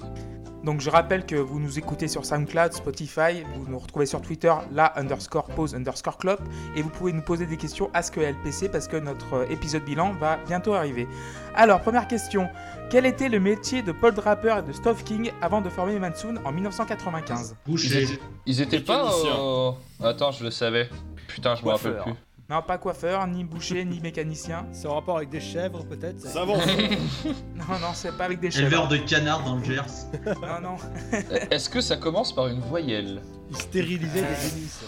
Donc 0.64 0.80
je 0.80 0.90
rappelle 0.90 1.26
que 1.26 1.34
vous 1.34 1.58
nous 1.58 1.78
écoutez 1.78 2.06
sur 2.06 2.24
SoundCloud, 2.24 2.72
Spotify, 2.72 3.42
vous 3.56 3.66
nous 3.68 3.78
retrouvez 3.78 4.06
sur 4.06 4.20
Twitter, 4.22 4.52
la 4.72 4.96
underscore 4.98 5.46
pause 5.46 5.74
underscore 5.74 6.18
clope, 6.18 6.42
et 6.76 6.82
vous 6.82 6.88
pouvez 6.88 7.12
nous 7.12 7.22
poser 7.22 7.46
des 7.46 7.56
questions 7.56 7.90
à 7.94 8.02
ce 8.02 8.12
que 8.12 8.20
LPC 8.20 8.68
parce 8.68 8.86
que 8.86 8.96
notre 8.96 9.34
euh, 9.34 9.46
épisode 9.50 9.84
bilan 9.84 10.12
va 10.12 10.36
bientôt 10.46 10.74
arriver. 10.74 11.08
Alors, 11.56 11.80
première 11.80 12.06
question, 12.06 12.48
quel 12.90 13.06
était 13.06 13.28
le 13.28 13.40
métier 13.40 13.82
de 13.82 13.90
Paul 13.90 14.14
Draper 14.14 14.58
et 14.58 14.62
de 14.68 14.72
Stove 14.72 15.02
King 15.02 15.32
avant 15.40 15.60
de 15.62 15.68
former 15.68 15.98
Mansoon 15.98 16.36
en 16.44 16.52
1995 16.52 17.56
Ils 17.66 17.70
Boucher. 17.70 18.02
étaient, 18.04 18.18
ils 18.46 18.60
étaient 18.60 18.80
pas. 18.80 19.10
Euh, 19.26 19.72
Attends, 20.00 20.30
je 20.30 20.44
le 20.44 20.50
savais. 20.50 20.88
Putain, 21.26 21.56
je 21.56 21.64
me 21.64 21.70
rappelle 21.70 21.98
plus. 22.02 22.12
Non, 22.53 22.61
pas 22.61 22.76
coiffeur, 22.76 23.26
ni 23.28 23.44
boucher, 23.44 23.82
ni 23.82 23.98
mécanicien. 23.98 24.66
C'est 24.72 24.86
en 24.86 24.96
rapport 24.96 25.16
avec 25.16 25.30
des 25.30 25.40
chèvres, 25.40 25.86
peut-être 25.86 26.20
ça 26.20 26.28
Savant. 26.28 26.59
Non, 27.57 27.78
non, 27.80 27.94
c'est 27.94 28.14
pas 28.14 28.26
avec 28.26 28.40
des 28.40 28.50
chèvres. 28.50 28.66
Éleveur 28.66 28.88
de 28.88 28.98
canards 28.98 29.42
dans 29.44 29.57
le 29.57 29.64
Gers. 29.64 29.86
Non, 30.26 30.61
non. 30.61 30.76
Est-ce 31.50 31.70
que 31.70 31.80
ça 31.80 31.96
commence 31.96 32.34
par 32.34 32.48
une 32.48 32.61
voyelle? 32.61 33.22
Ils 33.48 33.57
stérilisaient 33.57 34.20
des 34.20 34.50
génisses. 34.50 34.84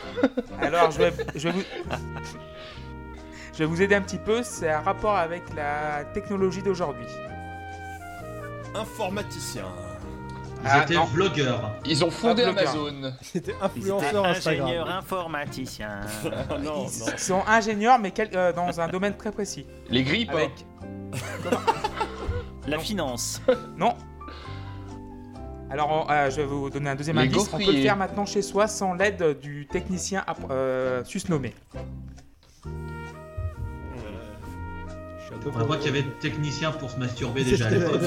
Alors, 0.60 0.92
je 0.92 0.98
vais, 0.98 1.12
je 1.34 1.48
vais 1.48 1.54
vous... 1.54 1.62
Je 3.52 3.58
vais 3.58 3.64
vous 3.64 3.82
aider 3.82 3.96
un 3.96 4.02
petit 4.02 4.18
peu, 4.18 4.44
c'est 4.44 4.70
un 4.70 4.82
rapport 4.82 5.16
avec 5.16 5.42
la 5.56 6.04
technologie 6.14 6.62
d'aujourd'hui. 6.62 7.08
Informaticien. 8.76 9.64
Ils 10.60 10.66
Ah, 10.70 10.82
étaient 10.82 10.94
non. 10.94 11.04
vlogueurs. 11.04 11.70
Ils 11.86 12.04
ont 12.04 12.10
fondé 12.10 12.42
Ah, 12.46 12.52
bloqueur. 12.52 12.70
Amazon. 12.74 13.12
C'était 13.22 13.52
Ils 13.52 13.54
étaient 13.54 13.62
influenceur 13.64 14.24
Instagram. 14.26 14.66
ingénieurs 14.66 14.90
informaticiens. 14.90 16.00
Ah 16.24 16.58
non, 16.62 16.86
Ils 16.92 16.98
non. 17.00 17.16
sont 17.16 17.42
ingénieurs, 17.46 17.98
mais 17.98 18.10
quel- 18.10 18.30
euh, 18.34 18.52
dans 18.52 18.80
un 18.80 18.88
domaine 18.88 19.16
très 19.16 19.30
précis. 19.30 19.66
Les 19.88 20.02
grippes. 20.02 20.30
Avec... 20.30 20.50
La 22.66 22.78
finance. 22.78 23.40
Non. 23.76 23.94
Alors, 25.70 26.06
on- 26.08 26.10
euh, 26.10 26.28
je 26.30 26.36
vais 26.36 26.44
vous 26.46 26.70
donner 26.70 26.90
un 26.90 26.96
deuxième 26.96 27.16
Les 27.18 27.22
indice. 27.26 27.36
On 27.36 27.44
peut 27.52 27.58
le 27.58 27.64
gaufriers. 27.66 27.82
faire 27.84 27.96
maintenant 27.96 28.26
chez 28.26 28.42
soi 28.42 28.66
sans 28.66 28.94
l'aide 28.94 29.38
du 29.40 29.66
technicien 29.70 30.24
euh, 30.50 31.04
susnommé. 31.04 31.54
On 35.60 35.64
voit 35.64 35.76
qu'il 35.76 35.86
y 35.86 35.90
avait 35.90 36.02
des 36.02 36.10
techniciens 36.20 36.72
pour 36.72 36.90
se 36.90 36.98
masturber 36.98 37.44
déjà 37.44 37.68
à 37.68 37.70
l'époque. 37.70 38.00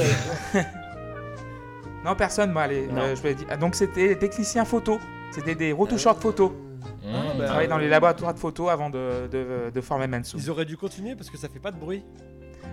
Non, 2.06 2.16
personne. 2.16 2.52
Bah, 2.54 2.62
allez, 2.64 2.88
Non. 2.88 3.02
euh, 3.02 3.16
je 3.16 3.22
vais 3.22 3.36
dire. 3.36 3.48
ah, 3.50 3.58
Donc, 3.58 3.76
c'était 3.76 4.10
des 4.10 4.18
techniciens 4.18 4.66
photo. 4.66 5.00
C'était 5.32 5.56
des 5.56 5.72
retoucheurs 5.72 6.16
de 6.16 6.20
photos. 6.20 6.52
Mmh. 6.52 7.12
bah 7.14 7.20
mais, 7.40 7.46
travaillait 7.46 7.68
dans 7.68 7.78
euh, 7.78 7.82
les 7.82 7.90
laboratoires 7.90 8.34
de 8.34 8.40
photos 8.40 8.70
avant 8.70 8.90
de, 8.90 9.28
de, 9.32 9.72
de 9.74 9.82
former 9.82 10.08
Mansoon. 10.08 10.38
Ils 10.38 10.50
auraient 10.50 10.66
dû 10.66 10.78
continuer 10.78 11.16
parce 11.16 11.30
que 11.30 11.38
ça 11.38 11.48
fait 11.50 11.60
pas 11.60 11.72
de 11.72 11.78
bruit. 11.78 12.04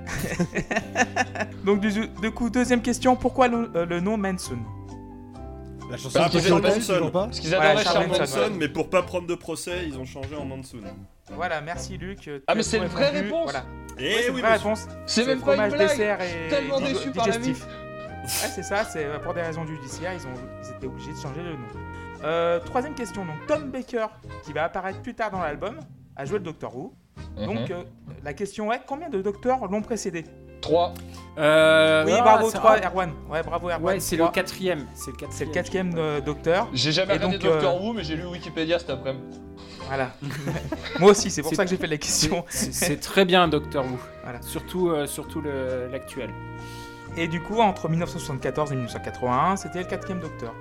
Donc 1.65 1.81
du, 1.81 1.91
du 1.91 2.31
coup, 2.31 2.51
deuxième 2.51 2.83
question, 2.83 3.17
pourquoi 3.17 3.49
le, 3.49 3.71
euh, 3.75 3.87
le 3.87 4.01
nom 4.01 4.17
Mansoon 4.17 4.59
La 5.91 5.97
chanson 5.97 6.19
Ah, 6.23 6.29
de 6.29 6.33
pour 6.33 6.43
Charles 6.43 6.63
Manson, 6.63 6.93
Manson. 6.93 7.11
Parce 7.13 7.41
qu'ils 7.41 7.55
adoraient 7.55 7.85
Charles 7.85 7.85
Charles 7.85 8.07
Manson, 8.09 8.21
Manson. 8.21 8.39
Manson, 8.41 8.53
mais 8.59 8.69
pour 8.69 8.91
pas 8.91 9.03
prendre 9.03 9.27
de 9.27 9.35
procès, 9.35 9.85
ils 9.87 9.99
ont 9.99 10.05
changé 10.05 10.37
en 10.37 10.45
Manson. 10.45 10.79
Voilà, 11.35 11.61
merci 11.61 11.97
Luc. 11.99 12.31
Ah, 12.47 12.55
mais 12.55 12.63
c'est 12.63 12.79
une 12.79 12.85
vraie 12.87 13.11
réponse. 13.11 13.45
Voilà. 13.51 13.65
Eh 13.99 14.03
Ouais, 14.03 14.15
c'est 14.23 14.29
une 14.29 14.35
oui, 14.37 14.41
vraie 14.41 14.53
réponse. 14.57 14.87
C'est 15.07 15.27
même 15.27 15.41
pas 15.41 15.53
une 15.55 15.71
fromage, 15.71 15.73
blague. 15.73 15.91
et 15.91 16.29
suis 16.29 16.49
tellement 16.51 16.81
déçu 16.81 17.11
par 17.11 17.27
la 17.29 17.39
vie. 17.39 17.55
Ouais, 18.43 18.51
c'est 18.55 18.63
ça, 18.63 18.85
c'est 18.85 19.05
euh, 19.05 19.19
pour 19.19 19.35
des 19.35 19.41
raisons 19.43 19.67
judiciaires, 19.67 20.13
ils, 20.13 20.27
ont, 20.27 20.35
ils 20.63 20.71
étaient 20.77 20.87
obligés 20.87 21.13
de 21.13 21.19
changer 21.19 21.43
le 21.43 21.53
nom. 21.53 21.67
Euh, 22.25 22.61
troisième 22.61 22.95
question, 22.95 23.25
donc 23.25 23.47
Tom 23.47 23.71
Baker, 23.71 24.07
qui 24.45 24.53
va 24.53 24.65
apparaître 24.65 25.01
plus 25.01 25.15
tard 25.15 25.31
dans 25.31 25.41
l'album, 25.41 25.79
a 26.17 26.25
joué 26.25 26.39
le 26.39 26.45
Docteur 26.45 26.77
Who. 26.77 26.93
Donc 27.37 27.57
Mhm. 27.61 27.67
euh, 27.71 27.83
la 28.25 28.33
question 28.35 28.73
est, 28.73 28.81
combien 28.87 29.09
de 29.09 29.21
docteurs 29.23 29.67
l'ont 29.67 29.83
précédé? 29.83 30.25
3. 30.61 30.93
Euh, 31.39 32.05
Oui, 32.05 32.13
ah, 32.17 32.23
bravo, 32.23 32.51
c'est- 32.51 32.59
3, 32.59 32.77
ah, 32.83 32.87
Erwan. 32.89 33.13
Ouais, 33.31 33.43
bravo 33.43 33.69
Erwan. 33.71 33.83
Ouais, 33.85 34.01
c'est 34.01 34.17
le 34.17 34.23
trois. 34.25 34.33
quatrième. 34.33 34.87
C'est 34.95 35.11
le 35.13 35.17
C'est 35.31 35.47
quatrième. 35.47 35.49
le 35.49 35.55
quatrième 35.55 35.95
euh, 35.97 36.21
docteur. 36.21 36.69
J'ai 36.73 36.93
jamais 36.93 37.13
regardé 37.15 37.39
donc, 37.39 37.47
Doctor 37.47 37.77
euh, 37.77 37.81
Who, 37.81 37.93
mais 37.93 38.03
j'ai 38.05 38.17
lu 38.17 38.27
Wikipédia 38.27 38.79
cet 38.79 38.91
après-midi. 38.91 39.41
Voilà. 39.87 40.11
Moi 40.99 41.13
aussi, 41.13 41.31
c'est 41.31 41.43
pour 41.43 41.55
ça 41.55 41.65
que 41.65 41.71
j'ai 41.71 41.77
fait 41.77 41.87
la 41.87 41.97
question. 41.97 42.45
C'est 42.49 43.01
très 43.01 43.25
bien, 43.25 43.47
Doctor 43.49 43.85
Who. 43.85 43.99
Voilà. 44.25 44.43
Surtout, 44.43 44.91
euh, 44.91 45.07
surtout 45.07 45.41
le- 45.41 45.89
l'actuel. 45.91 46.31
Et 47.19 47.27
du 47.27 47.41
coup, 47.43 47.59
entre 47.59 47.89
1974 47.89 48.71
et 48.73 48.77
1981, 48.77 49.57
c'était 49.57 49.81
le 49.81 49.87
quatrième 49.87 50.21
docteur. 50.21 50.55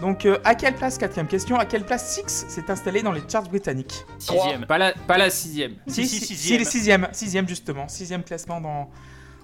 Donc, 0.00 0.24
euh, 0.24 0.38
à 0.44 0.54
quelle 0.54 0.74
place, 0.74 0.96
quatrième 0.96 1.26
question, 1.26 1.56
à 1.58 1.66
quelle 1.66 1.84
place 1.84 2.14
Six 2.14 2.46
s'est 2.48 2.70
installé 2.70 3.02
dans 3.02 3.12
les 3.12 3.20
charts 3.28 3.42
britanniques 3.50 4.06
Sixième. 4.18 4.64
Pas 4.64 4.78
la, 4.78 4.92
pas 4.92 5.18
la 5.18 5.28
sixième. 5.28 5.74
Si, 5.86 6.06
si, 6.06 6.20
si, 6.20 6.26
sixième. 6.36 6.58
les 6.60 6.64
sixième, 6.64 7.08
sixième 7.12 7.46
justement, 7.46 7.86
sixième 7.86 8.22
classement 8.22 8.62
dans, 8.62 8.88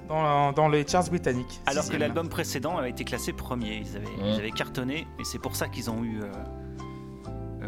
dans, 0.08 0.52
dans 0.52 0.68
les 0.68 0.86
charts 0.86 1.10
britanniques. 1.10 1.60
Alors 1.66 1.86
que 1.86 1.96
l'album 1.98 2.30
précédent 2.30 2.78
a 2.78 2.88
été 2.88 3.04
classé 3.04 3.34
premier. 3.34 3.82
Ils 3.84 3.96
avaient, 3.96 4.06
ils 4.30 4.38
avaient 4.38 4.50
cartonné 4.50 5.06
et 5.20 5.24
c'est 5.24 5.38
pour 5.38 5.56
ça 5.56 5.68
qu'ils 5.68 5.90
ont 5.90 6.02
eu. 6.02 6.22
euh, 6.22 6.28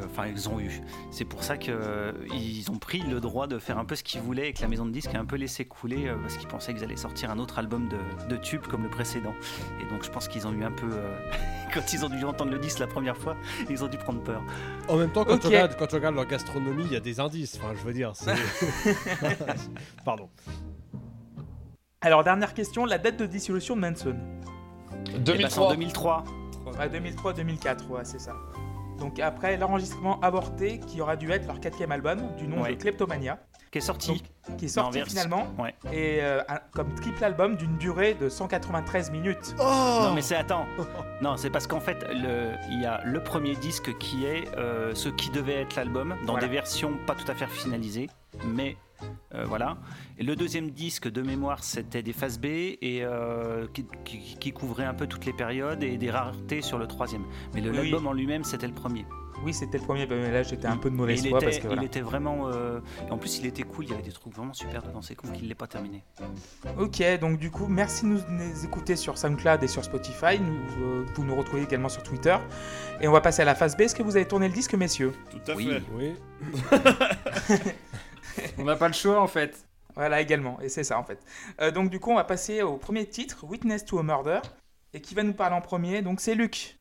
Enfin, 0.04 0.26
ils 0.26 0.48
ont 0.48 0.58
eu. 0.60 0.80
C'est 1.10 1.24
pour 1.24 1.42
ça 1.42 1.56
qu'ils 1.56 2.70
ont 2.70 2.78
pris 2.78 3.00
le 3.00 3.20
droit 3.20 3.46
de 3.46 3.58
faire 3.58 3.78
un 3.78 3.84
peu 3.84 3.94
ce 3.96 4.02
qu'ils 4.02 4.20
voulaient 4.20 4.48
et 4.48 4.52
que 4.52 4.62
la 4.62 4.68
maison 4.68 4.86
de 4.86 4.90
disques 4.90 5.14
a 5.14 5.18
un 5.18 5.24
peu 5.24 5.36
laissé 5.36 5.64
couler 5.64 6.08
euh, 6.08 6.16
parce 6.20 6.36
qu'ils 6.36 6.48
pensaient 6.48 6.74
qu'ils 6.74 6.84
allaient 6.84 6.96
sortir 6.96 7.30
un 7.30 7.38
autre 7.38 7.58
album 7.58 7.88
de, 7.88 8.28
de 8.28 8.36
tube 8.36 8.62
comme 8.62 8.82
le 8.82 8.90
précédent. 8.90 9.34
Et 9.80 9.92
donc, 9.92 10.04
je 10.04 10.10
pense 10.10 10.28
qu'ils 10.28 10.46
ont 10.46 10.52
eu 10.52 10.64
un 10.64 10.72
peu. 10.72 10.88
euh, 10.90 11.18
quand 11.74 11.92
ils 11.92 12.04
ont 12.04 12.08
dû 12.08 12.24
entendre 12.24 12.50
le 12.50 12.58
disque 12.58 12.78
la 12.78 12.86
première 12.86 13.16
fois, 13.16 13.36
ils 13.68 13.82
ont 13.84 13.88
dû 13.88 13.98
prendre 13.98 14.22
peur. 14.22 14.42
En 14.88 14.96
même 14.96 15.10
temps, 15.10 15.24
quand, 15.24 15.34
Ok. 15.34 15.40
tu 15.40 15.46
regardes, 15.48 15.76
quand 15.76 15.86
tu 15.86 15.94
regardes 15.96 16.14
leur 16.14 16.26
gastronomie, 16.26 16.84
il 16.86 16.92
y 16.92 16.96
a 16.96 17.00
des 17.00 17.20
indices. 17.20 17.56
Enfin, 17.62 17.74
je 17.78 17.84
veux 17.86 17.92
dire, 17.92 18.12
c'est. 18.14 18.34
Pardon. 20.04 20.28
Alors, 22.00 22.22
dernière 22.24 22.54
question, 22.54 22.84
la 22.84 22.98
date 22.98 23.16
de 23.18 23.26
dissolution 23.26 23.74
de 23.76 23.80
Manson? 23.80 24.14
Et 25.14 25.18
bah, 25.18 25.48
c'est 25.50 25.58
en 25.58 25.70
2003. 25.70 26.24
2003. 26.24 26.24
Ouais, 26.78 26.88
2003-2004, 26.88 27.86
ouais, 27.88 28.00
c'est 28.04 28.20
ça. 28.20 28.34
Donc, 28.98 29.18
après 29.20 29.56
l'enregistrement 29.56 30.18
avorté, 30.20 30.80
qui 30.80 31.00
aura 31.00 31.16
dû 31.16 31.30
être 31.30 31.46
leur 31.46 31.60
quatrième 31.60 31.92
album, 31.92 32.18
du 32.36 32.46
nom 32.48 32.62
Ouais. 32.62 32.74
de 32.74 32.80
Kleptomania, 32.80 33.38
Qui 33.70 33.78
est 33.78 33.82
sorti. 33.82 34.22
Donc, 34.48 34.56
qui 34.56 34.64
est 34.64 34.68
sorti 34.68 35.00
finalement, 35.04 35.46
Ouais. 35.58 35.74
et 35.92 36.18
euh, 36.22 36.40
un- 36.48 36.58
comme 36.72 36.94
triple 36.94 37.22
album 37.22 37.56
d'une 37.56 37.76
durée 37.76 38.14
de 38.14 38.28
193 38.30 39.10
minutes. 39.10 39.54
Oh 39.60 39.98
Non 40.04 40.14
mais 40.14 40.22
c'est 40.22 40.36
attends. 40.36 40.64
Non 41.22 41.36
c'est 41.36 41.50
parce 41.50 41.66
qu'en 41.66 41.80
fait 41.80 41.98
il 42.10 42.80
y 42.80 42.86
a 42.86 43.02
le 43.04 43.22
premier 43.22 43.54
disque 43.56 43.96
qui 43.98 44.24
est 44.24 44.48
euh, 44.56 44.94
ce 44.94 45.08
qui 45.10 45.28
devait 45.30 45.60
être 45.62 45.76
l'album 45.76 46.16
dans 46.26 46.32
Voilà. 46.32 46.46
des 46.46 46.52
versions 46.52 46.92
pas 47.06 47.14
tout 47.14 47.30
à 47.30 47.34
fait 47.34 47.46
finalisées, 47.46 48.08
mais 48.46 48.76
euh, 49.34 49.44
voilà. 49.44 49.76
Et 50.18 50.24
le 50.24 50.34
deuxième 50.36 50.70
disque 50.70 51.08
de 51.08 51.22
mémoire 51.22 51.62
c'était 51.64 52.02
des 52.02 52.12
phases 52.12 52.38
B 52.38 52.46
et 52.46 53.00
euh, 53.02 53.66
qui, 53.72 53.84
qui- 54.04 54.36
qui 54.38 54.52
couvrait 54.52 54.84
un 54.84 54.94
peu 54.94 55.06
toutes 55.06 55.24
les 55.26 55.32
périodes 55.32 55.82
et 55.82 55.96
des 55.96 56.10
raretés 56.10 56.62
sur 56.62 56.78
le 56.78 56.86
troisième. 56.86 57.22
Mais 57.54 57.60
Oui, 57.60 57.66
l'album 57.76 58.02
oui. 58.04 58.08
en 58.08 58.12
lui-même 58.12 58.44
c'était 58.44 58.66
le 58.68 58.74
premier. 58.74 59.04
Oui, 59.44 59.54
c'était 59.54 59.78
le 59.78 59.84
premier, 59.84 60.04
mais 60.08 60.32
là 60.32 60.42
j'étais 60.42 60.66
un 60.66 60.76
peu 60.78 60.90
de 60.90 60.96
mauvaise 60.96 61.24
foi 61.28 61.38
parce 61.38 61.58
que 61.60 61.68
il 61.72 61.84
était 61.84 62.00
vraiment. 62.00 62.48
euh, 62.48 62.80
en 63.08 63.18
plus 63.18 63.38
il 63.38 63.46
était 63.46 63.62
cool, 63.62 63.84
il 63.84 63.90
y 63.90 63.94
avait 63.94 64.02
des 64.02 64.10
trucs 64.10 64.34
vraiment 64.34 64.52
super 64.52 64.82
dedans. 64.82 65.00
C'est 65.00 65.14
con 65.14 65.28
qu'il 65.28 65.46
l'ait 65.46 65.54
pas 65.54 65.68
terminé. 65.68 66.02
Ok, 66.76 67.00
donc 67.20 67.38
du 67.38 67.48
coup, 67.52 67.68
merci 67.68 68.02
de 68.04 68.08
nous 68.08 68.20
nous 68.30 68.64
écouter 68.64 68.96
sur 68.96 69.16
SoundCloud 69.16 69.62
et 69.62 69.68
sur 69.68 69.84
Spotify. 69.84 70.40
Nous, 70.40 70.84
euh, 70.84 71.04
vous 71.14 71.22
nous 71.24 71.36
retrouvez 71.36 71.62
également 71.62 71.88
sur 71.88 72.02
Twitter. 72.02 72.36
Et 73.00 73.06
on 73.06 73.12
va 73.12 73.20
passer 73.20 73.42
à 73.42 73.44
la 73.44 73.54
phase 73.54 73.76
B. 73.76 73.82
Est-ce 73.82 73.94
que 73.94 74.02
vous 74.02 74.16
avez 74.16 74.26
tourné 74.26 74.48
le 74.48 74.54
disque, 74.54 74.74
messieurs? 74.74 75.12
Tout 75.30 75.52
à 75.52 75.54
Oui. 75.54 75.68
fait. 75.68 75.82
Oui. 75.94 76.14
On 78.58 78.64
n'a 78.64 78.76
pas 78.76 78.88
le 78.88 78.94
choix 78.94 79.20
en 79.20 79.26
fait. 79.26 79.66
Voilà, 79.94 80.20
également. 80.20 80.60
Et 80.60 80.68
c'est 80.68 80.84
ça 80.84 80.98
en 80.98 81.04
fait. 81.04 81.18
Euh, 81.60 81.70
donc 81.70 81.90
du 81.90 82.00
coup, 82.00 82.10
on 82.10 82.16
va 82.16 82.24
passer 82.24 82.62
au 82.62 82.76
premier 82.76 83.06
titre, 83.06 83.44
Witness 83.44 83.84
to 83.84 83.98
a 83.98 84.02
Murder. 84.02 84.40
Et 84.94 85.00
qui 85.00 85.14
va 85.14 85.22
nous 85.22 85.34
parler 85.34 85.54
en 85.54 85.60
premier 85.60 86.02
Donc 86.02 86.20
c'est 86.20 86.34
Luc. 86.34 86.77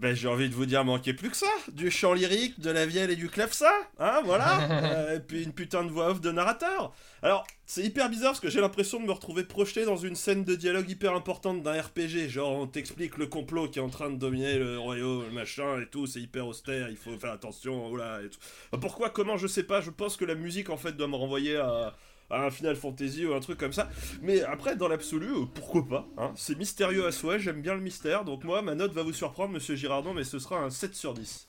Ben, 0.00 0.14
j'ai 0.14 0.28
envie 0.28 0.48
de 0.48 0.54
vous 0.54 0.64
dire, 0.66 0.84
manquez 0.84 1.12
plus 1.12 1.28
que 1.28 1.36
ça 1.36 1.50
Du 1.72 1.90
chant 1.90 2.12
lyrique, 2.12 2.60
de 2.60 2.70
la 2.70 2.86
vielle 2.86 3.10
et 3.10 3.16
du 3.16 3.28
clavecin 3.28 3.66
Hein, 3.98 4.20
voilà 4.24 4.60
Euh, 4.70 5.16
Et 5.16 5.20
puis 5.20 5.42
une 5.42 5.52
putain 5.52 5.82
de 5.84 5.90
voix 5.90 6.10
off 6.10 6.20
de 6.20 6.30
narrateur 6.30 6.92
Alors, 7.22 7.44
c'est 7.66 7.82
hyper 7.82 8.08
bizarre 8.08 8.30
parce 8.30 8.40
que 8.40 8.48
j'ai 8.48 8.60
l'impression 8.60 9.00
de 9.00 9.06
me 9.06 9.12
retrouver 9.12 9.42
projeté 9.42 9.84
dans 9.84 9.96
une 9.96 10.14
scène 10.14 10.44
de 10.44 10.54
dialogue 10.54 10.88
hyper 10.88 11.14
importante 11.14 11.62
d'un 11.62 11.80
RPG. 11.80 12.28
Genre, 12.28 12.50
on 12.50 12.66
t'explique 12.66 13.18
le 13.18 13.26
complot 13.26 13.68
qui 13.68 13.80
est 13.80 13.82
en 13.82 13.88
train 13.90 14.08
de 14.10 14.16
dominer 14.16 14.58
le 14.58 14.78
royaume, 14.78 15.24
le 15.24 15.32
machin 15.32 15.80
et 15.80 15.86
tout, 15.86 16.06
c'est 16.06 16.20
hyper 16.20 16.46
austère, 16.46 16.88
il 16.90 16.96
faut 16.96 17.18
faire 17.18 17.32
attention, 17.32 17.90
oula, 17.90 18.20
et 18.22 18.28
tout. 18.28 18.38
Pourquoi, 18.80 19.10
comment, 19.10 19.36
je 19.36 19.46
sais 19.48 19.64
pas, 19.64 19.80
je 19.80 19.90
pense 19.90 20.16
que 20.16 20.24
la 20.24 20.34
musique 20.36 20.70
en 20.70 20.76
fait 20.76 20.92
doit 20.92 21.08
me 21.08 21.16
renvoyer 21.16 21.56
à 21.56 21.94
à 22.30 22.42
un 22.44 22.50
Final 22.50 22.76
Fantasy 22.76 23.24
ou 23.26 23.34
un 23.34 23.40
truc 23.40 23.58
comme 23.58 23.72
ça. 23.72 23.88
Mais 24.22 24.42
après, 24.42 24.76
dans 24.76 24.88
l'absolu, 24.88 25.28
euh, 25.28 25.44
pourquoi 25.54 25.86
pas 25.86 26.06
hein. 26.18 26.32
C'est 26.36 26.56
mystérieux 26.58 27.06
à 27.06 27.12
souhait, 27.12 27.38
j'aime 27.38 27.62
bien 27.62 27.74
le 27.74 27.80
mystère. 27.80 28.24
Donc 28.24 28.44
moi, 28.44 28.60
ma 28.62 28.74
note 28.74 28.92
va 28.92 29.02
vous 29.02 29.12
surprendre, 29.12 29.52
monsieur 29.52 29.76
Girardon, 29.76 30.12
mais 30.14 30.24
ce 30.24 30.38
sera 30.38 30.58
un 30.60 30.70
7 30.70 30.94
sur 30.94 31.14
10. 31.14 31.48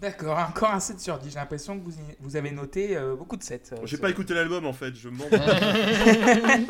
D'accord, 0.00 0.36
encore 0.38 0.70
un 0.72 0.80
7 0.80 0.98
sur 1.00 1.18
10. 1.18 1.30
J'ai 1.30 1.34
l'impression 1.36 1.78
que 1.78 1.84
vous, 1.84 1.92
y- 1.92 2.16
vous 2.20 2.36
avez 2.36 2.50
noté 2.50 2.96
euh, 2.96 3.14
beaucoup 3.14 3.36
de 3.36 3.42
7. 3.44 3.74
J'ai 3.84 3.96
pas 3.98 4.10
écouté 4.10 4.34
l'album 4.34 4.66
en 4.66 4.72
fait, 4.72 4.94
je 4.94 5.08
me 5.08 5.16
demande. 5.16 6.68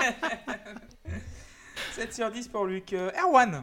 7 1.95 2.13
sur 2.13 2.31
10 2.31 2.49
pour 2.49 2.67
Luc. 2.67 2.93
Euh, 2.93 3.11
Erwan 3.23 3.63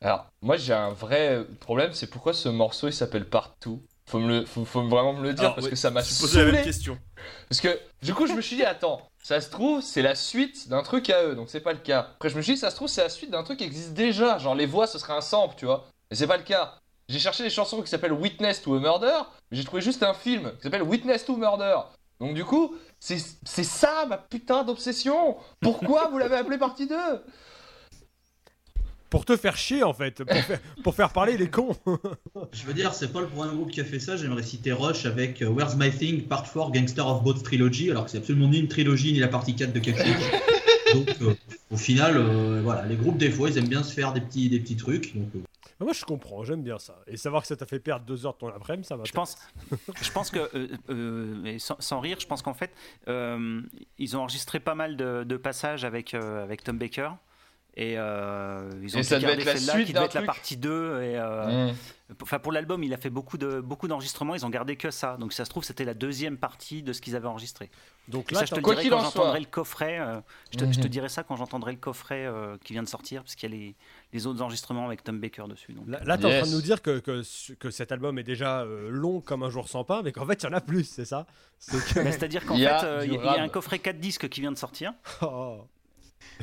Alors, 0.00 0.30
moi 0.42 0.56
j'ai 0.56 0.72
un 0.72 0.90
vrai 0.92 1.44
problème, 1.60 1.92
c'est 1.92 2.08
pourquoi 2.08 2.32
ce 2.32 2.48
morceau 2.48 2.88
il 2.88 2.92
s'appelle 2.92 3.28
Partout? 3.28 3.82
Faut, 4.14 4.20
me 4.20 4.28
le, 4.28 4.44
faut, 4.44 4.64
faut 4.64 4.82
vraiment 4.82 5.12
me 5.12 5.24
le 5.24 5.32
dire 5.32 5.42
Alors, 5.42 5.56
parce 5.56 5.66
que 5.66 5.74
ça 5.74 5.90
m'a 5.90 6.00
posé 6.00 6.44
la 6.44 6.52
même 6.52 6.62
question. 6.62 6.96
Parce 7.48 7.60
que 7.60 7.80
du 8.00 8.14
coup, 8.14 8.28
je 8.28 8.32
me 8.32 8.40
suis 8.40 8.54
dit, 8.54 8.62
attends, 8.62 9.02
ça 9.24 9.40
se 9.40 9.50
trouve, 9.50 9.82
c'est 9.82 10.02
la 10.02 10.14
suite 10.14 10.68
d'un 10.68 10.84
truc 10.84 11.10
à 11.10 11.24
eux, 11.24 11.34
donc 11.34 11.50
c'est 11.50 11.58
pas 11.58 11.72
le 11.72 11.80
cas. 11.80 12.10
Après, 12.14 12.28
je 12.28 12.36
me 12.36 12.42
suis 12.42 12.52
dit, 12.52 12.60
ça 12.60 12.70
se 12.70 12.76
trouve, 12.76 12.86
c'est 12.86 13.02
la 13.02 13.08
suite 13.08 13.32
d'un 13.32 13.42
truc 13.42 13.58
qui 13.58 13.64
existe 13.64 13.92
déjà. 13.92 14.38
Genre, 14.38 14.54
les 14.54 14.66
voix, 14.66 14.86
ce 14.86 15.00
serait 15.00 15.14
un 15.14 15.20
sample, 15.20 15.56
tu 15.58 15.64
vois. 15.64 15.88
Mais 16.12 16.16
c'est 16.16 16.28
pas 16.28 16.36
le 16.36 16.44
cas. 16.44 16.78
J'ai 17.08 17.18
cherché 17.18 17.42
des 17.42 17.50
chansons 17.50 17.82
qui 17.82 17.88
s'appellent 17.88 18.12
Witness 18.12 18.62
to 18.62 18.76
a 18.76 18.78
Murder, 18.78 19.18
mais 19.50 19.56
j'ai 19.56 19.64
trouvé 19.64 19.82
juste 19.82 20.04
un 20.04 20.14
film 20.14 20.52
qui 20.58 20.62
s'appelle 20.62 20.84
Witness 20.84 21.24
to 21.24 21.36
Murder. 21.36 21.78
Donc, 22.20 22.34
du 22.34 22.44
coup, 22.44 22.76
c'est 23.00 23.18
c'est 23.42 23.64
ça 23.64 24.06
ma 24.06 24.16
putain 24.16 24.62
d'obsession. 24.62 25.38
Pourquoi 25.60 26.06
vous 26.06 26.18
l'avez 26.18 26.36
appelé 26.36 26.56
partie 26.56 26.86
2 26.86 26.94
Pour 29.10 29.24
te 29.24 29.36
faire 29.36 29.56
chier, 29.56 29.82
en 29.84 29.92
fait. 29.94 30.24
Pour 30.24 30.36
faire, 30.36 30.60
pour 30.82 30.94
faire 30.94 31.12
parler 31.12 31.36
les 31.36 31.48
cons. 31.48 31.76
Je 32.52 32.64
veux 32.64 32.74
dire, 32.74 32.92
c'est 32.94 33.12
pas 33.12 33.20
le 33.20 33.26
premier 33.28 33.54
groupe 33.54 33.70
qui 33.70 33.80
a 33.80 33.84
fait 33.84 34.00
ça. 34.00 34.16
J'aimerais 34.16 34.42
citer 34.42 34.72
Rush 34.72 35.06
avec 35.06 35.40
euh, 35.42 35.48
Where's 35.48 35.76
My 35.76 35.90
Thing, 35.90 36.22
Part 36.24 36.52
4, 36.52 36.72
Gangster 36.72 37.06
of 37.06 37.22
Both 37.22 37.42
Trilogy, 37.44 37.90
alors 37.90 38.04
que 38.06 38.10
c'est 38.10 38.18
absolument 38.18 38.48
ni 38.48 38.58
une 38.58 38.68
trilogie 38.68 39.12
ni 39.12 39.20
la 39.20 39.28
partie 39.28 39.54
4 39.54 39.72
de 39.72 39.78
quelque 39.80 40.02
chose. 40.04 40.14
Donc, 40.94 41.08
euh, 41.22 41.34
au 41.70 41.76
final, 41.76 42.16
euh, 42.16 42.60
voilà, 42.62 42.86
les 42.86 42.96
groupes, 42.96 43.18
des 43.18 43.30
fois, 43.30 43.48
ils 43.50 43.58
aiment 43.58 43.68
bien 43.68 43.82
se 43.82 43.92
faire 43.92 44.12
des 44.12 44.20
petits, 44.20 44.48
des 44.48 44.58
petits 44.60 44.76
trucs. 44.76 45.14
Donc, 45.16 45.28
euh, 45.36 45.40
Moi, 45.84 45.92
je 45.92 46.04
comprends, 46.04 46.42
j'aime 46.44 46.62
bien 46.62 46.78
ça. 46.78 47.00
Et 47.06 47.16
savoir 47.16 47.42
que 47.42 47.48
ça 47.48 47.56
t'a 47.56 47.66
fait 47.66 47.80
perdre 47.80 48.04
deux 48.06 48.26
heures 48.26 48.34
de 48.34 48.38
ton 48.38 48.48
après-midi, 48.48 48.86
ça 48.88 48.96
va. 48.96 49.04
Je 49.04 49.12
pense, 49.12 49.36
je 50.02 50.10
pense 50.10 50.30
que, 50.30 50.38
euh, 50.54 50.68
euh, 50.90 51.56
sans, 51.58 51.76
sans 51.80 52.00
rire, 52.00 52.16
je 52.20 52.26
pense 52.26 52.42
qu'en 52.42 52.54
fait, 52.54 52.70
euh, 53.08 53.60
ils 53.98 54.16
ont 54.16 54.20
enregistré 54.20 54.60
pas 54.60 54.74
mal 54.74 54.96
de, 54.96 55.24
de 55.24 55.36
passages 55.36 55.84
avec, 55.84 56.14
euh, 56.14 56.42
avec 56.42 56.62
Tom 56.64 56.78
Baker. 56.78 57.10
Et 57.76 57.94
euh, 57.98 58.70
ils 58.82 58.96
ont 58.96 59.00
Et 59.00 59.02
ça 59.02 59.16
devait 59.16 59.26
gardé 59.28 59.42
être 59.42 59.46
la 59.46 59.56
celle-là 59.56 59.72
suite 59.72 59.86
qui 59.88 59.92
devait 59.94 60.04
être 60.04 60.14
la 60.14 60.22
partie 60.22 60.56
2. 60.56 61.02
Et, 61.02 61.16
euh, 61.18 61.72
Enfin, 62.22 62.38
pour 62.38 62.52
l'album, 62.52 62.84
il 62.84 62.92
a 62.94 62.98
fait 62.98 63.10
beaucoup 63.10 63.38
de 63.38 63.60
beaucoup 63.60 63.88
d'enregistrements. 63.88 64.34
Ils 64.36 64.44
ont 64.46 64.50
gardé 64.50 64.76
que 64.76 64.90
ça. 64.92 65.16
Donc, 65.16 65.32
si 65.32 65.38
ça 65.38 65.44
se 65.46 65.50
trouve, 65.50 65.64
c'était 65.64 65.84
la 65.86 65.94
deuxième 65.94 66.36
partie 66.36 66.82
de 66.82 66.92
ce 66.92 67.00
qu'ils 67.00 67.16
avaient 67.16 67.26
enregistré. 67.26 67.70
Donc 68.08 68.30
là, 68.30 68.40
ça, 68.40 68.44
je 68.44 68.54
te 68.54 68.60
dirai 68.60 68.82
qu'il 68.82 68.90
quand 68.90 68.98
en 68.98 69.00
soit. 69.00 69.10
j'entendrai 69.14 69.40
le 69.40 69.46
coffret. 69.46 69.98
euh, 69.98 70.20
je, 70.52 70.58
te, 70.58 70.64
je 70.70 70.78
te 70.78 70.84
Mhm. 70.84 70.88
dirai 70.88 71.08
ça 71.08 71.24
quand 71.24 71.34
j'entendrai 71.34 71.72
le 71.72 71.78
coffret 71.78 72.26
euh, 72.26 72.56
qui 72.62 72.74
vient 72.74 72.82
de 72.84 72.88
sortir, 72.88 73.22
parce 73.22 73.34
qu'il 73.34 73.50
y 73.50 73.54
a 73.54 73.56
les, 73.56 73.74
les 74.12 74.26
autres 74.28 74.40
enregistrements 74.42 74.86
avec 74.86 75.02
Tom 75.02 75.18
Baker 75.18 75.44
dessus. 75.48 75.72
Donc. 75.72 75.88
Là, 75.88 75.98
là, 76.04 76.16
t'es 76.18 76.26
en 76.26 76.30
train 76.42 76.46
de 76.48 76.54
nous 76.54 76.62
dire 76.62 76.80
que, 76.82 77.00
que, 77.00 77.22
que 77.54 77.70
cet 77.70 77.90
album 77.90 78.18
est 78.18 78.22
déjà 78.22 78.60
euh, 78.60 78.90
long 78.90 79.20
comme 79.20 79.42
un 79.42 79.50
jour 79.50 79.66
sans 79.68 79.82
pain, 79.82 80.02
mais 80.04 80.12
qu'en 80.12 80.26
fait, 80.26 80.40
il 80.42 80.46
y 80.46 80.48
en 80.48 80.52
a 80.52 80.60
plus, 80.60 80.84
c'est 80.84 81.06
ça? 81.06 81.26
Que- 81.68 82.04
Bah, 82.04 82.12
C'est-à-dire 82.12 82.44
qu'en 82.44 82.54
Il 82.54 82.60
y 82.60 82.66
a 82.66 82.78
fait, 82.78 83.06
il 83.06 83.14
y, 83.14 83.16
a- 83.16 83.20
il 83.20 83.24
y 83.24 83.28
a 83.40 83.42
un 83.42 83.48
coffret 83.48 83.78
4 83.80 83.98
disques 83.98 84.28
qui 84.28 84.42
vient 84.42 84.52
de 84.52 84.58
sortir. 84.58 84.92
Oh. 85.22 85.64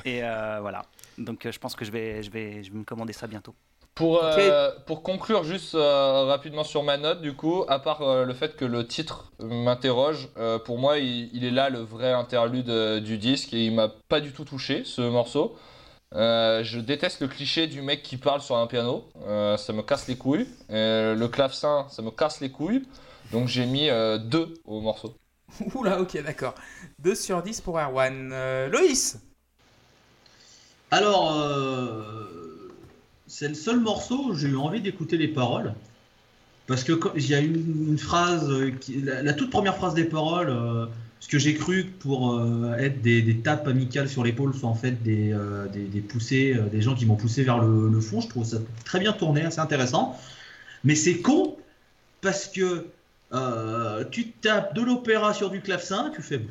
Et 0.05 0.23
euh, 0.23 0.57
voilà. 0.61 0.83
Donc, 1.17 1.45
euh, 1.45 1.51
je 1.51 1.59
pense 1.59 1.75
que 1.75 1.85
je 1.85 1.91
vais, 1.91 2.23
je, 2.23 2.31
vais, 2.31 2.63
je 2.63 2.71
vais 2.71 2.77
me 2.79 2.83
commander 2.83 3.13
ça 3.13 3.27
bientôt. 3.27 3.53
Pour, 3.93 4.23
euh, 4.23 4.71
pour 4.87 5.03
conclure 5.03 5.43
juste 5.43 5.75
euh, 5.75 6.23
rapidement 6.23 6.63
sur 6.63 6.81
ma 6.81 6.97
note, 6.97 7.21
du 7.21 7.33
coup, 7.33 7.65
à 7.67 7.77
part 7.79 8.01
euh, 8.01 8.23
le 8.25 8.33
fait 8.33 8.55
que 8.55 8.63
le 8.63 8.87
titre 8.87 9.33
m'interroge, 9.39 10.29
euh, 10.37 10.57
pour 10.59 10.79
moi, 10.79 10.97
il, 10.97 11.29
il 11.35 11.43
est 11.43 11.51
là 11.51 11.69
le 11.69 11.79
vrai 11.79 12.13
interlude 12.13 12.69
euh, 12.69 13.01
du 13.01 13.17
disque 13.17 13.53
et 13.53 13.65
il 13.65 13.75
m'a 13.75 13.89
pas 14.07 14.21
du 14.21 14.31
tout 14.31 14.45
touché 14.45 14.83
ce 14.85 15.01
morceau. 15.01 15.57
Euh, 16.13 16.63
je 16.63 16.79
déteste 16.79 17.21
le 17.21 17.27
cliché 17.27 17.67
du 17.67 17.81
mec 17.81 18.01
qui 18.01 18.17
parle 18.17 18.41
sur 18.41 18.55
un 18.55 18.67
piano, 18.67 19.09
Euh, 19.27 19.57
ça 19.57 19.73
me 19.73 19.81
casse 19.81 20.07
les 20.07 20.17
couilles. 20.17 20.47
Le 20.69 21.25
clavecin, 21.27 21.85
ça 21.89 22.01
me 22.01 22.11
casse 22.11 22.39
les 22.39 22.49
couilles. 22.49 22.83
Donc 23.31 23.47
j'ai 23.47 23.65
mis 23.65 23.87
2 23.89 24.53
au 24.65 24.79
morceau. 24.81 25.13
Oula, 25.75 25.99
ok, 26.01 26.21
d'accord. 26.23 26.55
2 26.99 27.13
sur 27.15 27.41
10 27.41 27.61
pour 27.61 27.77
Erwan. 27.79 28.31
Euh, 28.33 28.67
Loïs 28.69 29.19
Alors, 30.91 31.39
euh, 31.39 32.03
c'est 33.25 33.47
le 33.47 33.53
seul 33.53 33.79
morceau 33.79 34.25
où 34.25 34.35
j'ai 34.35 34.49
eu 34.49 34.57
envie 34.57 34.81
d'écouter 34.81 35.17
les 35.17 35.29
paroles. 35.29 35.73
Parce 36.67 36.83
que 36.83 36.93
il 37.15 37.27
y 37.27 37.33
a 37.33 37.39
une, 37.39 37.87
une 37.89 37.97
phrase, 37.97 38.49
la, 39.03 39.33
toute 39.33 39.49
première 39.49 39.75
phrase 39.77 39.93
des 39.93 40.03
paroles, 40.03 40.49
euh, 40.49 40.85
ce 41.21 41.29
que 41.29 41.39
j'ai 41.39 41.55
cru 41.55 41.85
pour 41.99 42.33
euh, 42.33 42.75
être 42.77 43.01
des, 43.01 43.37
tapes 43.37 43.67
amicales 43.67 44.09
sur 44.09 44.23
l'épaule 44.23 44.53
sont 44.53 44.67
en 44.67 44.75
fait 44.75 45.01
des, 45.01 45.33
poussées, 46.09 46.57
des 46.71 46.81
gens 46.81 46.93
qui 46.93 47.05
m'ont 47.05 47.15
poussé 47.15 47.43
vers 47.43 47.59
le, 47.59 48.01
fond. 48.01 48.19
Je 48.19 48.27
trouve 48.27 48.45
ça 48.45 48.57
très 48.83 48.99
bien 48.99 49.13
tourné, 49.13 49.43
assez 49.43 49.59
intéressant. 49.59 50.17
Mais 50.83 50.95
c'est 50.95 51.19
con 51.19 51.57
parce 52.19 52.47
que 52.47 52.87
tu 54.11 54.31
tapes 54.41 54.75
de 54.75 54.81
l'opéra 54.81 55.33
sur 55.33 55.49
du 55.49 55.61
clavecin, 55.61 56.11
tu 56.13 56.21
fais. 56.21 56.41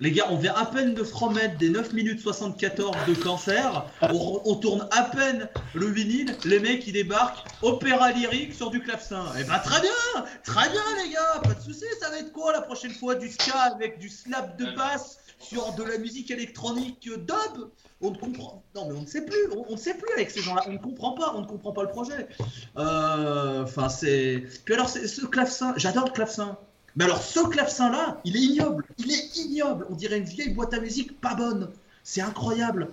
Les 0.00 0.10
gars, 0.10 0.26
on 0.30 0.36
vient 0.36 0.54
à 0.54 0.66
peine 0.66 0.94
de 0.94 1.02
remettre 1.02 1.56
des 1.58 1.68
9 1.70 1.92
minutes 1.92 2.20
74 2.20 2.96
de 3.06 3.14
cancer. 3.14 3.86
On, 4.02 4.42
on 4.44 4.54
tourne 4.56 4.88
à 4.90 5.04
peine 5.04 5.48
le 5.74 5.86
vinyle. 5.86 6.34
Les 6.44 6.58
mecs, 6.58 6.86
ils 6.86 6.92
débarquent. 6.92 7.44
Opéra 7.62 8.10
lyrique 8.12 8.54
sur 8.54 8.70
du 8.70 8.80
clavecin. 8.80 9.24
Eh 9.38 9.44
ben, 9.44 9.58
très 9.58 9.80
bien 9.80 10.24
Très 10.42 10.68
bien, 10.70 10.82
les 11.04 11.12
gars. 11.12 11.40
Pas 11.42 11.54
de 11.54 11.60
soucis, 11.60 11.84
ça 12.00 12.10
va 12.10 12.18
être 12.18 12.32
quoi 12.32 12.52
la 12.52 12.62
prochaine 12.62 12.92
fois 12.92 13.14
Du 13.14 13.30
ska 13.30 13.58
avec 13.58 13.98
du 13.98 14.08
slap 14.08 14.58
de 14.58 14.74
basse 14.74 15.18
sur 15.38 15.72
de 15.74 15.82
la 15.84 15.98
musique 15.98 16.30
électronique 16.30 17.08
euh, 17.08 17.16
dub? 17.18 17.68
On 18.00 18.10
ne 18.10 18.16
comprend 18.16 18.62
non 18.74 18.88
mais 18.88 18.96
on 18.96 19.02
ne 19.02 19.06
sait 19.06 19.24
plus. 19.24 19.38
On, 19.68 19.72
ne 19.72 19.76
sait 19.78 19.94
plus 19.94 20.12
avec 20.14 20.30
ces 20.30 20.40
gens-là. 20.42 20.62
On 20.66 20.72
ne 20.72 20.78
comprend 20.78 21.12
pas. 21.12 21.32
On 21.36 21.40
ne 21.40 21.46
comprend 21.46 21.72
pas 21.72 21.82
le 21.82 21.88
projet. 21.88 22.28
Euh, 22.76 23.62
enfin 23.62 23.88
c'est 23.88 24.44
puis 24.64 24.74
alors 24.74 24.88
c'est- 24.88 25.06
ce 25.06 25.24
clavecin 25.26 25.72
j'adore 25.76 26.06
le 26.06 26.10
clavecin 26.10 26.58
mais 26.96 27.04
alors 27.04 27.22
ce 27.22 27.40
clavecin 27.48 27.90
là 27.90 28.20
il 28.24 28.36
est 28.36 28.40
ignoble 28.40 28.84
il 28.98 29.10
est 29.12 29.36
ignoble 29.36 29.86
on 29.90 29.94
dirait 29.94 30.18
une 30.18 30.24
vieille 30.24 30.52
boîte 30.54 30.74
à 30.74 30.80
musique 30.80 31.20
pas 31.20 31.34
bonne 31.34 31.70
c'est 32.02 32.20
incroyable 32.20 32.88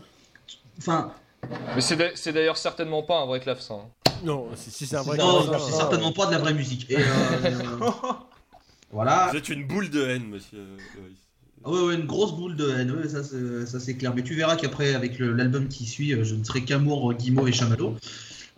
enfin 0.78 1.14
Mais 1.76 1.82
c'est 1.82 1.96
d'a- 1.96 2.16
c'est 2.16 2.34
d'ailleurs 2.34 2.58
certainement 2.58 3.04
pas 3.04 3.20
un 3.20 3.26
vrai 3.26 3.40
clavecin. 3.40 3.80
Non, 4.24 4.48
si, 4.56 4.86
c'est 4.86 4.96
un 4.96 5.02
vrai 5.02 5.18
non, 5.18 5.44
clavecin, 5.44 5.66
c'est 5.66 5.76
certainement 5.76 6.12
pas 6.12 6.28
de 6.28 6.32
la 6.34 6.38
vraie 6.38 6.54
musique 6.54 6.90
et 6.92 6.98
euh, 6.98 7.02
voilà 8.92 9.28
Vous 9.32 9.38
êtes 9.38 9.50
une 9.50 9.66
boule 9.68 9.90
de 9.90 10.06
haine, 10.08 10.26
monsieur. 10.28 10.60
Ah 11.64 11.70
ouais, 11.70 11.82
ouais, 11.82 11.96
une 11.96 12.06
grosse 12.06 12.34
boule 12.34 12.56
de 12.56 12.70
haine, 12.72 12.92
ouais, 12.92 13.08
ça, 13.10 13.24
c'est- 13.24 13.94
clair. 13.96 14.14
Mais 14.16 14.24
tu 14.24 14.36
verras 14.36 14.56
qu'après, 14.56 14.94
avec 14.96 15.20
l'album 15.20 15.68
qui 15.68 15.86
suit, 15.86 16.14
euh, 16.14 16.24
je 16.24 16.36
ne 16.36 16.44
serai 16.44 16.64
qu'amour, 16.64 17.14
Guimau 17.14 17.48
et 17.48 17.52
Chamallow. 17.52 17.96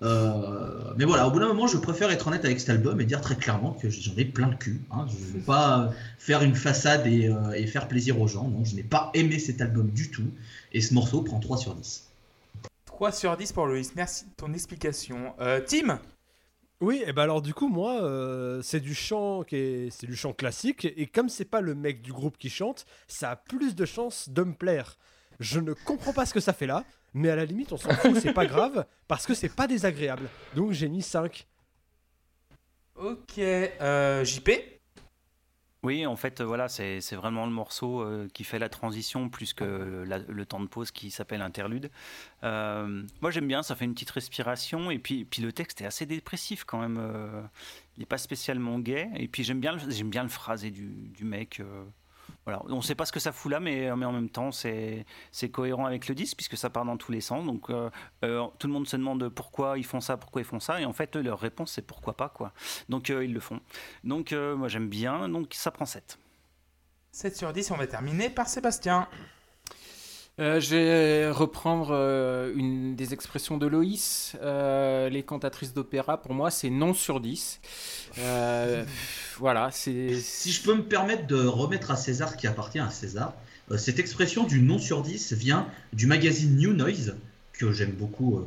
Euh, 0.04 0.93
mais 0.97 1.06
voilà, 1.06 1.28
au 1.28 1.32
bout 1.32 1.39
d'un 1.39 1.47
moment, 1.47 1.66
je 1.68 1.78
préfère 1.78 2.12
être 2.12 2.28
honnête 2.28 2.43
avec 2.45 2.60
cet 2.60 2.70
album 2.70 2.99
et 2.99 3.06
dire 3.06 3.22
très 3.22 3.36
clairement 3.36 3.72
que 3.72 3.89
j'en 3.89 4.16
ai 4.18 4.26
plein 4.26 4.49
le 4.49 4.58
cul. 4.58 4.82
hein. 4.91 5.06
Je 5.08 5.16
ne 5.16 5.32
vais 5.34 5.39
pas 5.39 5.91
faire 6.18 6.43
une 6.43 6.56
façade 6.56 7.08
et, 7.08 7.30
euh, 7.30 7.51
et 7.54 7.66
faire 7.68 7.88
plaisir 7.88 8.20
aux 8.20 8.28
gens. 8.28 8.47
Non, 8.47 8.64
je 8.66 8.76
n'ai 8.76 8.84
pas 8.84 9.12
aimé 9.14 9.39
cet 9.39 9.62
album 9.62 9.89
du 9.91 10.12
tout. 10.12 10.30
Et 10.74 10.82
ce 10.82 10.93
morceau 10.93 11.22
prend 11.22 11.39
3 11.39 11.58
sur 11.58 11.74
10. 11.74 12.10
3 12.86 13.12
sur 13.12 13.38
10 13.38 13.51
pour 13.54 13.66
Loïs. 13.66 13.95
Merci 13.95 14.26
de 14.26 14.32
ton 14.36 14.54
explication. 14.54 15.34
Euh, 15.39 15.62
Tim? 15.66 15.99
Oui, 16.82 17.01
et 17.06 17.14
ben 17.14 17.22
alors 17.22 17.41
du 17.41 17.54
coup 17.54 17.70
moi 17.70 18.04
euh, 18.04 18.62
c'est 18.62 18.82
du 18.82 18.93
chant 18.93 19.43
qui 19.43 19.56
est 19.56 19.89
c'est 19.89 20.06
du 20.06 20.18
chant 20.18 20.34
classique 20.34 20.84
et 20.97 21.08
comme 21.08 21.30
c'est 21.30 21.45
pas 21.45 21.62
le 21.62 21.76
mec 21.76 22.01
du 22.01 22.12
groupe 22.12 22.38
qui 22.38 22.49
chante, 22.49 22.86
ça 23.08 23.32
a 23.32 23.36
plus 23.38 23.74
de 23.74 23.86
chances 23.86 24.28
de 24.28 24.43
me 24.43 24.54
plaire. 24.54 24.97
Je 25.39 25.62
ne 25.62 25.72
comprends 25.72 26.12
pas 26.12 26.26
ce 26.26 26.34
que 26.34 26.41
ça 26.41 26.51
fait 26.51 26.66
là, 26.66 26.84
mais 27.14 27.30
à 27.30 27.36
la 27.36 27.45
limite 27.45 27.72
on 27.72 27.78
s'en 27.78 27.89
fout, 27.91 28.16
c'est 28.20 28.34
pas 28.34 28.45
grave 28.45 28.86
parce 29.07 29.26
que 29.26 29.34
c'est 29.34 29.53
pas 29.55 29.68
désagréable. 29.68 30.30
Donc 30.55 30.72
j'ai 30.72 30.88
mis 30.89 31.01
5. 31.01 31.47
Ok. 32.95 33.38
Euh, 33.39 34.24
JP 34.24 34.49
Oui, 35.82 36.05
en 36.05 36.16
fait, 36.16 36.39
euh, 36.39 36.45
voilà, 36.45 36.70
c'est 36.70 37.01
c'est 37.01 37.16
vraiment 37.16 37.45
le 37.45 37.51
morceau 37.51 38.01
euh, 38.01 38.28
qui 38.34 38.43
fait 38.43 38.59
la 38.59 38.70
transition 38.70 39.30
plus 39.30 39.53
que 39.53 39.64
le, 39.64 40.03
la- 40.05 40.20
le 40.20 40.45
temps 40.45 40.59
de 40.61 40.68
pause 40.68 40.91
qui 40.91 41.11
s'appelle 41.11 41.41
interlude. 41.41 41.89
Euh, 42.43 43.03
moi, 43.22 43.32
j'aime 43.32 43.47
bien, 43.47 43.64
ça 43.64 43.76
fait 43.76 43.84
une 43.86 43.93
petite 43.93 44.11
respiration 44.11 44.91
et 44.91 44.99
puis, 44.99 45.26
puis 45.26 45.41
le 45.41 45.51
texte 45.51 45.82
est 45.82 45.86
assez 45.86 46.05
dépressif 46.05 46.64
quand 46.64 46.80
même. 46.80 46.97
euh, 46.99 47.41
il 47.97 48.01
n'est 48.01 48.05
pas 48.05 48.18
spécialement 48.18 48.80
gay 48.80 49.09
et 49.16 49.28
puis 49.28 49.43
j'aime 49.43 49.59
bien, 49.59 49.78
j'aime 49.89 50.09
bien 50.09 50.24
le 50.24 50.30
phrasé 50.30 50.72
du, 50.72 50.88
du 50.88 51.26
mec. 51.26 51.61
On 52.46 52.78
ne 52.78 52.82
sait 52.82 52.96
pas 52.96 53.06
ce 53.06 53.12
que 53.12 53.20
ça 53.20 53.32
fout 53.32 53.52
là, 53.52 53.60
mais, 53.60 53.90
en 53.92 54.12
même 54.12 54.30
temps, 54.30 54.52
c'est 54.52 55.06
cohérent 55.52 55.86
avec 55.86 56.08
le 56.08 56.16
disque 56.16 56.38
puisque 56.38 56.58
ça 56.58 56.70
part 56.70 56.86
dans 56.86 56.98
tous 56.98 57.12
les 57.12 57.22
sens. 57.22 57.46
Donc, 57.46 57.70
euh, 57.70 57.90
euh, 58.24 58.46
tout 58.60 58.68
le 58.68 58.74
monde 58.74 58.88
se 58.88 58.98
demande 58.98 59.30
pourquoi 59.30 59.78
ils 59.78 59.86
font 59.86 60.02
ça, 60.02 60.18
pourquoi 60.18 60.42
ils 60.42 60.46
font 60.46 60.60
ça, 60.60 60.82
et 60.82 60.86
en 60.86 60.94
fait, 60.94 61.16
leur 61.16 61.40
réponse 61.40 61.72
c'est 61.74 61.86
pourquoi 61.86 62.16
pas 62.16 62.30
quoi. 62.30 62.54
Donc, 62.90 63.10
euh, 63.10 63.24
ils 63.24 63.34
le 63.34 63.40
font. 63.40 63.60
Donc, 64.04 64.32
moi, 64.32 64.68
j'aime 64.68 64.90
bien. 64.90 65.30
Donc, 65.30 65.54
ça 65.54 65.72
prend 65.72 65.86
7. 65.86 66.18
7 67.12 67.38
sur 67.38 67.54
10, 67.54 67.72
on 67.72 67.76
va 67.76 67.88
terminer 67.88 68.30
par 68.30 68.48
Sébastien. 68.48 69.08
Euh, 70.40 70.60
je 70.60 70.76
vais 70.76 71.30
reprendre 71.30 71.90
euh, 71.92 72.52
une 72.56 72.96
des 72.96 73.14
expressions 73.14 73.58
de 73.58 73.68
Loïs. 73.68 74.36
Euh, 74.42 75.08
les 75.10 75.22
cantatrices 75.22 75.74
d'opéra, 75.74 76.22
pour 76.22 76.34
moi, 76.34 76.50
c'est 76.50 76.72
non 76.72 76.96
sur 76.96 77.20
10. 77.20 77.62
Euh, 78.18 78.84
voilà, 79.38 79.70
c'est. 79.72 80.16
Si 80.16 80.52
je 80.52 80.64
peux 80.64 80.74
me 80.74 80.84
permettre 80.84 81.28
de 81.28 81.46
remettre 81.46 81.92
à 81.92 81.96
César 81.96 82.32
ce 82.32 82.38
qui 82.38 82.48
appartient 82.48 82.80
à 82.80 82.90
César, 82.90 83.34
cette 83.78 84.00
expression 84.00 84.44
du 84.44 84.62
non 84.62 84.80
sur 84.80 85.04
10 85.04 85.34
vient 85.34 85.68
du 85.94 86.08
magazine 86.08 86.58
New 86.58 86.74
Noise, 86.74 87.16
que 87.54 87.72
j'aime 87.72 87.92
beaucoup, 87.92 88.42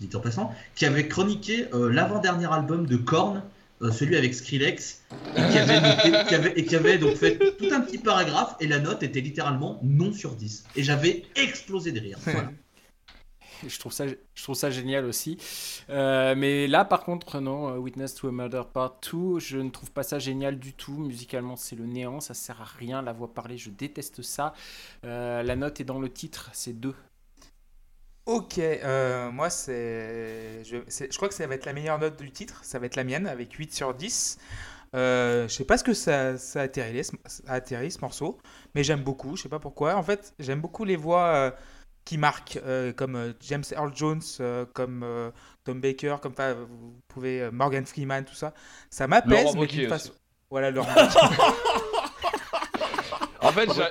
dit 0.00 0.14
en 0.14 0.20
passant, 0.20 0.54
qui 0.74 0.84
avait 0.84 1.08
chroniqué 1.08 1.66
l'avant-dernier 1.72 2.52
album 2.52 2.86
de 2.86 2.96
Korn, 2.96 3.42
celui 3.90 4.16
avec 4.16 4.34
Skrillex, 4.34 5.02
et 5.36 5.40
qui, 5.50 5.58
avait 5.58 6.52
et 6.56 6.64
qui 6.64 6.76
avait 6.76 6.98
donc 6.98 7.16
fait 7.16 7.38
tout 7.38 7.68
un 7.72 7.80
petit 7.80 7.98
paragraphe, 7.98 8.54
et 8.60 8.66
la 8.66 8.78
note 8.78 9.02
était 9.02 9.20
littéralement 9.20 9.80
non 9.82 10.12
sur 10.12 10.34
10. 10.36 10.64
Et 10.76 10.82
j'avais 10.82 11.24
explosé 11.34 11.92
de 11.92 12.00
rire. 12.00 12.18
Je 13.68 13.78
trouve 13.78 13.92
ça, 13.92 14.06
je 14.06 14.42
trouve 14.42 14.54
ça 14.54 14.70
génial 14.70 15.04
aussi. 15.04 15.38
Euh, 15.90 16.34
mais 16.36 16.66
là, 16.66 16.84
par 16.84 17.04
contre, 17.04 17.40
non, 17.40 17.68
euh, 17.68 17.76
Witness 17.78 18.14
to 18.14 18.28
a 18.28 18.32
Murder 18.32 18.62
Part 18.72 18.96
2, 19.12 19.38
je 19.38 19.58
ne 19.58 19.70
trouve 19.70 19.90
pas 19.90 20.02
ça 20.02 20.18
génial 20.18 20.58
du 20.58 20.72
tout. 20.72 20.96
Musicalement, 20.96 21.56
c'est 21.56 21.76
le 21.76 21.86
néant, 21.86 22.20
ça 22.20 22.34
sert 22.34 22.60
à 22.60 22.64
rien. 22.64 23.02
La 23.02 23.12
voix 23.12 23.32
parlée, 23.32 23.58
je 23.58 23.70
déteste 23.70 24.22
ça. 24.22 24.52
Euh, 25.04 25.42
la 25.42 25.56
note 25.56 25.80
est 25.80 25.84
dans 25.84 26.00
le 26.00 26.08
titre, 26.08 26.50
c'est 26.52 26.72
2. 26.72 26.94
Ok, 28.26 28.58
euh, 28.58 29.30
moi 29.32 29.50
c'est 29.50 30.62
je, 30.64 31.16
crois 31.16 31.28
que 31.28 31.34
ça 31.34 31.46
va 31.46 31.56
être 31.56 31.66
la 31.66 31.72
meilleure 31.72 31.98
note 31.98 32.16
du 32.20 32.30
titre, 32.30 32.60
ça 32.62 32.78
va 32.78 32.86
être 32.86 32.94
la 32.96 33.02
mienne 33.04 33.26
avec 33.26 33.52
8 33.52 33.74
sur 33.74 33.94
10. 33.94 34.38
Euh, 34.94 35.48
je 35.48 35.54
sais 35.54 35.64
pas 35.64 35.76
ce 35.78 35.82
que 35.84 35.94
ça, 35.94 36.38
ça 36.38 36.60
a 36.60 36.62
atterri, 36.64 37.02
ce- 37.02 37.12
ça 37.26 37.42
a 37.48 37.54
atterri, 37.54 37.90
ce 37.90 38.00
morceau, 38.00 38.38
mais 38.74 38.84
j'aime 38.84 39.02
beaucoup, 39.02 39.36
je 39.36 39.42
sais 39.42 39.48
pas 39.48 39.58
pourquoi. 39.58 39.96
En 39.96 40.02
fait, 40.02 40.34
j'aime 40.38 40.60
beaucoup 40.60 40.84
les 40.84 40.96
voix 40.96 41.24
euh, 41.34 41.50
qui 42.04 42.16
marquent, 42.18 42.60
euh, 42.64 42.92
comme 42.92 43.34
James 43.40 43.64
Earl 43.72 43.90
Jones, 43.94 44.22
comme 44.74 45.04
Tom 45.64 45.80
Baker, 45.80 46.16
comme 46.22 46.32
enfin, 46.32 46.54
vous 46.54 46.94
pouvez 47.08 47.50
Morgan 47.50 47.84
Freeman, 47.86 48.24
tout 48.24 48.34
ça. 48.34 48.54
Ça 48.90 49.08
m'apaise, 49.08 49.42
Laurent 49.44 49.54
mais 49.60 49.66
d'une 49.66 49.88
façon. 49.88 50.12
Voilà, 50.50 50.70
Wauquiez. 50.70 50.92
En 53.42 53.50
fait, 53.52 53.68
j'ai- 53.74 53.82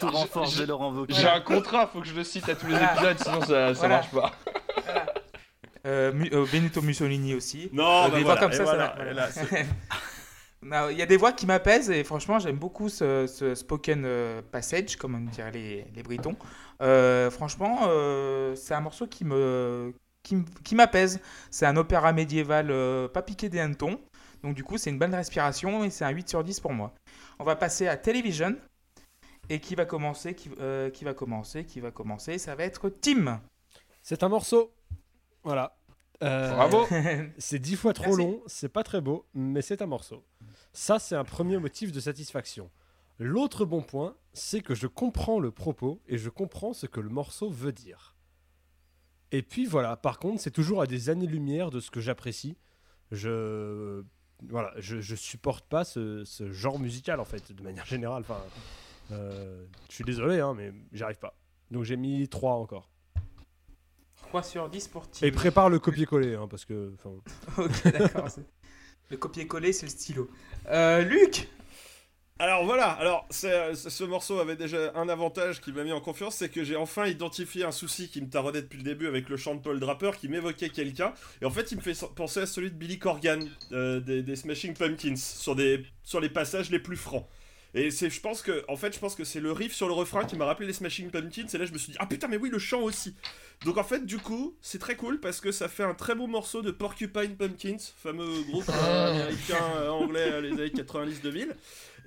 un 1.27 1.41
contrat, 1.41 1.87
faut 1.87 2.01
que 2.01 2.07
je 2.07 2.15
le 2.15 2.23
cite 2.23 2.47
à 2.49 2.55
tous 2.55 2.67
les 2.67 2.73
Voilà. 2.73 2.93
épisodes, 2.93 3.17
sinon 3.19 3.41
ça, 3.41 3.47
ça 3.47 3.73
Voilà. 3.73 3.95
marche 3.95 4.11
pas. 4.11 4.31
Euh, 5.87 6.11
euh, 6.31 6.45
Benito 6.51 6.81
Mussolini 6.81 7.33
aussi. 7.33 7.69
Non, 7.73 8.05
Euh, 8.05 8.07
bah 8.09 8.17
des 8.17 8.23
voilà, 8.23 8.23
voix 8.23 8.37
comme 8.39 8.53
ça, 8.53 8.63
voilà, 8.63 8.95
voilà. 8.95 9.29
Non, 10.61 10.89
Il 10.91 10.97
y 10.97 11.01
a 11.01 11.05
des 11.07 11.17
voix 11.17 11.31
qui 11.31 11.47
m'apaisent 11.47 11.89
et 11.89 12.03
franchement 12.03 12.37
j'aime 12.37 12.57
beaucoup 12.57 12.87
ce, 12.87 13.25
ce 13.25 13.55
spoken 13.55 14.03
euh, 14.05 14.41
passage, 14.51 14.95
comme 14.95 15.15
on 15.15 15.21
dirait 15.31 15.51
les, 15.51 15.85
les 15.95 16.03
Britons. 16.03 16.35
Euh, 16.83 17.31
franchement, 17.31 17.79
euh, 17.87 18.55
c'est 18.55 18.75
un 18.75 18.81
morceau 18.81 19.07
qui 19.07 19.25
me 19.25 19.91
qui, 20.23 20.75
m'apaise. 20.75 21.19
C'est 21.49 21.65
un 21.65 21.75
opéra 21.77 22.13
médiéval 22.13 22.67
euh, 22.69 23.07
pas 23.07 23.23
piqué 23.23 23.49
des 23.49 23.59
hannetons. 23.59 23.99
Donc 24.43 24.53
du 24.53 24.63
coup 24.63 24.77
c'est 24.77 24.91
une 24.91 24.99
bonne 24.99 25.15
respiration 25.15 25.83
et 25.83 25.89
c'est 25.89 26.05
un 26.05 26.09
8 26.11 26.29
sur 26.29 26.43
10 26.43 26.59
pour 26.59 26.73
moi. 26.73 26.93
On 27.39 27.43
va 27.43 27.55
passer 27.55 27.87
à 27.87 27.97
Television. 27.97 28.55
Et 29.51 29.59
qui 29.59 29.75
va 29.75 29.85
commencer 29.85 30.33
qui, 30.33 30.49
euh, 30.59 30.89
qui 30.89 31.03
va 31.03 31.13
commencer 31.13 31.65
Qui 31.65 31.81
va 31.81 31.91
commencer 31.91 32.37
Ça 32.37 32.55
va 32.55 32.63
être 32.63 32.89
Tim. 32.89 33.41
C'est 34.01 34.23
un 34.23 34.29
morceau. 34.29 34.73
Voilà. 35.43 35.77
Euh, 36.23 36.51
Bravo. 36.55 36.87
C'est 37.37 37.59
dix 37.59 37.75
fois 37.75 37.93
trop 37.93 38.05
Merci. 38.15 38.17
long, 38.21 38.41
c'est 38.47 38.69
pas 38.69 38.83
très 38.83 39.01
beau, 39.01 39.25
mais 39.33 39.61
c'est 39.63 39.81
un 39.81 39.87
morceau. 39.87 40.23
Ça, 40.71 40.99
c'est 40.99 41.15
un 41.15 41.23
premier 41.23 41.57
motif 41.57 41.91
de 41.91 41.99
satisfaction. 41.99 42.69
L'autre 43.17 43.65
bon 43.65 43.81
point, 43.81 44.15
c'est 44.31 44.61
que 44.61 44.73
je 44.75 44.87
comprends 44.87 45.39
le 45.39 45.51
propos 45.51 45.99
et 46.07 46.17
je 46.17 46.29
comprends 46.29 46.73
ce 46.73 46.85
que 46.85 46.99
le 46.99 47.09
morceau 47.09 47.49
veut 47.49 47.71
dire. 47.73 48.15
Et 49.31 49.41
puis 49.41 49.65
voilà, 49.65 49.97
par 49.97 50.19
contre, 50.19 50.41
c'est 50.41 50.51
toujours 50.51 50.81
à 50.81 50.87
des 50.87 51.09
années-lumière 51.09 51.71
de 51.71 51.79
ce 51.79 51.91
que 51.91 51.99
j'apprécie. 52.01 52.55
Je. 53.11 54.03
Voilà, 54.49 54.73
je, 54.77 55.01
je 55.01 55.15
supporte 55.15 55.65
pas 55.67 55.83
ce, 55.83 56.23
ce 56.23 56.51
genre 56.51 56.79
musical 56.79 57.19
en 57.19 57.25
fait, 57.25 57.51
de 57.51 57.61
manière 57.63 57.85
générale. 57.85 58.21
Enfin, 58.21 58.41
euh, 59.11 59.65
je 59.89 59.95
suis 59.95 60.03
désolé, 60.03 60.39
hein, 60.39 60.53
mais 60.55 60.71
j'arrive 60.93 61.19
pas. 61.19 61.35
Donc 61.69 61.83
j'ai 61.83 61.97
mis 61.97 62.27
3 62.27 62.53
encore. 62.53 62.89
3 64.27 64.43
sur 64.43 64.69
10 64.69 64.87
pour 64.87 65.09
Tim. 65.09 65.25
Et 65.25 65.31
prépare 65.31 65.69
le 65.69 65.79
copier-coller, 65.79 66.35
hein, 66.35 66.47
parce 66.49 66.65
que. 66.65 66.93
Ok, 67.57 67.91
d'accord. 67.91 68.27
Le 69.09 69.17
copier-coller, 69.17 69.73
c'est 69.73 69.85
le 69.85 69.91
stylo. 69.91 70.29
Euh, 70.69 71.01
Luc 71.01 71.49
Alors 72.39 72.63
voilà, 72.63 72.91
alors 72.91 73.27
ce 73.29 73.73
ce 73.75 74.03
morceau 74.05 74.39
avait 74.39 74.55
déjà 74.55 74.93
un 74.95 75.09
avantage 75.09 75.59
qui 75.59 75.73
m'a 75.73 75.83
mis 75.83 75.91
en 75.91 75.99
confiance, 75.99 76.35
c'est 76.35 76.47
que 76.47 76.63
j'ai 76.63 76.77
enfin 76.77 77.07
identifié 77.07 77.65
un 77.65 77.73
souci 77.73 78.09
qui 78.09 78.21
me 78.21 78.29
taraudait 78.29 78.61
depuis 78.61 78.77
le 78.77 78.83
début 78.83 79.07
avec 79.07 79.27
le 79.27 79.35
chant 79.35 79.55
de 79.55 79.59
Paul 79.59 79.81
Draper 79.81 80.11
qui 80.17 80.29
m'évoquait 80.29 80.69
quelqu'un. 80.69 81.13
Et 81.41 81.45
en 81.45 81.51
fait, 81.51 81.73
il 81.73 81.77
me 81.77 81.81
fait 81.81 81.97
penser 82.15 82.39
à 82.39 82.45
celui 82.45 82.71
de 82.71 82.75
Billy 82.75 82.99
Corgan 82.99 83.41
euh, 83.73 83.99
des, 83.99 84.23
des 84.23 84.35
Smashing 84.37 84.75
Pumpkins 84.75 85.17
sur, 85.17 85.55
des, 85.55 85.85
sur 86.03 86.21
les 86.21 86.29
passages 86.29 86.69
les 86.69 86.79
plus 86.79 86.95
francs. 86.97 87.27
Et 87.73 87.89
c'est, 87.89 88.09
je 88.09 88.19
pense 88.19 88.41
que, 88.41 88.65
en 88.67 88.75
fait, 88.75 88.93
je 88.93 88.99
pense 88.99 89.15
que 89.15 89.23
c'est 89.23 89.39
le 89.39 89.51
riff 89.51 89.73
sur 89.73 89.87
le 89.87 89.93
refrain 89.93 90.25
qui 90.25 90.35
m'a 90.35 90.45
rappelé 90.45 90.67
les 90.67 90.73
Smashing 90.73 91.09
Pumpkins. 91.09 91.47
Et 91.53 91.57
là, 91.57 91.65
je 91.65 91.71
me 91.71 91.77
suis 91.77 91.93
dit, 91.93 91.97
ah 92.01 92.05
putain, 92.05 92.27
mais 92.27 92.37
oui, 92.37 92.49
le 92.49 92.59
chant 92.59 92.81
aussi. 92.81 93.15
Donc 93.63 93.77
en 93.77 93.83
fait, 93.83 94.05
du 94.05 94.17
coup, 94.17 94.57
c'est 94.61 94.79
très 94.79 94.95
cool 94.95 95.19
parce 95.19 95.39
que 95.39 95.51
ça 95.51 95.67
fait 95.67 95.83
un 95.83 95.93
très 95.93 96.15
beau 96.15 96.27
morceau 96.27 96.61
de 96.63 96.71
Porcupine 96.71 97.35
Pumpkins, 97.37 97.77
fameux 97.95 98.41
groupe 98.49 98.67
euh, 98.69 99.11
américain, 99.11 99.63
euh, 99.75 99.89
anglais, 99.89 100.31
euh, 100.31 100.41
les 100.41 100.51
années 100.53 100.69
90-2000. 100.69 101.49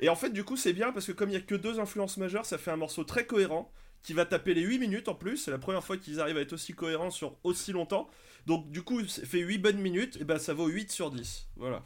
Et 0.01 0.09
en 0.09 0.17
fait, 0.17 0.31
du 0.31 0.43
coup, 0.43 0.57
c'est 0.57 0.73
bien 0.73 0.91
parce 0.91 1.07
que 1.07 1.13
comme 1.13 1.31
il 1.31 1.35
y 1.35 1.37
a 1.37 1.41
que 1.41 1.55
deux 1.55 1.79
influences 1.79 2.17
majeures, 2.17 2.45
ça 2.45 2.59
fait 2.59 2.73
un 2.73 2.77
morceau 2.77 3.05
très 3.05 3.25
cohérent 3.25 3.71
qui 4.03 4.13
va 4.13 4.27
taper 4.27 4.53
les 4.53 4.63
8 4.63 4.79
minutes 4.81 5.09
en 5.09 5.15
plus. 5.15 5.37
C'est 5.37 5.53
la 5.53 5.59
première 5.59 5.85
fois 5.85 5.97
qu'ils 5.97 6.21
arrivent 6.21 6.37
à 6.37 6.41
être 6.41 6.53
aussi 6.53 6.75
cohérents 6.75 7.13
sur 7.13 7.37
aussi 7.45 7.71
longtemps. 7.71 8.11
Donc, 8.47 8.71
du 8.71 8.83
coup, 8.83 9.07
ça 9.07 9.25
fait 9.25 9.39
8 9.39 9.59
bonnes 9.59 9.79
minutes, 9.79 10.19
et 10.21 10.25
ben 10.25 10.39
ça 10.39 10.53
vaut 10.53 10.67
8 10.67 10.91
sur 10.91 11.11
10. 11.11 11.47
Voilà. 11.57 11.85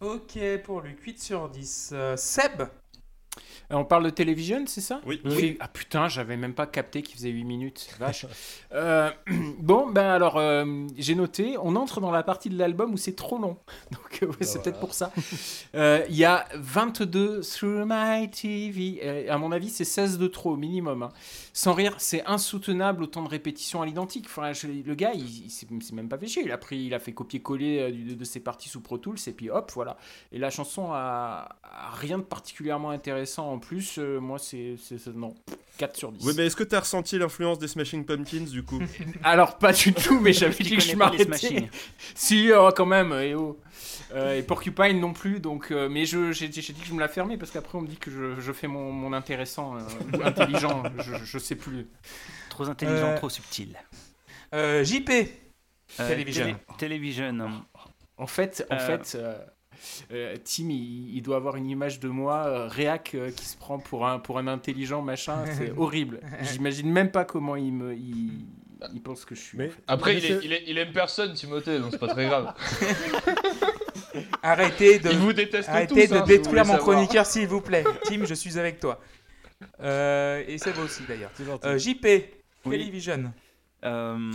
Ok, 0.00 0.38
pour 0.64 0.80
Luc, 0.82 1.00
8 1.00 1.20
sur 1.20 1.48
10. 1.48 1.90
Euh, 1.92 2.16
Seb 2.16 2.62
On 3.70 3.84
parle 3.84 4.04
de 4.04 4.10
télévision, 4.10 4.64
c'est 4.66 4.80
ça 4.82 5.00
Oui. 5.06 5.56
Ah 5.58 5.68
putain, 5.68 6.06
j'avais 6.08 6.36
même 6.36 6.54
pas 6.54 6.66
capté 6.66 7.02
qu'il 7.02 7.16
faisait 7.16 7.30
8 7.30 7.44
minutes. 7.44 7.88
Vache. 7.98 8.26
Euh, 8.72 9.10
bon, 9.60 9.88
ben 9.88 10.06
alors, 10.06 10.36
euh, 10.36 10.64
j'ai 10.96 11.14
noté, 11.14 11.56
on 11.62 11.76
entre 11.76 12.00
dans 12.00 12.10
la 12.10 12.24
partie 12.24 12.48
de 12.48 12.58
l'album 12.58 12.92
où 12.92 12.96
c'est 12.96 13.14
trop 13.14 13.38
long. 13.38 13.56
Donc, 13.92 14.22
euh, 14.22 14.26
ouais, 14.26 14.34
c'est 14.40 14.62
peut-être 14.62 14.80
pour 14.80 14.94
ça. 14.94 15.12
Euh, 15.76 16.04
Il 16.08 16.16
y 16.16 16.24
a 16.24 16.44
22 16.54 17.40
Through 17.42 17.84
My 17.86 18.28
TV. 18.30 19.00
Euh, 19.04 19.32
à 19.32 19.38
mon 19.38 19.52
avis, 19.52 19.70
c'est 19.70 19.84
16 19.84 20.18
de 20.18 20.26
trop, 20.26 20.52
au 20.52 20.56
minimum. 20.56 21.04
hein. 21.04 21.10
Sans 21.52 21.72
rire, 21.72 21.94
c'est 21.98 22.24
insoutenable 22.26 23.04
autant 23.04 23.22
de 23.22 23.28
répétitions 23.28 23.80
à 23.80 23.86
l'identique. 23.86 24.24
Enfin, 24.26 24.50
le 24.64 24.94
gars, 24.94 25.12
il, 25.14 25.44
il 25.46 25.50
s'est 25.50 25.66
il 25.70 25.82
s'est 25.82 25.94
même 25.94 26.08
pas 26.08 26.18
fait 26.18 26.26
chier. 26.26 26.42
Il 26.44 26.50
a, 26.50 26.58
pris, 26.58 26.78
il 26.78 26.94
a 26.94 26.98
fait 26.98 27.12
copier-coller 27.12 27.78
euh, 27.78 27.90
de, 28.10 28.14
de 28.14 28.24
ses 28.24 28.40
parties 28.40 28.68
sous 28.68 28.80
Pro 28.80 28.98
Tools 28.98 29.18
et 29.28 29.32
puis 29.32 29.50
hop, 29.50 29.70
voilà. 29.74 29.96
Et 30.32 30.38
la 30.38 30.50
chanson 30.50 30.88
a, 30.92 31.56
a 31.62 31.90
rien 31.92 32.18
de 32.18 32.24
particulièrement 32.24 32.90
intéressant 32.90 33.23
en 33.42 33.58
plus. 33.58 33.98
Euh, 33.98 34.18
moi, 34.20 34.38
c'est. 34.38 34.76
Non, 35.14 35.34
4 35.78 35.96
sur 35.96 36.12
10. 36.12 36.24
Oui, 36.26 36.34
mais 36.36 36.46
est-ce 36.46 36.56
que 36.56 36.64
t'as 36.64 36.80
ressenti 36.80 37.18
l'influence 37.18 37.58
des 37.58 37.68
Smashing 37.68 38.04
Pumpkins 38.04 38.44
du 38.44 38.62
coup 38.62 38.80
Alors, 39.22 39.58
pas 39.58 39.72
du 39.72 39.92
tout, 39.94 40.20
mais 40.20 40.32
j'avais 40.32 40.62
dit 40.62 40.76
que 40.76 40.82
je 40.82 40.94
m'arrêtais. 40.96 41.24
Smashing. 41.24 41.68
Si, 42.14 42.50
oh, 42.56 42.70
quand 42.76 42.86
même, 42.86 43.12
et 43.12 43.34
oh. 43.34 43.58
Euh, 44.14 44.36
et 44.38 44.42
Porcupine 44.42 45.00
non 45.00 45.12
plus, 45.12 45.40
donc. 45.40 45.70
euh, 45.72 45.88
mais 45.88 46.04
je- 46.06 46.30
j'ai 46.32 46.48
dit 46.48 46.62
que 46.62 46.86
je 46.86 46.94
me 46.94 47.00
la 47.00 47.08
fermais 47.08 47.36
parce 47.36 47.50
qu'après 47.50 47.76
on 47.78 47.80
me 47.80 47.88
dit 47.88 47.96
que 47.96 48.10
je, 48.10 48.40
je 48.40 48.52
fais 48.52 48.68
mon, 48.68 48.92
mon 48.92 49.12
intéressant, 49.12 49.76
euh, 49.76 49.80
intelligent, 50.24 50.84
je, 50.98 51.14
je 51.24 51.38
sais 51.38 51.56
plus. 51.56 51.86
Trop 52.50 52.68
intelligent, 52.68 53.08
Euh, 53.08 53.16
trop 53.16 53.28
subtil. 53.28 53.76
Euh, 54.54 54.84
JP 54.84 55.10
Euh, 56.00 56.08
Télévision. 56.08 56.44
télé- 56.44 56.56
télévision. 56.78 57.62
En 58.16 58.26
fait, 58.28 58.64
en 58.70 58.76
Euh. 58.76 58.78
fait 58.98 59.18
euh, 60.12 60.36
Tim, 60.44 60.70
il, 60.70 61.16
il 61.16 61.22
doit 61.22 61.36
avoir 61.36 61.56
une 61.56 61.68
image 61.68 62.00
de 62.00 62.08
moi, 62.08 62.44
euh, 62.46 62.68
réac, 62.68 63.12
euh, 63.14 63.30
qui 63.30 63.44
se 63.44 63.56
prend 63.56 63.78
pour 63.78 64.06
un, 64.06 64.18
pour 64.18 64.38
un 64.38 64.46
intelligent 64.46 65.02
machin, 65.02 65.44
c'est 65.56 65.70
horrible. 65.76 66.20
J'imagine 66.42 66.90
même 66.90 67.10
pas 67.10 67.24
comment 67.24 67.56
il, 67.56 67.72
me, 67.72 67.94
il, 67.94 68.46
il 68.94 69.02
pense 69.02 69.24
que 69.24 69.34
je 69.34 69.40
suis. 69.40 69.58
Mais- 69.58 69.66
en 69.68 69.70
fait. 69.70 69.82
Après, 69.86 70.16
il, 70.16 70.24
est- 70.24 70.28
c'est- 70.40 70.44
il, 70.44 70.52
est- 70.52 70.64
il 70.66 70.78
aime 70.78 70.92
personne, 70.92 71.32
Timothée, 71.34 71.78
donc 71.78 71.88
c'est 71.92 71.98
pas 71.98 72.08
très 72.08 72.26
grave. 72.26 72.54
Arrêtez 74.42 74.98
de, 74.98 75.08
vous 75.10 75.30
arrêtez 75.30 75.48
tous, 76.06 76.12
de 76.12 76.14
hein, 76.16 76.20
vous 76.20 76.26
détruire 76.26 76.64
mon 76.64 76.74
savoir. 76.74 76.80
chroniqueur, 76.96 77.26
s'il 77.26 77.48
vous 77.48 77.60
plaît. 77.60 77.84
Tim, 78.04 78.24
je 78.24 78.34
suis 78.34 78.58
avec 78.58 78.78
toi. 78.78 79.00
Euh, 79.80 80.44
et 80.46 80.58
Seb 80.58 80.78
aussi, 80.78 81.02
d'ailleurs. 81.08 81.30
c'est. 81.34 81.44
Euh, 81.66 81.78
JP 81.78 82.04
Oui. 82.66 82.70
Télévision. 82.78 83.32
Euh, 83.84 84.32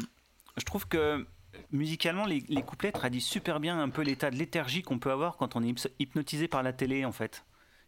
je 0.57 0.63
trouve 0.65 0.87
que 0.87 1.25
musicalement, 1.72 2.26
les, 2.26 2.41
couplets 2.62 2.91
traduisent 2.91 3.26
super 3.26 3.60
bien 3.60 3.80
un 3.80 3.89
peu 3.89 4.01
l'état 4.01 4.32
de 4.32 4.36
léthargie 4.36 4.82
qu'on 4.82 4.99
peut 4.99 5.12
avoir 5.12 5.38
quand 5.38 5.55
on 5.55 5.64
est 5.64 5.89
hypnotisé 5.99 6.47
par 6.47 6.64
la 6.64 6.74
télé, 6.74 7.05
en 7.05 7.12
fait. 7.12 7.45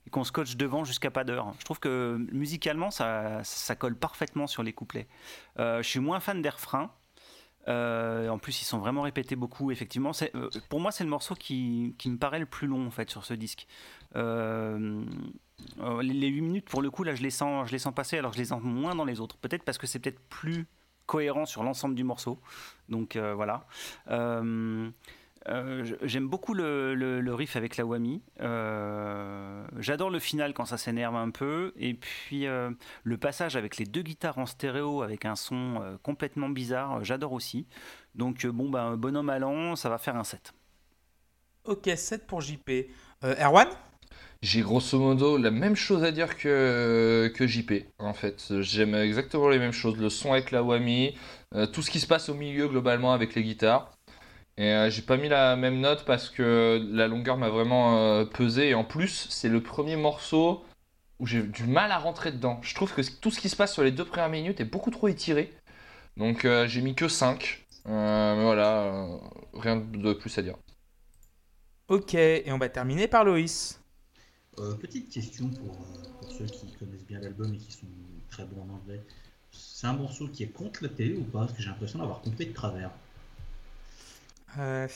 Et 0.08 0.10
qu'on 0.10 0.24
scotche 0.24 0.58
devant 0.58 0.84
jusqu'à 0.84 1.12
pas 1.12 1.24
d'heure. 1.24 1.54
Je 1.60 1.66
trouve 1.66 1.80
que 1.80 2.18
musicalement, 2.32 2.90
ça, 2.90 3.44
ça 3.44 3.76
colle 3.76 3.96
parfaitement 3.96 4.48
sur 4.48 4.64
les 4.64 4.74
couplets. 4.74 5.08
Euh, 5.60 5.84
je 5.84 5.88
suis 5.88 6.00
moins 6.00 6.20
fan 6.20 6.42
des 6.42 6.50
refrains. 6.50 6.92
Euh, 7.68 8.28
en 8.30 8.40
plus, 8.40 8.64
ils 8.64 8.66
sont 8.66 8.80
vraiment 8.80 9.04
répétés 9.04 9.36
beaucoup. 9.36 9.70
Effectivement, 9.70 10.12
euh, 10.36 10.50
pour 10.70 10.80
moi, 10.80 10.92
c'est 10.92 11.04
le 11.04 11.10
morceau 11.12 11.36
qui, 11.36 11.94
me 12.06 12.18
paraît 12.18 12.40
le 12.40 12.48
plus 12.48 12.68
long 12.68 12.88
en 12.88 12.92
fait 12.92 13.12
sur 13.12 13.26
ce 13.26 13.36
disque. 13.36 13.68
Les, 14.16 14.22
les 16.02 16.28
8 16.28 16.42
minutes, 16.42 16.66
pour 16.70 16.82
le 16.82 16.90
coup, 16.90 17.04
là, 17.04 17.14
je 17.14 17.22
les 17.22 17.30
sens, 17.30 17.68
je 17.68 17.72
les 17.72 17.80
sens 17.80 17.94
passer, 17.94 18.18
alors 18.18 18.34
je 18.34 18.40
les 18.40 18.46
sens 18.46 18.64
moins 18.64 18.96
dans 18.96 19.06
les 19.06 19.20
autres. 19.20 19.38
Peut-être 19.38 19.64
parce 19.64 19.78
que 19.78 19.86
c'est 19.86 20.00
peut-être 20.00 20.20
plus 20.30 20.66
cohérent 21.12 21.46
sur 21.46 21.64
l'ensemble 21.64 21.94
du 21.94 22.06
morceau. 22.06 22.40
Donc 22.88 23.18
euh, 23.18 23.34
voilà. 23.36 23.66
Euh, 24.10 24.90
euh, 25.50 25.96
J'aime 26.04 26.30
beaucoup 26.30 26.54
le, 26.54 27.22
riff 27.34 27.58
avec 27.58 27.76
la. 27.76 27.84
Euh, 28.40 29.68
J'adore 29.78 30.10
le 30.10 30.20
final 30.20 30.54
quand 30.54 30.64
ça 30.64 30.78
s'énerve 30.78 31.18
un 31.18 31.30
peu. 31.30 31.74
Et 31.76 31.96
puis 31.96 32.46
le 32.46 33.18
passage 33.18 33.58
avec 33.58 33.76
les 33.76 33.86
deux 33.86 34.04
guitares 34.04 34.38
en 34.38 34.46
stéréo 34.46 35.02
avec 35.02 35.26
un 35.26 35.36
son 35.36 35.98
complètement 36.02 36.48
bizarre, 36.48 37.04
j'adore 37.04 37.34
aussi. 37.34 37.68
Donc 38.16 38.46
bon, 38.46 38.70
ben, 38.70 38.96
bonhomme 38.96 39.30
allant, 39.30 39.76
ça 39.76 39.90
va 39.90 39.98
faire 39.98 40.16
un 40.16 40.24
7. 40.24 40.54
Ok, 41.66 41.90
7 41.94 42.26
pour 42.26 42.40
JP. 42.40 42.72
Erwan? 43.22 43.68
J'ai 44.42 44.62
grosso 44.62 44.98
modo 45.00 45.38
la 45.38 45.52
même 45.52 45.76
chose 45.76 46.04
à 46.04 46.12
dire 46.12 46.36
que, 46.38 47.32
que 47.36 47.46
JP, 47.46 47.86
en 48.00 48.14
fait. 48.14 48.62
J'aime 48.62 48.96
exactement 48.96 49.50
les 49.50 49.60
mêmes 49.60 49.72
choses. 49.72 49.98
Le 49.98 50.10
son 50.10 50.34
avec 50.34 50.52
la 50.52 50.64
whammy, 50.64 51.16
euh, 51.56 51.68
tout 51.68 51.82
ce 51.82 51.92
qui 51.92 52.00
se 52.00 52.08
passe 52.08 52.30
au 52.30 52.34
milieu 52.34 52.68
globalement 52.68 53.14
avec 53.14 53.36
les 53.36 53.44
guitares. 53.44 53.92
Et 54.58 54.72
euh, 54.72 54.90
j'ai 54.90 55.04
pas 55.04 55.18
mis 55.18 55.30
la 55.30 55.56
même 55.56 55.80
note 55.80 56.06
parce 56.06 56.30
que 56.30 56.86
la 56.92 57.08
longueur 57.08 57.38
m'a 57.38 57.50
vraiment 57.50 57.98
euh, 58.00 58.26
pesé. 58.26 58.70
Et 58.70 58.74
en 58.74 58.84
plus, 58.84 59.28
c'est 59.30 59.50
le 59.50 59.62
premier 59.62 59.96
morceau 59.96 60.64
où 61.20 61.28
j'ai 61.28 61.44
du 61.44 61.66
mal 61.66 61.92
à 61.92 62.00
rentrer 62.00 62.32
dedans. 62.32 62.60
Je 62.64 62.74
trouve 62.74 62.94
que 62.94 63.02
tout 63.22 63.30
ce 63.32 63.40
qui 63.40 63.50
se 63.50 63.56
passe 63.56 63.74
sur 63.74 63.84
les 63.84 63.92
deux 63.92 64.06
premières 64.06 64.30
minutes 64.30 64.60
est 64.60 64.66
beaucoup 64.66 64.92
trop 64.92 65.08
étiré. 65.08 65.54
Donc 66.18 66.48
j'ai 66.66 66.82
mis 66.82 66.96
que 66.96 67.08
5. 67.08 67.62
Euh, 67.88 68.36
mais 68.36 68.44
voilà, 68.44 69.08
rien 69.54 69.78
de 69.78 70.14
plus 70.14 70.38
à 70.38 70.42
dire. 70.42 70.56
Ok, 71.88 72.14
et 72.14 72.52
on 72.52 72.58
va 72.58 72.70
terminer 72.70 73.08
par 73.08 73.24
Loïs. 73.24 73.81
Euh, 74.60 74.74
petite 74.76 75.10
question 75.10 75.48
pour, 75.50 75.76
euh, 75.76 76.10
pour 76.20 76.32
ceux 76.32 76.46
qui 76.46 76.72
connaissent 76.74 77.06
bien 77.08 77.20
l'album 77.20 77.54
et 77.54 77.58
qui 77.58 77.72
sont 77.72 77.88
très 78.30 78.44
bons 78.44 78.64
en 78.70 78.76
anglais. 78.76 79.02
C'est 79.52 79.88
un 79.88 79.94
morceau 79.94 80.28
qui 80.28 80.44
est 80.44 80.48
contre 80.48 80.84
la 80.84 80.90
télé 80.90 81.16
ou 81.16 81.24
pas? 81.24 81.40
Parce 81.40 81.54
que 81.54 81.62
j'ai 81.62 81.70
l'impression 81.70 82.00
d'avoir 82.00 82.22
compris 82.22 82.48
de 82.48 82.54
travers. 82.54 82.92
Euh, 84.60 84.88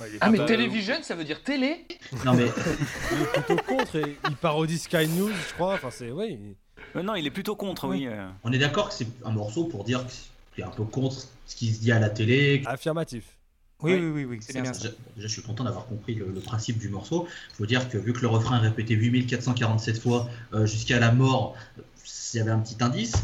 Ouais, 0.00 0.06
est 0.14 0.18
Ah 0.20 0.30
mais 0.30 0.46
télévision, 0.46 0.94
ça 1.02 1.16
veut 1.16 1.24
dire 1.24 1.42
télé? 1.42 1.84
Non 2.24 2.32
mais 2.32 2.46
il 3.12 3.20
est 3.20 3.42
plutôt 3.42 3.56
contre 3.64 3.96
et 3.96 4.16
il 4.28 4.36
parodie 4.36 4.78
Sky 4.78 5.08
News, 5.08 5.32
je 5.32 5.54
crois. 5.54 5.74
Enfin, 5.74 5.90
c'est. 5.90 6.10
Euh, 6.10 7.02
non, 7.02 7.16
il 7.16 7.26
est 7.26 7.32
plutôt 7.32 7.56
contre, 7.56 7.88
oui. 7.88 8.08
on 8.44 8.52
est 8.52 8.58
d'accord 8.58 8.90
que 8.90 8.94
c'est 8.94 9.08
un 9.24 9.32
morceau 9.32 9.64
pour 9.64 9.82
dire 9.82 10.06
que 10.06 10.12
c'est 10.54 10.62
un 10.62 10.70
peu 10.70 10.84
contre 10.84 11.26
ce 11.46 11.56
qui 11.56 11.74
se 11.74 11.80
dit 11.80 11.90
à 11.90 11.98
la 11.98 12.10
télé. 12.10 12.62
affirmatif. 12.66 13.37
Oui, 13.80 13.94
oui, 13.94 14.08
oui, 14.08 14.24
oui, 14.24 14.38
c'est 14.40 14.60
bien, 14.60 14.72
ça. 14.72 14.80
Déjà, 14.80 14.94
déjà, 15.14 15.28
je 15.28 15.32
suis 15.32 15.42
content 15.42 15.62
d'avoir 15.62 15.86
compris 15.86 16.14
le, 16.14 16.26
le 16.26 16.40
principe 16.40 16.78
du 16.78 16.88
morceau. 16.88 17.28
Il 17.50 17.56
faut 17.56 17.66
dire 17.66 17.88
que 17.88 17.96
vu 17.96 18.12
que 18.12 18.20
le 18.20 18.26
refrain 18.26 18.58
est 18.58 18.66
répété 18.66 18.94
8447 18.94 20.00
fois 20.00 20.28
euh, 20.52 20.66
jusqu'à 20.66 20.98
la 20.98 21.12
mort, 21.12 21.54
il 22.34 22.36
y 22.38 22.40
avait 22.40 22.50
un 22.50 22.58
petit 22.58 22.76
indice. 22.80 23.14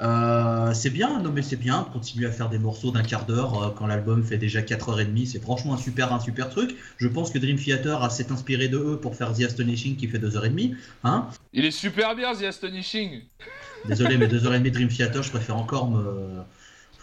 Euh, 0.00 0.72
c'est 0.72 0.90
bien, 0.90 1.20
non 1.20 1.30
mais 1.30 1.42
c'est 1.42 1.56
bien, 1.56 1.86
continuer 1.92 2.26
à 2.26 2.32
faire 2.32 2.48
des 2.48 2.58
morceaux 2.58 2.90
d'un 2.90 3.02
quart 3.02 3.26
d'heure 3.26 3.62
euh, 3.62 3.70
quand 3.70 3.86
l'album 3.86 4.24
fait 4.24 4.38
déjà 4.38 4.62
4h30, 4.62 5.26
c'est 5.26 5.42
franchement 5.42 5.74
un 5.74 5.76
super, 5.76 6.12
un 6.12 6.20
super 6.20 6.48
truc. 6.48 6.74
Je 6.96 7.06
pense 7.06 7.30
que 7.30 7.38
Dream 7.38 7.58
Theater 7.58 8.02
a 8.02 8.08
s'est 8.08 8.32
inspiré 8.32 8.68
de 8.68 8.78
eux 8.78 8.98
pour 8.98 9.14
faire 9.14 9.34
The 9.34 9.42
Astonishing 9.42 9.96
qui 9.96 10.08
fait 10.08 10.18
2h30. 10.18 10.74
Hein 11.04 11.28
Il 11.52 11.66
est 11.66 11.70
super 11.70 12.16
bien, 12.16 12.34
The 12.34 12.44
Astonishing 12.44 13.20
Désolé, 13.86 14.16
mais 14.16 14.26
2h30 14.26 14.70
Dream 14.70 14.88
Theater, 14.88 15.22
je 15.22 15.30
préfère 15.30 15.56
encore 15.56 15.90
me, 15.90 16.40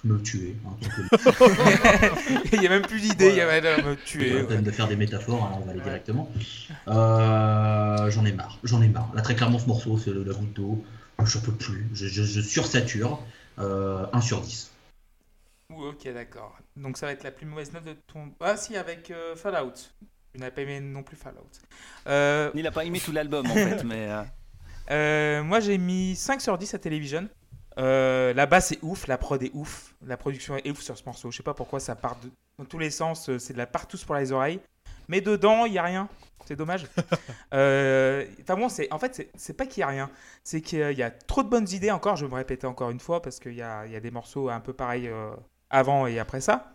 me 0.03 0.21
tuer. 0.21 0.55
hein, 0.65 0.77
il 2.53 2.59
n'y 2.59 2.67
a 2.67 2.69
même 2.69 2.83
plus 2.83 3.01
d'idée, 3.01 3.29
il 3.29 3.35
y 3.35 3.41
avait 3.41 3.61
de 3.61 3.81
me 3.83 3.95
tuer. 3.95 4.29
pas 4.31 4.39
la 4.39 4.43
peine 4.45 4.63
de 4.63 4.71
faire 4.71 4.87
des 4.87 4.95
métaphores, 4.95 5.45
alors 5.45 5.59
on 5.61 5.65
va 5.65 5.71
aller 5.71 5.81
directement. 5.81 6.31
Euh, 6.87 8.09
j'en 8.09 8.25
ai 8.25 8.31
marre, 8.31 8.59
j'en 8.63 8.81
ai 8.81 8.87
marre. 8.87 9.11
Là, 9.13 9.21
très 9.21 9.35
clairement, 9.35 9.59
ce 9.59 9.67
morceau, 9.67 9.97
c'est 9.97 10.11
la 10.13 10.33
goutte 10.33 10.53
d'eau. 10.53 10.83
J'en 11.23 11.39
peux 11.41 11.51
plus, 11.51 11.87
je, 11.93 12.07
je, 12.07 12.23
je 12.23 12.41
sursature. 12.41 13.19
Euh, 13.59 14.05
1 14.13 14.21
sur 14.21 14.41
10. 14.41 14.71
Ouh, 15.73 15.85
ok, 15.85 16.13
d'accord. 16.13 16.55
Donc 16.75 16.97
ça 16.97 17.07
va 17.07 17.11
être 17.11 17.23
la 17.23 17.31
plus 17.31 17.47
mauvaise 17.47 17.73
note 17.73 17.85
de 17.85 17.95
ton. 18.05 18.31
Ah, 18.39 18.55
si, 18.55 18.77
avec 18.77 19.09
euh, 19.09 19.35
Fallout. 19.35 19.73
Tu 20.33 20.39
n'as 20.39 20.51
pas 20.51 20.61
aimé 20.61 20.79
non 20.79 21.01
plus 21.01 21.17
Fallout. 21.17 21.49
Euh, 22.07 22.51
Il 22.53 22.67
a 22.67 22.71
pas 22.71 22.85
aimé 22.85 23.01
tout 23.03 23.11
l'album 23.11 23.49
en 23.49 23.53
fait, 23.53 23.83
mais 24.89 25.41
moi, 25.41 25.59
j'ai 25.59 25.77
mis 25.79 26.15
5 26.15 26.39
sur 26.41 26.57
10 26.57 26.75
à 26.75 26.79
Television. 26.79 27.27
Euh, 27.77 28.33
la 28.33 28.45
basse 28.47 28.71
est 28.71 28.79
ouf, 28.81 29.05
la 29.07 29.17
prod 29.17 29.41
est 29.43 29.51
ouf, 29.53 29.93
la 30.05 30.17
production 30.17 30.55
est 30.57 30.69
ouf 30.69 30.81
sur 30.81 30.97
ce 30.97 31.03
morceau. 31.05 31.29
Je 31.31 31.37
sais 31.37 31.43
pas 31.43 31.53
pourquoi 31.53 31.79
ça 31.79 31.95
part 31.95 32.15
de- 32.19 32.31
dans 32.57 32.65
tous 32.65 32.79
les 32.79 32.89
sens, 32.89 33.29
euh, 33.29 33.37
c'est 33.37 33.53
de 33.53 33.57
la 33.59 33.67
partouze 33.67 34.03
pour 34.03 34.15
les 34.15 34.31
oreilles. 34.31 34.59
Mais 35.07 35.21
dedans, 35.21 35.65
il 35.65 35.73
y 35.73 35.77
a 35.77 35.83
rien. 35.83 36.09
C'est 36.47 36.55
dommage. 36.55 36.87
Euh, 37.53 38.25
Enfin 38.41 38.55
bon, 38.55 38.67
c'est 38.69 38.91
en 38.91 38.99
fait, 38.99 39.29
c'est- 39.35 39.53
pas 39.53 39.65
qu'il 39.65 39.81
y 39.81 39.83
a 39.83 39.87
rien, 39.87 40.09
c'est 40.43 40.61
qu'il 40.61 40.91
y 40.97 41.03
a 41.03 41.11
trop 41.11 41.43
de 41.43 41.49
bonnes 41.49 41.67
idées 41.69 41.91
encore. 41.91 42.15
Je 42.15 42.25
vais 42.25 42.31
me 42.31 42.35
répéter 42.35 42.65
encore 42.67 42.89
une 42.89 42.99
fois 42.99 43.21
parce 43.21 43.39
qu'il 43.39 43.53
y 43.53 43.61
a, 43.61 43.85
y 43.87 43.95
a 43.95 43.99
des 43.99 44.11
morceaux 44.11 44.49
un 44.49 44.59
peu 44.59 44.73
pareils 44.73 45.07
euh, 45.07 45.31
avant 45.69 46.07
et 46.07 46.19
après 46.19 46.41
ça. 46.41 46.73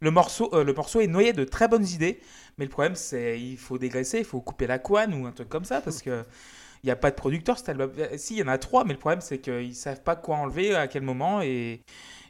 Le 0.00 0.10
morceau, 0.10 0.50
le 0.64 0.72
morceau 0.72 1.00
est 1.00 1.06
noyé 1.06 1.32
de 1.32 1.44
très 1.44 1.68
bonnes 1.68 1.86
idées, 1.86 2.20
mais 2.58 2.64
le 2.64 2.70
problème 2.70 2.94
c'est 2.94 3.38
il 3.40 3.58
faut 3.58 3.76
dégraisser, 3.78 4.18
il 4.20 4.24
faut 4.24 4.40
couper 4.40 4.66
la 4.66 4.78
couane 4.78 5.12
ou 5.14 5.26
un 5.26 5.32
truc 5.32 5.48
comme 5.48 5.64
ça 5.66 5.80
parce 5.82 6.00
que 6.02 6.24
il 6.82 6.86
n'y 6.86 6.90
a 6.90 6.96
pas 6.96 7.10
de 7.10 7.16
producteur 7.16 7.58
cet 7.58 7.68
album. 7.70 7.92
Euh, 7.98 8.16
Si, 8.16 8.34
il 8.34 8.38
y 8.38 8.42
en 8.42 8.48
a 8.48 8.58
trois, 8.58 8.84
mais 8.84 8.92
le 8.92 8.98
problème 8.98 9.20
c'est 9.20 9.38
qu'ils 9.38 9.74
savent 9.74 10.02
pas 10.02 10.16
quoi 10.16 10.36
enlever 10.36 10.74
à 10.74 10.88
quel 10.88 11.02
moment 11.02 11.40
et, 11.42 11.82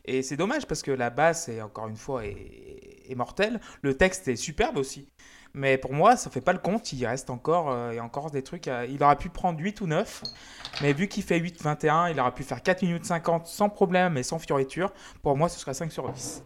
et 0.07 0.23
c'est 0.23 0.37
dommage 0.37 0.67
parce 0.67 0.83
que 0.83 0.91
la 0.91 1.11
basse 1.11 1.49
est 1.49 1.61
encore 1.61 1.89
une 1.89 1.97
fois 1.97 2.25
est, 2.25 3.15
mortelle. 3.17 3.61
Le 3.83 3.97
texte 3.97 4.29
est 4.29 4.37
superbe 4.37 4.77
aussi. 4.77 5.09
Mais 5.55 5.79
pour 5.79 5.93
moi, 5.93 6.17
ça 6.17 6.29
fait 6.29 6.41
pas 6.43 6.53
le 6.53 6.59
compte. 6.59 6.93
Il 6.93 7.07
reste 7.07 7.31
encore, 7.31 7.71
euh, 7.71 7.97
a 7.97 8.03
encore 8.03 8.31
des 8.31 8.43
trucs. 8.43 8.67
Il 8.67 9.03
aurait 9.03 9.17
pu 9.17 9.31
prendre 9.31 9.59
8 9.59 9.81
ou 9.81 9.87
9. 9.87 10.23
Mais 10.83 10.93
vu 10.93 11.09
qu'il 11.09 11.23
fait 11.23 11.41
8-21, 11.41 12.11
il 12.11 12.21
aurait 12.21 12.35
pu 12.35 12.43
faire 12.43 12.63
4 12.63 12.83
minutes 12.83 13.07
50 13.07 13.47
sans 13.47 13.69
problème 13.69 14.17
et 14.19 14.23
sans 14.23 14.39
fioriture. 14.39 14.93
Pour 15.23 15.37
moi, 15.37 15.49
ce 15.49 15.59
serait 15.59 15.75
5 15.75 15.91
sur 15.91 16.11
10. 16.11 16.45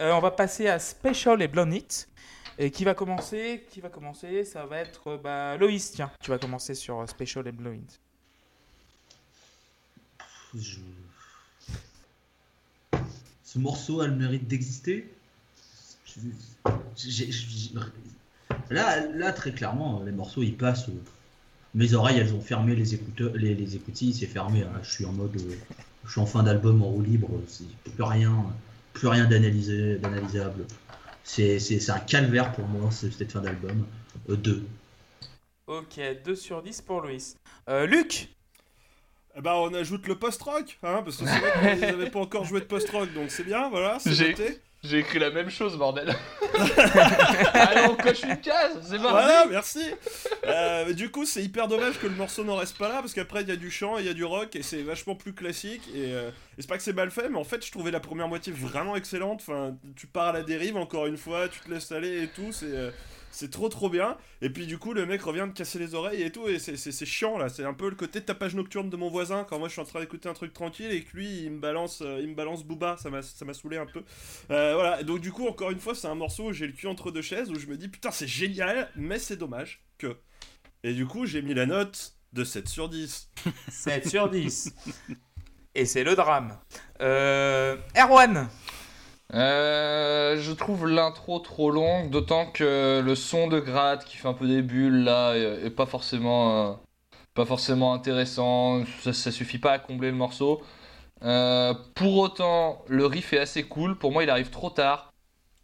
Euh, 0.00 0.12
on 0.12 0.20
va 0.20 0.30
passer 0.30 0.68
à 0.68 0.78
Special 0.78 1.40
et 1.42 1.48
Blown 1.48 1.72
It. 1.72 2.08
Et 2.58 2.70
qui 2.70 2.84
va 2.84 2.94
commencer 2.94 3.64
Qui 3.70 3.80
va 3.80 3.88
commencer 3.88 4.44
Ça 4.44 4.64
va 4.66 4.78
être 4.78 5.08
euh, 5.08 5.18
bah, 5.18 5.56
Loïs. 5.56 5.92
Tiens, 5.92 6.10
tu 6.20 6.30
vas 6.30 6.38
commencer 6.38 6.74
sur 6.74 7.00
euh, 7.00 7.06
Special 7.06 7.46
It. 7.48 8.00
Je- 10.56 10.78
Ce 13.44 13.58
morceau 13.58 14.00
a 14.00 14.06
le 14.06 14.14
mérite 14.14 14.46
d'exister. 14.48 15.08
Là, 18.70 19.06
là, 19.06 19.32
très 19.32 19.52
clairement, 19.52 20.02
les 20.04 20.12
morceaux 20.12 20.42
ils 20.42 20.56
passent. 20.56 20.88
euh, 20.88 20.92
Mes 21.74 21.94
oreilles 21.94 22.18
elles 22.18 22.34
ont 22.34 22.40
fermé 22.40 22.74
les 22.76 22.94
écouteurs, 22.94 23.32
les, 23.34 23.54
les 23.54 23.74
écoutilles, 23.76 24.14
c'est 24.14 24.26
fermé. 24.26 24.62
hein. 24.62 24.80
Je 24.82 24.90
suis 24.90 25.04
en 25.04 25.12
mode. 25.12 25.36
euh, 25.36 25.56
Je 26.04 26.10
suis 26.12 26.20
en 26.20 26.26
fin 26.26 26.42
d'album 26.42 26.82
en 26.82 26.86
roue 26.86 27.02
libre. 27.02 27.30
Plus 27.94 28.02
rien, 28.02 28.46
plus 28.92 29.08
rien 29.08 29.26
d'analysable. 29.26 30.66
C'est 31.24 31.58
c'est- 31.58 31.80
c'est 31.80 31.90
un 31.92 31.98
calvaire 32.00 32.52
pour 32.52 32.66
moi, 32.66 32.90
ce- 32.90 33.10
cette 33.10 33.32
fin 33.32 33.40
d'album. 33.40 33.86
Euh, 34.28 34.36
deux. 34.36 34.64
Ok, 35.66 35.98
2 36.24 36.36
sur 36.36 36.62
10 36.62 36.80
pour 36.82 37.00
Loïs. 37.00 37.36
Euh, 37.68 37.86
Luc 37.86 38.28
Eh 39.36 39.40
ben, 39.40 39.54
on 39.54 39.74
ajoute 39.74 40.06
le 40.06 40.14
post-rock, 40.16 40.78
hein, 40.84 41.02
parce 41.04 41.16
que 41.16 41.24
c'est 41.26 41.38
vrai 41.40 41.72
qu'ils 41.72 41.80
n'avaient 41.80 42.08
pas 42.10 42.20
encore 42.20 42.44
joué 42.44 42.60
de 42.60 42.66
post-rock, 42.66 43.12
donc 43.14 43.32
c'est 43.32 43.42
bien, 43.42 43.68
voilà, 43.68 43.98
c'est 43.98 44.12
J'ai- 44.12 44.28
noté. 44.28 44.60
J'ai 44.84 44.98
écrit 44.98 45.18
la 45.18 45.30
même 45.30 45.48
chose, 45.48 45.76
bordel. 45.78 46.14
Allez, 47.54 47.86
on 47.88 47.94
coche 47.96 48.22
une 48.22 48.38
case, 48.38 48.78
c'est 48.82 48.98
marrant. 48.98 49.12
Voilà, 49.12 49.46
merci. 49.46 49.82
Euh, 50.46 50.92
du 50.92 51.10
coup, 51.10 51.24
c'est 51.24 51.42
hyper 51.42 51.68
dommage 51.68 51.98
que 51.98 52.06
le 52.06 52.14
morceau 52.14 52.44
n'en 52.44 52.56
reste 52.56 52.76
pas 52.76 52.88
là, 52.88 52.96
parce 53.00 53.14
qu'après, 53.14 53.42
il 53.42 53.48
y 53.48 53.52
a 53.52 53.56
du 53.56 53.70
chant, 53.70 53.96
et 53.98 54.02
il 54.02 54.06
y 54.06 54.10
a 54.10 54.14
du 54.14 54.24
rock, 54.24 54.54
et 54.56 54.62
c'est 54.62 54.82
vachement 54.82 55.14
plus 55.14 55.32
classique. 55.32 55.82
Et, 55.94 56.12
euh, 56.12 56.28
et 56.58 56.62
c'est 56.62 56.68
pas 56.68 56.76
que 56.76 56.82
c'est 56.82 56.92
mal 56.92 57.10
fait, 57.10 57.30
mais 57.30 57.38
en 57.38 57.44
fait, 57.44 57.64
je 57.64 57.72
trouvais 57.72 57.90
la 57.90 58.00
première 58.00 58.28
moitié 58.28 58.52
vraiment 58.52 58.94
excellente. 58.94 59.40
Enfin, 59.40 59.74
tu 59.96 60.06
pars 60.06 60.28
à 60.28 60.32
la 60.32 60.42
dérive, 60.42 60.76
encore 60.76 61.06
une 61.06 61.16
fois, 61.16 61.48
tu 61.48 61.60
te 61.60 61.70
laisses 61.70 61.90
aller 61.90 62.24
et 62.24 62.28
tout, 62.28 62.52
c'est... 62.52 62.66
euh, 62.66 62.90
c'est 63.34 63.50
trop 63.50 63.68
trop 63.68 63.90
bien. 63.90 64.16
Et 64.42 64.48
puis 64.50 64.66
du 64.66 64.78
coup, 64.78 64.94
le 64.94 65.06
mec 65.06 65.20
revient 65.22 65.46
de 65.48 65.52
casser 65.52 65.78
les 65.78 65.94
oreilles 65.94 66.22
et 66.22 66.30
tout. 66.30 66.48
Et 66.48 66.58
c'est- 66.58 67.04
chiant 67.04 67.36
là. 67.36 67.48
C'est 67.48 67.64
un 67.64 67.74
peu 67.74 67.88
le 67.90 67.96
côté 67.96 68.20
tapage 68.22 68.54
nocturne 68.54 68.90
de 68.90 68.96
mon 68.96 69.08
voisin 69.10 69.44
quand 69.44 69.58
moi 69.58 69.68
je 69.68 69.72
suis 69.72 69.80
en 69.80 69.84
train 69.84 70.00
d'écouter 70.00 70.28
un 70.28 70.34
truc 70.34 70.52
tranquille 70.52 70.90
et 70.90 71.02
que 71.02 71.16
lui 71.16 71.42
il 71.42 71.50
me 71.50 71.58
balance, 71.60 72.00
euh, 72.02 72.20
il 72.22 72.28
me 72.28 72.34
balance 72.34 72.64
Booba. 72.64 72.96
Ça 72.96 73.10
m'a 73.10 73.22
saoulé 73.54 73.76
un 73.76 73.86
peu. 73.86 74.02
Euh, 74.50 74.74
voilà. 74.74 75.02
Donc 75.02 75.20
du 75.20 75.32
coup, 75.32 75.46
encore 75.48 75.70
une 75.70 75.80
fois, 75.80 75.94
c'est 75.94 76.06
un 76.06 76.14
morceau 76.14 76.44
où 76.50 76.52
j'ai 76.52 76.66
le 76.66 76.72
cul 76.72 76.86
entre 76.86 77.10
deux 77.10 77.22
chaises 77.22 77.50
où 77.50 77.58
je 77.58 77.66
me 77.66 77.76
dis 77.76 77.88
putain, 77.88 78.10
c'est 78.10 78.26
génial, 78.28 78.90
mais 78.96 79.18
c'est 79.18 79.36
dommage 79.36 79.84
que. 79.98 80.16
Et 80.84 80.92
du 80.92 81.06
coup, 81.06 81.26
j'ai 81.26 81.42
mis 81.42 81.54
la 81.54 81.66
note 81.66 82.14
de 82.32 82.44
7 82.44 82.68
sur 82.68 82.88
10. 82.88 83.30
7 83.68 84.08
sur 84.08 84.28
10. 84.30 84.74
Et 85.74 85.86
c'est 85.86 86.04
le 86.04 86.14
drame. 86.14 86.56
Euh, 87.00 87.76
Erwan 87.96 88.48
Euh, 89.32 90.36
je 90.38 90.52
trouve 90.52 90.88
l'intro 90.88 91.38
trop 91.38 91.70
longue, 91.70 92.10
d'autant 92.10 92.46
que 92.46 93.00
le 93.04 93.14
son 93.14 93.48
de 93.48 93.58
gratte 93.58 94.04
qui 94.04 94.16
fait 94.16 94.28
un 94.28 94.34
peu 94.34 94.46
des 94.46 94.62
bulles 94.62 95.04
là 95.04 95.34
est, 95.34 95.70
pas 95.70 95.86
forcément 95.86 96.72
euh, 96.72 96.74
pas 97.34 97.46
forcément 97.46 97.94
intéressant. 97.94 98.84
Ça, 99.02 99.32
suffit 99.32 99.58
pas 99.58 99.72
à 99.72 99.78
combler 99.78 100.10
le 100.10 100.16
morceau. 100.16 100.62
Euh, 101.22 101.74
pour 101.94 102.18
autant, 102.18 102.84
le 102.88 103.06
riff 103.06 103.32
est 103.32 103.38
assez 103.38 103.64
cool. 103.64 103.98
Pour 103.98 104.12
moi, 104.12 104.24
il 104.24 104.30
arrive 104.30 104.50
trop 104.50 104.70
tard. 104.70 105.12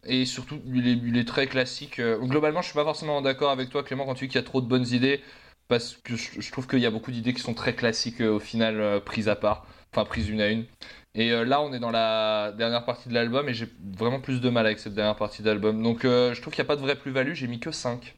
Et 0.04 0.24
surtout, 0.24 0.60
il 0.66 1.18
est, 1.18 1.28
très 1.28 1.46
classique. 1.46 2.00
Globalement, 2.00 2.62
je 2.62 2.68
suis 2.68 2.74
pas 2.74 2.84
forcément 2.84 3.20
d'accord 3.22 3.50
avec 3.50 3.68
toi, 3.68 3.82
Clément, 3.84 4.06
quand 4.06 4.14
tu 4.14 4.26
dis 4.26 4.28
qu'il 4.32 4.40
y 4.40 4.44
a 4.44 4.46
trop 4.46 4.62
de 4.62 4.66
bonnes 4.66 4.86
idées. 4.88 5.22
Parce 5.68 5.96
que 5.98 6.16
je, 6.16 6.40
je 6.40 6.52
trouve 6.52 6.66
qu'il 6.66 6.80
y 6.80 6.86
a 6.86 6.90
beaucoup 6.90 7.12
d'idées 7.12 7.34
qui 7.34 7.42
sont 7.42 7.54
très 7.54 7.74
classiques 7.74 8.20
au 8.20 8.40
final, 8.40 9.02
prises 9.04 9.28
à 9.28 9.36
part. 9.36 9.66
Enfin, 9.92 10.04
prises 10.04 10.28
une 10.28 10.40
à 10.40 10.48
une. 10.48 10.66
Et 11.14 11.32
euh, 11.32 11.44
là, 11.44 11.60
on 11.60 11.72
est 11.72 11.80
dans 11.80 11.90
la 11.90 12.52
dernière 12.56 12.84
partie 12.84 13.08
de 13.08 13.14
l'album 13.14 13.48
et 13.48 13.54
j'ai 13.54 13.68
vraiment 13.96 14.20
plus 14.20 14.40
de 14.40 14.48
mal 14.48 14.64
avec 14.66 14.78
cette 14.78 14.94
dernière 14.94 15.16
partie 15.16 15.42
d'album. 15.42 15.82
Donc, 15.82 16.04
euh, 16.04 16.34
je 16.34 16.40
trouve 16.40 16.54
qu'il 16.54 16.62
n'y 16.62 16.66
a 16.66 16.68
pas 16.68 16.76
de 16.76 16.82
vraie 16.82 16.94
plus-value. 16.96 17.32
J'ai 17.34 17.48
mis 17.48 17.58
que 17.58 17.72
5. 17.72 18.16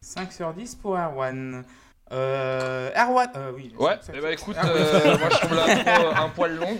5 0.00 0.32
sur 0.32 0.52
10 0.54 0.76
pour 0.76 0.96
Erwan. 0.96 1.64
Euh, 2.12 2.90
Erwan 2.94 3.28
euh, 3.36 3.52
oui. 3.56 3.72
Ouais, 3.78 3.98
sur- 4.02 4.20
bah 4.22 4.30
écoute, 4.32 4.54
oui. 4.62 4.70
moi 5.18 5.30
je 5.30 5.36
trouve 5.38 5.56
l'intro 5.56 6.06
euh, 6.06 6.14
un 6.14 6.28
poil 6.28 6.56
longue. 6.56 6.78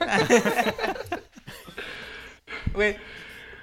Ouais. 2.74 2.96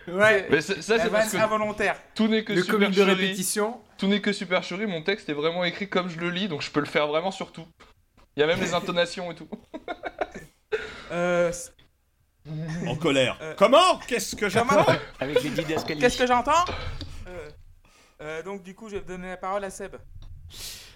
Ouais. 0.07 0.47
Mais 0.51 0.61
ça, 0.61 0.73
La 0.76 0.81
c'est 1.03 1.10
parce 1.10 1.31
que 1.31 1.38
involontaire. 1.38 1.95
tout 2.15 2.27
n'est 2.27 2.43
que 2.43 2.53
Le 2.53 2.64
comique 2.64 2.91
de 2.91 3.01
répétition. 3.01 3.80
Tout 3.97 4.07
n'est 4.07 4.22
que 4.22 4.31
supercherie. 4.31 4.85
Mon 4.85 5.01
texte 5.01 5.30
est 5.30 5.34
vraiment 5.34 5.64
écrit 5.64 5.89
comme 5.89 6.10
je 6.10 6.19
le 6.19 6.30
lis, 6.30 6.47
donc 6.47 6.61
je 6.61 6.69
peux 6.72 6.80
le 6.80 6.85
faire 6.85 7.07
vraiment 7.07 7.31
sur 7.31 7.51
tout. 7.51 7.65
Il 8.35 8.39
y 8.41 8.43
a 8.43 8.47
même 8.47 8.60
les 8.60 8.73
intonations 8.76 9.31
et 9.31 9.35
tout. 9.35 9.47
Euh, 11.11 11.51
En 12.88 12.95
colère. 12.95 13.38
Euh, 13.41 13.53
Comment? 13.57 13.97
Qu'est-ce 14.07 14.35
que 14.35 14.49
j'apprends 14.49 14.85
Avec 15.19 15.43
les 15.43 15.49
didascalies. 15.49 15.99
Qu'est-ce 15.99 16.18
que 16.18 16.27
j'entends? 16.27 16.65
Euh, 17.27 17.49
euh, 18.22 18.43
Donc, 18.43 18.64
du 18.64 18.76
coup, 18.76 18.89
je 18.89 18.95
vais 18.97 19.01
donner 19.01 19.30
la 19.30 19.38
parole 19.38 19.64
à 19.64 19.69
Seb. 19.69 19.95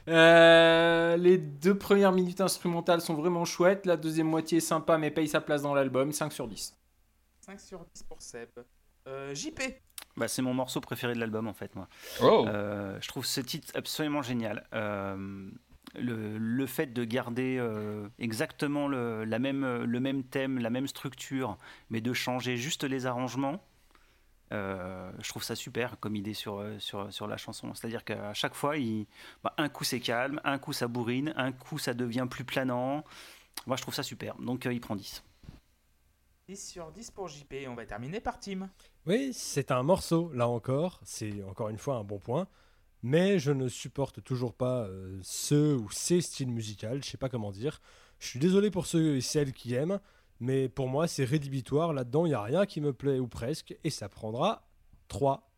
Euh, 0.09 1.15
les 1.17 1.37
deux 1.37 1.77
premières 1.77 2.11
minutes 2.11 2.41
instrumentales 2.41 3.01
sont 3.01 3.13
vraiment 3.13 3.45
chouettes. 3.45 3.85
La 3.85 3.95
deuxième 3.97 4.27
moitié 4.27 4.57
est 4.57 4.61
sympa 4.61 4.97
mais 4.97 5.11
paye 5.11 5.27
sa 5.27 5.39
place 5.41 5.61
dans 5.61 5.73
l'album. 5.73 6.11
5 6.11 6.33
sur 6.33 6.47
10. 6.47 6.75
5 7.41 7.59
sur 7.59 7.85
10 7.93 8.03
pour 8.03 8.21
Seb. 8.21 8.49
Euh, 9.07 9.33
JP. 9.33 9.61
Bah, 10.17 10.27
c'est 10.27 10.41
mon 10.41 10.53
morceau 10.53 10.81
préféré 10.81 11.13
de 11.13 11.19
l'album 11.19 11.47
en 11.47 11.53
fait, 11.53 11.73
moi. 11.75 11.87
Oh. 12.21 12.45
Euh, 12.47 12.97
je 13.01 13.07
trouve 13.07 13.25
ce 13.25 13.41
titre 13.41 13.71
absolument 13.75 14.21
génial. 14.21 14.65
Le, 15.95 16.37
le 16.37 16.65
fait 16.65 16.87
de 16.87 17.03
garder 17.03 17.57
euh, 17.59 18.07
exactement 18.17 18.87
le, 18.87 19.25
la 19.25 19.37
même, 19.37 19.83
le 19.83 19.99
même 19.99 20.23
thème, 20.23 20.57
la 20.57 20.71
même 20.71 20.87
structure, 20.87 21.57
mais 21.91 22.01
de 22.01 22.13
changer 22.13 22.57
juste 22.57 22.83
les 22.83 23.05
arrangements, 23.05 23.61
euh, 24.53 25.11
je 25.19 25.29
trouve 25.29 25.43
ça 25.43 25.55
super 25.55 25.99
comme 25.99 26.15
idée 26.15 26.35
sur, 26.35 26.59
euh, 26.59 26.77
sur, 26.79 27.11
sur 27.11 27.27
la 27.27 27.37
chanson. 27.37 27.73
C'est-à-dire 27.73 28.03
qu'à 28.03 28.33
chaque 28.33 28.53
fois, 28.53 28.77
il, 28.77 29.07
bah, 29.43 29.53
un 29.57 29.67
coup 29.67 29.83
c'est 29.83 29.99
calme, 29.99 30.39
un 30.43 30.59
coup 30.59 30.73
ça 30.73 30.87
bourrine, 30.87 31.33
un 31.35 31.51
coup 31.51 31.79
ça 31.79 31.93
devient 31.93 32.27
plus 32.29 32.43
planant. 32.43 33.03
Moi 33.65 33.77
je 33.77 33.81
trouve 33.81 33.93
ça 33.93 34.03
super, 34.03 34.35
donc 34.37 34.65
euh, 34.65 34.73
il 34.73 34.79
prend 34.79 34.95
10. 34.95 35.23
10 36.49 36.69
sur 36.71 36.91
10 36.91 37.11
pour 37.11 37.29
JP. 37.29 37.53
On 37.67 37.73
va 37.73 37.85
terminer 37.85 38.19
par 38.19 38.39
Tim. 38.39 38.69
Oui, 39.07 39.33
c'est 39.33 39.71
un 39.71 39.81
morceau, 39.81 40.31
là 40.33 40.47
encore, 40.47 40.99
c'est 41.03 41.41
encore 41.43 41.69
une 41.69 41.77
fois 41.77 41.95
un 41.95 42.03
bon 42.03 42.19
point, 42.19 42.47
mais 43.03 43.37
je 43.37 43.51
ne 43.51 43.67
supporte 43.67 44.23
toujours 44.23 44.53
pas 44.53 44.85
euh, 44.85 45.19
ce 45.21 45.75
ou 45.75 45.91
ces 45.91 46.21
styles 46.21 46.49
musicaux, 46.49 46.87
je 47.01 47.07
sais 47.07 47.17
pas 47.17 47.29
comment 47.29 47.51
dire. 47.51 47.81
Je 48.19 48.27
suis 48.27 48.39
désolé 48.39 48.71
pour 48.71 48.87
ceux 48.87 49.17
et 49.17 49.21
celles 49.21 49.53
qui 49.53 49.75
aiment, 49.75 49.99
mais 50.39 50.69
pour 50.69 50.87
moi 50.87 51.07
c'est 51.07 51.25
rédhibitoire, 51.25 51.93
là-dedans 51.93 52.25
il 52.25 52.29
n'y 52.29 52.35
a 52.35 52.41
rien 52.41 52.65
qui 52.65 52.81
me 52.81 52.93
plaît 52.93 53.19
ou 53.19 53.27
presque, 53.27 53.77
et 53.83 53.89
ça 53.89 54.09
prendra 54.09 54.67
3. 55.09 55.51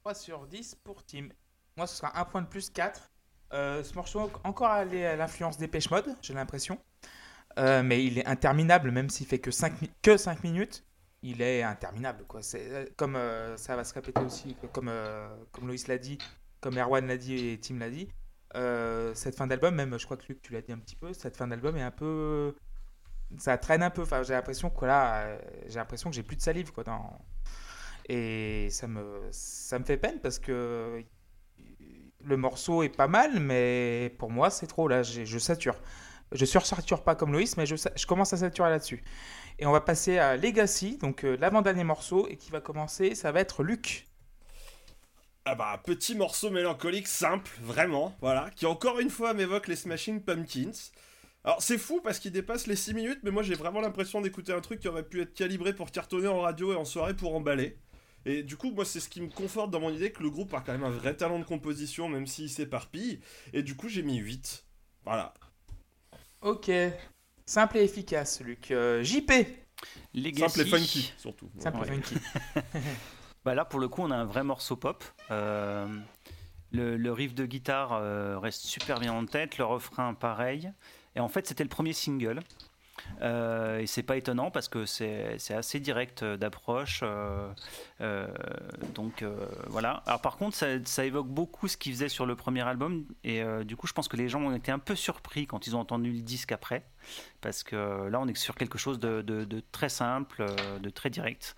3 0.00 0.14
sur 0.14 0.46
10 0.46 0.76
pour 0.82 1.04
Tim. 1.04 1.28
Moi, 1.76 1.86
ce 1.86 1.96
sera 1.96 2.18
un 2.20 2.24
point 2.24 2.42
de 2.42 2.46
plus 2.46 2.70
4. 2.70 3.10
Euh, 3.52 3.82
ce 3.82 3.94
morceau, 3.94 4.30
encore 4.44 4.68
à 4.68 4.84
l'influence 4.84 5.56
des 5.58 5.68
Pêche 5.68 5.90
Mode, 5.90 6.14
j'ai 6.22 6.34
l'impression. 6.34 6.78
Euh, 7.58 7.82
mais 7.82 8.04
il 8.04 8.18
est 8.18 8.26
interminable, 8.26 8.90
même 8.90 9.10
s'il 9.10 9.26
fait 9.26 9.38
que 9.38 9.50
5, 9.50 9.72
que 10.02 10.16
5 10.16 10.44
minutes. 10.44 10.84
Il 11.26 11.40
est 11.40 11.62
interminable. 11.62 12.24
Quoi. 12.28 12.40
Euh, 12.54 12.84
comme 12.98 13.16
euh, 13.16 13.56
ça 13.56 13.74
va 13.76 13.84
se 13.84 13.94
répéter 13.94 14.20
aussi, 14.20 14.56
comme, 14.72 14.88
euh, 14.88 15.26
comme 15.52 15.66
Loïs 15.66 15.88
l'a 15.88 15.96
dit, 15.96 16.18
comme 16.60 16.76
Erwan 16.76 17.06
l'a 17.06 17.16
dit 17.16 17.48
et 17.48 17.58
Tim 17.58 17.78
l'a 17.78 17.88
dit. 17.88 18.08
cette 19.14 19.34
fin 19.34 19.46
d'album, 19.46 19.74
même 19.74 19.98
je 19.98 20.04
crois 20.04 20.18
que 20.18 20.26
Luc, 20.28 20.42
tu 20.42 20.52
l'as 20.52 20.60
dit 20.60 20.72
un 20.72 20.78
petit 20.78 20.96
peu, 20.96 21.14
cette 21.14 21.38
fin 21.38 21.46
d'album 21.46 21.78
est 21.78 21.82
un 21.82 21.90
peu. 21.90 22.54
ça 23.38 23.56
traîne 23.56 23.82
un 23.82 23.88
peu. 23.88 24.04
J'ai 24.22 24.34
l'impression 24.34 24.68
que 24.68 24.84
là, 24.84 25.38
j'ai 25.66 25.76
l'impression 25.76 26.10
que 26.10 26.16
j'ai 26.16 26.22
plus 26.22 26.36
de 26.36 26.42
salive 26.42 26.72
quoi. 26.72 26.84
Et 28.06 28.68
ça 28.70 28.86
me, 28.86 29.26
ça 29.30 29.78
me 29.78 29.84
fait 29.84 29.96
peine 29.96 30.20
parce 30.20 30.38
que 30.38 31.02
le 32.22 32.36
morceau 32.36 32.82
est 32.82 32.94
pas 32.94 33.08
mal, 33.08 33.40
mais 33.40 34.14
pour 34.18 34.30
moi, 34.30 34.50
c'est 34.50 34.66
trop 34.66 34.88
là. 34.88 35.02
Je 35.02 35.38
sature. 35.38 35.80
Je 36.32 36.44
sursature 36.44 37.02
pas 37.02 37.14
comme 37.14 37.32
Loïs, 37.32 37.56
mais 37.56 37.64
je, 37.64 37.76
je 37.76 38.06
commence 38.06 38.32
à 38.34 38.36
saturer 38.36 38.68
là-dessus. 38.68 39.02
Et 39.58 39.66
on 39.66 39.72
va 39.72 39.80
passer 39.80 40.18
à 40.18 40.36
Legacy, 40.36 40.98
donc 40.98 41.24
euh, 41.24 41.36
l'avant-dernier 41.40 41.84
morceau, 41.84 42.26
et 42.28 42.36
qui 42.36 42.50
va 42.50 42.60
commencer, 42.60 43.14
ça 43.14 43.30
va 43.30 43.40
être 43.40 43.62
Luc. 43.62 44.06
Ah 45.44 45.54
bah, 45.54 45.80
petit 45.84 46.14
morceau 46.14 46.50
mélancolique 46.50 47.06
simple, 47.06 47.50
vraiment, 47.60 48.16
voilà, 48.20 48.50
qui 48.56 48.66
encore 48.66 48.98
une 48.98 49.10
fois 49.10 49.34
m'évoque 49.34 49.68
les 49.68 49.76
Smashing 49.76 50.22
Pumpkins. 50.22 50.72
Alors 51.44 51.60
c'est 51.62 51.76
fou 51.76 52.00
parce 52.02 52.18
qu'il 52.18 52.32
dépasse 52.32 52.66
les 52.66 52.76
6 52.76 52.94
minutes, 52.94 53.20
mais 53.22 53.30
moi 53.30 53.42
j'ai 53.42 53.54
vraiment 53.54 53.82
l'impression 53.82 54.22
d'écouter 54.22 54.52
un 54.52 54.62
truc 54.62 54.80
qui 54.80 54.88
aurait 54.88 55.02
pu 55.02 55.20
être 55.20 55.34
calibré 55.34 55.74
pour 55.74 55.90
cartonner 55.90 56.28
en 56.28 56.40
radio 56.40 56.72
et 56.72 56.76
en 56.76 56.86
soirée 56.86 57.14
pour 57.14 57.34
emballer. 57.34 57.76
Et 58.24 58.42
du 58.42 58.56
coup, 58.56 58.70
moi 58.70 58.86
c'est 58.86 59.00
ce 59.00 59.10
qui 59.10 59.20
me 59.20 59.28
conforte 59.28 59.70
dans 59.70 59.80
mon 59.80 59.90
idée 59.90 60.10
que 60.10 60.22
le 60.22 60.30
groupe 60.30 60.54
a 60.54 60.60
quand 60.60 60.72
même 60.72 60.84
un 60.84 60.90
vrai 60.90 61.14
talent 61.14 61.38
de 61.38 61.44
composition, 61.44 62.08
même 62.08 62.26
s'il 62.26 62.48
s'éparpille. 62.48 63.20
Et 63.52 63.62
du 63.62 63.76
coup 63.76 63.88
j'ai 63.90 64.02
mis 64.02 64.16
8. 64.16 64.64
Voilà. 65.04 65.34
Ok. 66.40 66.70
Simple 67.46 67.78
et 67.78 67.84
efficace, 67.84 68.40
Luc. 68.40 68.70
Euh, 68.70 69.02
JP. 69.02 69.30
Legacy. 70.14 70.40
Simple 70.40 70.60
et 70.60 70.70
funky, 70.70 71.12
surtout. 71.18 71.50
Simple 71.58 71.80
Ouais. 71.80 71.88
et 71.88 72.02
funky. 72.02 72.14
Bah 73.44 73.54
là, 73.54 73.66
pour 73.66 73.78
le 73.78 73.88
coup, 73.88 74.00
on 74.00 74.10
a 74.10 74.16
un 74.16 74.24
vrai 74.24 74.42
morceau 74.42 74.74
pop. 74.74 75.04
Euh, 75.30 75.86
le, 76.72 76.96
le 76.96 77.12
riff 77.12 77.34
de 77.34 77.44
guitare 77.44 77.92
euh, 77.92 78.38
reste 78.38 78.62
super 78.62 78.98
bien 79.00 79.12
en 79.12 79.26
tête, 79.26 79.58
le 79.58 79.64
refrain 79.66 80.14
pareil. 80.14 80.72
Et 81.14 81.20
en 81.20 81.28
fait, 81.28 81.46
c'était 81.46 81.62
le 81.62 81.68
premier 81.68 81.92
single. 81.92 82.40
Euh, 83.22 83.78
et 83.78 83.86
c'est 83.86 84.02
pas 84.02 84.16
étonnant 84.16 84.50
parce 84.50 84.68
que 84.68 84.86
c'est 84.86 85.36
assez 85.50 85.80
direct 85.80 86.22
euh, 86.22 86.36
d'approche. 86.36 87.00
euh, 87.02 87.48
euh, 88.00 88.26
donc 88.94 89.24
voilà. 89.68 90.02
Alors 90.06 90.20
par 90.20 90.36
contre, 90.36 90.56
ça, 90.56 91.04
évoque 91.04 91.28
beaucoup 91.28 91.68
ce 91.68 91.76
qu'ils 91.76 91.92
faisaient 91.92 92.08
sur 92.08 92.26
le 92.26 92.36
premier 92.36 92.62
album. 92.62 93.04
Et 93.22 93.42
du 93.64 93.76
coup, 93.76 93.86
je 93.86 93.92
pense 93.92 94.08
que 94.08 94.16
les 94.16 94.28
gens 94.28 94.42
ont 94.42 94.54
été 94.54 94.72
un 94.72 94.78
peu 94.78 94.94
surpris 94.94 95.46
quand 95.46 95.66
ils 95.66 95.76
ont 95.76 95.80
entendu 95.80 96.12
le 96.12 96.20
disque 96.20 96.52
après. 96.52 96.84
Parce 97.40 97.62
que 97.62 98.08
là, 98.08 98.20
on 98.20 98.26
est 98.28 98.36
sur 98.36 98.54
quelque 98.54 98.78
chose 98.78 98.98
de, 98.98 99.62
très 99.72 99.88
simple, 99.88 100.44
de 100.80 100.90
très 100.90 101.10
direct. 101.10 101.56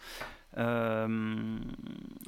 Euh, 0.59 1.59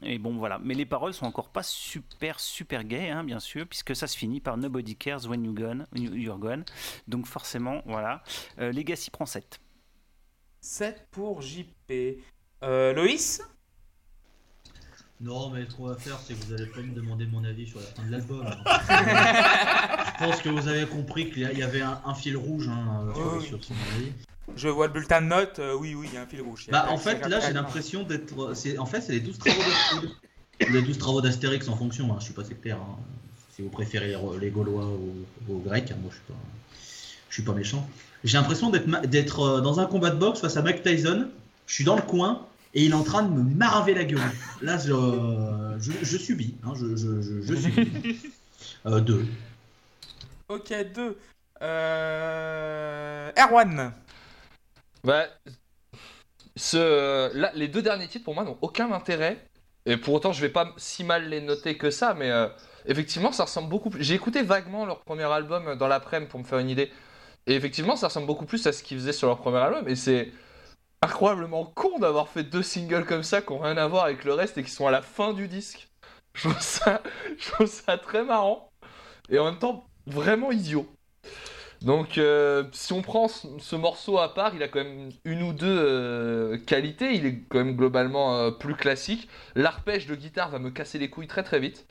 et 0.02 0.18
bon, 0.18 0.36
voilà. 0.36 0.58
Mais 0.62 0.74
les 0.74 0.86
paroles 0.86 1.14
sont 1.14 1.26
encore 1.26 1.50
pas 1.50 1.62
super, 1.62 2.40
super 2.40 2.84
gay, 2.84 3.10
hein, 3.10 3.24
bien 3.24 3.40
sûr, 3.40 3.66
puisque 3.66 3.96
ça 3.96 4.06
se 4.06 4.16
finit 4.16 4.40
par 4.40 4.56
Nobody 4.56 4.96
cares 4.96 5.26
when 5.28 5.44
you 5.44 5.52
gone, 5.52 5.86
you're 5.94 6.38
gone. 6.38 6.64
Donc 7.06 7.26
forcément, 7.26 7.82
voilà. 7.86 8.22
Euh, 8.58 8.72
Legacy 8.72 9.10
prend 9.10 9.26
7. 9.26 9.60
7 10.60 11.06
pour 11.10 11.40
JP. 11.40 11.92
Euh, 12.62 12.92
Loïs? 12.92 13.42
Non, 15.20 15.50
mais 15.50 15.66
qu'on 15.66 15.86
va 15.86 15.96
faire, 15.96 16.18
c'est 16.20 16.34
que 16.34 16.44
vous 16.44 16.52
allez 16.52 16.66
pas 16.66 16.80
me 16.80 16.94
demander 16.94 17.26
mon 17.26 17.42
avis 17.42 17.66
sur 17.66 17.80
la 17.80 17.86
fin 17.86 18.04
de 18.04 18.12
l'album. 18.12 18.46
Je 20.18 20.24
pense 20.24 20.40
que 20.42 20.48
vous 20.48 20.68
avez 20.68 20.86
compris 20.86 21.30
qu'il 21.30 21.42
y 21.42 21.62
avait 21.62 21.80
un, 21.80 22.00
un 22.04 22.14
fil 22.14 22.36
rouge 22.36 22.68
hein, 22.68 23.08
euh, 23.08 23.14
sur, 23.14 23.34
oui. 23.34 23.46
sur 23.46 23.64
son 23.64 23.74
avis. 23.96 24.12
Je 24.56 24.68
vois 24.68 24.86
le 24.88 24.92
bulletin 24.92 25.20
de 25.22 25.26
notes. 25.26 25.58
euh, 25.58 25.74
oui, 25.74 25.94
oui, 25.94 26.08
il 26.10 26.14
y 26.14 26.16
a 26.18 26.22
un 26.22 26.26
fil 26.26 26.40
rouge. 26.42 26.66
Bah, 26.70 26.86
en 26.90 26.98
fait, 26.98 27.26
là, 27.28 27.40
j'ai 27.40 27.52
l'impression 27.52 28.02
d'être. 28.02 28.34
En 28.78 28.86
fait, 28.86 29.00
c'est 29.00 29.12
les 29.12 29.20
12 29.20 29.38
travaux 29.38 29.60
d'Astérix. 29.62 30.12
les 30.72 30.82
12 30.82 30.98
travaux 30.98 31.20
d'Astérix 31.20 31.68
en 31.68 31.76
fonction, 31.76 32.12
hein, 32.12 32.16
je 32.18 32.24
suis 32.24 32.34
pas 32.34 32.44
sectaire. 32.44 32.76
hein. 32.78 32.96
Si 33.54 33.62
vous 33.62 33.68
préférez 33.70 34.14
les, 34.40 34.50
Gaulois 34.50 34.86
ou 34.86 35.52
aux 35.52 35.58
Grecs, 35.58 35.90
hein, 35.90 35.96
moi, 36.00 36.10
je 36.10 36.16
suis 36.16 36.24
pas, 36.26 36.34
je 37.28 37.34
suis 37.34 37.42
pas 37.42 37.52
méchant. 37.52 37.88
J'ai 38.24 38.36
l'impression 38.38 38.70
d'être 38.70 39.40
euh, 39.40 39.60
dans 39.60 39.78
un 39.80 39.86
combat 39.86 40.10
de 40.10 40.16
boxe 40.18 40.40
face 40.40 40.56
à 40.56 40.62
Mike 40.62 40.82
Tyson. 40.82 41.28
Je 41.66 41.74
suis 41.74 41.84
dans 41.84 41.96
le 41.96 42.02
coin 42.02 42.46
et 42.74 42.84
il 42.84 42.90
est 42.92 42.94
en 42.94 43.02
train 43.04 43.22
de 43.22 43.30
me 43.32 43.42
maraver 43.42 43.94
la 43.94 44.04
gueule. 44.04 44.20
Là, 44.62 44.78
je, 44.78 44.92
je, 45.80 45.92
je 46.02 46.16
subis. 46.16 46.54
hein, 46.64 46.72
je, 46.76 46.96
je, 46.96 47.22
je, 47.22 47.42
je 47.42 47.54
subis. 47.54 48.18
Euh, 48.86 49.00
deux. 49.00 49.24
Ok, 50.48 50.72
2. 50.94 51.16
Euh... 51.62 53.30
Erwan. 53.36 53.92
Bah, 55.04 55.26
ce, 56.56 57.34
là, 57.36 57.50
les 57.54 57.68
deux 57.68 57.82
derniers 57.82 58.08
titres 58.08 58.24
pour 58.24 58.34
moi 58.34 58.44
n'ont 58.44 58.58
aucun 58.60 58.92
intérêt. 58.92 59.48
Et 59.86 59.96
pour 59.96 60.14
autant, 60.14 60.32
je 60.32 60.40
vais 60.40 60.48
pas 60.50 60.74
si 60.76 61.04
mal 61.04 61.28
les 61.28 61.40
noter 61.40 61.78
que 61.78 61.90
ça, 61.90 62.14
mais 62.14 62.30
euh, 62.30 62.48
effectivement, 62.86 63.32
ça 63.32 63.44
ressemble 63.44 63.68
beaucoup 63.70 63.90
plus. 63.90 64.02
J'ai 64.02 64.14
écouté 64.14 64.42
vaguement 64.42 64.84
leur 64.84 65.00
premier 65.02 65.24
album 65.24 65.76
dans 65.76 65.88
l'après-midi 65.88 66.30
pour 66.30 66.40
me 66.40 66.44
faire 66.44 66.58
une 66.58 66.70
idée. 66.70 66.90
Et 67.46 67.54
effectivement, 67.54 67.96
ça 67.96 68.08
ressemble 68.08 68.26
beaucoup 68.26 68.44
plus 68.44 68.66
à 68.66 68.72
ce 68.72 68.82
qu'ils 68.82 68.98
faisaient 68.98 69.12
sur 69.12 69.28
leur 69.28 69.38
premier 69.38 69.58
album. 69.58 69.88
Et 69.88 69.96
c'est 69.96 70.32
incroyablement 71.02 71.64
con 71.64 71.98
d'avoir 71.98 72.28
fait 72.28 72.42
deux 72.44 72.62
singles 72.62 73.06
comme 73.06 73.22
ça 73.22 73.40
qui 73.42 73.52
n'ont 73.52 73.60
rien 73.60 73.76
à 73.76 73.86
voir 73.86 74.04
avec 74.04 74.24
le 74.24 74.34
reste 74.34 74.58
et 74.58 74.64
qui 74.64 74.70
sont 74.70 74.86
à 74.86 74.90
la 74.90 75.02
fin 75.02 75.32
du 75.32 75.48
disque. 75.48 75.88
Je 76.34 76.48
trouve 76.48 77.66
ça 77.66 77.98
très 78.02 78.24
marrant. 78.24 78.70
Et 79.30 79.38
en 79.38 79.44
même 79.46 79.58
temps, 79.58 79.86
vraiment 80.06 80.52
idiot. 80.52 80.86
Donc, 81.82 82.18
euh, 82.18 82.64
si 82.72 82.92
on 82.92 83.02
prend 83.02 83.28
ce, 83.28 83.46
ce 83.58 83.76
morceau 83.76 84.18
à 84.18 84.34
part, 84.34 84.54
il 84.54 84.62
a 84.62 84.68
quand 84.68 84.82
même 84.82 85.10
une 85.24 85.42
ou 85.42 85.52
deux 85.52 85.78
euh, 85.78 86.58
qualités. 86.58 87.12
Il 87.14 87.24
est 87.24 87.44
quand 87.48 87.58
même 87.58 87.76
globalement 87.76 88.36
euh, 88.36 88.50
plus 88.50 88.74
classique. 88.74 89.28
L'arpège 89.54 90.06
de 90.06 90.16
guitare 90.16 90.50
va 90.50 90.58
me 90.58 90.70
casser 90.70 90.98
les 90.98 91.08
couilles 91.08 91.28
très 91.28 91.44
très 91.44 91.60
vite. 91.60 91.86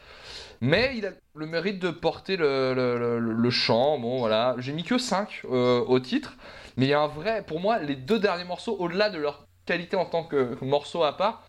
Mais 0.59 0.93
il 0.97 1.05
a 1.05 1.11
le 1.35 1.45
mérite 1.45 1.79
de 1.79 1.89
porter 1.89 2.35
le 2.37 3.49
chant. 3.49 3.97
Bon, 3.99 4.19
voilà. 4.19 4.55
J'ai 4.57 4.73
mis 4.73 4.83
que 4.83 4.97
5 4.97 5.43
au 5.45 5.99
titre. 5.99 6.35
Mais 6.75 6.85
il 6.85 6.89
y 6.89 6.93
a 6.93 6.99
un 6.99 7.07
vrai. 7.07 7.43
Pour 7.45 7.59
moi, 7.59 7.79
les 7.79 7.95
deux 7.95 8.19
derniers 8.19 8.43
morceaux, 8.43 8.75
au-delà 8.79 9.09
de 9.09 9.19
leur 9.19 9.47
qualité 9.65 9.95
en 9.95 10.05
tant 10.05 10.23
que 10.23 10.57
morceau 10.63 11.03
à 11.03 11.15
part, 11.15 11.43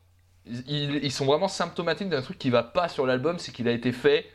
ils, 0.46 0.96
ils 1.02 1.12
sont 1.12 1.26
vraiment 1.26 1.48
symptomatiques 1.48 2.08
d'un 2.08 2.22
truc 2.22 2.38
qui 2.38 2.50
va 2.50 2.62
pas 2.62 2.88
sur 2.88 3.06
l'album. 3.06 3.38
C'est 3.38 3.52
qu'il 3.52 3.66
a 3.66 3.72
été 3.72 3.92
fait 3.92 4.26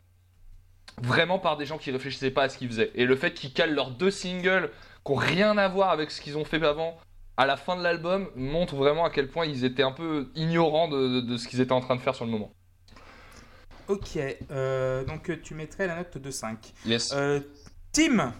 vraiment 1.01 1.39
par 1.39 1.57
des 1.57 1.65
gens 1.65 1.77
qui 1.77 1.91
réfléchissaient 1.91 2.31
pas 2.31 2.43
à 2.43 2.49
ce 2.49 2.57
qu'ils 2.57 2.67
faisaient. 2.69 2.91
Et 2.95 3.05
le 3.05 3.15
fait 3.15 3.33
qu'ils 3.33 3.53
calent 3.53 3.73
leurs 3.73 3.91
deux 3.91 4.11
singles 4.11 4.69
qui 5.05 5.11
ont 5.11 5.15
rien 5.15 5.57
à 5.57 5.67
voir 5.67 5.89
avec 5.89 6.11
ce 6.11 6.21
qu'ils 6.21 6.37
ont 6.37 6.45
fait 6.45 6.63
avant 6.63 6.97
à 7.35 7.45
la 7.47 7.57
fin 7.57 7.75
de 7.75 7.81
l'album 7.81 8.29
montre 8.35 8.75
vraiment 8.75 9.05
à 9.05 9.09
quel 9.09 9.27
point 9.27 9.45
ils 9.45 9.65
étaient 9.65 9.81
un 9.83 9.91
peu 9.91 10.29
ignorants 10.35 10.87
de, 10.87 11.19
de- 11.19 11.21
de 11.21 11.37
ce 11.37 11.47
qu'ils 11.47 11.61
étaient 11.61 11.71
en 11.71 11.81
train 11.81 11.95
de 11.95 12.01
faire 12.01 12.13
sur 12.15 12.25
le 12.25 12.31
moment. 12.31 12.53
Ok, 13.89 14.17
euh, 14.51 15.03
donc 15.03 15.29
tu 15.41 15.55
mettrais 15.55 15.87
la 15.87 15.97
note 15.97 16.17
de 16.17 16.31
5. 16.31 16.57
Yes. 16.85 17.11
Euh, 17.13 17.41
Tim 17.91 18.33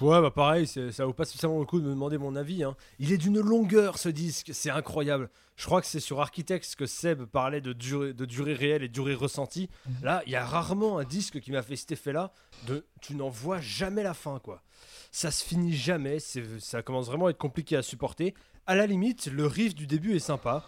Ouais, 0.00 0.20
bah 0.20 0.30
pareil, 0.30 0.66
ça 0.66 1.04
vaut 1.06 1.12
pas 1.12 1.24
spécialement 1.24 1.58
le 1.58 1.64
coup 1.66 1.80
de 1.80 1.84
me 1.86 1.90
demander 1.90 2.18
mon 2.18 2.36
avis. 2.36 2.62
hein. 2.62 2.76
Il 2.98 3.12
est 3.12 3.18
d'une 3.18 3.40
longueur 3.40 3.98
ce 3.98 4.08
disque, 4.08 4.50
c'est 4.52 4.70
incroyable. 4.70 5.28
Je 5.56 5.64
crois 5.66 5.80
que 5.80 5.88
c'est 5.88 5.98
sur 5.98 6.20
Architects 6.20 6.76
que 6.76 6.86
Seb 6.86 7.24
parlait 7.24 7.60
de 7.60 7.72
durée, 7.72 8.12
de 8.12 8.24
durée 8.24 8.54
réelle 8.54 8.84
et 8.84 8.88
durée 8.88 9.14
ressentie. 9.14 9.68
Là, 10.02 10.22
il 10.26 10.32
y 10.32 10.36
a 10.36 10.44
rarement 10.44 10.98
un 10.98 11.04
disque 11.04 11.40
qui 11.40 11.50
m'a 11.50 11.62
fait 11.62 11.74
cet 11.74 11.90
effet-là 11.92 12.32
de 12.68 12.86
tu 13.00 13.16
n'en 13.16 13.28
vois 13.28 13.60
jamais 13.60 14.04
la 14.04 14.14
fin, 14.14 14.38
quoi. 14.38 14.62
Ça 15.10 15.32
se 15.32 15.42
finit 15.44 15.74
jamais, 15.74 16.18
ça 16.20 16.82
commence 16.82 17.06
vraiment 17.06 17.26
à 17.26 17.30
être 17.30 17.38
compliqué 17.38 17.76
à 17.76 17.82
supporter. 17.82 18.34
À 18.66 18.76
la 18.76 18.86
limite, 18.86 19.26
le 19.26 19.46
riff 19.46 19.74
du 19.74 19.88
début 19.88 20.14
est 20.14 20.20
sympa, 20.20 20.64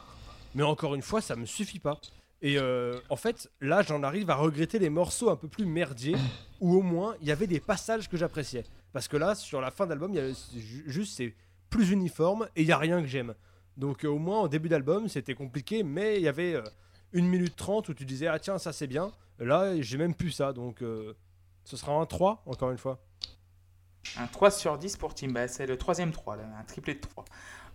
mais 0.57 0.65
encore 0.65 0.97
une 0.97 1.03
fois, 1.03 1.21
ça 1.21 1.37
me 1.37 1.47
suffit 1.47 1.79
pas. 1.79 2.01
Et 2.43 2.59
euh, 2.59 2.99
en 3.11 3.17
fait, 3.17 3.51
là, 3.61 3.83
j'en 3.83 4.03
arrive 4.03 4.29
à 4.31 4.35
regretter 4.35 4.79
les 4.81 4.91
morceaux 4.91 5.31
un 5.31 5.37
peu 5.37 5.47
plus 5.47 5.67
merdiers, 5.67 6.17
où 6.61 6.75
au 6.75 6.83
moins 6.83 7.15
il 7.21 7.29
y 7.29 7.33
avait 7.33 7.47
des 7.47 7.61
passages 7.61 8.09
que 8.09 8.17
j'appréciais. 8.17 8.65
Parce 8.93 9.09
que 9.09 9.17
là, 9.17 9.35
sur 9.35 9.61
la 9.61 9.71
fin 9.71 9.87
d'album, 9.87 10.13
juste 10.87 11.17
c'est 11.17 11.35
plus 11.69 11.91
uniforme 11.91 12.49
et 12.57 12.63
il 12.63 12.67
y 12.67 12.73
a 12.73 12.79
rien 12.79 13.01
que 13.01 13.07
j'aime. 13.07 13.35
Donc 13.77 14.05
euh, 14.05 14.09
au 14.09 14.19
moins 14.19 14.41
en 14.41 14.49
début 14.49 14.69
d'album, 14.69 15.09
c'était 15.09 15.35
compliqué, 15.35 15.83
mais 15.83 16.17
il 16.17 16.23
y 16.23 16.29
avait 16.29 16.55
euh, 16.55 16.63
une 17.13 17.29
minute 17.29 17.57
trente 17.57 17.89
où 17.89 17.95
tu 17.95 18.05
disais 18.05 18.27
ah 18.27 18.39
tiens 18.39 18.59
ça 18.59 18.73
c'est 18.73 18.89
bien. 18.89 19.13
Là, 19.39 19.81
j'ai 19.81 19.97
même 19.97 20.15
plus 20.15 20.33
ça, 20.33 20.53
donc 20.53 20.83
euh, 20.83 21.15
ce 21.65 21.77
sera 21.77 21.93
un 21.93 22.05
3 22.05 22.43
encore 22.47 22.71
une 22.71 22.79
fois. 22.79 23.01
Un 24.17 24.27
3 24.27 24.51
sur 24.51 24.79
10 24.79 24.97
pour 24.97 25.15
Tim. 25.15 25.29
Bah, 25.29 25.49
c'est 25.49 25.67
le 25.67 25.77
troisième 25.77 26.13
3, 26.13 26.37
là, 26.37 26.43
un 26.59 26.65
triplé 26.65 26.95
de 26.95 27.01
3. 27.01 27.25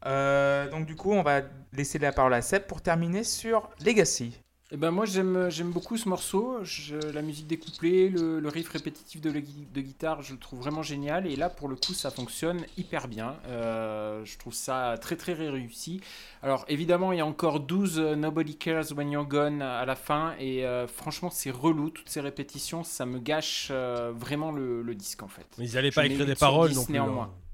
Euh, 0.06 0.70
donc 0.70 0.86
du 0.86 0.96
coup, 0.96 1.12
on 1.12 1.24
va 1.24 1.42
laisser 1.74 1.98
la 1.98 2.12
parole 2.12 2.34
à 2.34 2.42
Seb 2.42 2.68
pour 2.68 2.82
terminer 2.82 3.24
sur 3.24 3.70
Legacy. 3.84 4.40
Eh 4.72 4.78
ben 4.78 4.90
moi 4.90 5.06
j'aime 5.06 5.70
beaucoup 5.72 5.96
ce 5.96 6.10
morceau, 6.10 6.58
Je- 6.64 6.96
la 6.96 7.22
musique 7.22 7.46
découplée, 7.46 8.10
le, 8.10 8.40
le 8.40 8.50
riff 8.50 8.68
répétitif 8.70 9.22
de, 9.22 9.30
guitare, 9.30 10.24
je 10.24 10.34
le 10.34 10.40
trouve 10.40 10.60
vraiment 10.60 10.82
génial 10.82 11.28
et 11.28 11.36
là 11.36 11.50
pour 11.52 11.68
le 11.68 11.76
coup 11.76 11.94
ça 11.94 12.10
fonctionne 12.10 12.66
hyper 12.76 13.08
bien. 13.08 13.36
Euh, 13.48 14.26
je 14.26 14.38
trouve 14.40 14.56
ça 14.56 14.96
très 15.00 15.18
très 15.18 15.34
réussi. 15.34 16.02
Alors 16.42 16.66
évidemment 16.68 17.12
il 17.12 17.20
y 17.20 17.22
a 17.22 17.26
encore 17.28 17.60
12 17.60 18.00
euh, 18.00 18.16
Nobody 18.16 18.56
Cares 18.58 18.92
When 18.98 19.12
You're 19.12 19.28
Gone 19.28 19.62
à 19.62 19.86
la 19.86 19.96
fin 19.96 20.34
et 20.40 20.66
euh, 20.66 20.88
franchement 20.88 21.30
c'est 21.30 21.52
relou 21.52 21.92
toutes 21.92 22.10
ces 22.10 22.22
répétitions, 22.22 22.84
ça 22.84 23.06
me 23.06 23.20
gâche 23.20 23.68
euh, 23.70 24.14
vraiment 24.18 24.52
le, 24.52 24.82
le 24.82 24.96
disque 24.96 25.22
en 25.22 25.28
fait. 25.28 25.46
Mais 25.60 25.66
ils 25.70 25.78
allaient 25.78 25.92
Je 25.92 25.96
pas 25.96 26.08
écrire 26.08 26.26
8 26.26 26.26
des 26.26 26.36
paroles 26.36 26.70
10 26.70 26.76
non 26.76 26.86
plus. 26.86 26.94
néanmoins. 26.94 27.26
hein. 27.26 27.45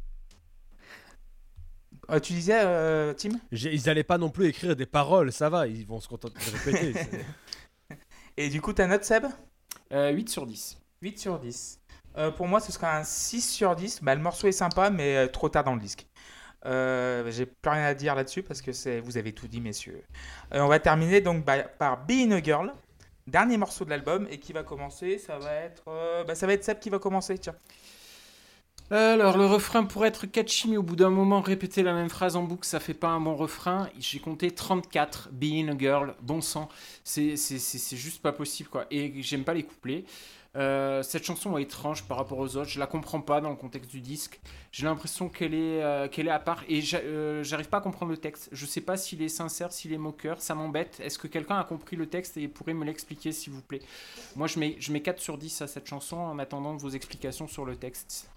Euh, 2.09 2.19
tu 2.19 2.33
disais, 2.33 2.59
euh, 2.63 3.13
Tim? 3.13 3.29
Ils 3.51 3.89
allaient 3.89 4.03
pas 4.03 4.17
non 4.17 4.29
plus 4.29 4.47
écrire 4.47 4.75
des 4.75 4.85
paroles, 4.85 5.31
ça 5.31 5.49
va, 5.49 5.67
ils 5.67 5.85
vont 5.85 5.99
se 5.99 6.07
contenter 6.07 6.39
de 6.39 6.57
répéter. 6.71 6.99
Et 8.37 8.49
du 8.49 8.61
coup, 8.61 8.73
ta 8.73 8.87
note, 8.87 9.03
Seb? 9.03 9.25
Euh, 9.93 10.09
8 10.11 10.29
sur 10.29 10.45
10. 10.45 10.77
8 11.01 11.19
sur 11.19 11.39
10. 11.39 11.79
Euh, 12.17 12.31
pour 12.31 12.47
moi, 12.47 12.59
ce 12.59 12.71
sera 12.71 12.97
un 12.97 13.03
6 13.03 13.41
sur 13.41 13.75
10. 13.75 13.99
Bah, 14.03 14.15
le 14.15 14.21
morceau 14.21 14.47
est 14.47 14.51
sympa, 14.53 14.89
mais 14.89 15.15
euh, 15.15 15.27
trop 15.27 15.47
tard 15.49 15.63
dans 15.63 15.75
le 15.75 15.79
disque. 15.81 16.07
Euh, 16.65 17.29
J'ai 17.31 17.45
plus 17.45 17.71
rien 17.71 17.85
à 17.85 17.93
dire 17.93 18.15
là-dessus 18.15 18.43
parce 18.43 18.61
que 18.61 18.99
vous 19.01 19.17
avez 19.17 19.33
tout 19.33 19.47
dit, 19.47 19.61
messieurs. 19.61 20.03
Euh, 20.53 20.61
on 20.61 20.67
va 20.67 20.79
terminer 20.79 21.21
donc 21.21 21.45
by- 21.45 21.63
par 21.77 22.05
Being 22.05 22.33
a 22.33 22.41
Girl, 22.41 22.71
dernier 23.27 23.57
morceau 23.57 23.85
de 23.85 23.89
l'album, 23.89 24.27
et 24.29 24.39
qui 24.39 24.53
va 24.53 24.63
commencer. 24.63 25.17
Ça 25.17 25.37
va 25.39 25.53
être, 25.53 25.83
euh, 25.87 26.23
bah, 26.23 26.35
ça 26.35 26.47
va 26.47 26.53
être 26.53 26.63
Seb 26.63 26.79
qui 26.79 26.89
va 26.89 26.99
commencer. 26.99 27.37
Tiens. 27.37 27.55
Alors, 28.93 29.37
le 29.37 29.45
refrain 29.45 29.85
pourrait 29.85 30.09
être 30.09 30.25
catchy, 30.25 30.69
mais 30.69 30.75
au 30.75 30.83
bout 30.83 30.97
d'un 30.97 31.09
moment, 31.09 31.39
répéter 31.39 31.81
la 31.81 31.93
même 31.93 32.09
phrase 32.09 32.35
en 32.35 32.43
boucle, 32.43 32.65
ça 32.65 32.81
fait 32.81 32.93
pas 32.93 33.07
un 33.07 33.21
bon 33.21 33.35
refrain. 33.37 33.87
J'ai 33.97 34.19
compté 34.19 34.51
34, 34.51 35.29
Being 35.31 35.69
a 35.69 35.77
Girl, 35.77 36.13
bon 36.21 36.41
sang. 36.41 36.67
C'est 37.05 37.37
juste 37.37 38.21
pas 38.21 38.33
possible, 38.33 38.67
quoi. 38.67 38.87
Et 38.91 39.13
j'aime 39.21 39.45
pas 39.45 39.53
les 39.53 39.63
couplets. 39.63 40.03
Euh, 40.57 41.01
cette 41.03 41.23
chanson 41.23 41.57
est 41.57 41.61
étrange 41.61 42.03
par 42.03 42.17
rapport 42.17 42.37
aux 42.37 42.57
autres. 42.57 42.69
Je 42.69 42.79
la 42.79 42.85
comprends 42.85 43.21
pas 43.21 43.39
dans 43.39 43.49
le 43.49 43.55
contexte 43.55 43.89
du 43.91 44.01
disque. 44.01 44.41
J'ai 44.73 44.83
l'impression 44.83 45.29
qu'elle 45.29 45.53
est, 45.53 45.81
euh, 45.81 46.09
est 46.09 46.27
à 46.27 46.39
part 46.39 46.65
et 46.67 46.83
euh, 46.93 47.43
j'arrive 47.43 47.69
pas 47.69 47.77
à 47.77 47.81
comprendre 47.81 48.11
le 48.11 48.17
texte. 48.17 48.49
Je 48.51 48.65
sais 48.65 48.81
pas 48.81 48.97
s'il 48.97 49.21
est 49.21 49.29
sincère, 49.29 49.71
s'il 49.71 49.93
est 49.93 49.97
moqueur. 49.97 50.41
Ça 50.41 50.53
m'embête. 50.53 50.99
Est-ce 51.01 51.17
que 51.17 51.27
quelqu'un 51.27 51.57
a 51.57 51.63
compris 51.63 51.95
le 51.95 52.07
texte 52.07 52.35
et 52.35 52.49
pourrait 52.49 52.73
me 52.73 52.83
l'expliquer, 52.83 53.31
s'il 53.31 53.53
vous 53.53 53.61
plaît? 53.61 53.81
Moi, 54.35 54.47
je 54.47 54.59
mets, 54.59 54.75
je 54.79 54.91
mets 54.91 55.01
4 55.01 55.21
sur 55.21 55.37
10 55.37 55.61
à 55.61 55.67
cette 55.67 55.87
chanson 55.87 56.17
en 56.17 56.37
attendant 56.39 56.75
vos 56.75 56.89
explications 56.89 57.47
sur 57.47 57.63
le 57.63 57.77
texte 57.77 58.29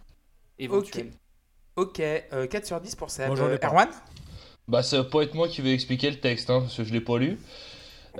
éventuel. 0.58 1.10
Ok, 1.76 2.00
euh, 2.00 2.46
4 2.46 2.66
sur 2.66 2.80
10 2.80 2.94
pour 2.94 3.10
j'en 3.36 3.48
ai 3.48 3.54
Euh, 3.54 3.58
pas. 3.58 3.68
Erwan 3.68 3.88
Bah, 4.68 4.82
ça 4.82 4.98
va 4.98 5.04
pas 5.04 5.22
être 5.22 5.34
moi 5.34 5.48
qui 5.48 5.60
vais 5.60 5.72
expliquer 5.72 6.10
le 6.10 6.20
texte, 6.20 6.50
hein, 6.50 6.60
parce 6.60 6.76
que 6.76 6.84
je 6.84 6.92
l'ai 6.92 7.00
pas 7.00 7.18
lu. 7.18 7.38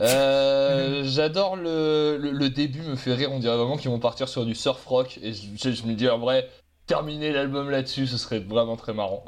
Euh, 0.01 1.03
J'adore 1.07 1.57
le, 1.57 2.17
le, 2.21 2.33
le 2.33 2.49
début, 2.51 2.83
me 2.83 2.97
fait 2.97 3.15
rire. 3.15 3.31
On 3.33 3.39
dirait 3.39 3.57
vraiment 3.57 3.77
qu'ils 3.77 3.91
vont 3.91 4.01
partir 4.01 4.29
sur 4.29 4.45
du 4.45 4.55
surf 4.55 4.85
rock. 4.87 5.19
Et 5.23 5.33
je, 5.33 5.43
je- 5.57 5.71
je 5.71 5.85
me 5.85 5.95
dis 5.95 6.09
en 6.09 6.19
vrai, 6.19 6.49
terminer 6.87 7.33
l'album 7.33 7.71
là-dessus, 7.71 8.07
ce 8.09 8.19
serait 8.19 8.41
vraiment 8.41 8.77
très 8.77 8.93
marrant. 8.93 9.25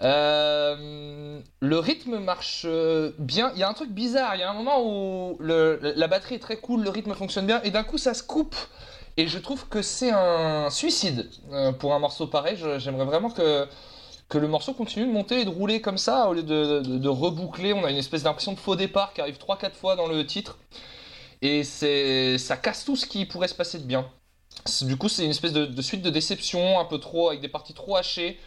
Euh, 0.00 1.40
le 1.60 1.78
rythme 1.78 2.18
marche 2.18 2.62
euh, 2.64 3.12
bien. 3.18 3.52
Il 3.54 3.60
y 3.60 3.62
a 3.62 3.68
un 3.68 3.74
truc 3.74 3.90
bizarre. 3.90 4.34
Il 4.34 4.40
y 4.40 4.42
a 4.42 4.50
un 4.50 4.54
moment 4.54 4.82
où 4.82 5.36
le, 5.40 5.78
la 5.96 6.08
batterie 6.08 6.36
est 6.36 6.40
très 6.40 6.56
cool, 6.56 6.82
le 6.82 6.90
rythme 6.90 7.14
fonctionne 7.14 7.46
bien, 7.46 7.60
et 7.62 7.70
d'un 7.70 7.84
coup 7.84 7.98
ça 7.98 8.14
se 8.14 8.22
coupe. 8.22 8.56
Et 9.18 9.26
je 9.28 9.38
trouve 9.38 9.68
que 9.68 9.82
c'est 9.82 10.10
un 10.12 10.70
suicide 10.70 11.28
euh, 11.52 11.72
pour 11.72 11.92
un 11.92 11.98
morceau 11.98 12.26
pareil. 12.26 12.56
J'aimerais 12.78 13.04
vraiment 13.04 13.30
que 13.30 13.66
que 14.28 14.38
le 14.38 14.48
morceau 14.48 14.74
continue 14.74 15.06
de 15.06 15.12
monter 15.12 15.40
et 15.42 15.44
de 15.46 15.50
rouler 15.50 15.80
comme 15.82 15.98
ça 15.98 16.28
au 16.28 16.34
lieu 16.34 16.42
de, 16.44 16.80
de- 16.82 17.08
reboucler. 17.08 17.72
On 17.74 17.84
a 17.84 17.90
une 17.90 17.96
espèce 17.98 18.24
d'impression 18.24 18.52
de 18.52 18.58
faux 18.58 18.76
départ 18.76 19.12
qui 19.14 19.20
arrive 19.22 19.38
3-4 19.38 19.74
fois 19.74 19.96
dans 19.96 20.06
le 20.08 20.26
titre. 20.26 20.58
Et 21.42 21.64
ça 21.64 22.56
casse 22.56 22.84
tout 22.84 22.96
ce 22.96 23.06
qui 23.06 23.26
pourrait 23.26 23.48
se 23.48 23.54
passer 23.54 23.78
de 23.78 23.84
bien. 23.84 24.10
Du 24.82 24.96
coup, 24.96 25.08
c'est 25.08 25.24
une 25.24 25.30
espèce 25.30 25.52
de, 25.52 25.66
de 25.66 25.82
suite 25.82 26.02
de 26.02 26.10
déception, 26.10 26.80
un 26.80 26.84
peu 26.86 26.98
trop, 26.98 27.28
avec 27.28 27.40
des 27.40 27.48
parties 27.48 27.74
trop 27.74 27.96
hachées. 27.96 28.38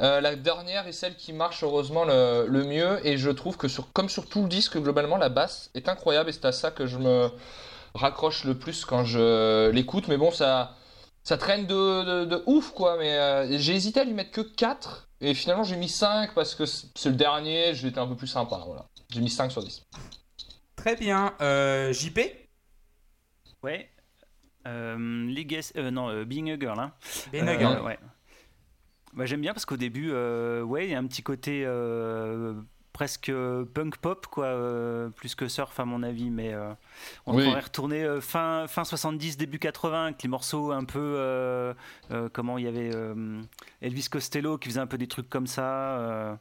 Euh, 0.00 0.20
la 0.20 0.36
dernière 0.36 0.86
est 0.88 0.92
celle 0.92 1.16
qui 1.16 1.32
marche 1.32 1.62
heureusement 1.64 2.04
le, 2.04 2.46
le 2.48 2.64
mieux. 2.64 3.06
Et 3.06 3.18
je 3.18 3.30
trouve 3.30 3.56
que, 3.56 3.68
sur, 3.68 3.92
comme 3.92 4.08
sur 4.08 4.28
tout 4.28 4.42
le 4.42 4.48
disque, 4.48 4.78
globalement, 4.78 5.16
la 5.18 5.28
basse 5.30 5.70
est 5.74 5.88
incroyable. 5.88 6.30
Et 6.30 6.32
c'est 6.32 6.46
à 6.46 6.52
ça 6.52 6.70
que 6.70 6.86
je 6.86 6.98
me 6.98 7.30
raccroche 7.94 8.44
le 8.44 8.58
plus 8.58 8.84
quand 8.84 9.04
je 9.04 9.70
l'écoute. 9.70 10.08
Mais 10.08 10.16
bon, 10.16 10.30
ça, 10.30 10.76
ça 11.24 11.36
traîne 11.38 11.66
de, 11.66 12.04
de- 12.04 12.24
de 12.24 12.42
ouf, 12.46 12.70
quoi. 12.72 12.96
Mais 12.98 13.12
euh, 13.18 13.58
j'ai 13.58 13.74
hésité 13.74 14.00
à 14.00 14.04
lui 14.04 14.14
mettre 14.14 14.30
que 14.30 14.40
4. 14.40 15.08
Et 15.20 15.34
finalement, 15.34 15.64
j'ai 15.64 15.76
mis 15.76 15.88
5 15.88 16.34
parce 16.34 16.54
que 16.54 16.64
c'est 16.66 17.08
le 17.10 17.16
dernier. 17.16 17.74
J'étais 17.74 17.98
un 17.98 18.06
peu 18.06 18.16
plus 18.16 18.26
sympa. 18.28 18.60
Voilà. 18.66 18.86
J'ai 19.10 19.20
mis 19.20 19.30
5 19.30 19.50
sur 19.50 19.62
10. 19.62 19.84
Très 20.76 20.94
bien. 20.96 21.34
Euh, 21.40 21.92
JP 21.92 22.20
Ouais. 23.62 23.90
Euh, 24.66 24.96
Legacy- 25.26 25.72
euh, 25.76 25.90
non, 25.90 26.08
euh, 26.10 26.24
Being 26.24 26.50
a 26.50 26.58
Girl. 26.58 26.78
Hein. 26.78 26.92
Being 27.32 27.48
a 27.48 27.52
Euh, 27.54 27.58
Girl. 27.58 27.82
ouais. 27.82 27.98
Bah, 29.14 29.24
J'aime 29.26 29.40
bien 29.40 29.52
parce 29.52 29.64
qu'au 29.66 29.76
début, 29.76 30.10
euh, 30.12 30.62
ouais, 30.62 30.86
il 30.86 30.90
y 30.90 30.94
a 30.94 30.98
un 30.98 31.06
petit 31.06 31.22
côté 31.22 31.64
euh, 31.66 32.54
presque 32.98 33.30
punk 33.74 33.96
pop, 33.98 34.26
quoi, 34.26 34.46
euh, 34.46 35.08
plus 35.10 35.36
que 35.36 35.46
surf 35.46 35.78
à 35.78 35.84
mon 35.84 36.02
avis, 36.02 36.30
mais 36.30 36.52
euh, 36.52 36.72
on 37.26 37.36
Oui. 37.36 37.44
pourrait 37.44 37.60
retourner 37.60 38.02
euh, 38.02 38.20
fin, 38.20 38.66
fin 38.66 38.82
70, 38.82 39.36
début 39.36 39.60
80, 39.60 40.06
avec 40.06 40.20
les 40.24 40.28
morceaux 40.28 40.72
un 40.72 40.82
peu, 40.84 40.98
euh, 40.98 41.74
euh, 42.10 42.28
comment 42.32 42.58
il 42.58 42.64
y 42.64 42.66
avait 42.66 42.90
euh, 42.92 43.40
Elvis 43.82 44.08
Costello 44.10 44.58
qui 44.58 44.68
faisait 44.68 44.80
un 44.80 44.88
peu 44.88 44.98
des 44.98 45.06
trucs 45.06 45.28
comme 45.30 45.46
ça. 45.46 45.96
euh, 46.00 46.34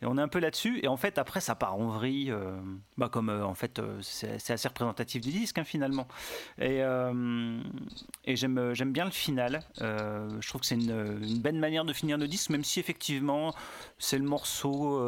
et 0.00 0.06
on 0.06 0.16
est 0.16 0.22
un 0.22 0.28
peu 0.28 0.38
là-dessus, 0.38 0.78
et 0.84 0.86
en 0.86 0.96
fait 0.96 1.18
après 1.18 1.40
ça 1.40 1.56
part 1.56 1.74
en 1.74 1.88
vrille, 1.88 2.30
euh, 2.30 2.52
bah 2.96 3.08
comme 3.08 3.30
euh, 3.30 3.44
en 3.44 3.54
fait 3.54 3.80
euh, 3.80 3.98
c'est 4.00 4.52
assez 4.52 4.68
représentatif 4.68 5.20
du 5.22 5.32
disque 5.32 5.58
hein, 5.58 5.64
finalement. 5.64 6.06
Et, 6.60 6.84
euh, 6.84 7.60
et 8.24 8.36
j'aime 8.36 8.92
bien 8.92 9.04
le 9.06 9.10
final. 9.10 9.64
Euh, 9.80 10.28
je 10.40 10.48
trouve 10.48 10.60
que 10.60 10.68
c'est 10.68 10.76
une, 10.76 11.18
une 11.20 11.40
belle 11.40 11.58
manière 11.58 11.84
de 11.84 11.92
finir 11.92 12.16
le 12.16 12.28
disque, 12.28 12.50
même 12.50 12.62
si 12.62 12.78
effectivement 12.78 13.52
c'est 13.98 14.18
le 14.18 14.24
morceau. 14.24 15.00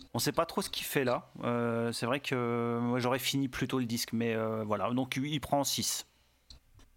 Euh, 0.00 0.04
on 0.14 0.18
sait 0.18 0.32
pas 0.32 0.46
trop 0.46 0.62
ce 0.62 0.70
qu'il 0.70 0.86
fait 0.86 1.04
là. 1.04 1.30
Euh, 1.42 1.92
c'est 1.92 2.06
vrai 2.06 2.20
que 2.20 2.78
moi 2.80 2.98
j'aurais 2.98 3.18
fini 3.18 3.48
plus 3.48 3.68
tôt 3.68 3.78
le 3.78 3.86
disque, 3.86 4.12
mais 4.12 4.34
euh, 4.34 4.64
voilà. 4.64 4.90
Donc 4.90 5.16
il 5.16 5.40
prend 5.40 5.64
6. 5.64 6.06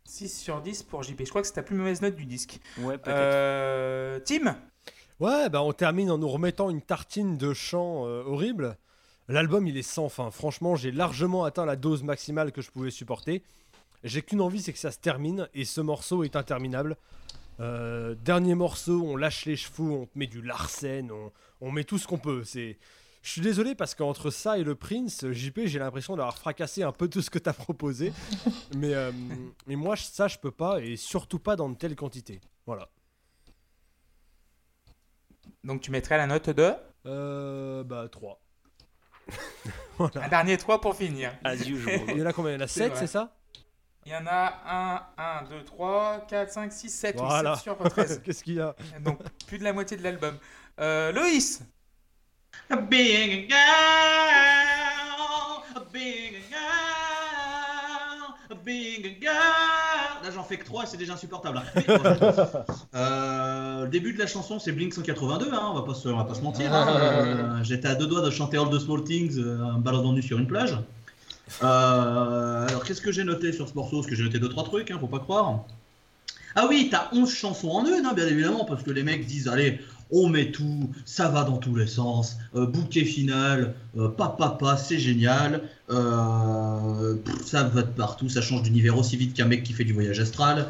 6 0.08 0.42
sur 0.42 0.62
10 0.62 0.84
pour 0.84 1.04
JP. 1.04 1.20
Je 1.20 1.30
crois 1.30 1.42
que 1.42 1.48
c'est 1.48 1.54
ta 1.54 1.64
plus 1.64 1.76
mauvaise 1.76 2.02
note 2.02 2.16
du 2.16 2.26
disque. 2.26 2.60
Ouais, 2.80 2.98
peut-être. 2.98 3.16
Euh, 3.18 4.20
Tim 4.26 4.56
Ouais, 5.20 5.50
bah 5.50 5.64
on 5.64 5.74
termine 5.74 6.12
en 6.12 6.20
nous 6.20 6.28
remettant 6.28 6.70
une 6.70 6.82
tartine 6.82 7.38
de 7.38 7.54
chant 7.54 8.06
euh, 8.06 8.24
horrible. 8.24 8.78
L'album, 9.28 9.68
il 9.68 9.76
est 9.76 9.82
sans 9.82 10.10
fin. 10.10 10.32
Franchement, 10.32 10.76
j'ai 10.76 10.92
largement 10.92 11.44
atteint 11.44 11.66
la 11.66 11.76
dose 11.76 12.04
maximale 12.04 12.52
que 12.52 12.62
je 12.62 12.72
pouvais 12.72 12.92
supporter. 12.92 13.44
J'ai 14.04 14.22
qu'une 14.22 14.42
envie, 14.42 14.62
c'est 14.62 14.72
que 14.74 14.80
ça 14.80 14.92
se 14.92 15.00
termine, 15.00 15.50
et 15.54 15.66
ce 15.66 15.82
morceau 15.82 16.24
est 16.24 16.36
interminable. 16.36 16.96
Euh, 17.60 18.16
dernier 18.24 18.54
morceau, 18.54 19.02
on 19.04 19.16
lâche 19.18 19.46
les 19.46 19.56
chevaux, 19.56 20.02
on 20.02 20.06
te 20.06 20.18
met 20.18 20.28
du 20.28 20.42
Larsen, 20.42 21.12
on, 21.12 21.32
on 21.62 21.72
met 21.72 21.84
tout 21.84 21.98
ce 21.98 22.08
qu'on 22.08 22.18
peut. 22.18 22.44
C'est, 22.44 22.78
je 23.22 23.32
suis 23.32 23.42
désolé 23.42 23.76
parce 23.76 23.96
qu'entre 23.96 24.30
ça 24.30 24.58
et 24.58 24.64
le 24.64 24.76
Prince, 24.76 25.26
JP, 25.32 25.62
j'ai 25.66 25.80
l'impression 25.80 26.16
d'avoir 26.16 26.38
fracassé 26.38 26.84
un 26.84 26.92
peu 26.92 27.08
tout 27.08 27.22
ce 27.22 27.30
que 27.30 27.40
t'as 27.40 27.54
proposé. 27.54 28.14
mais, 28.78 28.94
euh, 28.94 29.12
mais 29.66 29.76
moi, 29.76 29.96
ça, 29.96 30.28
je 30.28 30.38
peux 30.38 30.52
pas, 30.52 30.80
et 30.82 30.96
surtout 30.96 31.40
pas 31.40 31.56
dans 31.56 31.70
de 31.70 31.76
telles 31.76 31.96
quantités. 31.96 32.40
Voilà. 32.66 32.90
Donc 35.64 35.82
tu 35.82 35.92
mettrais 35.92 36.18
la 36.18 36.28
note 36.28 36.50
de? 36.50 36.74
Euh, 37.06 37.84
bah 37.84 38.08
3. 38.10 38.42
un 40.00 40.28
dernier 40.30 40.58
3 40.58 40.80
pour 40.80 40.96
finir. 40.96 41.34
As 41.44 41.56
usual. 41.68 42.02
Il 42.10 42.18
y 42.18 42.24
en 42.24 42.26
a 42.26 42.34
combien? 42.34 42.52
Il 42.52 42.56
y 42.56 42.58
en 42.58 42.64
a 42.64 42.68
C'est 42.68 42.84
7, 42.84 42.92
vrai. 42.92 43.00
c'est 43.02 43.08
ça? 43.08 43.36
Il 44.06 44.14
y 44.14 44.16
en 44.16 44.26
a 44.26 45.04
1, 45.18 45.42
1, 45.42 45.50
2, 45.50 45.64
3, 45.66 46.28
4, 46.30 46.50
5, 46.50 46.72
6, 46.72 46.90
7. 46.90 47.16
Voilà. 47.18 47.56
7 47.56 47.64
sur 47.64 47.78
13. 47.78 48.22
Qu'est-ce 48.26 48.42
qu'il 48.42 48.54
y 48.54 48.62
a? 48.62 48.74
Donc 49.02 49.20
plus 49.48 49.60
de 49.60 49.66
la 49.66 49.74
moitié 49.74 49.98
de 49.98 50.04
l'album. 50.04 50.38
Euh, 50.80 51.12
Loïs 51.12 51.62
Being 52.90 53.32
a 53.32 53.48
girl, 53.48 53.58
being 55.94 56.36
a 56.36 56.42
girl, 56.52 58.34
being 58.66 59.06
a 59.06 59.16
girl. 59.22 60.24
Là, 60.24 60.32
j'en 60.34 60.44
fais 60.44 60.58
que 60.58 60.66
3 60.66 60.84
et 60.84 60.88
c'est 60.88 60.98
déjà 60.98 61.14
insupportable. 61.14 61.62
euh, 62.96 63.84
le 63.84 63.88
début 63.88 64.12
de 64.14 64.20
la 64.20 64.28
chanson, 64.28 64.60
c'est 64.60 64.74
Blink 64.74 64.94
182, 64.94 65.50
hein, 65.54 65.60
on, 65.72 65.76
va 65.76 65.84
pas 65.84 65.94
se, 65.94 66.10
on 66.10 66.18
va 66.18 66.26
pas 66.26 66.34
se 66.34 66.42
mentir. 66.42 66.74
hein. 66.74 66.98
Euh, 67.00 67.64
J'étais 67.64 67.88
à 67.88 67.96
deux 67.96 68.08
doigts 68.08 68.22
de 68.22 68.30
chanter 68.32 68.58
All 68.58 68.70
the 68.70 68.80
Small 68.80 69.04
Things, 69.06 69.38
euh, 69.40 69.64
un 69.64 69.78
baladant 69.80 70.12
nu 70.12 70.22
sur 70.22 70.38
une 70.38 70.48
plage. 70.48 70.78
Euh, 71.64 72.68
alors, 72.68 72.84
qu'est-ce 72.84 73.02
que 73.02 73.14
j'ai 73.14 73.24
noté 73.24 73.54
sur 73.54 73.70
ce 73.70 73.74
morceau? 73.76 73.98
Parce 73.98 74.08
que 74.08 74.16
j'ai 74.16 74.24
noté 74.24 74.40
2-3 74.40 74.66
trucs, 74.66 74.92
hein, 74.92 74.98
faut 75.00 75.08
pas 75.08 75.20
croire. 75.20 75.64
Ah 76.56 76.66
oui, 76.68 76.90
t'as 76.92 77.08
11 77.14 77.34
chansons 77.34 77.70
en 77.70 77.86
une, 77.86 78.06
hein, 78.06 78.12
bien 78.14 78.28
évidemment, 78.28 78.66
parce 78.66 78.84
que 78.84 78.92
les 78.92 79.04
mecs 79.04 79.26
disent 79.26 79.48
allez, 79.48 79.80
on 80.12 80.30
met 80.30 80.52
tout, 80.52 80.90
ça 81.06 81.30
va 81.30 81.44
dans 81.44 81.58
tous 81.58 81.76
les 81.76 81.88
sens, 81.88 82.38
euh, 82.56 82.66
bouquet 82.66 83.06
final, 83.06 83.74
euh, 83.98 84.10
papa, 84.10 84.50
papa, 84.50 84.78
c'est 84.78 85.00
génial, 85.00 85.64
euh, 85.90 87.16
ça 87.46 87.64
va 87.64 87.82
de 87.82 87.92
partout, 87.92 88.30
ça 88.30 88.42
change 88.42 88.64
d'univers 88.64 88.98
aussi 88.98 89.18
vite 89.18 89.34
qu'un 89.34 89.46
mec 89.46 89.64
qui 89.64 89.74
fait 89.74 89.84
du 89.84 89.94
voyage 89.94 90.20
astral. 90.20 90.68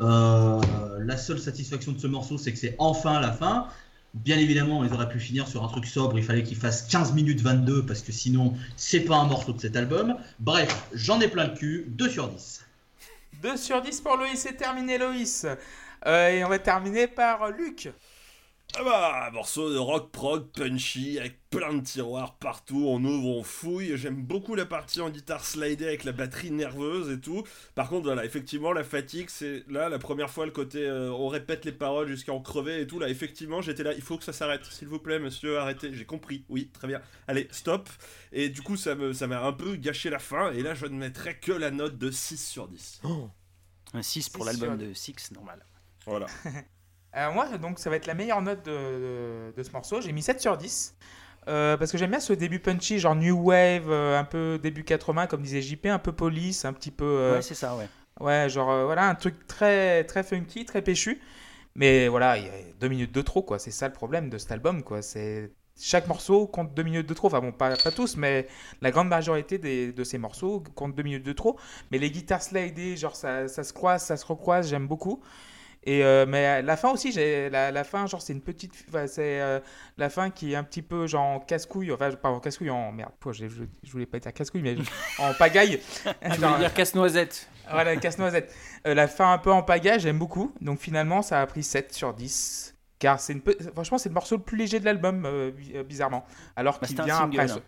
Euh, 0.00 0.60
la 1.00 1.16
seule 1.16 1.38
satisfaction 1.38 1.92
de 1.92 1.98
ce 1.98 2.06
morceau, 2.06 2.38
c'est 2.38 2.52
que 2.52 2.58
c'est 2.58 2.74
enfin 2.78 3.20
la 3.20 3.32
fin. 3.32 3.66
Bien 4.14 4.38
évidemment, 4.38 4.84
ils 4.84 4.92
auraient 4.92 5.08
pu 5.08 5.20
finir 5.20 5.46
sur 5.46 5.62
un 5.62 5.68
truc 5.68 5.86
sobre, 5.86 6.18
il 6.18 6.24
fallait 6.24 6.42
qu'il 6.42 6.56
fasse 6.56 6.82
15 6.82 7.12
minutes 7.12 7.40
22, 7.42 7.84
parce 7.84 8.00
que 8.00 8.12
sinon, 8.12 8.54
c'est 8.76 9.00
pas 9.00 9.16
un 9.16 9.26
morceau 9.26 9.52
de 9.52 9.60
cet 9.60 9.76
album. 9.76 10.16
Bref, 10.38 10.88
j'en 10.94 11.20
ai 11.20 11.28
plein 11.28 11.48
le 11.48 11.54
cul, 11.54 11.86
2 11.88 12.08
sur 12.08 12.28
10. 12.28 12.64
2 13.42 13.56
sur 13.56 13.82
10 13.82 14.00
pour 14.00 14.16
Loïs, 14.16 14.38
c'est 14.38 14.56
terminé 14.56 14.96
Loïs. 14.96 15.46
Euh, 16.06 16.28
et 16.30 16.44
on 16.44 16.48
va 16.48 16.58
terminer 16.58 17.06
par 17.06 17.50
Luc. 17.50 17.90
Ah 18.78 18.84
bah, 18.84 19.26
un 19.28 19.30
morceau 19.30 19.72
de 19.72 19.78
rock 19.78 20.10
prog 20.12 20.50
punchy 20.52 21.18
avec 21.18 21.38
plein 21.48 21.72
de 21.72 21.80
tiroirs 21.80 22.36
partout, 22.36 22.84
on 22.86 23.02
ouvre, 23.04 23.28
on 23.38 23.42
fouille. 23.42 23.96
J'aime 23.96 24.22
beaucoup 24.22 24.54
la 24.54 24.66
partie 24.66 25.00
en 25.00 25.08
guitare 25.08 25.46
slidée 25.46 25.86
avec 25.86 26.04
la 26.04 26.12
batterie 26.12 26.50
nerveuse 26.50 27.10
et 27.10 27.18
tout. 27.18 27.42
Par 27.74 27.88
contre, 27.88 28.04
voilà, 28.04 28.26
effectivement, 28.26 28.72
la 28.74 28.84
fatigue, 28.84 29.30
c'est 29.30 29.64
là 29.68 29.88
la 29.88 29.98
première 29.98 30.28
fois 30.28 30.44
le 30.44 30.52
côté 30.52 30.84
euh, 30.86 31.10
on 31.10 31.28
répète 31.28 31.64
les 31.64 31.72
paroles 31.72 32.06
jusqu'à 32.08 32.34
en 32.34 32.40
crever 32.42 32.82
et 32.82 32.86
tout. 32.86 32.98
Là, 32.98 33.08
effectivement, 33.08 33.62
j'étais 33.62 33.82
là, 33.82 33.94
il 33.94 34.02
faut 34.02 34.18
que 34.18 34.24
ça 34.24 34.34
s'arrête, 34.34 34.64
s'il 34.66 34.88
vous 34.88 34.98
plaît, 34.98 35.20
monsieur, 35.20 35.58
arrêtez. 35.58 35.94
J'ai 35.94 36.04
compris, 36.04 36.44
oui, 36.50 36.68
très 36.74 36.86
bien. 36.86 37.00
Allez, 37.28 37.48
stop. 37.52 37.88
Et 38.32 38.50
du 38.50 38.60
coup, 38.60 38.76
ça 38.76 38.94
me, 38.94 39.14
ça 39.14 39.26
m'a 39.26 39.42
un 39.42 39.52
peu 39.54 39.76
gâché 39.76 40.10
la 40.10 40.18
fin. 40.18 40.52
Et 40.52 40.62
là, 40.62 40.74
je 40.74 40.84
ne 40.84 40.98
mettrai 40.98 41.38
que 41.38 41.52
la 41.52 41.70
note 41.70 41.96
de 41.96 42.10
6 42.10 42.36
sur 42.46 42.68
10. 42.68 43.00
Un 43.94 44.02
6 44.02 44.28
pour 44.28 44.44
l'album 44.44 44.78
sur- 44.78 44.86
de 44.88 44.92
Six, 44.92 45.30
normal. 45.32 45.64
Voilà. 46.04 46.26
Euh, 47.16 47.32
moi, 47.32 47.48
donc, 47.58 47.78
ça 47.78 47.88
va 47.90 47.96
être 47.96 48.06
la 48.06 48.14
meilleure 48.14 48.42
note 48.42 48.64
de, 48.64 48.70
de- 48.72 49.54
de 49.56 49.62
ce 49.62 49.70
morceau. 49.72 50.00
J'ai 50.00 50.12
mis 50.12 50.22
7 50.22 50.40
sur 50.40 50.56
10. 50.56 50.94
Euh, 51.48 51.76
parce 51.76 51.92
que 51.92 51.98
j'aime 51.98 52.10
bien 52.10 52.20
ce 52.20 52.32
début 52.32 52.58
punchy, 52.58 52.98
genre 52.98 53.14
New 53.14 53.36
Wave, 53.36 53.88
euh, 53.90 54.18
un 54.18 54.24
peu 54.24 54.58
début 54.60 54.82
80, 54.84 55.26
comme 55.28 55.42
disait 55.42 55.62
JP, 55.62 55.86
un 55.86 55.98
peu 56.00 56.12
police, 56.12 56.64
un 56.64 56.72
petit 56.72 56.90
peu. 56.90 57.04
euh, 57.04 57.36
Ouais, 57.36 57.42
c'est 57.42 57.54
ça, 57.54 57.76
ouais. 57.76 57.88
ouais, 58.20 58.48
genre, 58.50 58.84
voilà, 58.84 59.08
un 59.08 59.14
truc 59.14 59.46
très, 59.46 60.04
très 60.04 60.24
funky, 60.24 60.64
très 60.64 60.82
péchu. 60.82 61.20
Mais 61.74 62.08
voilà, 62.08 62.38
il 62.38 62.44
y 62.46 62.48
a 62.48 62.52
deux 62.80 62.88
minutes 62.88 63.12
de 63.12 63.22
trop, 63.22 63.42
quoi. 63.42 63.58
C'est 63.58 63.70
ça 63.70 63.86
le 63.88 63.94
problème 63.94 64.30
de 64.30 64.38
cet 64.38 64.52
album, 64.52 64.82
quoi. 64.82 65.02
C'est. 65.02 65.52
Chaque 65.78 66.08
morceau 66.08 66.46
compte 66.46 66.74
deux 66.74 66.82
minutes 66.82 67.06
de 67.08 67.14
trop. 67.14 67.28
Enfin 67.28 67.40
bon, 67.40 67.52
pas, 67.52 67.76
pas 67.76 67.92
tous, 67.92 68.16
mais 68.16 68.48
la 68.80 68.90
grande 68.90 69.08
majorité 69.08 69.58
des- 69.58 69.92
de 69.92 70.04
ces 70.04 70.18
morceaux 70.18 70.64
compte 70.74 70.94
deux 70.94 71.02
minutes 71.02 71.22
de 71.24 71.32
trop. 71.34 71.58
Mais 71.90 71.98
les 71.98 72.10
guitares 72.10 72.42
slidées, 72.42 72.96
genre 72.96 73.14
ça, 73.14 73.46
ça 73.48 73.62
se 73.62 73.72
croise, 73.74 74.02
ça 74.02 74.16
se 74.16 74.24
recroise, 74.26 74.68
j'aime 74.70 74.86
beaucoup. 74.88 75.22
Et 75.88 76.04
euh, 76.04 76.26
mais 76.26 76.62
la 76.62 76.76
fin 76.76 76.90
aussi, 76.90 77.12
j'ai 77.12 77.48
la, 77.48 77.70
la 77.70 77.84
fin, 77.84 78.06
genre 78.06 78.20
c'est 78.20 78.32
une 78.32 78.40
petite, 78.42 78.72
enfin, 78.88 79.06
c'est 79.06 79.40
euh, 79.40 79.60
la 79.96 80.10
fin 80.10 80.30
qui 80.30 80.52
est 80.52 80.56
un 80.56 80.64
petit 80.64 80.82
peu 80.82 81.06
genre 81.06 81.22
en 81.24 81.38
casse-couille, 81.40 81.92
enfin 81.92 82.10
pas 82.10 82.28
en 82.28 82.40
casse-couille, 82.40 82.70
en 82.70 82.90
merde, 82.90 83.12
quoi, 83.22 83.32
je, 83.32 83.48
je, 83.48 83.62
je 83.84 83.92
voulais 83.92 84.04
pas 84.06 84.18
dire 84.18 84.32
casse-couille, 84.32 84.62
mais 84.62 84.76
en 85.20 85.32
pagaille. 85.34 85.80
Je 86.22 86.34
voulais 86.40 86.58
dire 86.58 86.74
casse-noisette. 86.74 87.48
voilà, 87.70 87.96
casse-noisette. 87.96 88.52
Euh, 88.86 88.94
la 88.94 89.06
fin 89.06 89.32
un 89.32 89.38
peu 89.38 89.52
en 89.52 89.62
pagaille, 89.62 90.00
j'aime 90.00 90.18
beaucoup. 90.18 90.52
Donc 90.60 90.80
finalement, 90.80 91.22
ça 91.22 91.40
a 91.40 91.46
pris 91.46 91.62
7 91.62 91.92
sur 91.94 92.12
10. 92.14 92.74
Car 92.98 93.20
c'est 93.20 93.34
une 93.34 93.42
franchement, 93.74 93.98
c'est 93.98 94.08
le 94.08 94.14
morceau 94.14 94.36
le 94.38 94.42
plus 94.42 94.56
léger 94.56 94.80
de 94.80 94.86
l'album, 94.86 95.52
bi- 95.56 95.74
bizarrement. 95.84 96.24
Alors 96.56 96.78
Bah, 96.80 96.86
qu'il 96.88 96.96
vient 97.00 97.14
single, 97.18 97.40
après. 97.40 97.52
hein. 97.52 97.60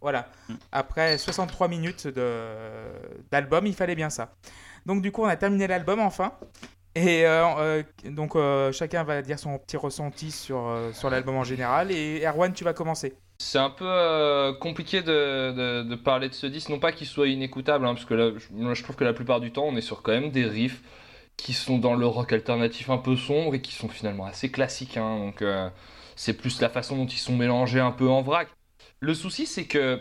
Voilà. 0.00 0.28
Mm. 0.48 0.54
Après 0.72 1.18
63 1.18 1.68
minutes 1.68 2.06
de- 2.08 2.50
d'album, 3.30 3.66
il 3.66 3.74
fallait 3.74 3.94
bien 3.94 4.10
ça. 4.10 4.34
Donc 4.86 5.02
du 5.02 5.12
coup, 5.12 5.22
on 5.22 5.26
a 5.28 5.36
terminé 5.36 5.66
l'album 5.66 6.00
enfin. 6.00 6.32
Et 6.94 7.26
euh, 7.26 7.44
euh, 7.58 7.82
donc 8.04 8.36
euh, 8.36 8.70
chacun 8.70 9.02
va 9.02 9.20
dire 9.20 9.38
son 9.38 9.58
petit 9.58 9.76
ressenti 9.76 10.30
sur, 10.30 10.72
sur 10.92 11.10
l'album 11.10 11.36
en 11.36 11.44
général. 11.44 11.90
Et 11.90 12.24
Erwan, 12.24 12.52
tu 12.52 12.64
vas 12.64 12.72
commencer. 12.72 13.14
C'est 13.38 13.58
un 13.58 13.70
peu 13.70 14.54
compliqué 14.60 15.02
de, 15.02 15.82
de- 15.82 15.94
parler 15.96 16.28
de 16.28 16.34
ce 16.34 16.46
disque, 16.46 16.68
non 16.68 16.78
pas 16.78 16.92
qu'il 16.92 17.06
soit 17.06 17.26
inécoutable, 17.26 17.84
hein, 17.84 17.94
parce 17.94 18.06
que 18.06 18.14
là, 18.14 18.30
je, 18.74 18.82
trouve 18.82 18.94
que 18.94 19.04
la 19.04 19.12
plupart 19.12 19.40
du 19.40 19.50
temps, 19.50 19.64
on 19.64 19.76
est 19.76 19.80
sur 19.80 20.02
quand 20.02 20.12
même 20.12 20.30
des 20.30 20.44
riffs 20.44 20.82
qui 21.36 21.52
sont 21.52 21.78
dans 21.78 21.96
le 21.96 22.06
rock 22.06 22.32
alternatif 22.32 22.90
un 22.90 22.98
peu 22.98 23.16
sombre 23.16 23.56
et 23.56 23.60
qui 23.60 23.72
sont 23.72 23.88
finalement 23.88 24.24
assez 24.24 24.52
classiques. 24.52 24.96
hein, 24.96 25.18
donc 25.18 25.44
c'est 26.14 26.34
plus 26.34 26.60
la 26.60 26.68
façon 26.68 26.96
dont 26.96 27.06
ils 27.06 27.18
sont 27.18 27.36
mélangés 27.36 27.80
un 27.80 27.90
peu 27.90 28.08
en 28.08 28.22
vrac. 28.22 28.48
Le 29.00 29.14
souci, 29.14 29.46
c'est 29.46 29.66
que 29.66 30.00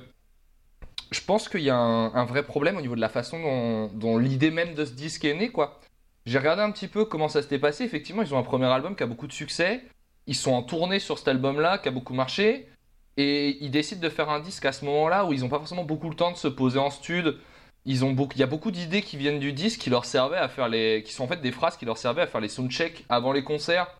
je 1.11 1.21
pense 1.21 1.49
qu'il 1.49 1.61
y 1.61 1.69
a 1.71 1.75
un, 1.75 2.13
un 2.13 2.25
vrai 2.25 2.43
problème 2.43 2.77
au 2.77 2.81
niveau 2.81 2.95
de 2.95 3.01
la 3.01 3.09
façon 3.09 3.41
dont, 3.41 3.87
dont 3.93 4.17
l'idée 4.17 4.51
même 4.51 4.75
de 4.75 4.85
ce 4.85 4.93
disque 4.93 5.25
est 5.25 5.33
née, 5.33 5.49
quoi. 5.49 5.79
J'ai 6.25 6.37
regardé 6.37 6.61
un 6.61 6.71
petit 6.71 6.87
peu 6.87 7.05
comment 7.05 7.27
ça 7.27 7.41
s'était 7.41 7.59
passé. 7.59 7.83
Effectivement, 7.83 8.21
ils 8.21 8.33
ont 8.33 8.37
un 8.37 8.43
premier 8.43 8.65
album 8.65 8.95
qui 8.95 9.03
a 9.03 9.07
beaucoup 9.07 9.27
de 9.27 9.33
succès. 9.33 9.83
Ils 10.25 10.35
sont 10.35 10.51
en 10.51 10.63
tournée 10.63 10.99
sur 10.99 11.17
cet 11.17 11.27
album-là, 11.27 11.77
qui 11.79 11.89
a 11.89 11.91
beaucoup 11.91 12.13
marché. 12.13 12.69
Et 13.17 13.57
ils 13.63 13.71
décident 13.71 14.01
de 14.01 14.09
faire 14.09 14.29
un 14.29 14.39
disque 14.39 14.65
à 14.65 14.71
ce 14.71 14.85
moment-là 14.85 15.25
où 15.25 15.33
ils 15.33 15.41
n'ont 15.41 15.49
pas 15.49 15.59
forcément 15.59 15.83
beaucoup 15.83 16.09
le 16.09 16.15
temps 16.15 16.31
de 16.31 16.37
se 16.37 16.47
poser 16.47 16.79
en 16.79 16.89
stud. 16.89 17.37
Ils 17.85 18.05
ont 18.05 18.13
beaucoup, 18.13 18.33
il 18.35 18.39
y 18.39 18.43
a 18.43 18.47
beaucoup 18.47 18.71
d'idées 18.71 19.01
qui 19.01 19.17
viennent 19.17 19.39
du 19.39 19.51
disque 19.51 19.81
qui 19.81 19.89
leur 19.89 20.05
servaient 20.05 20.37
à 20.37 20.47
faire 20.47 20.69
les, 20.69 21.03
qui 21.05 21.11
sont 21.11 21.25
en 21.25 21.27
fait 21.27 21.41
des 21.41 21.51
phrases 21.51 21.75
qui 21.75 21.85
leur 21.85 21.97
servaient 21.97 22.21
à 22.21 22.27
faire 22.27 22.39
les 22.41 22.47
soundchecks 22.47 23.03
avant 23.09 23.33
les 23.33 23.43
concerts. 23.43 23.99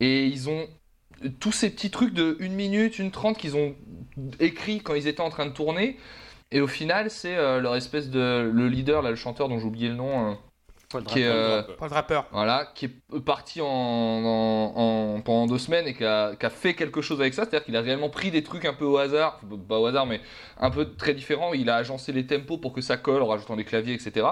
Et 0.00 0.24
ils 0.24 0.48
ont 0.48 0.66
tous 1.38 1.52
ces 1.52 1.70
petits 1.70 1.90
trucs 1.90 2.14
de 2.14 2.38
1 2.40 2.48
minute, 2.48 2.98
1 2.98 3.10
30 3.10 3.36
qu'ils 3.36 3.56
ont 3.56 3.74
écrit 4.40 4.80
quand 4.80 4.94
ils 4.94 5.06
étaient 5.06 5.20
en 5.20 5.30
train 5.30 5.46
de 5.46 5.52
tourner. 5.52 5.98
Et 6.50 6.60
au 6.60 6.66
final, 6.66 7.10
c'est 7.10 7.36
euh, 7.36 7.60
leur 7.60 7.76
espèce 7.76 8.10
de 8.10 8.50
le 8.52 8.68
leader, 8.68 9.02
là, 9.02 9.10
le 9.10 9.16
chanteur 9.16 9.48
dont 9.48 9.58
j'ai 9.58 9.66
oublié 9.66 9.88
le 9.88 9.94
nom, 9.94 10.30
euh, 10.30 10.34
Paul 10.90 11.04
qui 11.04 11.20
est, 11.20 11.28
Draper. 11.28 11.70
euh, 11.70 11.76
Paul 11.78 11.88
Draper. 11.88 12.20
voilà, 12.32 12.66
qui 12.74 12.86
est 12.86 13.20
parti 13.24 13.60
en, 13.60 13.66
en- 13.66 14.72
en- 15.16 15.20
pendant 15.20 15.46
deux 15.46 15.58
semaines 15.58 15.86
et 15.86 15.94
qui 15.94 16.04
a, 16.04 16.34
qui 16.34 16.44
a 16.46 16.50
fait 16.50 16.74
quelque 16.74 17.00
chose 17.00 17.20
avec 17.20 17.32
ça. 17.34 17.42
C'est-à-dire 17.44 17.64
qu'il 17.64 17.76
a 17.76 17.80
réellement 17.80 18.10
pris 18.10 18.30
des 18.30 18.42
trucs 18.42 18.64
un 18.64 18.74
peu 18.74 18.84
au 18.84 18.96
hasard, 18.98 19.40
pas 19.68 19.78
au 19.78 19.86
hasard, 19.86 20.06
mais 20.06 20.20
un 20.58 20.70
peu 20.70 20.94
très 20.96 21.14
différents. 21.14 21.52
Il 21.54 21.70
a 21.70 21.76
agencé 21.76 22.12
les 22.12 22.26
tempos 22.26 22.58
pour 22.58 22.72
que 22.72 22.80
ça 22.80 22.96
colle 22.96 23.22
en 23.22 23.26
rajoutant 23.28 23.56
des 23.56 23.64
claviers, 23.64 23.94
etc. 23.94 24.26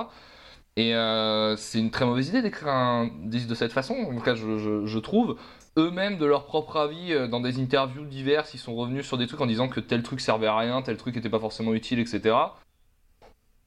Et 0.76 0.94
euh, 0.94 1.56
c'est 1.56 1.78
une 1.78 1.90
très 1.90 2.04
mauvaise 2.04 2.28
idée 2.28 2.42
d'écrire 2.42 2.68
un 2.68 3.10
disque 3.24 3.48
de 3.48 3.54
cette 3.54 3.72
façon, 3.72 3.94
en 3.94 4.14
tout 4.14 4.20
cas, 4.22 4.34
je, 4.34 4.58
je- 4.58 4.86
je 4.86 4.98
trouve. 4.98 5.36
Eux-mêmes, 5.76 6.18
de 6.18 6.26
leur 6.26 6.44
propre 6.46 6.76
avis, 6.76 7.12
euh, 7.12 7.28
dans 7.28 7.40
des 7.40 7.60
interviews 7.60 8.04
diverses, 8.04 8.54
ils 8.54 8.58
sont 8.58 8.74
revenus 8.74 9.06
sur 9.06 9.16
des 9.16 9.26
trucs 9.28 9.40
en 9.40 9.46
disant 9.46 9.68
que 9.68 9.78
tel 9.80 10.02
truc 10.02 10.20
servait 10.20 10.46
à 10.48 10.56
rien, 10.56 10.82
tel 10.82 10.96
truc 10.96 11.14
n'était 11.14 11.28
pas 11.28 11.38
forcément 11.40 11.72
utile, 11.72 11.98
etc. 12.00 12.34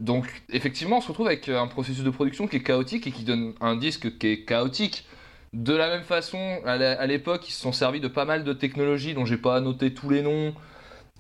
Donc, 0.01 0.43
effectivement, 0.49 0.97
on 0.97 1.01
se 1.01 1.07
retrouve 1.07 1.27
avec 1.27 1.47
un 1.47 1.67
processus 1.67 2.03
de 2.03 2.09
production 2.09 2.47
qui 2.47 2.57
est 2.57 2.63
chaotique 2.63 3.07
et 3.07 3.11
qui 3.11 3.23
donne 3.23 3.53
un 3.61 3.75
disque 3.75 4.17
qui 4.17 4.27
est 4.27 4.45
chaotique. 4.45 5.05
De 5.53 5.73
la 5.73 5.89
même 5.89 6.03
façon, 6.03 6.59
à 6.65 7.05
l'époque, 7.07 7.47
ils 7.47 7.51
se 7.51 7.61
sont 7.61 7.71
servis 7.71 7.99
de 7.99 8.07
pas 8.07 8.25
mal 8.25 8.43
de 8.43 8.53
technologies 8.53 9.13
dont 9.13 9.25
j'ai 9.25 9.37
pas 9.37 9.61
noté 9.61 9.93
tous 9.93 10.09
les 10.09 10.21
noms, 10.21 10.55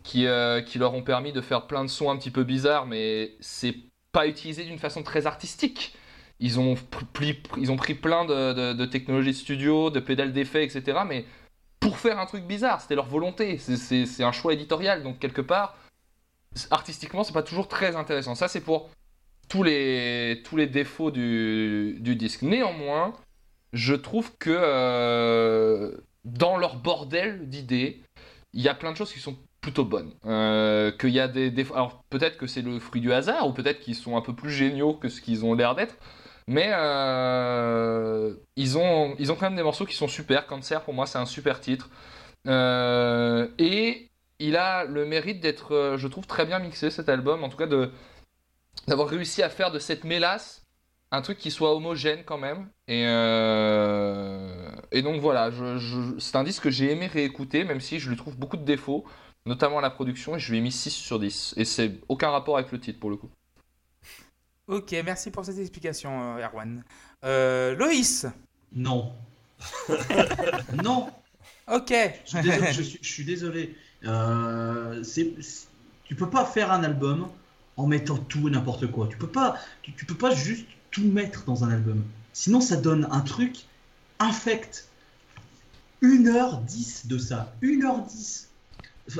qui, 0.03 0.25
euh, 0.25 0.61
qui 0.61 0.79
leur 0.79 0.93
ont 0.93 1.03
permis 1.03 1.31
de 1.31 1.41
faire 1.41 1.67
plein 1.67 1.83
de 1.83 1.89
sons 1.89 2.09
un 2.09 2.17
petit 2.17 2.31
peu 2.31 2.43
bizarres, 2.43 2.87
mais 2.87 3.35
c'est 3.39 3.75
pas 4.11 4.27
utilisé 4.27 4.63
d'une 4.63 4.79
façon 4.79 5.03
très 5.03 5.27
artistique. 5.27 5.95
Ils 6.39 6.59
ont, 6.59 6.75
pris 7.13 7.93
plein 7.93 8.25
de, 8.25 8.73
de- 8.73 8.85
technologies 8.85 9.29
de 9.31 9.35
studio, 9.35 9.91
de 9.91 9.99
pédales 9.99 10.33
d'effets, 10.33 10.63
etc. 10.63 11.01
Mais 11.07 11.25
pour 11.79 11.97
faire 11.99 12.17
un 12.19 12.25
truc 12.25 12.45
bizarre, 12.45 12.81
c'était 12.81 12.95
leur 12.95 13.05
volonté. 13.05 13.59
C'est 13.59 14.23
un 14.23 14.31
choix 14.31 14.53
éditorial, 14.53 15.03
donc 15.03 15.19
quelque 15.19 15.41
part, 15.41 15.77
artistiquement, 16.69 17.23
c'est 17.23 17.33
pas 17.33 17.43
toujours 17.43 17.67
très 17.67 17.95
intéressant. 17.95 18.35
Ça, 18.35 18.47
c'est 18.47 18.61
pour 18.61 18.89
tous 19.49 19.63
les, 19.63 20.41
tous 20.45 20.57
les 20.57 20.67
défauts 20.67 21.11
du, 21.11 21.97
du 21.99 22.15
disque. 22.15 22.41
Néanmoins, 22.41 23.13
je 23.73 23.93
trouve 23.93 24.31
que 24.37 24.49
euh, 24.49 25.97
dans 26.25 26.57
leur 26.57 26.75
bordel 26.75 27.49
d'idées, 27.49 28.01
il 28.53 28.61
y 28.61 28.69
a 28.69 28.73
plein 28.73 28.91
de 28.91 28.97
choses 28.97 29.13
qui 29.13 29.19
sont 29.19 29.37
plutôt 29.61 29.85
bonnes. 29.85 30.13
Euh, 30.25 30.91
qu'il 30.91 31.11
y 31.11 31.19
a 31.19 31.27
des 31.27 31.51
défauts. 31.51 31.75
Alors 31.75 32.03
peut-être 32.09 32.37
que 32.37 32.47
c'est 32.47 32.61
le 32.61 32.79
fruit 32.79 33.01
du 33.01 33.13
hasard, 33.13 33.47
ou 33.47 33.53
peut-être 33.53 33.79
qu'ils 33.79 33.95
sont 33.95 34.17
un 34.17 34.21
peu 34.21 34.35
plus 34.35 34.51
géniaux 34.51 34.93
que 34.93 35.09
ce 35.09 35.21
qu'ils 35.21 35.45
ont 35.45 35.53
l'air 35.53 35.75
d'être. 35.75 35.95
Mais 36.47 36.71
euh, 36.73 38.35
ils, 38.55 38.77
ont, 38.77 39.15
ils 39.19 39.31
ont 39.31 39.35
quand 39.35 39.45
même 39.45 39.55
des 39.55 39.63
morceaux 39.63 39.85
qui 39.85 39.95
sont 39.95 40.07
super. 40.07 40.47
Cancer, 40.47 40.81
pour 40.81 40.93
moi, 40.93 41.05
c'est 41.05 41.19
un 41.19 41.25
super 41.25 41.61
titre. 41.61 41.89
Euh, 42.47 43.47
et 43.59 44.10
il 44.41 44.55
a 44.57 44.85
le 44.85 45.05
mérite 45.05 45.39
d'être, 45.41 45.73
euh, 45.73 45.97
je 45.97 46.07
trouve, 46.07 46.27
très 46.27 46.45
bien 46.45 46.59
mixé 46.59 46.89
cet 46.91 47.09
album. 47.09 47.43
En 47.43 47.49
tout 47.49 47.57
cas, 47.57 47.67
de 47.67 47.91
d'avoir 48.87 49.07
réussi 49.09 49.43
à 49.43 49.49
faire 49.49 49.71
de 49.71 49.79
cette 49.79 50.03
mélasse 50.05 50.63
un 51.11 51.21
truc 51.21 51.37
qui 51.37 51.51
soit 51.51 51.75
homogène 51.75 52.23
quand 52.25 52.37
même. 52.37 52.69
Et, 52.87 53.05
euh, 53.05 54.71
et 54.91 55.01
donc 55.01 55.19
voilà, 55.21 55.51
je, 55.51 55.77
je- 55.77 56.19
c'est 56.19 56.35
un 56.37 56.43
disque 56.43 56.63
que 56.63 56.69
j'ai 56.71 56.91
aimé 56.91 57.07
réécouter, 57.07 57.63
même 57.65 57.81
si 57.81 57.99
je 57.99 58.09
lui 58.09 58.15
trouve 58.15 58.37
beaucoup 58.37 58.57
de 58.57 58.63
défauts, 58.63 59.05
notamment 59.45 59.79
à 59.79 59.81
la 59.81 59.89
production, 59.89 60.35
et 60.35 60.39
je 60.39 60.51
lui 60.51 60.59
ai 60.59 60.61
mis 60.61 60.71
6 60.71 60.89
sur 60.91 61.19
10. 61.19 61.53
Et 61.57 61.65
c'est 61.65 61.99
aucun 62.07 62.29
rapport 62.29 62.57
avec 62.57 62.71
le 62.71 62.79
titre 62.79 62.99
pour 62.99 63.09
le 63.09 63.17
coup. 63.17 63.29
Ok, 64.67 64.95
merci 65.03 65.31
pour 65.31 65.43
cette 65.43 65.57
explication, 65.59 66.37
euh, 66.37 66.45
Erwan. 66.45 66.83
Euh, 67.25 67.75
Loïs. 67.75 68.25
Non. 68.73 69.13
non. 70.83 71.09
Ok. 71.71 71.93
Je 72.25 72.29
suis 72.29 72.41
désolé. 72.41 72.71
je 72.73 72.81
suis, 72.81 72.99
je 73.01 73.11
suis 73.11 73.25
désolé. 73.25 73.75
Euh, 74.05 75.03
tu 76.03 76.15
peux 76.15 76.29
pas 76.29 76.45
faire 76.45 76.71
un 76.71 76.83
album 76.83 77.27
en 77.77 77.87
mettant 77.87 78.17
tout 78.17 78.47
et 78.47 78.51
n'importe 78.51 78.87
quoi. 78.87 79.07
Tu 79.07 79.17
peux 79.17 79.27
pas, 79.27 79.57
tu, 79.81 79.93
tu 79.93 80.05
peux 80.05 80.15
pas 80.15 80.33
juste 80.33 80.65
tout 80.91 81.03
mettre 81.03 81.45
dans 81.45 81.63
un 81.63 81.71
album. 81.71 82.03
Sinon, 82.33 82.61
ça 82.61 82.75
donne 82.75 83.07
un 83.11 83.21
truc 83.21 83.65
infect. 84.19 84.87
1h10 86.01 87.07
de 87.07 87.17
ça. 87.17 87.53
1h10. 87.61 88.45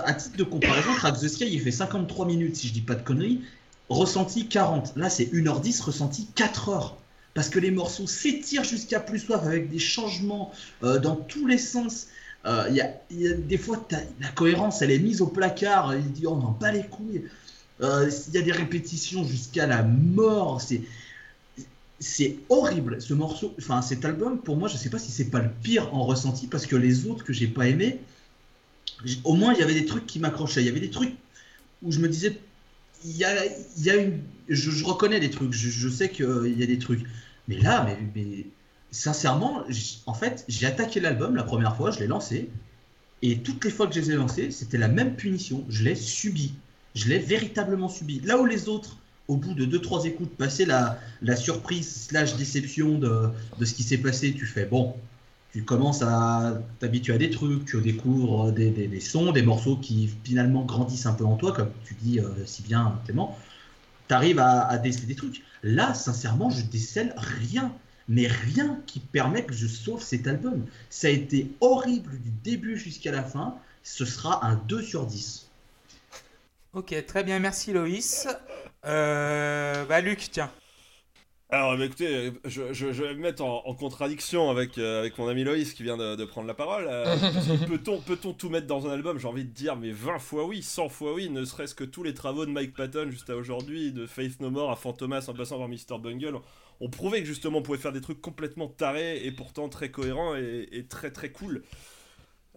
À 0.04 0.14
titre 0.14 0.38
de 0.38 0.44
comparaison, 0.44 0.94
Crack 0.96 1.20
the 1.20 1.28
Sky, 1.28 1.48
il 1.52 1.62
fait 1.62 1.72
53 1.72 2.26
minutes, 2.26 2.56
si 2.56 2.68
je 2.68 2.74
dis 2.74 2.82
pas 2.82 2.96
de 2.96 3.04
conneries. 3.04 3.42
Ressenti 3.90 4.48
40. 4.48 4.94
Là, 4.96 5.10
c'est 5.10 5.26
1h10, 5.26 5.82
ressenti 5.82 6.28
4 6.36 6.70
heures. 6.70 6.98
Parce 7.34 7.50
que 7.50 7.60
les 7.60 7.72
morceaux 7.72 8.08
s'étirent 8.08 8.64
jusqu'à 8.64 9.00
plus 9.00 9.20
soif 9.20 9.42
avec 9.46 9.70
des 9.70 9.80
changements 9.80 10.52
euh, 10.84 11.00
dans 11.00 11.16
tous 11.16 11.48
les 11.48 11.58
sens. 11.58 12.08
Euh, 12.46 12.68
y 12.72 12.82
a, 12.82 13.34
des 13.34 13.58
fois, 13.58 13.88
la 14.20 14.30
cohérence, 14.30 14.82
elle 14.82 14.92
est 14.92 15.00
mise 15.00 15.22
au 15.22 15.28
placard. 15.28 15.96
Il 15.96 16.12
dit, 16.12 16.28
on 16.28 16.34
en 16.34 16.52
bat 16.52 16.72
les 16.72 16.84
couilles. 16.84 17.24
Euh, 17.82 18.10
Il 18.30 18.34
y 18.34 18.38
a 18.38 18.42
des 18.42 18.52
répétitions 18.52 19.24
jusqu'à 19.24 19.68
la 19.68 19.84
mort. 19.84 20.62
C'est 22.00 22.38
horrible 22.50 23.02
ce 23.02 23.14
morceau, 23.14 23.54
enfin 23.60 23.84
cet 23.84 24.06
album 24.06 24.40
pour 24.40 24.58
moi 24.58 24.68
je 24.68 24.76
sais 24.76 24.90
pas 24.90 24.98
si 24.98 25.12
c'est 25.12 25.30
pas 25.30 25.40
le 25.40 25.52
pire 25.62 25.94
en 25.94 26.04
ressenti 26.04 26.48
parce 26.48 26.66
que 26.66 26.76
les 26.76 27.06
autres 27.06 27.24
que 27.24 27.32
j'ai 27.32 27.46
pas 27.46 27.68
aimé, 27.68 28.00
au 29.24 29.36
moins 29.36 29.54
il 29.54 29.60
y 29.60 29.64
avait 29.64 29.76
des 29.76 29.86
trucs 29.86 30.08
qui 30.08 30.18
m'accrochaient, 30.18 30.62
il 30.62 30.66
y 30.66 30.70
avait 30.70 30.80
des 30.80 30.90
trucs 30.90 31.14
où 31.84 31.92
je 31.92 32.00
me 32.00 32.10
disais 32.10 32.40
il 33.06 33.16
y 33.18 33.24
a, 33.24 33.46
y 33.78 33.92
a 33.92 33.98
une, 33.98 34.20
je, 34.50 34.84
reconnais 34.84 35.20
des 35.20 35.30
trucs, 35.30 35.54
je, 35.54 35.70
je 35.70 35.90
sais 35.90 36.10
qu'il 36.10 36.56
y 36.58 36.64
a 36.64 36.66
des 36.66 36.80
trucs, 36.80 37.04
mais 37.48 37.60
là 37.60 37.88
mais 38.16 38.48
sincèrement 38.92 39.64
en 40.06 40.14
fait 40.14 40.46
j'ai 40.48 40.66
attaqué 40.68 41.00
l'album 41.00 41.36
la 41.36 41.44
première 41.44 41.76
fois, 41.76 41.92
je 41.92 42.00
l'ai 42.00 42.08
lancé 42.08 42.52
et 43.22 43.44
toutes 43.44 43.64
les 43.66 43.72
fois 43.72 43.88
que 43.88 43.94
je 43.96 44.00
les 44.02 44.12
ai 44.12 44.16
lancés 44.16 44.52
c'était 44.52 44.78
la 44.78 44.88
même 44.90 45.16
punition, 45.16 45.66
je 45.70 45.84
l'ai 45.84 45.96
subi, 45.96 46.64
je 46.96 47.08
l'ai 47.10 47.20
véritablement 47.20 47.90
subi. 47.90 48.20
Là 48.22 48.40
où 48.40 48.46
les 48.46 48.68
autres 48.70 49.00
au 49.28 49.38
bout 49.38 49.54
de 49.54 49.66
2-3 49.66 50.06
écoutes, 50.06 50.36
passer 50.38 50.66
la, 50.66 51.00
la 51.22 51.36
surprise 51.38 52.08
slash 52.08 52.36
déception 52.36 52.98
de, 53.00 53.32
ce 53.64 53.74
qui 53.74 53.84
s'est 53.84 54.00
passé, 54.00 54.34
tu 54.34 54.46
fais 54.46 54.66
bon, 54.66 54.96
tu 55.52 55.64
commences 55.66 56.02
à 56.02 56.62
t'habituer 56.80 57.14
à 57.14 57.18
des 57.18 57.30
trucs, 57.30 57.66
tu 57.66 57.80
découvres 57.82 58.52
des, 58.52 58.72
des- 58.72 58.88
des 58.88 59.00
sons, 59.02 59.32
des 59.32 59.42
morceaux 59.44 59.78
qui 59.78 60.08
finalement 60.26 60.66
grandissent 60.66 61.06
un 61.06 61.14
peu 61.14 61.26
en 61.26 61.38
toi, 61.38 61.54
comme 61.54 61.74
tu 61.84 61.96
dis 61.96 62.20
euh, 62.20 62.46
si 62.46 62.64
bien 62.64 63.02
Clément. 63.06 63.38
Tu 64.08 64.14
arrives 64.16 64.40
à, 64.40 64.68
à 64.68 64.78
déceler 64.78 65.08
des 65.08 65.16
trucs. 65.16 65.44
Là, 65.64 65.94
sincèrement, 65.94 66.50
je 66.50 66.66
décèle 66.66 67.14
rien, 67.18 67.81
mais 68.08 68.28
rien 68.28 68.82
qui 68.88 69.00
permet 69.00 69.46
que 69.46 69.54
je 69.54 69.68
sauve 69.68 70.02
cet 70.04 70.28
album. 70.28 70.66
Ça 70.90 71.08
a 71.08 71.12
été 71.12 71.52
horrible 71.62 72.20
du 72.22 72.32
début 72.44 72.78
jusqu'à 72.78 73.12
la 73.12 73.24
fin. 73.24 73.56
Ce 73.84 74.06
sera 74.06 74.46
un 74.46 74.56
2 74.56 74.82
sur 74.82 75.06
10. 75.06 75.50
Ok, 76.74 76.94
très 77.06 77.24
bien, 77.24 77.40
merci 77.40 77.74
Loïs. 77.74 78.28
Euh, 78.86 79.86
bah 79.86 80.02
Luc, 80.02 80.30
tiens. 80.32 80.52
Alors, 81.50 81.78
bah, 81.78 81.84
écoutez, 81.86 82.32
je, 82.46 82.72
je- 82.72 82.94
je 82.94 83.04
vais 83.04 83.14
me 83.14 83.20
mettre 83.20 83.44
en, 83.44 83.62
en 83.66 83.76
contradiction 83.76 84.50
avec, 84.50 84.78
euh, 84.78 85.00
avec 85.02 85.18
mon 85.18 85.28
ami 85.28 85.44
Loïs 85.44 85.74
qui 85.74 85.84
vient 85.84 85.98
de, 85.98 86.16
de 86.16 86.24
prendre 86.26 86.48
la 86.48 86.54
parole. 86.54 86.88
Euh, 86.90 87.18
Peut-on 87.68 88.00
peut 88.02 88.16
tout 88.16 88.50
mettre 88.50 88.68
dans 88.68 88.88
un 88.88 88.92
album? 88.92 89.18
J'ai 89.20 89.28
envie 89.28 89.44
de 89.44 89.50
dire, 89.52 89.76
mais 89.76 89.92
20 89.92 90.20
fois 90.20 90.46
oui, 90.46 90.64
100 90.64 90.88
fois 90.88 91.14
oui, 91.14 91.30
ne 91.30 91.44
serait-ce 91.44 91.76
que 91.76 91.84
tous 91.84 92.04
les 92.04 92.14
travaux 92.14 92.46
de 92.46 92.52
Mike 92.52 92.74
Patton 92.74 93.10
jusqu'à 93.12 93.36
aujourd'hui, 93.36 93.92
de 93.92 94.08
Faith 94.08 94.40
No 94.40 94.50
More 94.50 94.72
à 94.72 94.78
Fantomas 94.78 95.26
en 95.28 95.34
passant 95.34 95.60
par 95.60 95.68
Mr. 95.68 96.00
Bungle, 96.00 96.40
ont 96.82 96.90
prouvé 96.90 97.22
que 97.22 97.28
justement 97.28 97.60
on 97.60 97.62
pouvait 97.62 97.78
faire 97.78 97.94
des 97.94 98.02
trucs 98.02 98.20
complètement 98.20 98.68
tarés 98.68 99.24
et 99.24 99.32
pourtant 99.32 99.70
très 99.70 99.92
cohérents 99.92 100.36
et, 100.36 100.86
très 100.90 101.12
très 101.12 101.32
cool. 101.32 101.64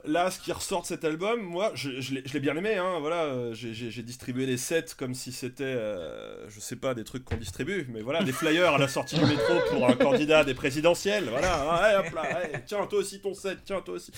Là, 0.07 0.31
ce 0.31 0.39
qui 0.39 0.53
ressort 0.53 0.83
de 0.83 0.87
cet 0.87 1.03
album, 1.05 1.41
moi, 1.41 1.73
je, 1.75 1.89
l'ai 2.13 2.41
bien 2.41 2.55
aimé, 2.57 2.75
hein, 2.75 2.99
voilà, 3.01 3.55
j'ai- 3.55 4.03
distribué 4.03 4.45
les 4.45 4.59
sets 4.59 4.95
comme 4.99 5.15
si 5.15 5.33
c'était, 5.33 5.65
euh, 5.65 6.47
je 6.51 6.61
sais 6.61 6.77
pas, 6.77 6.93
des 6.93 7.05
trucs 7.05 7.25
qu'on 7.25 7.39
distribue, 7.39 7.87
mais 7.89 8.03
voilà, 8.03 8.23
des 8.23 8.33
flyers 8.33 8.75
à 8.75 8.79
la 8.79 8.89
sortie 8.89 9.15
du 9.19 9.25
métro 9.25 9.55
pour 9.71 9.89
un 9.89 9.95
candidat 9.95 10.45
des 10.45 10.53
présidentielles, 10.53 11.25
voilà, 11.31 12.01
hop 12.01 12.13
là, 12.15 12.43
tiens, 12.67 12.87
toi 12.87 12.99
aussi 12.99 13.23
ton 13.23 13.33
set, 13.33 13.61
tiens, 13.65 13.81
toi 13.81 13.95
aussi. 13.95 14.13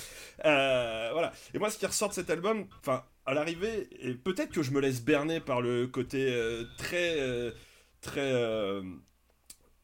Euh, 0.44 1.10
voilà, 1.12 1.32
et 1.54 1.58
moi, 1.60 1.70
ce 1.70 1.78
qui 1.78 1.86
ressort 1.86 2.08
de 2.08 2.14
cet 2.14 2.30
album, 2.30 2.66
enfin, 2.80 3.04
à 3.24 3.34
l'arrivée, 3.34 3.88
et 4.00 4.14
peut-être 4.14 4.50
que 4.50 4.64
je 4.64 4.72
me 4.72 4.80
laisse 4.80 5.04
berner 5.04 5.38
par 5.38 5.60
le 5.60 5.86
côté 5.86 6.26
euh, 6.32 6.64
très, 6.78 7.20
euh, 7.20 7.52
très... 8.00 8.32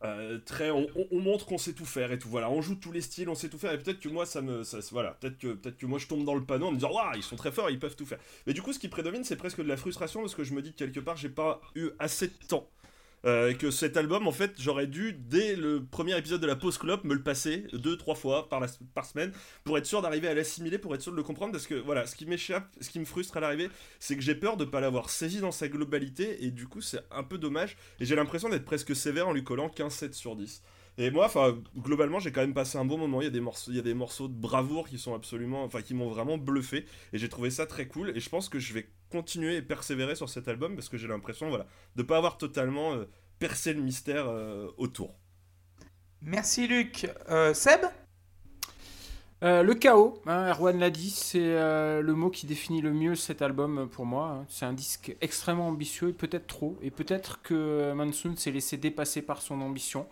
euh, 0.04 0.38
très, 0.44 0.70
on, 0.70 0.86
on- 0.96 1.06
on 1.10 1.20
montre 1.20 1.46
qu'on 1.46 1.58
sait 1.58 1.72
tout 1.72 1.84
faire 1.84 2.12
et 2.12 2.18
tout. 2.18 2.28
Voilà, 2.28 2.50
on 2.50 2.60
joue 2.62 2.74
tous 2.76 2.92
les 2.92 3.00
styles, 3.00 3.28
on 3.28 3.34
sait 3.34 3.48
tout 3.48 3.58
faire. 3.58 3.72
Et 3.72 3.78
peut-être 3.78 4.00
que 4.00 4.08
moi, 4.08 4.26
ça 4.26 4.42
me, 4.42 4.62
voilà, 4.90 5.12
peut-être 5.20 5.38
que, 5.38 5.54
peut-être 5.54 5.76
que 5.78 5.86
moi, 5.86 5.98
je 5.98 6.06
tombe 6.06 6.24
dans 6.24 6.34
le 6.34 6.44
panneau 6.44 6.66
en 6.66 6.70
me 6.70 6.76
disant, 6.76 6.92
waouh, 6.92 7.14
ils 7.16 7.22
sont 7.22 7.36
très 7.36 7.52
forts, 7.52 7.70
ils 7.70 7.78
peuvent 7.78 7.96
tout 7.96 8.06
faire. 8.06 8.18
Mais 8.46 8.52
du 8.54 8.62
coup, 8.62 8.72
ce 8.72 8.78
qui 8.78 8.88
prédomine, 8.88 9.24
c'est 9.24 9.36
presque 9.36 9.58
de 9.62 9.68
la 9.68 9.76
frustration 9.76 10.20
parce 10.20 10.34
que 10.34 10.44
je 10.44 10.54
me 10.54 10.62
dis 10.62 10.72
que 10.72 10.78
quelque 10.78 11.00
part, 11.00 11.16
j'ai 11.16 11.28
pas 11.28 11.60
eu 11.74 11.90
assez 11.98 12.28
de 12.28 12.34
temps. 12.48 12.68
Euh, 13.24 13.54
que 13.54 13.70
cet 13.70 13.96
album, 13.96 14.26
en 14.26 14.32
fait, 14.32 14.54
j'aurais 14.58 14.88
dû, 14.88 15.12
dès 15.12 15.54
le 15.54 15.84
premier 15.84 16.16
épisode 16.18 16.40
de 16.40 16.46
la 16.46 16.56
pause 16.56 16.76
clope, 16.76 17.04
me 17.04 17.14
le 17.14 17.22
passer 17.22 17.66
deux, 17.72 17.96
trois 17.96 18.16
fois 18.16 18.48
par, 18.48 18.60
semaine 19.04 19.32
pour 19.64 19.78
être 19.78 19.86
sûr 19.86 20.02
d'arriver 20.02 20.28
à 20.28 20.34
l'assimiler, 20.34 20.78
pour 20.78 20.94
être 20.94 21.02
sûr 21.02 21.12
de 21.12 21.16
le 21.16 21.22
comprendre. 21.22 21.52
Parce 21.52 21.66
que 21.66 21.74
voilà, 21.74 22.06
ce 22.06 22.16
qui 22.16 22.26
m'échappe, 22.26 22.68
ce 22.80 22.90
qui 22.90 22.98
me 22.98 23.04
frustre 23.04 23.36
à 23.36 23.40
l'arrivée, 23.40 23.70
c'est 24.00 24.16
que 24.16 24.22
j'ai 24.22 24.34
peur 24.34 24.56
de 24.56 24.64
pas 24.64 24.80
l'avoir 24.80 25.10
saisi 25.10 25.40
dans 25.40 25.52
sa 25.52 25.68
globalité. 25.68 26.44
Et 26.44 26.50
du 26.50 26.66
coup, 26.66 26.80
c'est 26.80 27.00
un 27.10 27.22
peu 27.22 27.38
dommage. 27.38 27.76
Et 28.00 28.04
j'ai 28.04 28.16
l'impression 28.16 28.48
d'être 28.48 28.64
presque 28.64 28.94
sévère 28.96 29.28
en 29.28 29.32
lui 29.32 29.44
collant 29.44 29.68
15-7 29.68 30.12
sur 30.14 30.34
10. 30.34 30.62
Et 30.98 31.10
moi, 31.10 31.26
enfin, 31.26 31.58
globalement, 31.78 32.18
j'ai 32.18 32.32
quand 32.32 32.42
même 32.42 32.54
passé 32.54 32.76
un 32.76 32.84
bon 32.84 32.98
moment. 32.98 33.20
Il 33.20 33.24
y 33.24 33.28
a 33.28 33.30
des 33.30 33.40
morceaux, 33.40 33.70
il 33.70 33.76
y 33.76 33.80
a 33.80 33.82
des 33.82 33.94
morceaux 33.94 34.28
de 34.28 34.34
bravoure 34.34 34.88
qui 34.88 34.98
sont 34.98 35.14
absolument, 35.14 35.64
enfin, 35.64 35.80
qui 35.80 35.94
m'ont 35.94 36.08
vraiment 36.08 36.38
bluffé. 36.38 36.84
Et 37.12 37.18
j'ai 37.18 37.28
trouvé 37.28 37.50
ça 37.50 37.66
très 37.66 37.86
cool. 37.86 38.12
Et 38.16 38.20
je 38.20 38.28
pense 38.28 38.48
que 38.48 38.58
je 38.58 38.74
vais 38.74 38.88
continuer 39.12 39.56
et 39.56 39.62
persévérer 39.62 40.16
sur 40.16 40.28
cet 40.28 40.48
album 40.48 40.74
parce 40.74 40.88
que 40.88 40.96
j'ai 40.96 41.06
l'impression, 41.06 41.48
voilà, 41.48 41.66
de 41.94 42.02
pas 42.02 42.16
avoir 42.16 42.38
totalement 42.38 42.94
euh, 42.94 43.04
percé 43.38 43.72
le 43.72 43.82
mystère 43.82 44.26
euh, 44.26 44.66
autour. 44.76 45.14
Merci 46.20 46.66
Luc. 46.66 47.08
Euh, 47.28 47.54
Seb? 47.54 47.80
Euh, 49.42 49.64
le 49.64 49.74
chaos, 49.74 50.22
hein, 50.26 50.50
Erwan 50.50 50.78
l'a 50.78 50.90
dit, 50.90 51.10
c'est 51.10 51.40
euh, 51.40 52.00
le 52.00 52.14
mot 52.14 52.30
qui 52.30 52.46
définit 52.46 52.80
le 52.80 52.92
mieux 52.92 53.16
cet 53.16 53.42
album 53.42 53.88
pour 53.88 54.06
moi. 54.06 54.28
hein. 54.28 54.46
C'est 54.48 54.66
un 54.66 54.72
disque 54.72 55.16
extrêmement 55.20 55.66
ambitieux, 55.66 56.10
et 56.10 56.12
peut-être 56.12 56.46
trop, 56.46 56.78
et 56.80 56.92
peut-être 56.92 57.42
que 57.42 57.92
Mansoon 57.92 58.36
s'est 58.36 58.52
laissé 58.52 58.76
dépasser 58.76 59.20
par 59.20 59.42
son 59.42 59.60
ambition. 59.60 60.06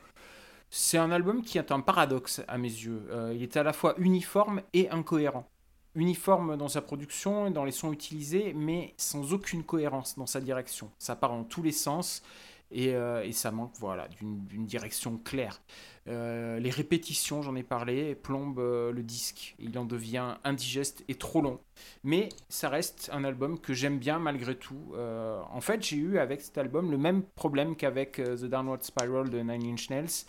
C'est 0.68 0.98
un 0.98 1.12
album 1.12 1.42
qui 1.42 1.58
est 1.58 1.70
un 1.70 1.80
paradoxe 1.80 2.42
à 2.48 2.58
mes 2.58 2.68
yeux. 2.68 3.02
Euh, 3.10 3.32
il 3.34 3.42
est 3.44 3.56
à 3.56 3.62
la 3.62 3.72
fois 3.72 3.94
uniforme 3.98 4.62
et 4.72 4.90
incohérent. 4.90 5.48
Uniforme 5.94 6.56
dans 6.56 6.68
sa 6.68 6.82
production 6.82 7.48
et 7.48 7.50
dans 7.50 7.64
les 7.64 7.72
sons 7.72 7.92
utilisés, 7.92 8.52
mais 8.54 8.94
sans 8.96 9.32
aucune 9.32 9.64
cohérence 9.64 10.16
dans 10.16 10.26
sa 10.26 10.40
direction. 10.40 10.90
Ça 10.98 11.16
part 11.16 11.32
en 11.32 11.42
tous 11.42 11.62
les 11.62 11.72
sens 11.72 12.22
et, 12.70 12.94
euh, 12.94 13.24
et 13.24 13.32
ça 13.32 13.50
manque 13.50 13.72
voilà, 13.78 14.08
d'une 14.08 14.66
direction 14.66 15.18
claire. 15.18 15.60
Euh, 16.08 16.58
les 16.58 16.70
répétitions, 16.70 17.42
j'en 17.42 17.54
ai 17.54 17.62
parlé, 17.62 18.14
plombent 18.14 18.58
euh, 18.58 18.92
le 18.92 19.02
disque. 19.02 19.54
Il 19.58 19.76
en 19.78 19.84
devient 19.84 20.36
indigeste 20.44 21.04
et 21.08 21.14
trop 21.14 21.42
long. 21.42 21.60
Mais 22.04 22.28
ça 22.48 22.68
reste 22.68 23.10
un 23.12 23.24
album 23.24 23.58
que 23.58 23.74
j'aime 23.74 23.98
bien 23.98 24.18
malgré 24.18 24.54
tout. 24.54 24.94
En 24.96 25.60
fait, 25.60 25.82
j'ai 25.82 25.96
eu 25.96 26.18
avec 26.18 26.40
cet 26.40 26.58
album 26.58 26.90
le 26.90 26.98
même 26.98 27.22
problème 27.22 27.74
qu'avec 27.74 28.16
The 28.16 28.44
Downward 28.44 28.82
Spiral 28.82 29.30
de 29.30 29.38
Nine 29.40 29.72
Inch 29.72 29.90
Nails. 29.90 30.24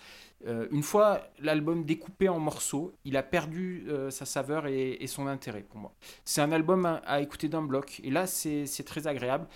Une 0.72 0.82
fois 0.82 1.22
l'album 1.40 1.84
découpé 1.84 2.30
en 2.30 2.40
morceaux, 2.40 2.94
il 3.04 3.18
a 3.18 3.24
perdu 3.24 3.86
sa 4.10 4.26
saveur 4.26 4.68
et, 4.68 5.06
son 5.08 5.28
intérêt 5.28 5.62
pour 5.62 5.78
moi. 5.78 5.94
C'est 6.24 6.42
un 6.42 6.54
album 6.54 6.86
à, 6.86 6.96
à 7.06 7.20
écouter 7.20 7.50
d'un 7.50 7.64
bloc. 7.64 8.00
Et 8.04 8.12
là, 8.12 8.28
c'est 8.28 8.86
très 8.86 9.08
agréable. 9.08 9.48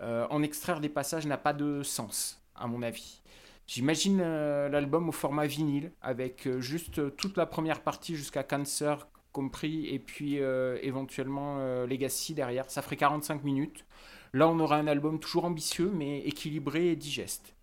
Euh, 0.00 0.26
en 0.30 0.42
extraire 0.42 0.80
des 0.80 0.88
passages 0.88 1.26
n'a 1.26 1.38
pas 1.38 1.52
de 1.52 1.82
sens, 1.82 2.42
à 2.54 2.66
mon 2.66 2.82
avis. 2.82 3.22
J'imagine 3.66 4.20
euh, 4.22 4.68
l'album 4.68 5.08
au 5.08 5.12
format 5.12 5.46
vinyle, 5.46 5.92
avec 6.02 6.46
euh, 6.46 6.60
juste 6.60 7.16
toute 7.16 7.36
la 7.36 7.46
première 7.46 7.80
partie 7.80 8.14
jusqu'à 8.14 8.42
Cancer 8.42 9.08
compris, 9.32 9.86
et 9.88 9.98
puis 9.98 10.36
éventuellement 10.36 11.58
Legacy 11.84 12.32
derrière. 12.32 12.70
Ça 12.70 12.80
ferait 12.80 12.96
45 12.96 13.44
minutes. 13.44 13.84
Là, 14.32 14.48
on 14.48 14.58
aura 14.60 14.76
un 14.76 14.86
album 14.86 15.20
toujours 15.20 15.44
ambitieux, 15.44 15.90
mais 15.92 16.20
équilibré 16.20 16.88
et 16.88 16.96
digeste. 16.96 17.54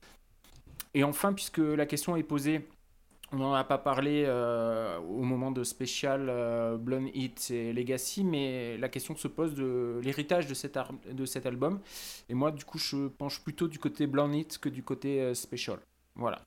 Et 0.94 1.04
enfin, 1.04 1.34
puisque 1.34 1.58
la 1.58 1.88
question 1.88 2.16
est 2.16 2.22
posée, 2.22 2.68
on 3.34 3.38
n'en 3.38 3.54
a 3.54 3.64
pas 3.64 3.78
parlé 3.80 4.24
euh, 4.28 4.98
au 5.00 5.24
moment 5.24 5.52
de 5.52 5.64
spécial 5.64 6.28
euh, 6.30 6.78
Blonde 6.78 7.10
Hit 7.14 7.50
et 7.52 7.74
Legacy, 7.74 8.24
mais 8.24 8.78
la 8.78 8.90
question 8.90 9.16
se 9.16 9.28
pose 9.28 9.56
de 9.56 10.00
l'héritage 10.04 10.46
de, 10.48 10.54
cet 10.54 10.78
ar- 10.78 10.94
de 11.12 11.26
cet 11.26 11.46
album. 11.46 11.80
Et 12.30 12.34
moi, 12.36 12.52
du 12.52 12.64
coup, 12.64 12.78
je 12.78 13.08
penche 13.08 13.42
plutôt 13.44 13.68
du 13.68 13.80
côté 13.80 14.06
Blonde 14.08 14.36
Hit 14.36 14.60
que 14.60 14.70
du 14.70 14.84
côté 14.84 15.20
euh, 15.22 15.34
Special. 15.34 15.80
Voilà. 16.16 16.42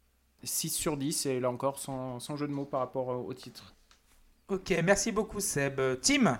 6 0.44 0.70
sur 0.70 0.96
10, 0.96 1.26
et 1.26 1.40
là 1.40 1.50
encore, 1.50 1.78
sans, 1.78 2.20
sans 2.20 2.36
jeu 2.36 2.46
de 2.46 2.52
mots 2.52 2.66
par 2.66 2.80
rapport 2.80 3.10
euh, 3.10 3.16
au 3.16 3.34
titre. 3.34 3.74
Ok, 4.48 4.72
merci 4.84 5.10
beaucoup 5.10 5.40
Seb. 5.40 5.80
Tim? 6.00 6.38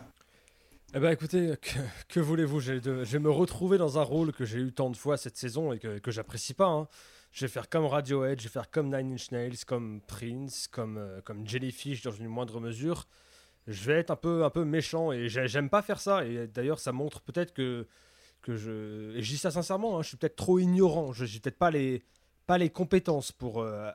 Eh 0.95 1.01
ben 1.01 1.11
écoutez, 1.11 1.55
que, 1.61 1.79
que 2.09 2.21
voulez-vous? 2.21 2.61
Je 2.61 2.75
vais 2.75 3.19
me 3.19 3.31
retrouver 3.31 3.77
dans 3.79 3.99
un 3.99 4.03
rôle 4.03 4.33
que 4.33 4.45
j'ai 4.45 4.61
eu 4.61 4.73
tant 4.73 4.91
de 4.91 4.97
fois 4.97 5.17
cette 5.17 5.37
saison 5.37 5.73
et 5.73 5.81
que, 5.81 5.99
que 5.99 6.11
j'apprécie 6.13 6.55
pas. 6.55 6.67
hein. 6.69 6.87
Je 7.37 7.43
vais 7.45 7.49
faire 7.49 7.69
comme 7.69 7.85
Radiohead, 7.85 8.41
je 8.41 8.45
vais 8.45 8.51
faire 8.51 8.71
comme 8.71 8.87
Nine 8.87 9.13
Inch 9.13 9.31
Nails, 9.31 9.59
comme 9.67 10.01
Prince, 10.07 10.69
comme, 10.69 10.97
euh, 10.97 11.21
comme 11.21 11.47
Jellyfish 11.47 12.01
dans 12.01 12.11
une 12.11 12.29
moindre 12.29 12.61
mesure. 12.61 13.07
Je 13.67 13.85
vais 13.85 13.99
être 13.99 14.11
un 14.11 14.17
peu, 14.17 14.43
un 14.43 14.49
peu 14.49 14.65
méchant 14.65 15.13
et 15.13 15.29
j'ai- 15.29 15.47
j'aime 15.47 15.69
pas 15.69 15.83
faire 15.83 16.01
ça. 16.01 16.25
Et 16.25 16.47
d'ailleurs, 16.47 16.79
ça 16.81 16.93
montre 16.93 17.21
peut-être 17.21 17.53
que, 17.53 17.87
que 18.41 18.57
je. 18.57 19.15
Et 19.19 19.23
je 19.23 19.33
dis 19.33 19.37
ça 19.37 19.51
sincèrement, 19.51 19.99
hein, 19.99 20.03
je 20.03 20.09
suis 20.09 20.17
peut-être 20.17 20.37
trop 20.37 20.59
ignorant. 20.59 21.13
Je 21.13 21.25
n'ai 21.27 21.41
peut-être 21.41 21.59
pas 21.59 21.71
les, 21.71 22.03
pas 22.47 22.57
les 22.57 22.71
compétences 22.71 23.33
pour 23.33 23.61
euh, 23.61 23.91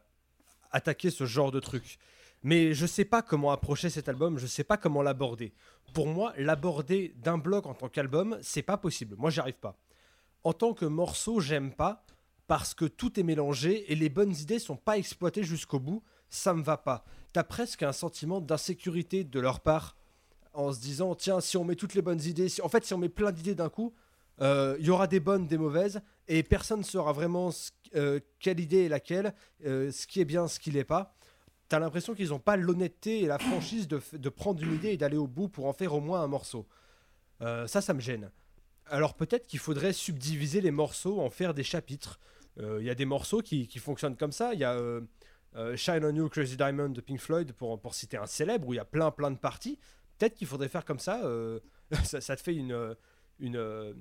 attaquer 0.69 1.09
ce 1.09 1.26
genre 1.26 1.51
de 1.51 1.59
truc. 1.59 1.97
Mais 2.43 2.76
je 2.76 2.85
sais 2.85 3.05
pas 3.05 3.23
comment 3.23 3.49
approcher 3.49 3.89
cet 3.89 4.07
album, 4.07 4.38
je 4.38 4.45
sais 4.45 4.63
pas 4.63 4.77
comment 4.77 5.01
l'aborder. 5.01 5.51
Pour 5.95 6.05
moi, 6.05 6.31
l'aborder 6.38 7.15
d'un 7.18 7.39
bloc 7.39 7.65
en 7.65 7.73
tant 7.73 7.89
qu'album, 7.89 8.38
c'est 8.43 8.61
pas 8.61 8.77
possible. 8.77 9.15
Moi, 9.18 9.31
j'y 9.31 9.39
arrive 9.39 9.57
pas. 9.59 9.80
En 10.43 10.53
tant 10.53 10.76
que 10.76 10.85
morceau, 10.85 11.39
j'aime 11.39 11.73
pas 11.73 12.05
parce 12.47 12.73
que 12.73 12.85
tout 12.85 13.19
est 13.19 13.23
mélangé 13.23 13.91
et 13.91 13.95
les 13.95 14.09
bonnes 14.09 14.34
idées 14.35 14.59
sont 14.59 14.76
pas 14.76 14.97
exploitées 14.97 15.43
jusqu'au 15.43 15.80
bout. 15.80 16.03
Ça 16.30 16.53
me 16.53 16.63
va 16.63 16.77
pas. 16.77 17.03
T'as 17.34 17.43
presque 17.43 17.84
un 17.84 17.91
sentiment 17.93 18.41
d'insécurité 18.41 19.23
de 19.23 19.39
leur 19.39 19.59
part 19.59 19.95
en 20.53 20.72
se 20.73 20.80
disant 20.80 21.15
tiens, 21.15 21.39
si 21.41 21.55
on 21.57 21.63
met 21.63 21.76
toutes 21.76 21.93
les 21.93 22.01
bonnes 22.01 22.22
idées, 22.22 22.49
si- 22.49 22.61
en 22.61 22.69
fait, 22.69 22.84
si 22.85 22.93
on 22.93 22.97
met 22.97 23.09
plein 23.09 23.31
d'idées 23.31 23.55
d'un 23.55 23.69
coup, 23.69 23.93
euh, 24.41 24.76
il 24.80 24.85
y 24.85 24.89
aura 24.89 25.07
des 25.07 25.19
bonnes, 25.19 25.47
des 25.47 25.57
mauvaises 25.57 26.01
et 26.27 26.41
personne 26.43 26.80
ne 26.80 26.84
saura 26.85 27.13
vraiment 27.13 27.51
euh, 27.95 28.19
quelle 28.39 28.59
idée 28.59 28.85
est 28.85 28.89
laquelle, 28.89 29.34
euh, 29.65 29.91
ce 29.91 30.07
qui 30.07 30.19
est 30.19 30.26
bien, 30.26 30.47
ce 30.47 30.59
qui 30.59 30.72
l'est 30.72 30.84
pas. 30.84 31.13
T'as 31.69 31.80
l'impression 31.80 32.15
qu'ils 32.15 32.30
n'ont 32.30 32.39
pas 32.39 32.57
l'honnêteté 32.57 33.22
et 33.22 33.27
la 33.27 33.39
franchise 33.39 33.88
de, 33.88 34.01
de 34.13 34.30
prendre 34.30 34.61
une 34.61 34.73
idée 34.73 34.89
et 34.89 34.97
d'aller 34.97 35.15
au 35.18 35.27
bout 35.27 35.47
pour 35.47 35.68
en 35.68 35.73
faire 35.73 35.93
au 35.93 36.01
moins 36.01 36.22
un 36.22 36.27
morceau. 36.27 36.65
Ça, 37.39 37.81
ça 37.81 37.93
me 37.93 37.99
gêne. 38.01 38.30
Alors 38.86 39.16
peut-être 39.16 39.48
qu'il 39.48 39.60
faudrait 39.60 39.94
subdiviser 39.94 40.62
les 40.62 40.72
morceaux, 40.72 41.22
en 41.22 41.30
faire 41.30 41.53
des 41.53 41.64
chapitres. 41.64 42.20
Euh, 42.60 42.78
Il 42.82 42.86
y 42.86 42.90
a 42.90 42.95
des 42.95 43.06
morceaux 43.06 43.41
qui, 43.41 43.68
qui 43.68 43.80
fonctionnent 43.80 44.18
comme 44.18 44.32
ça. 44.32 44.53
Il 44.53 44.60
y 44.60 44.64
a 44.64 44.74
euh, 44.74 45.02
euh, 45.56 45.76
Shine 45.76 46.03
on 46.03 46.16
You, 46.16 46.30
Crazy 46.30 46.58
Diamond 46.58 46.90
de 46.90 47.02
Pink 47.02 47.20
Floyd, 47.20 47.53
pour, 47.53 47.80
pour 47.80 47.94
citer 47.94 48.18
un 48.18 48.26
célèbre, 48.26 48.68
où 48.68 48.74
il 48.74 48.78
y 48.78 48.80
a 48.80 48.86
plein 48.86 49.12
plein 49.12 49.32
de 49.32 49.38
parties. 49.38 49.80
Peut-être 50.18 50.36
qu'il 50.36 50.48
faudrait 50.48 50.68
faire 50.68 50.86
comme 50.86 50.99
ça. 50.99 51.22
ça, 52.03 52.36
te 52.36 52.41
fait 52.41 52.56
une, 52.56 52.95
une, 53.40 53.95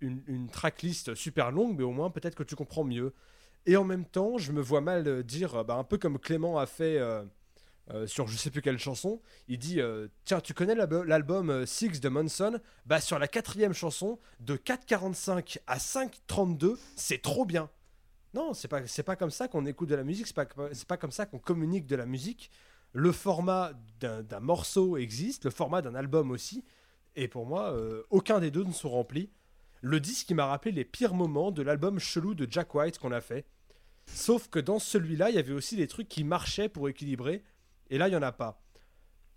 une, 0.00 0.22
une 0.26 0.48
tracklist 0.50 1.14
super 1.14 1.50
longue, 1.50 1.76
mais 1.76 1.84
au 1.84 1.92
moins 1.92 2.10
peut-être 2.10 2.34
que 2.34 2.42
tu 2.42 2.56
comprends 2.56 2.84
mieux. 2.84 3.14
Et 3.64 3.76
en 3.76 3.84
même 3.84 4.04
temps, 4.04 4.38
je 4.38 4.52
me 4.52 4.60
vois 4.60 4.80
mal 4.80 5.22
dire, 5.22 5.64
bah, 5.64 5.74
un 5.74 5.84
peu 5.84 5.96
comme 5.96 6.18
Clément 6.18 6.58
a 6.58 6.66
fait 6.66 6.98
euh, 7.90 8.06
sur 8.06 8.26
je 8.28 8.36
sais 8.36 8.50
plus 8.50 8.62
quelle 8.62 8.78
chanson, 8.78 9.20
il 9.48 9.58
dit 9.58 9.80
euh, 9.80 10.08
Tiens, 10.24 10.40
tu 10.40 10.54
connais 10.54 10.74
l'album- 10.74 11.50
euh, 11.50 11.66
Six 11.66 12.00
de 12.00 12.08
Monson? 12.08 12.60
Bah, 12.86 13.00
sur 13.00 13.18
la 13.18 13.28
quatrième 13.28 13.72
chanson, 13.72 14.18
de 14.40 14.56
4,45 14.56 15.58
à 15.66 15.78
5,32, 15.78 16.76
c'est 16.96 17.20
trop 17.20 17.44
bien. 17.44 17.70
Non, 18.34 18.54
c'est 18.54 18.68
pas, 18.68 18.80
pas 19.04 19.16
comme 19.16 19.30
ça 19.30 19.48
qu'on 19.48 19.66
écoute 19.66 19.88
de 19.88 19.94
la 19.94 20.04
musique, 20.04 20.26
c'est 20.26 20.34
pas, 20.36 20.46
pas 20.46 20.96
comme 20.96 21.10
ça 21.10 21.26
qu'on 21.26 21.38
communique 21.38 21.86
de 21.86 21.96
la 21.96 22.06
musique. 22.06 22.50
Le 22.94 23.10
format 23.12 23.72
d'un 24.00 24.40
morceau 24.40 24.96
existe, 24.96 25.44
le 25.44 25.50
format 25.50 25.82
d'un 25.82 25.94
album 25.94 26.30
aussi, 26.30 26.64
et 27.16 27.28
pour 27.28 27.46
moi, 27.46 27.74
aucun 28.10 28.38
des 28.40 28.50
deux 28.50 28.64
ne 28.64 28.72
sont 28.72 28.90
remplis. 28.90 29.30
Le 29.82 29.98
disque 29.98 30.30
m'a 30.32 30.46
rappelé 30.46 30.72
les 30.72 30.84
pires 30.84 31.14
moments 31.14 31.50
de 31.50 31.60
l'album 31.62 31.98
chelou 31.98 32.34
de 32.34 32.46
Jack 32.50 32.74
White 32.74 32.98
qu'on 32.98 33.12
a 33.12 33.20
fait. 33.20 33.44
Sauf 34.06 34.48
que 34.48 34.58
dans 34.58 34.78
celui-là, 34.78 35.30
il 35.30 35.36
y 35.36 35.38
avait 35.38 35.52
aussi 35.52 35.76
des 35.76 35.86
trucs 35.88 36.08
qui 36.08 36.24
marchaient 36.24 36.68
pour 36.68 36.88
équilibrer, 36.88 37.42
et 37.92 37.98
là, 37.98 38.08
il 38.08 38.10
n'y 38.12 38.16
en 38.16 38.22
a 38.22 38.32
pas. 38.32 38.58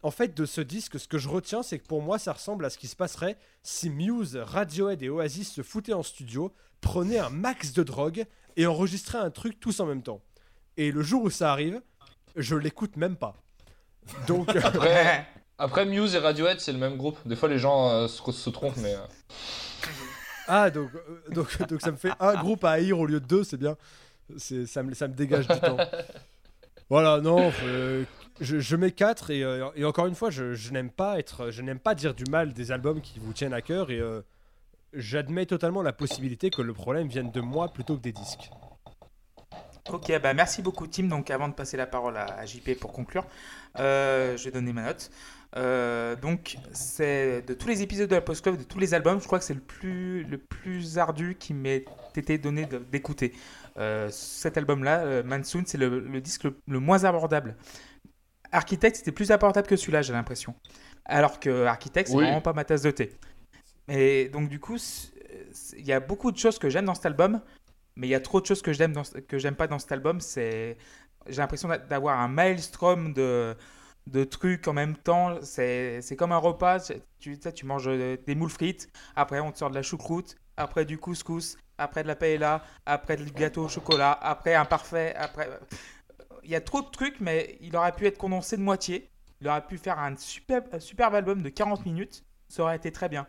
En 0.02 0.12
fait, 0.12 0.34
de 0.34 0.46
ce 0.46 0.62
disque, 0.62 0.98
ce 0.98 1.08
que 1.10 1.18
je 1.18 1.28
retiens, 1.28 1.62
c'est 1.62 1.78
que 1.78 1.86
pour 1.86 2.02
moi, 2.02 2.18
ça 2.18 2.32
ressemble 2.32 2.64
à 2.64 2.70
ce 2.70 2.78
qui 2.78 2.88
se 2.88 2.96
passerait 2.96 3.38
si 3.64 3.90
Muse, 3.90 4.38
Radiohead 4.38 5.04
et 5.04 5.10
Oasis 5.10 5.52
se 5.52 5.62
foutaient 5.62 5.94
en 5.94 6.04
studio, 6.04 6.54
prenaient 6.80 7.20
un 7.20 7.30
max 7.30 7.74
de 7.74 7.84
drogue 7.84 8.26
et 8.56 8.66
enregistraient 8.66 9.18
un 9.20 9.30
truc 9.30 9.60
tous 9.60 9.82
en 9.82 9.86
même 9.86 10.04
temps. 10.04 10.22
Et 10.78 10.92
le 10.92 11.02
jour 11.02 11.24
où 11.24 11.30
ça 11.30 11.52
arrive, 11.52 11.82
je 12.38 12.56
l'écoute 12.56 12.96
même 12.96 13.18
pas. 13.18 13.36
Donc, 14.28 14.56
Après, 14.64 15.28
après 15.58 15.86
Muse 15.86 16.16
et 16.16 16.20
Radiohead, 16.20 16.62
c'est 16.62 16.72
le 16.72 16.78
même 16.80 16.96
groupe. 16.96 17.18
Des 17.26 17.36
fois, 17.36 17.50
les 17.50 17.60
gens 17.60 17.90
euh, 17.90 18.08
se, 18.08 18.32
se 18.32 18.50
trompent, 18.50 18.78
mais. 18.78 18.96
euh, 18.96 19.00
ah, 20.48 20.70
donc, 20.70 20.92
euh, 20.96 21.34
donc, 21.34 21.62
donc 21.68 21.82
ça 21.82 21.92
me 21.92 21.98
fait 21.98 22.12
un 22.22 22.36
groupe 22.36 22.64
à 22.64 22.72
haïr 22.72 23.00
au 23.00 23.06
lieu 23.06 23.20
de 23.20 23.26
deux, 23.26 23.44
c'est 23.44 23.58
bien. 23.58 23.76
Ça, 24.38 24.82
me, 24.84 24.94
ça 24.94 25.08
me 25.10 25.14
dégage 25.14 25.48
du 25.48 25.60
temps. 25.60 25.78
Voilà, 26.88 27.20
non, 27.20 27.52
euh, 27.64 28.04
je, 28.42 28.76
mets 28.76 28.92
4 28.92 29.32
et, 29.32 29.44
euh, 29.44 29.70
et 29.76 29.86
encore 29.86 30.08
une 30.08 30.16
fois, 30.16 30.30
je, 30.30 30.72
n'aime 30.72 30.90
pas 30.90 31.20
être, 31.20 31.52
je 31.52 31.62
n'aime 31.62 31.80
pas 31.80 31.96
dire 31.96 32.14
du 32.14 32.26
mal 32.30 32.54
des 32.54 32.72
albums 32.72 33.02
qui 33.02 33.20
vous 33.20 33.34
tiennent 33.34 33.54
à 33.54 33.62
cœur 33.62 33.92
et 33.92 34.00
euh, 34.00 34.22
j'admets 34.94 35.46
totalement 35.46 35.82
la 35.82 35.94
possibilité 35.94 36.50
que 36.50 36.62
le 36.62 36.74
problème 36.74 37.08
vienne 37.08 37.32
de 37.32 37.42
moi 37.42 37.72
plutôt 37.72 37.96
que 37.96 38.02
des 38.02 38.12
disques. 38.12 38.50
Ok, 39.92 40.12
bah 40.22 40.34
merci 40.34 40.64
beaucoup 40.64 40.88
Tim. 40.88 41.04
Donc 41.04 41.30
avant 41.30 41.48
de 41.48 41.54
passer 41.54 41.78
la 41.78 41.86
parole 41.86 42.18
à, 42.18 42.46
JP 42.46 42.80
pour 42.80 42.92
conclure, 42.92 43.26
euh, 43.80 44.36
je 44.36 44.44
vais 44.46 44.52
donner 44.52 44.74
ma 44.74 44.82
note. 44.82 45.12
Donc 46.22 46.58
c'est 46.74 47.44
de 47.44 47.54
tous 47.54 47.68
les 47.68 47.84
épisodes 47.84 48.10
de 48.10 48.16
la 48.16 48.22
Post 48.22 48.42
Club, 48.42 48.58
de 48.58 48.64
tous 48.64 48.80
les 48.80 48.94
albums, 48.94 49.22
je 49.22 49.28
crois 49.28 49.40
que 49.40 49.46
c'est 49.46 49.54
le 49.54 49.62
plus, 49.62 50.24
le 50.24 50.38
plus 50.40 50.98
ardu 50.98 51.38
qui 51.40 51.54
m'ait 51.54 51.86
été 52.16 52.38
donné 52.38 52.68
d'écouter. 52.92 53.34
Cet 54.10 54.58
album-là, 54.58 55.22
Mansoon, 55.24 55.64
c'est 55.66 55.78
le, 55.78 56.20
disque 56.20 56.48
le 56.68 56.80
moins 56.80 57.04
abordable. 57.04 57.56
Architect, 58.56 58.96
c'était 58.98 59.12
plus 59.12 59.32
abordable 59.32 59.68
que 59.68 59.76
celui-là, 59.76 60.02
j'ai 60.02 60.14
l'impression. 60.14 60.56
Alors 61.06 61.40
que 61.40 61.66
Architect, 61.66 62.08
c'est 62.10 62.16
Oui. 62.16 62.24
vraiment 62.24 62.42
pas 62.42 62.54
ma 62.54 62.64
tasse 62.64 62.82
de 62.82 62.92
thé. 62.92 63.12
Et 63.88 64.30
donc 64.30 64.50
du 64.50 64.60
coup, 64.60 64.78
il 65.78 65.86
y 65.86 65.94
a 65.94 66.00
beaucoup 66.00 66.32
de 66.32 66.38
choses 66.38 66.58
que 66.58 66.70
j'aime 66.70 66.86
dans 66.86 66.96
cet 66.96 67.06
album, 67.06 67.42
mais 67.96 68.08
il 68.08 68.10
y 68.10 68.16
a 68.16 68.20
trop 68.20 68.42
de 68.42 68.46
choses 68.46 68.62
que 68.62 68.74
j'aime 68.74 68.94
dans 68.94 69.04
ce- 69.04 69.18
que 69.20 69.38
j'aime 69.38 69.56
pas 69.56 69.68
dans 69.68 69.80
cet 69.80 69.92
album. 69.92 70.20
C'est 70.22 70.78
j'ai 71.28 71.38
l'impression 71.38 71.68
d'a- 71.70 71.78
d'avoir 71.78 72.20
un 72.20 72.28
maelstrom 72.28 73.14
de 73.14 73.56
de 74.08 74.24
trucs 74.24 74.68
en 74.68 74.74
même 74.74 74.96
temps. 74.96 75.38
C'est 75.42 76.02
c'est 76.02 76.16
comme 76.16 76.32
un 76.32 76.38
repas. 76.38 76.80
Tu, 77.20 77.40
tu 77.40 77.66
manges 77.66 77.88
euh, 77.88 78.18
des 78.26 78.36
moules 78.36 78.50
frites, 78.52 78.90
après 79.16 79.40
on 79.40 79.52
te 79.52 79.58
sort 79.58 79.70
de 79.70 79.76
la 79.76 79.82
choucroute, 79.84 80.36
après 80.58 80.86
du 80.86 80.98
couscous, 80.98 81.58
après 81.78 82.04
de 82.04 82.08
la 82.08 82.16
paella, 82.16 82.64
après 82.86 83.16
du 83.18 83.26
gâteau 83.32 83.66
au 83.66 83.70
chocolat, 83.70 84.12
après 84.22 84.54
un 84.56 84.66
parfait, 84.66 85.14
après 85.16 85.50
il 86.46 86.52
y 86.52 86.56
a 86.56 86.62
trop 86.62 86.82
de 86.82 86.90
trucs, 86.90 87.20
mais 87.20 87.58
il 87.60 87.76
aurait 87.76 87.92
pu 87.92 88.06
être 88.06 88.18
condensé 88.18 88.56
de 88.56 88.62
moitié. 88.62 89.10
Il 89.42 89.48
aurait 89.48 89.66
pu 89.66 89.78
faire 89.78 90.00
un 90.00 90.16
superbe, 90.16 91.16
album 91.16 91.42
de 91.42 91.50
40 91.50 91.86
minutes. 91.86 92.24
Ça 92.48 92.64
aurait 92.64 92.78
été 92.78 92.92
très 92.92 93.10
bien. 93.10 93.28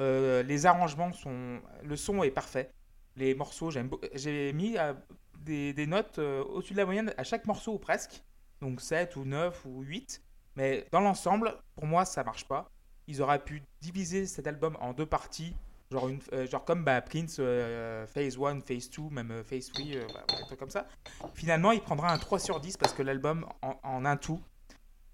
Euh, 0.00 0.42
les 0.42 0.66
arrangements 0.66 1.12
sont. 1.12 1.60
Le 1.82 1.96
son 1.96 2.22
est 2.22 2.30
parfait. 2.30 2.70
Les 3.16 3.34
morceaux, 3.34 3.70
j'ai 3.70 4.52
mis 4.52 4.78
euh, 4.78 4.94
des, 5.40 5.72
des 5.72 5.86
notes 5.86 6.18
euh, 6.18 6.44
au-dessus 6.44 6.74
de 6.74 6.78
la 6.78 6.84
moyenne 6.84 7.12
à 7.16 7.24
chaque 7.24 7.46
morceau 7.46 7.74
ou 7.74 7.78
presque. 7.78 8.22
Donc 8.60 8.80
7 8.80 9.16
ou 9.16 9.24
9 9.24 9.64
ou 9.64 9.82
8. 9.82 10.22
Mais 10.56 10.86
dans 10.92 11.00
l'ensemble, 11.00 11.56
pour 11.74 11.86
moi, 11.86 12.04
ça 12.04 12.22
marche 12.22 12.46
pas. 12.46 12.70
Ils 13.06 13.22
auraient 13.22 13.42
pu 13.42 13.62
diviser 13.80 14.26
cet 14.26 14.46
album 14.46 14.76
en 14.80 14.92
deux 14.92 15.06
parties. 15.06 15.56
Genre, 15.90 16.08
une, 16.08 16.20
euh, 16.34 16.46
genre 16.46 16.64
comme 16.64 16.84
bah, 16.84 17.00
Prince, 17.00 17.36
euh, 17.38 18.06
Phase 18.06 18.36
1, 18.38 18.60
Phase 18.60 18.90
2, 18.90 19.08
même 19.10 19.30
euh, 19.30 19.42
Phase 19.44 19.68
3, 19.72 19.84
euh, 19.86 20.06
voilà, 20.10 20.26
des 20.38 20.44
trucs 20.44 20.58
comme 20.58 20.70
ça. 20.70 20.86
Finalement, 21.34 21.72
il 21.72 21.80
prendra 21.80 22.12
un 22.12 22.18
3 22.18 22.38
sur 22.38 22.60
10 22.60 22.76
parce 22.76 22.92
que 22.92 23.02
l'album, 23.02 23.46
en, 23.62 24.04
un 24.04 24.16
tout, 24.18 24.40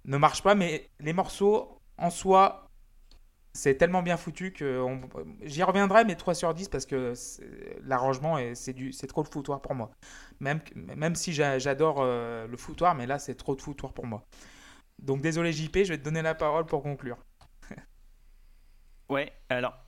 ne 0.04 0.16
marche 0.16 0.42
pas. 0.42 0.54
Mais 0.56 0.90
les 1.00 1.12
morceaux, 1.12 1.80
en 1.98 2.10
soi, 2.10 2.70
c'est 3.52 3.76
tellement 3.76 4.02
bien 4.02 4.16
foutu 4.16 4.52
que 4.52 4.84
j'y 5.42 5.62
reviendrai, 5.62 6.04
mais 6.04 6.16
3 6.16 6.34
sur 6.34 6.52
10 6.54 6.68
parce 6.68 6.86
que 6.86 7.14
l'arrangement, 7.84 8.38
est- 8.38 8.56
c'est 8.56 8.72
du- 8.72 8.90
trop 9.08 9.22
de 9.22 9.28
foutoir 9.28 9.62
pour 9.62 9.74
moi. 9.76 9.90
Même, 10.40 10.60
même 10.74 11.14
si 11.14 11.32
j'a- 11.32 11.58
j'adore 11.60 12.04
le 12.04 12.56
foutoir, 12.56 12.96
mais 12.96 13.06
là, 13.06 13.20
c'est 13.20 13.36
trop 13.36 13.54
de 13.54 13.62
foutoir 13.62 13.92
pour 13.92 14.06
moi. 14.06 14.24
Donc 15.00 15.20
désolé 15.20 15.52
JP, 15.52 15.84
je 15.84 15.92
vais 15.92 15.98
te 15.98 16.04
donner 16.04 16.22
la 16.22 16.34
parole 16.34 16.66
pour 16.66 16.82
conclure. 16.82 17.18
Ouais, 19.08 19.32
alors, 19.48 19.83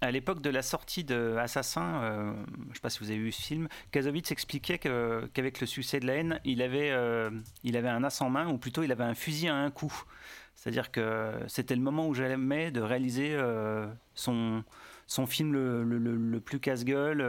à 0.00 0.10
l'époque 0.10 0.40
de 0.40 0.50
la 0.50 0.62
sortie 0.62 1.04
de 1.04 1.36
Assassin, 1.38 2.02
euh, 2.02 2.32
je 2.70 2.74
sais 2.74 2.80
pas 2.80 2.90
si 2.90 3.00
vous 3.00 3.10
avez 3.10 3.18
vu 3.18 3.32
ce 3.32 3.42
film, 3.42 3.68
Kazovitz 3.90 4.30
expliquait 4.32 4.78
qu'avec 4.78 5.60
le 5.60 5.66
succès 5.66 6.00
de 6.00 6.06
la 6.06 6.14
haine, 6.14 6.40
il 6.44 6.62
avait, 6.62 6.90
euh, 6.90 7.30
il 7.64 7.76
avait 7.76 7.88
un 7.88 8.02
as 8.04 8.20
en 8.22 8.30
main, 8.30 8.48
ou 8.48 8.58
plutôt 8.58 8.82
il 8.82 8.92
avait 8.92 9.04
un 9.04 9.14
fusil 9.14 9.48
à 9.48 9.56
un 9.56 9.70
coup. 9.70 9.92
C'est-à-dire 10.54 10.90
que 10.90 11.32
c'était 11.48 11.74
le 11.76 11.82
moment 11.82 12.06
où 12.08 12.14
j'aimais 12.14 12.70
de 12.70 12.80
réaliser 12.80 13.30
euh, 13.34 13.86
son, 14.14 14.64
son 15.06 15.26
film 15.26 15.52
le, 15.52 15.84
le- 15.84 16.40
plus 16.40 16.60
casse-gueule 16.60 17.20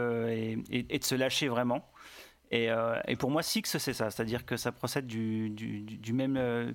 et 0.70 0.98
de 0.98 1.04
se 1.04 1.14
lâcher 1.14 1.48
vraiment. 1.48 1.86
Et, 2.52 2.70
euh, 2.70 3.00
et 3.08 3.16
pour 3.16 3.30
moi, 3.30 3.42
Six, 3.42 3.62
c'est 3.78 3.94
ça. 3.94 4.10
C'est-à-dire 4.10 4.44
que 4.44 4.58
ça 4.58 4.72
procède 4.72 5.06
du, 5.06 5.54
euh, 6.36 6.72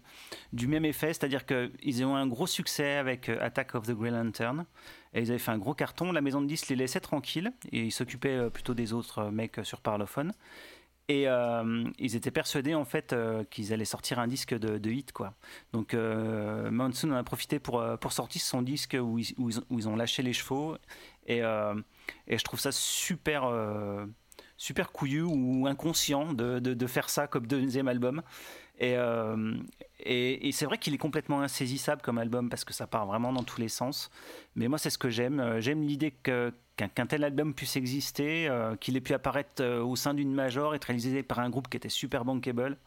même 0.68 0.86
effet. 0.86 1.14
C'est-à-dire 1.14 1.45
qu'ils 1.45 2.04
ont 2.04 2.16
un 2.16 2.26
gros 2.26 2.48
succès 2.48 2.95
avec 2.95 3.30
euh, 3.30 3.38
Attack 3.40 3.76
of 3.76 3.86
the 3.86 3.91
Grey 3.91 4.10
Lantern. 4.10 4.66
Et 5.14 5.22
ils 5.22 5.30
avaient 5.30 5.40
fait 5.40 5.52
un 5.52 5.60
gros 5.60 5.76
carton. 5.76 6.12
La 6.12 6.22
maison 6.22 6.41
de 6.41 6.48
10 6.48 6.70
les 6.70 6.76
laissait 6.76 6.99
tranquilles. 6.99 7.52
Et 7.72 7.84
ils 7.84 7.91
s'occupaient 7.91 8.49
plutôt 8.49 8.74
des 8.74 8.91
autres 8.91 9.26
mecs 9.30 9.60
sur 9.64 9.82
Parlophone. 9.82 10.34
Et 11.10 11.26
ils 11.99 12.16
étaient 12.18 12.32
persuadés 12.32 12.76
en 12.76 12.84
fait 12.84 13.16
qu'ils 13.49 13.72
allaient 13.72 13.86
sortir 13.86 14.20
un 14.20 14.28
disque 14.28 14.54
de, 14.54 14.78
de 14.78 14.90
hit 14.90 15.14
quoi. 15.14 15.36
Donc 15.72 15.94
euh, 15.94 16.70
Monsoon 16.70 17.12
en 17.12 17.16
a 17.16 17.24
profité 17.24 17.60
pour, 17.60 17.82
sortir 18.10 18.41
son 18.41 18.62
disque 18.62 18.98
où 18.99 19.18
ils, 19.18 19.88
ont- 19.88 19.95
lâché 19.95 20.22
les 20.22 20.34
chevaux 20.34 20.76
et, 21.28 21.40
je 21.40 22.44
trouve 22.44 22.60
ça 22.60 22.74
super 22.74 23.49
super 24.58 24.92
couillu 24.92 25.22
ou 25.22 25.68
inconscient 25.68 26.34
de, 26.34 26.60
de, 26.60 26.88
faire 26.88 27.10
ça 27.10 27.28
comme 27.28 27.48
deuxième 27.48 27.88
album. 27.88 28.22
Et, 28.80 28.96
euh, 28.98 29.56
et, 30.00 30.48
et 30.48 30.52
c'est 30.52 30.66
vrai 30.66 30.78
qu'il 30.78 30.94
est 30.94 31.00
complètement 31.00 31.42
insaisissable 31.42 32.02
comme 32.02 32.18
album 32.18 32.50
parce 32.50 32.64
que 32.66 32.74
ça 32.74 32.86
part 32.88 33.06
vraiment 33.06 33.32
dans 33.34 33.44
tous 33.44 33.60
les 33.62 33.70
sens. 33.70 34.12
Mais 34.56 34.68
moi, 34.68 34.78
c'est 34.78 34.90
ce 34.90 34.98
que 34.98 35.10
j'aime. 35.10 35.40
Euh, 35.40 35.62
J'aime 35.62 35.82
l'idée 35.84 36.12
que- 36.12 36.54
qu'un 36.78 37.08
tel 37.08 37.24
album 37.24 37.54
puisse 37.54 37.76
exister, 37.76 38.48
euh, 38.48 38.76
qu'il 38.76 38.95
ait 38.95 39.02
pu 39.02 39.14
apparaître 39.14 39.62
euh, 39.62 39.82
au 39.82 39.95
sein 39.95 40.14
d'une 40.14 40.34
major, 40.34 40.76
être 40.76 40.86
réalisé 40.86 41.24
par 41.24 41.40
un 41.40 41.49
groupe 41.49 41.68
qui 41.70 41.78
était 41.78 41.90
super 41.90 42.24
bankable. 42.24 42.78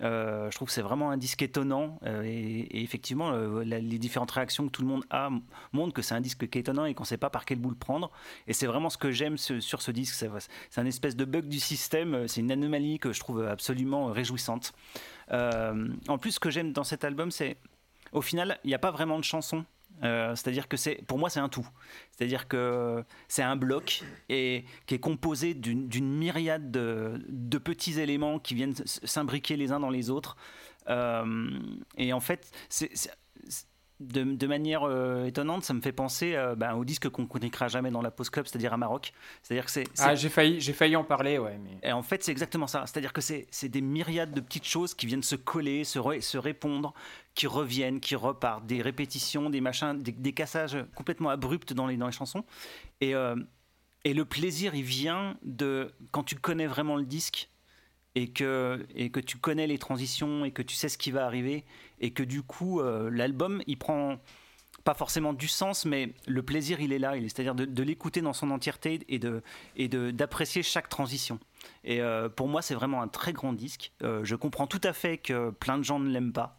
Euh, 0.00 0.50
je 0.50 0.56
trouve 0.56 0.68
que 0.68 0.74
c'est 0.74 0.82
vraiment 0.82 1.10
un 1.10 1.16
disque 1.16 1.40
étonnant 1.40 1.98
et, 2.24 2.82
effectivement 2.82 3.32
les 3.62 3.98
différentes 3.98 4.30
réactions 4.32 4.66
que 4.66 4.70
tout 4.70 4.82
le 4.82 4.88
monde 4.88 5.04
a 5.10 5.30
montrent 5.72 5.94
que 5.94 6.02
c'est 6.02 6.14
un 6.14 6.20
disque 6.20 6.50
qui 6.50 6.58
est 6.58 6.62
étonnant 6.62 6.84
et 6.84 6.92
qu'on 6.92 7.04
ne 7.04 7.08
sait 7.08 7.16
pas 7.16 7.30
par 7.30 7.44
quel 7.44 7.58
bout 7.58 7.70
le 7.70 7.76
prendre. 7.76 8.10
Et 8.46 8.52
c'est 8.52 8.66
vraiment 8.66 8.90
ce 8.90 8.98
que 8.98 9.10
j'aime 9.10 9.38
sur 9.38 9.80
ce 9.80 9.90
disque 9.90 10.14
c'est 10.14 10.80
un 10.80 10.86
espèce 10.86 11.16
de 11.16 11.24
bug 11.24 11.46
du 11.46 11.60
système 11.60 12.28
c'est 12.28 12.40
une 12.40 12.50
anomalie 12.50 12.98
que 12.98 13.12
je 13.12 13.20
trouve 13.20 13.46
absolument 13.46 14.06
réjouissante. 14.06 14.72
En 15.30 16.18
plus 16.20 16.32
ce 16.32 16.40
que 16.40 16.50
j'aime 16.50 16.72
dans 16.72 16.84
cet 16.84 17.04
album 17.04 17.30
c'est 17.30 17.56
au 18.12 18.20
final 18.20 18.58
il 18.64 18.68
n'y 18.68 18.74
a 18.74 18.78
pas 18.78 18.90
vraiment 18.90 19.18
de 19.18 19.24
chansons 19.24 19.64
Euh, 20.02 20.34
c'est-à-dire 20.34 20.68
que 20.68 20.76
c'est, 20.76 21.02
pour 21.06 21.18
moi, 21.18 21.30
c'est 21.30 21.40
un 21.40 21.48
tout. 21.48 21.68
C'est-à-dire 22.10 22.48
que 22.48 23.04
c'est 23.28 23.42
un 23.42 23.56
bloc 23.56 24.02
et 24.28 24.64
qui 24.86 24.94
est 24.94 24.98
composé 25.00 25.54
d'une, 25.54 25.88
myriade 26.16 26.70
de, 26.70 27.58
petits 27.58 28.00
éléments 28.00 28.38
qui 28.38 28.54
viennent 28.54 28.74
s'imbriquer 28.84 29.56
les 29.56 29.72
uns 29.72 29.80
dans 29.80 29.90
les 29.90 30.10
autres. 30.10 30.36
Euh, 30.88 31.50
et 31.98 32.12
en 32.12 32.20
fait, 32.20 32.50
c'est- 32.68 33.10
de, 34.00 34.24
de 34.24 34.46
manière 34.46 34.82
euh, 34.82 35.26
étonnante, 35.26 35.62
ça 35.62 35.74
me 35.74 35.80
fait 35.80 35.92
penser 35.92 36.34
euh, 36.34 36.54
ben, 36.56 36.74
au 36.74 36.84
disque 36.84 37.08
qu'on 37.10 37.26
connaîtra 37.26 37.68
jamais 37.68 37.90
dans 37.90 38.02
la 38.02 38.10
Post 38.10 38.30
Club, 38.30 38.46
c'est-à-dire 38.46 38.72
à 38.72 38.76
Maroc. 38.76 39.12
C'est-à-dire 39.42 39.66
que 39.66 39.70
c'est. 39.70 39.84
Ah, 39.98 40.14
j'ai 40.14 40.30
failli, 40.30 40.60
j'ai 40.60 40.72
failli 40.72 40.96
en 40.96 41.04
parler, 41.04 41.38
ouais. 41.38 41.58
Mais... 41.62 41.88
et 41.88 41.92
en 41.92 42.02
fait, 42.02 42.24
c'est 42.24 42.32
exactement 42.32 42.66
ça. 42.66 42.84
C'est-à-dire 42.86 43.12
que 43.12 43.20
c'est 43.20 43.46
c'est 43.50 43.68
des 43.68 43.82
myriades 43.82 44.32
de 44.32 44.40
petites 44.40 44.66
choses 44.66 44.94
qui 44.94 45.06
viennent 45.06 45.22
se 45.22 45.36
coller, 45.36 45.84
se, 45.84 45.98
re- 45.98 46.20
se 46.20 46.38
répondre, 46.38 46.94
qui 47.34 47.46
reviennent, 47.46 48.00
qui 48.00 48.16
repartent, 48.16 48.66
des 48.66 48.82
répétitions, 48.82 49.50
des 49.50 49.60
machins, 49.60 50.02
des, 50.02 50.12
des 50.12 50.32
cassages 50.32 50.78
complètement 50.94 51.28
abrupts 51.28 51.72
dans 51.72 51.86
les, 51.86 51.96
dans 51.96 52.06
les 52.06 52.12
chansons. 52.12 52.44
Et, 53.00 53.14
euh, 53.14 53.36
et 54.04 54.14
le 54.14 54.24
plaisir, 54.24 54.74
il 54.74 54.82
vient 54.82 55.36
de 55.42 55.92
quand 56.10 56.24
tu 56.24 56.36
connais 56.36 56.66
vraiment 56.66 56.96
le 56.96 57.04
disque 57.04 57.50
et 58.14 58.28
que, 58.28 58.84
et 58.94 59.10
que 59.10 59.20
tu 59.20 59.36
connais 59.36 59.66
les 59.66 59.78
transitions 59.78 60.44
et 60.44 60.50
que 60.50 60.62
tu 60.62 60.74
sais 60.74 60.88
ce 60.88 60.98
qui 60.98 61.12
va 61.12 61.26
arriver 61.26 61.64
et 62.00 62.12
que 62.12 62.22
du 62.22 62.42
coup, 62.42 62.80
euh, 62.80 63.10
l'album, 63.10 63.62
il 63.66 63.78
prend 63.78 64.18
pas 64.84 64.94
forcément 64.94 65.34
du 65.34 65.46
sens, 65.46 65.84
mais 65.84 66.14
le 66.26 66.42
plaisir, 66.42 66.80
il 66.80 66.92
est 66.92 66.98
là. 66.98 67.12
C'est-à-dire 67.20 67.54
de, 67.54 67.82
l'écouter 67.82 68.22
dans 68.22 68.32
son 68.32 68.50
entièreté 68.50 69.00
et 69.08 69.18
de 69.18 69.42
et 69.76 69.88
d'apprécier 69.88 70.62
chaque 70.62 70.88
transition. 70.88 71.38
Et 71.84 72.00
euh, 72.00 72.30
pour 72.30 72.48
moi, 72.48 72.62
c'est 72.62 72.74
vraiment 72.74 73.02
un 73.02 73.08
très 73.08 73.34
grand 73.34 73.52
disque. 73.52 73.92
Euh, 74.02 74.24
je 74.24 74.34
comprends 74.36 74.66
tout 74.66 74.80
à 74.82 74.94
fait 74.94 75.18
que 75.18 75.50
plein 75.50 75.76
de 75.76 75.82
gens 75.82 76.00
ne 76.00 76.08
l'aiment 76.08 76.32
pas. 76.32 76.56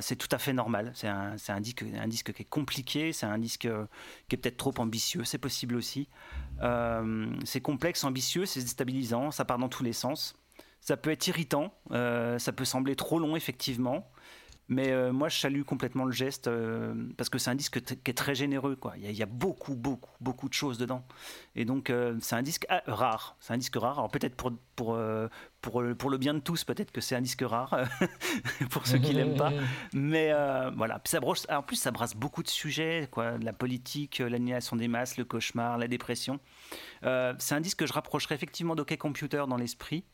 C'est 0.00 0.16
tout 0.16 0.28
à 0.32 0.38
fait 0.38 0.52
normal. 0.52 0.90
C'est 0.96 1.06
un, 1.06 1.36
un 1.46 1.60
disque, 1.60 1.84
un 1.96 2.08
disque 2.08 2.32
qui 2.32 2.42
est 2.42 2.48
compliqué, 2.48 3.12
c'est 3.12 3.26
un 3.26 3.38
disque 3.38 3.68
qui 4.28 4.34
est 4.34 4.36
peut-être 4.36 4.56
trop 4.56 4.74
ambitieux, 4.78 5.22
c'est 5.22 5.38
possible 5.38 5.76
aussi. 5.76 6.08
C'est 7.44 7.60
complexe, 7.60 8.02
ambitieux, 8.02 8.46
c'est 8.46 8.62
déstabilisant, 8.62 9.30
ça 9.30 9.44
part 9.44 9.58
dans 9.58 9.68
tous 9.68 9.84
les 9.84 9.92
sens. 9.92 10.34
Ça 10.80 10.96
peut 10.96 11.10
être 11.10 11.28
irritant, 11.28 11.72
ça 11.92 12.52
peut 12.52 12.64
sembler 12.64 12.96
trop 12.96 13.20
long, 13.20 13.36
effectivement. 13.36 14.10
Mais 14.70 14.92
euh, 14.92 15.12
moi, 15.12 15.28
je 15.28 15.36
salue 15.36 15.62
complètement 15.62 16.04
le 16.04 16.12
geste 16.12 16.46
euh, 16.46 16.94
parce 17.16 17.28
que 17.28 17.38
c'est 17.38 17.50
un 17.50 17.56
disque 17.56 17.82
qui 17.82 18.10
est 18.10 18.14
très 18.14 18.36
généreux. 18.36 18.76
Quoi. 18.76 18.94
Il, 18.98 19.10
y 19.10 19.22
a, 19.22 19.26
beaucoup, 19.26 19.74
beaucoup, 19.74 20.12
beaucoup 20.20 20.48
de 20.48 20.54
choses 20.54 20.78
dedans. 20.78 21.04
Et 21.56 21.64
donc, 21.64 21.90
euh, 21.90 22.16
c'est 22.20 22.36
un 22.36 22.42
disque 22.42 22.66
ah, 22.68 22.80
rare. 22.86 23.36
C'est 23.40 23.52
un 23.52 23.58
disque 23.58 23.74
rare. 23.74 23.98
Alors, 23.98 24.10
peut-être 24.12 24.36
pour, 24.36 24.52
pour, 24.76 24.96
pour, 25.60 25.80
le- 25.82 26.18
bien 26.18 26.34
de 26.34 26.38
tous, 26.38 26.62
peut-être 26.62 26.92
que 26.92 27.00
c'est 27.00 27.16
un 27.16 27.20
disque 27.20 27.42
rare 27.42 27.80
pour 28.70 28.86
ceux 28.86 28.98
qui 28.98 29.12
l'aiment 29.12 29.36
pas. 29.36 29.52
Mais 29.92 30.32
voilà. 30.76 31.02
En 31.48 31.62
plus, 31.62 31.76
ça 31.76 31.90
brasse 31.90 32.14
beaucoup 32.14 32.44
de 32.44 32.48
sujets 32.48 33.08
quoi. 33.10 33.38
La 33.38 33.52
politique, 33.52 34.18
l'annihilation 34.18 34.76
des 34.76 34.86
masses, 34.86 35.16
le 35.16 35.24
cauchemar, 35.24 35.78
la 35.78 35.88
dépression. 35.88 36.38
C'est 37.02 37.54
un 37.54 37.60
disque 37.60 37.80
que 37.80 37.86
je 37.86 37.92
rapprocherais 37.92 38.36
effectivement 38.36 38.76
d'OK 38.76 38.96
Computer 38.98 39.44
dans 39.48 39.56
l'esprit. 39.56 40.04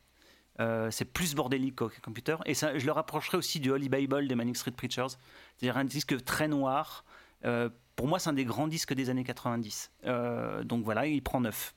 Euh, 0.59 0.91
c'est 0.91 1.05
plus 1.05 1.35
bordélique 1.35 1.77
qu'OK 1.77 2.01
Computer. 2.01 2.37
Et 2.47 2.55
ça, 2.55 2.79
je 2.79 2.87
le 2.87 2.93
rapprocherais 2.93 3.37
aussi 3.39 3.61
du 3.61 3.71
Holy 3.71 3.89
Bible 3.89 4.27
des 4.27 4.35
Manic 4.35 4.57
Street 4.57 4.71
Preachers. 4.71 5.17
C'est-à-dire 5.57 5.77
un 5.77 5.85
disque 5.85 6.23
très 6.25 6.49
noir. 6.49 7.05
Euh, 7.45 7.69
pour 7.95 8.07
moi, 8.09 8.19
c'est 8.19 8.31
un 8.31 8.35
des 8.35 8.45
grands 8.47 8.67
disques 8.69 8.95
des 8.95 9.11
années 9.11 9.25
90. 9.25 9.91
Euh, 10.05 10.65
donc 10.65 10.85
voilà, 10.85 11.07
il 11.07 11.23
prend 11.23 11.41
9. 11.41 11.75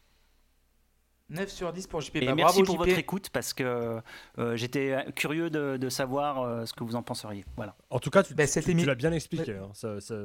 9 1.30 1.48
sur 1.50 1.72
10 1.72 1.88
pour 1.88 2.02
JP. 2.02 2.16
Et 2.16 2.26
Bah, 2.26 2.36
merci 2.36 2.64
bravo, 2.64 2.66
pour 2.66 2.84
JP. 2.84 2.88
votre 2.90 3.00
écoute 3.00 3.30
parce 3.30 3.54
que 3.54 4.02
euh, 4.40 4.56
j'étais 4.56 5.06
curieux 5.16 5.50
de, 5.52 5.78
de 5.78 5.90
savoir 5.90 6.42
euh, 6.42 6.66
ce 6.66 6.74
que 6.74 6.84
vous 6.84 6.96
en 6.96 7.04
penseriez. 7.04 7.46
Voilà. 7.56 7.76
En 7.92 8.00
tout 8.00 8.10
cas, 8.10 8.24
tu, 8.24 8.34
Bah, 8.34 8.48
tu- 8.48 8.62
tu 8.64 8.86
l'as 8.86 8.96
bien 8.96 9.12
expliqué. 9.12 9.56
hein, 9.56 9.70
ça- 9.74 10.02
ça- 10.02 10.16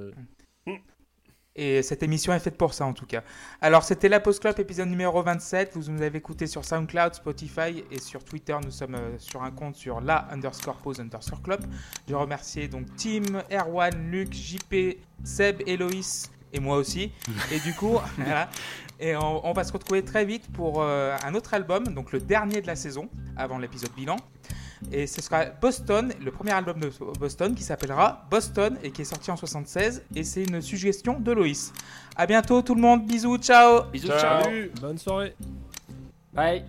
Et 1.56 1.82
cette 1.82 2.02
émission 2.02 2.32
est 2.32 2.40
faite 2.40 2.56
pour 2.56 2.74
ça 2.74 2.84
en 2.84 2.92
tout 2.92 3.06
cas. 3.06 3.22
Alors 3.60 3.84
c'était 3.84 4.08
la 4.08 4.18
Post 4.18 4.40
Club 4.40 4.58
épisode 4.58 4.88
numéro 4.88 5.22
27. 5.22 5.70
Vous 5.74 5.92
nous 5.92 6.02
avez 6.02 6.18
écouté 6.18 6.48
sur 6.48 6.64
SoundCloud, 6.64 7.14
Spotify 7.14 7.84
et 7.92 8.00
sur 8.00 8.24
Twitter. 8.24 8.56
Nous 8.64 8.72
sommes 8.72 8.96
euh, 8.96 9.18
sur 9.18 9.44
un 9.44 9.52
compte 9.52 9.76
sur 9.76 10.00
la 10.00 10.26
underscore 10.32 10.76
pause 10.78 10.98
underscore 10.98 11.42
club. 11.42 11.64
Je 12.08 12.14
remercie 12.16 12.68
donc 12.68 12.86
Tim, 12.96 13.42
Erwan, 13.52 14.10
Luc, 14.10 14.32
JP, 14.32 14.98
Seb, 15.22 15.62
Eloïs 15.66 16.32
et 16.52 16.58
moi 16.58 16.76
aussi. 16.76 17.12
Et 17.52 17.60
du 17.60 17.72
coup, 17.74 17.98
voilà. 18.16 18.50
Et 18.98 19.14
on, 19.16 19.46
on 19.46 19.52
va 19.52 19.62
se 19.62 19.72
retrouver 19.72 20.02
très 20.02 20.24
vite 20.24 20.50
pour 20.52 20.82
euh, 20.82 21.16
un 21.24 21.34
autre 21.34 21.54
album, 21.54 21.84
donc 21.94 22.10
le 22.12 22.20
dernier 22.20 22.62
de 22.62 22.66
la 22.66 22.76
saison, 22.76 23.08
avant 23.36 23.58
l'épisode 23.58 23.92
bilan. 23.96 24.16
Et 24.92 25.06
ce 25.06 25.22
sera 25.22 25.46
Boston, 25.46 26.12
le 26.22 26.30
premier 26.30 26.52
album 26.52 26.78
de 26.80 26.90
Boston 27.18 27.54
qui 27.54 27.62
s'appellera 27.62 28.26
Boston 28.30 28.76
et 28.82 28.90
qui 28.90 29.02
est 29.02 29.06
sorti 29.06 29.30
en 29.30 29.36
76. 29.36 30.02
Et 30.14 30.24
c'est 30.24 30.44
une 30.44 30.60
suggestion 30.60 31.18
de 31.18 31.32
Loïs. 31.32 31.72
À 32.16 32.26
bientôt 32.26 32.62
tout 32.62 32.74
le 32.74 32.80
monde, 32.80 33.06
bisous, 33.06 33.38
ciao 33.38 33.84
Bisous, 33.90 34.08
Ciao. 34.08 34.18
ciao. 34.20 34.42
Salut. 34.44 34.72
Bonne 34.80 34.98
soirée. 34.98 35.34
Bye. 36.32 36.64